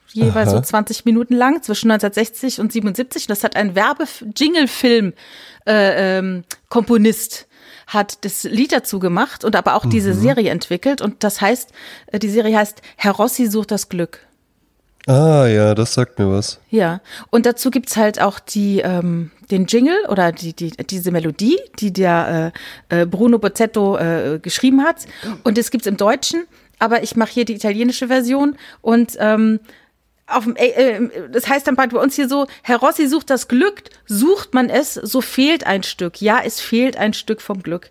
jeweils 0.09 0.49
Aha. 0.49 0.57
so 0.57 0.61
20 0.63 1.05
Minuten 1.05 1.35
lang, 1.35 1.63
zwischen 1.63 1.93
1960 1.93 2.61
und 2.61 2.73
77. 2.73 3.29
Das 3.29 3.45
hat 3.45 3.55
ein 3.55 3.77
Werbe-Jingle-Film 3.77 5.13
äh, 5.69 6.19
ähm, 6.19 6.45
Komponist 6.71 7.47
hat 7.87 8.25
das 8.25 8.43
Lied 8.45 8.73
dazu 8.73 8.99
gemacht 8.99 9.45
und 9.45 9.55
aber 9.55 9.75
auch 9.75 9.87
diese 9.87 10.13
Serie 10.15 10.51
entwickelt. 10.51 11.01
Und 11.01 11.23
das 11.25 11.41
heißt, 11.41 11.73
äh, 12.09 12.19
die 12.19 12.31
Serie 12.31 12.57
heißt 12.59 12.83
Herr 12.97 13.13
Rossi 13.13 13.47
sucht 13.47 13.71
das 13.71 13.89
Glück. 13.89 14.28
Ah 15.07 15.47
ja, 15.47 15.75
das 15.75 15.95
sagt 15.95 16.19
mir 16.19 16.31
was. 16.31 16.61
Ja, 16.71 17.01
und 17.31 17.47
dazu 17.47 17.71
gibt's 17.71 17.97
halt 17.97 18.21
auch 18.21 18.39
die, 18.39 18.81
ähm, 18.81 19.31
den 19.51 19.67
Jingle 19.67 19.97
oder 20.09 20.33
die, 20.33 20.53
die, 20.53 20.71
diese 20.71 21.11
Melodie, 21.11 21.59
die 21.79 21.93
der 21.93 22.53
äh, 22.91 23.03
äh, 23.03 23.07
Bruno 23.07 23.39
Bozzetto 23.39 23.97
äh, 23.97 24.39
geschrieben 24.41 24.83
hat. 24.83 25.07
Und 25.45 25.57
das 25.57 25.71
gibt's 25.71 25.87
im 25.87 25.97
Deutschen, 25.97 26.47
aber 26.79 27.03
ich 27.03 27.17
mache 27.17 27.33
hier 27.33 27.45
die 27.47 27.55
italienische 27.55 28.09
Version. 28.09 28.57
Und 28.83 29.17
ähm, 29.19 29.61
auf 30.27 30.45
dem, 30.45 30.57
äh, 30.57 30.69
äh, 30.69 31.31
das 31.31 31.49
heißt 31.49 31.67
dann 31.67 31.77
bei 31.77 31.87
uns 31.87 32.15
hier 32.15 32.29
so, 32.29 32.47
Herr 32.63 32.79
Rossi 32.79 33.09
sucht 33.09 33.31
das 33.31 33.49
Glück, 33.49 33.83
sucht 34.07 34.53
man 34.53 34.69
es, 34.69 34.95
so 34.95 35.21
fehlt 35.21 35.67
ein 35.67 35.83
Stück. 35.83 36.21
Ja, 36.21 36.41
es 36.45 36.61
fehlt 36.61 36.97
ein 36.97 37.15
Stück 37.15 37.41
vom 37.41 37.63
Glück. 37.63 37.91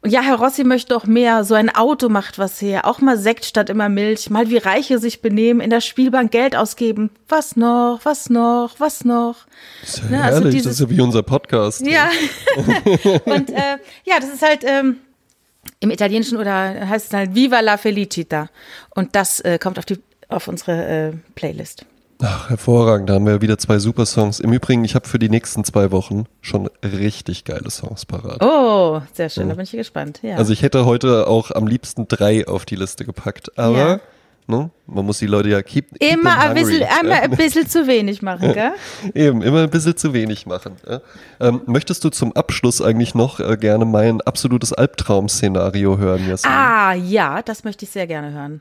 Und 0.00 0.10
ja, 0.10 0.22
Herr 0.22 0.36
Rossi 0.36 0.62
möchte 0.62 0.96
auch 0.96 1.06
mehr. 1.06 1.42
So 1.42 1.54
ein 1.54 1.74
Auto 1.74 2.08
macht 2.08 2.38
was 2.38 2.62
her. 2.62 2.86
Auch 2.86 3.00
mal 3.00 3.18
Sekt 3.18 3.44
statt 3.44 3.68
immer 3.68 3.88
Milch. 3.88 4.30
Mal 4.30 4.48
wie 4.48 4.58
Reiche 4.58 4.98
sich 4.98 5.22
benehmen, 5.22 5.60
in 5.60 5.70
der 5.70 5.80
Spielbank 5.80 6.30
Geld 6.30 6.54
ausgeben. 6.54 7.10
Was 7.28 7.56
noch? 7.56 8.00
Was 8.04 8.30
noch? 8.30 8.78
Was 8.78 9.04
noch? 9.04 9.46
Das 9.80 9.94
ist 9.94 10.02
ja 10.04 10.10
ne, 10.10 10.22
also 10.22 10.50
dieses, 10.50 10.64
das 10.64 10.72
ist 10.74 10.80
ja 10.80 10.90
wie 10.90 11.00
unser 11.00 11.24
Podcast. 11.24 11.84
Ja. 11.84 12.10
Und 13.24 13.50
äh, 13.50 13.78
ja, 14.04 14.20
das 14.20 14.32
ist 14.32 14.42
halt 14.42 14.62
ähm, 14.64 14.98
im 15.80 15.90
Italienischen 15.90 16.38
oder 16.38 16.88
heißt 16.88 17.08
es 17.08 17.12
halt 17.12 17.34
Viva 17.34 17.58
la 17.58 17.76
Felicita. 17.76 18.50
Und 18.94 19.16
das 19.16 19.40
äh, 19.40 19.58
kommt 19.58 19.80
auf 19.80 19.84
die 19.84 19.98
auf 20.28 20.46
unsere 20.46 20.86
äh, 20.86 21.12
Playlist. 21.34 21.86
Ach, 22.20 22.50
hervorragend. 22.50 23.08
Da 23.08 23.14
haben 23.14 23.26
wir 23.26 23.40
wieder 23.40 23.58
zwei 23.58 23.78
super 23.78 24.04
Songs. 24.04 24.40
Im 24.40 24.52
Übrigen, 24.52 24.84
ich 24.84 24.96
habe 24.96 25.06
für 25.06 25.20
die 25.20 25.28
nächsten 25.28 25.62
zwei 25.62 25.92
Wochen 25.92 26.24
schon 26.40 26.68
richtig 26.82 27.44
geile 27.44 27.70
Songs 27.70 28.06
parat. 28.06 28.42
Oh, 28.42 29.00
sehr 29.12 29.28
schön. 29.28 29.44
Ja. 29.44 29.50
Da 29.50 29.54
bin 29.54 29.64
ich 29.64 29.70
gespannt. 29.70 30.20
Ja. 30.22 30.36
Also 30.36 30.52
ich 30.52 30.62
hätte 30.62 30.84
heute 30.84 31.28
auch 31.28 31.52
am 31.52 31.68
liebsten 31.68 32.08
drei 32.08 32.46
auf 32.48 32.64
die 32.64 32.74
Liste 32.74 33.04
gepackt. 33.04 33.56
Aber 33.56 33.78
ja. 33.78 34.00
ne, 34.48 34.70
man 34.86 35.06
muss 35.06 35.20
die 35.20 35.28
Leute 35.28 35.50
ja 35.50 35.62
keep, 35.62 35.90
keep 35.90 36.12
immer 36.12 36.36
ein 36.40 36.54
bisschen, 36.54 36.82
einmal 36.82 37.20
ein 37.20 37.30
bisschen 37.36 37.68
zu 37.68 37.86
wenig 37.86 38.20
machen, 38.20 38.52
gell? 38.52 38.72
Eben, 39.14 39.40
immer 39.42 39.62
ein 39.62 39.70
bisschen 39.70 39.96
zu 39.96 40.12
wenig 40.12 40.44
machen. 40.44 40.74
Ähm, 41.38 41.60
möchtest 41.66 42.02
du 42.02 42.10
zum 42.10 42.34
Abschluss 42.34 42.82
eigentlich 42.82 43.14
noch 43.14 43.38
äh, 43.38 43.56
gerne 43.56 43.84
mein 43.84 44.22
absolutes 44.22 44.72
Albtraum-Szenario 44.72 45.98
hören, 45.98 46.28
Jasmin? 46.28 46.52
Ah, 46.52 46.94
ja, 46.94 47.42
das 47.42 47.62
möchte 47.62 47.84
ich 47.84 47.92
sehr 47.92 48.08
gerne 48.08 48.32
hören 48.32 48.60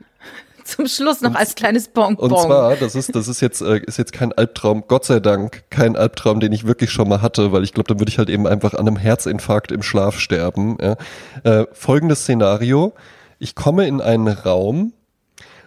zum 0.68 0.88
Schluss 0.88 1.22
noch 1.22 1.32
und, 1.32 1.36
als 1.36 1.56
kleines 1.56 1.88
Bonbon. 1.88 2.32
Und 2.32 2.40
zwar, 2.40 2.76
das 2.76 2.96
ist, 2.96 3.16
das 3.16 3.28
ist 3.28 3.42
jetzt, 3.42 3.62
äh, 3.62 3.80
ist 3.80 3.98
jetzt 3.98 4.14
kein 4.14 4.34
Albtraum, 4.34 4.84
Gott 4.88 5.06
sei 5.06 5.20
Dank, 5.20 5.64
kein 5.70 5.96
Albtraum, 5.96 6.40
den 6.40 6.52
ich 6.52 6.66
wirklich 6.66 6.92
schon 6.92 7.10
mal 7.10 7.22
hatte, 7.22 7.52
weil 7.52 7.64
ich 7.64 7.74
glaube, 7.74 7.88
dann 7.88 8.00
würde 8.00 8.12
ich 8.12 8.18
halt 8.18 8.30
eben 8.30 8.48
einfach 8.48 8.74
an 8.74 8.88
einem 8.88 8.98
Herzinfarkt 8.98 9.72
im 9.72 9.82
Schlaf 9.82 10.20
sterben. 10.20 10.78
Ja. 10.82 10.96
Äh, 11.44 11.66
folgendes 11.72 12.22
Szenario. 12.22 12.94
Ich 13.40 13.56
komme 13.56 13.88
in 13.88 14.02
einen 14.02 14.28
Raum 14.28 14.94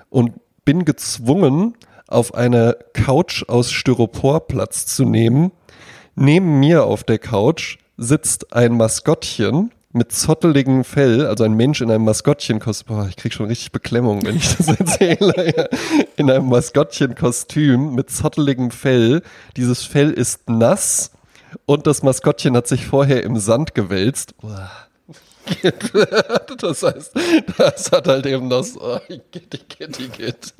und 0.08 0.32
bin 0.64 0.84
gezwungen, 0.84 1.76
auf 2.06 2.34
einer 2.34 2.74
Couch 2.92 3.44
aus 3.48 3.70
Styropor 3.70 4.48
Platz 4.48 4.86
zu 4.86 5.04
nehmen. 5.04 5.52
Neben 6.16 6.58
mir 6.58 6.84
auf 6.84 7.04
der 7.04 7.18
Couch 7.18 7.78
sitzt 7.96 8.52
ein 8.52 8.76
Maskottchen 8.76 9.70
mit 9.92 10.12
zotteligem 10.12 10.84
Fell, 10.84 11.26
also 11.26 11.44
ein 11.44 11.54
Mensch 11.54 11.80
in 11.80 11.90
einem 11.90 12.04
Maskottchenkostüm, 12.04 12.96
boah, 12.96 13.06
ich 13.08 13.16
krieg 13.16 13.32
schon 13.32 13.46
richtig 13.46 13.72
Beklemmung, 13.72 14.24
wenn 14.24 14.36
ich 14.36 14.56
das 14.56 14.68
erzähle, 14.68 15.68
in 16.16 16.30
einem 16.30 16.48
Maskottchenkostüm 16.48 17.94
mit 17.94 18.10
zotteligem 18.10 18.70
Fell. 18.70 19.22
Dieses 19.56 19.84
Fell 19.84 20.10
ist 20.12 20.48
nass 20.48 21.10
und 21.66 21.86
das 21.86 22.02
Maskottchen 22.02 22.56
hat 22.56 22.68
sich 22.68 22.86
vorher 22.86 23.24
im 23.24 23.36
Sand 23.38 23.74
gewälzt. 23.74 24.36
Boah. 24.40 24.70
Das 26.58 26.82
heißt, 26.82 27.12
das 27.56 27.92
hat 27.92 28.08
halt 28.08 28.26
eben 28.26 28.48
noch 28.48 28.62
so, 28.62 29.00
get, 29.30 29.50
get, 29.50 30.16
get, 30.16 30.54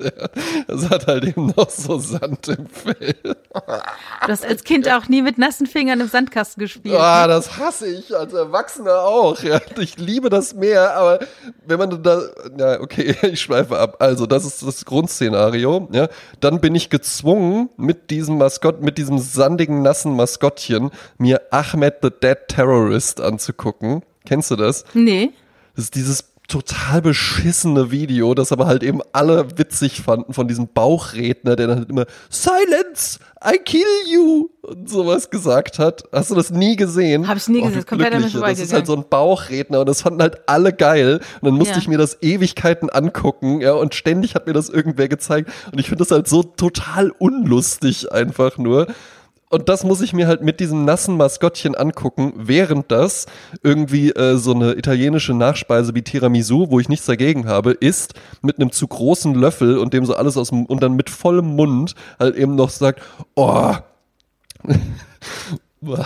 das 0.67 0.89
hat 0.89 1.07
halt 1.07 1.25
eben 1.25 1.53
noch 1.55 1.69
so 1.69 1.97
Sand 1.99 2.47
im 2.47 2.67
Fell. 2.67 3.15
Du 3.23 4.27
hast 4.27 4.45
als 4.45 4.63
Kind 4.63 4.89
auch 4.89 5.07
nie 5.07 5.21
mit 5.21 5.37
nassen 5.37 5.67
Fingern 5.67 5.99
im 5.99 6.07
Sandkasten 6.07 6.61
gespielt. 6.61 6.95
Ah, 6.95 7.27
das 7.27 7.57
hasse 7.57 7.87
ich 7.87 8.15
als 8.15 8.33
Erwachsener 8.33 9.01
auch. 9.01 9.41
Ja. 9.41 9.59
Ich 9.79 9.97
liebe 9.97 10.29
das 10.29 10.53
mehr, 10.53 10.95
aber 10.95 11.19
wenn 11.65 11.79
man 11.79 12.03
da, 12.03 12.21
ja, 12.57 12.79
okay, 12.79 13.15
ich 13.31 13.41
schweife 13.41 13.77
ab. 13.77 13.97
Also, 13.99 14.25
das 14.25 14.45
ist 14.45 14.65
das 14.65 14.85
Grundszenario. 14.85 15.89
Ja. 15.91 16.07
Dann 16.39 16.61
bin 16.61 16.75
ich 16.75 16.89
gezwungen, 16.89 17.69
mit 17.77 18.09
diesem 18.09 18.37
Maskott, 18.37 18.81
mit 18.81 18.97
diesem 18.97 19.19
sandigen, 19.19 19.81
nassen 19.81 20.15
Maskottchen, 20.15 20.91
mir 21.17 21.41
Ahmed 21.51 21.95
the 22.01 22.09
Dead 22.09 22.37
Terrorist 22.47 23.21
anzugucken. 23.21 24.03
Kennst 24.25 24.51
du 24.51 24.55
das? 24.55 24.85
Nee. 24.93 25.31
Das 25.75 25.85
ist 25.85 25.95
dieses 25.95 26.31
total 26.51 27.01
beschissene 27.01 27.91
Video, 27.91 28.33
das 28.33 28.51
aber 28.51 28.67
halt 28.67 28.83
eben 28.83 28.99
alle 29.13 29.57
witzig 29.57 30.01
fanden 30.01 30.33
von 30.33 30.49
diesem 30.49 30.67
Bauchredner, 30.67 31.55
der 31.55 31.67
dann 31.67 31.77
halt 31.79 31.89
immer 31.89 32.05
Silence, 32.29 33.19
I 33.41 33.57
kill 33.57 33.81
you 34.09 34.49
und 34.61 34.89
sowas 34.89 35.29
gesagt 35.29 35.79
hat. 35.79 36.03
Hast 36.11 36.29
du 36.29 36.35
das 36.35 36.51
nie 36.51 36.75
gesehen? 36.75 37.27
Hab 37.27 37.37
ich 37.37 37.47
nie 37.47 37.61
oh, 37.61 37.67
gesehen, 37.67 37.85
komplett 37.85 38.13
damit 38.13 38.35
Das 38.35 38.59
ist 38.59 38.73
halt 38.73 38.85
so 38.85 38.95
ein 38.95 39.05
Bauchredner 39.09 39.79
und 39.79 39.85
das 39.87 40.01
fanden 40.01 40.21
halt 40.21 40.41
alle 40.47 40.73
geil 40.73 41.21
und 41.39 41.45
dann 41.45 41.53
musste 41.53 41.75
ja. 41.75 41.79
ich 41.79 41.87
mir 41.87 41.97
das 41.97 42.21
Ewigkeiten 42.21 42.89
angucken, 42.89 43.61
ja, 43.61 43.71
und 43.71 43.95
ständig 43.95 44.35
hat 44.35 44.45
mir 44.45 44.53
das 44.53 44.67
irgendwer 44.67 45.07
gezeigt 45.07 45.49
und 45.71 45.79
ich 45.79 45.87
finde 45.87 46.03
das 46.03 46.11
halt 46.11 46.27
so 46.27 46.43
total 46.43 47.11
unlustig 47.11 48.11
einfach 48.11 48.57
nur. 48.57 48.87
Und 49.51 49.67
das 49.67 49.83
muss 49.83 49.99
ich 49.99 50.13
mir 50.13 50.27
halt 50.27 50.41
mit 50.41 50.61
diesem 50.61 50.85
nassen 50.85 51.17
Maskottchen 51.17 51.75
angucken, 51.75 52.31
während 52.37 52.89
das 52.89 53.25
irgendwie 53.63 54.11
äh, 54.11 54.37
so 54.37 54.53
eine 54.53 54.77
italienische 54.77 55.33
Nachspeise 55.33 55.93
wie 55.93 56.03
Tiramisu, 56.03 56.71
wo 56.71 56.79
ich 56.79 56.87
nichts 56.87 57.05
dagegen 57.05 57.49
habe, 57.49 57.71
ist 57.71 58.13
mit 58.41 58.55
einem 58.55 58.71
zu 58.71 58.87
großen 58.87 59.35
Löffel 59.35 59.77
und 59.77 59.93
dem 59.93 60.05
so 60.05 60.15
alles 60.15 60.37
aus 60.37 60.51
dem 60.51 60.65
und 60.65 60.81
dann 60.81 60.95
mit 60.95 61.09
vollem 61.09 61.47
Mund 61.57 61.95
halt 62.17 62.37
eben 62.37 62.55
noch 62.55 62.69
sagt, 62.69 63.01
oh, 63.35 63.75
oh 65.85 65.97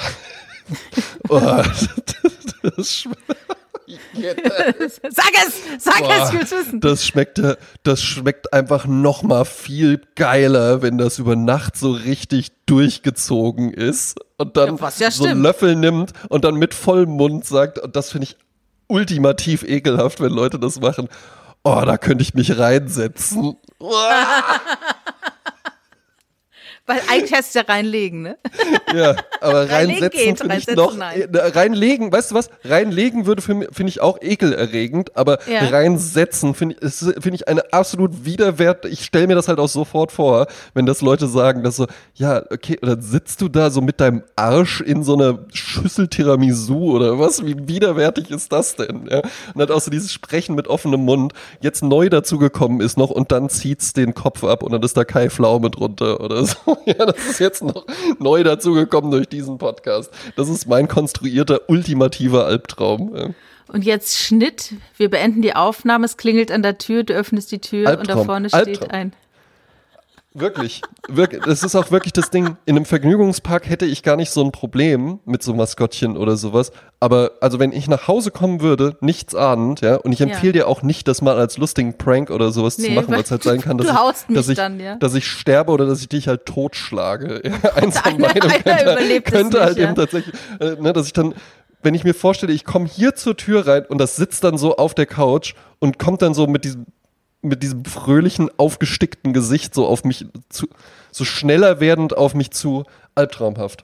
das, 2.77 3.07
sag 5.09 5.31
es, 5.47 5.61
sag 5.83 5.99
Boah, 5.99 6.23
es, 6.23 6.29
ich 6.29 6.39
will's 6.39 6.51
wissen. 6.51 6.79
Das 6.79 7.05
schmeckt, 7.05 7.41
das 7.83 8.01
schmeckt 8.01 8.53
einfach 8.53 8.85
noch 8.85 9.23
mal 9.23 9.45
viel 9.45 10.01
geiler, 10.15 10.81
wenn 10.81 10.97
das 10.97 11.19
über 11.19 11.35
Nacht 11.35 11.77
so 11.77 11.91
richtig 11.91 12.51
durchgezogen 12.65 13.71
ist 13.73 14.19
und 14.37 14.57
dann 14.57 14.77
ja, 14.77 14.89
ja 14.97 15.11
so 15.11 15.25
einen 15.25 15.41
Löffel 15.41 15.75
nimmt 15.75 16.13
und 16.29 16.43
dann 16.45 16.55
mit 16.55 16.73
vollem 16.73 17.11
Mund 17.11 17.45
sagt, 17.45 17.79
und 17.79 17.95
das 17.95 18.11
finde 18.11 18.27
ich 18.27 18.37
ultimativ 18.87 19.63
ekelhaft, 19.63 20.21
wenn 20.21 20.31
Leute 20.31 20.59
das 20.59 20.79
machen. 20.79 21.09
Oh, 21.63 21.81
da 21.83 21.97
könnte 21.97 22.21
ich 22.21 22.35
mich 22.35 22.59
reinsetzen. 22.59 23.55
Weil 26.87 27.01
eigentlich 27.09 27.33
heißt 27.33 27.47
es 27.49 27.53
ja 27.55 27.61
reinlegen, 27.61 28.21
ne? 28.21 28.37
Ja, 28.93 29.15
aber 29.41 29.69
reinsetzen 29.69 30.37
finde 30.37 30.57
ich 30.57 30.67
noch. 30.67 30.95
Nein. 30.95 31.27
Reinlegen, 31.33 32.11
weißt 32.11 32.29
du 32.29 32.35
was? 32.35 32.49
Reinlegen 32.63 33.25
würde 33.25 33.41
finde 33.41 33.67
ich 33.87 34.01
auch 34.01 34.21
ekelerregend, 34.21 35.17
aber 35.17 35.39
ja. 35.49 35.67
reinsetzen 35.67 36.53
finde 36.53 36.75
ich, 36.79 36.93
finde 36.93 37.33
ich 37.33 37.47
eine 37.47 37.73
absolut 37.73 38.25
widerwert. 38.25 38.85
Ich 38.85 39.03
stelle 39.03 39.25
mir 39.25 39.33
das 39.33 39.47
halt 39.47 39.57
auch 39.57 39.67
sofort 39.67 40.11
vor, 40.11 40.45
wenn 40.75 40.85
das 40.85 41.01
Leute 41.01 41.27
sagen, 41.27 41.63
dass 41.63 41.77
so, 41.77 41.87
ja, 42.13 42.43
okay, 42.51 42.77
dann 42.79 43.01
sitzt 43.01 43.41
du 43.41 43.49
da 43.49 43.71
so 43.71 43.81
mit 43.81 43.99
deinem 43.99 44.21
Arsch 44.35 44.81
in 44.81 45.03
so 45.03 45.15
einer 45.15 45.39
Schüssel 45.53 46.07
Tiramisu 46.07 46.91
oder 46.91 47.17
was? 47.17 47.43
Wie 47.43 47.67
widerwärtig 47.67 48.29
ist 48.29 48.51
das 48.51 48.75
denn? 48.75 49.07
Ja? 49.09 49.21
Und 49.21 49.59
dann 49.59 49.71
auch 49.71 49.81
so 49.81 49.89
dieses 49.89 50.13
Sprechen 50.13 50.53
mit 50.53 50.67
offenem 50.67 51.03
Mund 51.03 51.33
jetzt 51.61 51.81
neu 51.83 52.09
dazugekommen 52.09 52.79
ist 52.79 52.95
noch 52.95 53.09
und 53.09 53.31
dann 53.31 53.49
zieht's 53.49 53.93
den 53.93 54.13
Kopf 54.13 54.43
ab 54.43 54.61
und 54.61 54.71
dann 54.71 54.83
ist 54.83 54.95
da 54.95 55.03
Kai 55.03 55.31
Pflaume 55.31 55.71
drunter 55.71 56.21
oder 56.21 56.45
so. 56.45 56.74
ja, 56.85 57.05
das 57.05 57.17
ist 57.25 57.39
jetzt 57.39 57.63
noch 57.63 57.85
neu 58.19 58.43
dazugekommen 58.43 59.11
durch 59.11 59.27
diesen 59.27 59.57
Podcast. 59.57 60.11
Das 60.35 60.49
ist 60.49 60.67
mein 60.67 60.87
konstruierter 60.87 61.69
ultimativer 61.69 62.45
Albtraum. 62.45 63.33
Und 63.67 63.83
jetzt 63.83 64.17
Schnitt. 64.17 64.73
Wir 64.97 65.09
beenden 65.09 65.41
die 65.41 65.55
Aufnahme. 65.55 66.05
Es 66.05 66.17
klingelt 66.17 66.51
an 66.51 66.61
der 66.61 66.77
Tür. 66.77 67.03
Du 67.03 67.13
öffnest 67.13 67.51
die 67.51 67.59
Tür 67.59 67.89
Albtraum. 67.89 67.99
und 67.99 68.09
da 68.09 68.25
vorne 68.25 68.49
steht 68.49 68.67
Albtraum. 68.67 68.89
ein 68.91 69.13
Wirklich, 70.37 70.81
wirklich, 71.07 71.41
das 71.43 71.63
ist 71.63 71.75
auch 71.75 71.91
wirklich 71.91 72.11
das 72.11 72.29
Ding. 72.29 72.57
In 72.65 72.75
einem 72.75 72.83
Vergnügungspark 72.83 73.69
hätte 73.69 73.85
ich 73.85 74.03
gar 74.03 74.17
nicht 74.17 74.31
so 74.31 74.43
ein 74.43 74.51
Problem 74.51 75.19
mit 75.23 75.41
so 75.41 75.53
Maskottchen 75.53 76.17
oder 76.17 76.35
sowas. 76.35 76.73
Aber 76.99 77.31
also 77.39 77.57
wenn 77.57 77.71
ich 77.71 77.87
nach 77.87 78.09
Hause 78.09 78.31
kommen 78.31 78.59
würde, 78.59 78.97
nichts 78.99 79.33
ahnend, 79.33 79.79
ja, 79.79 79.95
und 79.95 80.11
ich 80.11 80.19
empfehle 80.19 80.47
ja. 80.47 80.51
dir 80.51 80.67
auch 80.67 80.83
nicht, 80.83 81.07
das 81.07 81.21
mal 81.21 81.37
als 81.37 81.57
lustigen 81.57 81.97
Prank 81.97 82.31
oder 82.31 82.51
sowas 82.51 82.77
nee, 82.77 82.87
zu 82.87 82.91
machen, 82.91 83.13
weil 83.13 83.21
es 83.21 83.31
halt 83.31 83.43
sein 83.43 83.61
kann, 83.61 83.77
dass, 83.77 83.87
ich, 83.87 84.35
dass, 84.35 84.49
ich, 84.49 84.57
dann, 84.57 84.77
ja. 84.81 84.97
dass 84.97 85.15
ich 85.15 85.25
sterbe 85.25 85.71
oder 85.71 85.85
dass 85.85 86.01
ich 86.01 86.09
dich 86.09 86.27
halt 86.27 86.45
totschlage. 86.45 87.41
Ja, 87.45 87.69
eins 87.75 87.97
von 87.97 88.17
beiden 88.17 88.41
könnte, 88.41 89.21
könnte 89.21 89.61
halt 89.61 89.77
nicht, 89.77 89.85
eben 89.85 89.95
tatsächlich, 89.95 90.35
äh, 90.59 90.75
ne, 90.81 90.91
dass 90.91 91.07
ich 91.07 91.13
dann 91.13 91.33
wenn 91.81 91.93
ich 91.93 92.03
mir 92.03 92.15
vorstelle, 92.15 92.51
ich 92.51 92.65
komme 92.65 92.87
hier 92.87 93.13
zur 93.13 93.37
Tür 93.37 93.67
rein 93.67 93.85
und 93.85 93.99
das 93.99 94.15
sitzt 94.15 94.43
dann 94.43 94.57
so 94.57 94.75
auf 94.75 94.95
der 94.95 95.05
Couch 95.05 95.53
und 95.77 95.99
kommt 95.99 96.23
dann 96.23 96.33
so 96.33 96.47
mit 96.47 96.65
diesem 96.65 96.87
mit 97.45 97.63
diesem 97.63 97.85
fröhlichen, 97.85 98.49
aufgestickten 98.57 99.33
Gesicht 99.33 99.73
so 99.73 99.85
auf 99.87 100.03
mich 100.03 100.25
zu, 100.49 100.67
so 101.11 101.23
schneller 101.23 101.79
werdend 101.79 102.17
auf 102.17 102.33
mich 102.33 102.51
zu, 102.51 102.83
albtraumhaft. 103.15 103.83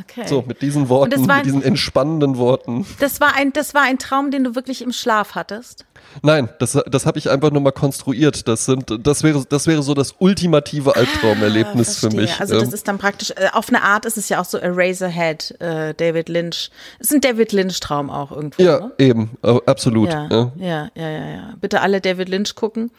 Okay. 0.00 0.26
So, 0.26 0.42
mit 0.46 0.62
diesen 0.62 0.88
Worten, 0.88 1.28
war- 1.28 1.36
mit 1.38 1.46
diesen 1.46 1.62
entspannenden 1.62 2.38
Worten. 2.38 2.86
Das 3.00 3.20
war 3.20 3.34
ein, 3.34 3.52
das 3.52 3.74
war 3.74 3.82
ein 3.82 3.98
Traum, 3.98 4.30
den 4.30 4.44
du 4.44 4.54
wirklich 4.54 4.80
im 4.82 4.92
Schlaf 4.92 5.34
hattest. 5.34 5.84
Nein, 6.22 6.48
das, 6.58 6.78
das 6.90 7.06
habe 7.06 7.18
ich 7.18 7.30
einfach 7.30 7.50
nur 7.52 7.60
mal 7.62 7.70
konstruiert. 7.72 8.48
Das, 8.48 8.64
sind, 8.64 9.06
das, 9.06 9.22
wäre, 9.22 9.44
das 9.48 9.66
wäre 9.66 9.82
so 9.82 9.94
das 9.94 10.14
ultimative 10.18 10.96
Albtraumerlebnis 10.96 11.98
für 11.98 12.06
Ah, 12.06 12.10
Verstehe. 12.10 12.20
mich. 12.22 12.40
Also 12.40 12.54
das 12.58 12.68
Ähm, 12.68 12.74
ist 12.74 12.88
dann 12.88 12.98
praktisch, 12.98 13.30
äh, 13.30 13.48
auf 13.52 13.68
eine 13.68 13.82
Art 13.82 14.04
ist 14.04 14.18
es 14.18 14.28
ja 14.28 14.40
auch 14.40 14.44
so 14.44 14.58
Eraserhead, 14.58 15.54
äh, 15.60 15.94
David 15.94 16.28
Lynch. 16.28 16.70
Es 16.98 17.08
ist 17.10 17.14
ein 17.14 17.20
David 17.20 17.52
Lynch-Traum 17.52 18.10
auch 18.10 18.32
irgendwo, 18.32 18.62
ja, 18.62 18.80
ne? 18.80 18.92
eben, 18.98 19.30
absolut. 19.66 20.08
Ja, 20.10 20.28
Ja, 20.30 20.50
ja, 20.56 20.90
ja, 21.08 21.08
ja. 21.28 21.54
Bitte 21.60 21.80
alle 21.80 22.00
David 22.00 22.28
Lynch 22.28 22.54
gucken. 22.56 22.90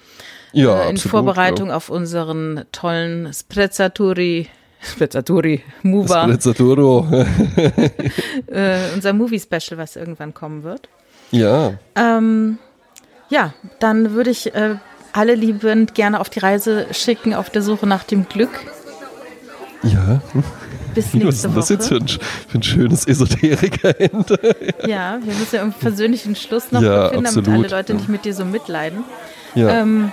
ja 0.53 0.70
äh, 0.84 0.90
in 0.90 0.95
absolut, 0.95 1.11
Vorbereitung 1.11 1.70
Ja. 1.70 1.76
auf 1.76 1.90
unseren 1.90 2.64
tollen 2.72 3.32
Sprezzatori, 3.34 4.48
Sprezzatori, 4.84 5.64
Mover, 5.82 6.24
Sprezzatura. 6.24 7.26
äh, 8.48 8.78
unser 8.94 9.14
Movie-Special, 9.14 9.78
was 9.78 9.96
irgendwann 9.96 10.34
kommen 10.34 10.64
wird. 10.64 10.90
ja, 11.32 11.74
Ähm, 11.96 12.58
ja, 13.30 13.54
dann 13.80 14.12
würde 14.14 14.30
ich 14.30 14.54
äh, 14.54 14.76
alle 15.14 15.36
liebend 15.36 15.96
gerne 15.96 16.20
auf 16.20 16.30
die 16.30 16.40
Reise 16.40 16.88
schicken, 16.92 17.34
auf 17.34 17.50
der 17.50 17.62
Suche 17.62 17.88
nach 17.88 18.04
dem 18.04 18.28
Glück. 18.28 18.52
ja. 19.84 20.22
Bis 20.94 21.06
Was 21.14 21.14
ist 21.16 21.24
nächste 21.24 21.48
denn 21.48 21.56
das 21.56 21.70
jetzt 21.70 21.88
für 21.88 21.96
ein, 21.96 22.08
für 22.08 22.58
ein 22.60 22.64
schönes 22.64 23.08
Esoteriker-Ende? 23.08 24.38
Ja, 24.88 25.18
wir 25.24 25.34
müssen 25.34 25.56
ja 25.56 25.62
einen 25.64 25.74
persönlichen 25.74 26.36
Schluss 26.36 26.72
noch 26.72 26.82
Ja, 26.82 27.10
finden, 27.10 27.24
damit 27.24 27.38
absolut, 27.40 27.50
alle 27.50 27.68
Leute 27.78 27.94
nicht 27.96 28.10
mit 28.10 28.26
dir 28.26 28.34
so 28.36 28.46
mitleiden. 28.46 29.04
Ja, 29.56 29.70
Ähm, 29.82 30.12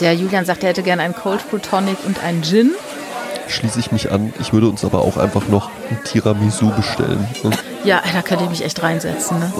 der 0.00 0.14
Julian 0.14 0.44
sagt, 0.44 0.62
er 0.62 0.70
hätte 0.70 0.82
gerne 0.82 1.02
einen 1.02 1.14
Cold 1.14 1.48
Brew 1.50 1.58
Tonic 1.58 1.98
und 2.06 2.22
einen 2.22 2.42
Gin. 2.42 2.70
Schließe 3.48 3.80
ich 3.80 3.92
mich 3.92 4.12
an. 4.12 4.32
Ich 4.40 4.52
würde 4.52 4.68
uns 4.68 4.84
aber 4.84 5.00
auch 5.00 5.16
einfach 5.16 5.48
noch 5.48 5.70
ein 5.90 5.98
Tiramisu 6.04 6.70
bestellen. 6.70 7.26
Ja, 7.84 8.02
da 8.12 8.22
könnte 8.22 8.44
ich 8.44 8.50
mich 8.50 8.64
echt 8.64 8.82
reinsetzen. 8.82 9.38
Ne? 9.38 9.52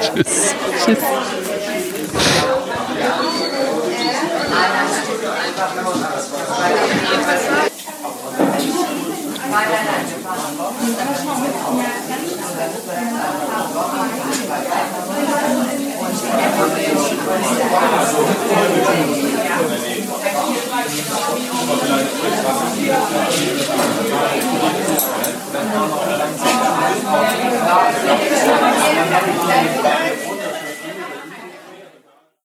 Tschüss. 0.00 0.54
Tschüss. 0.84 0.98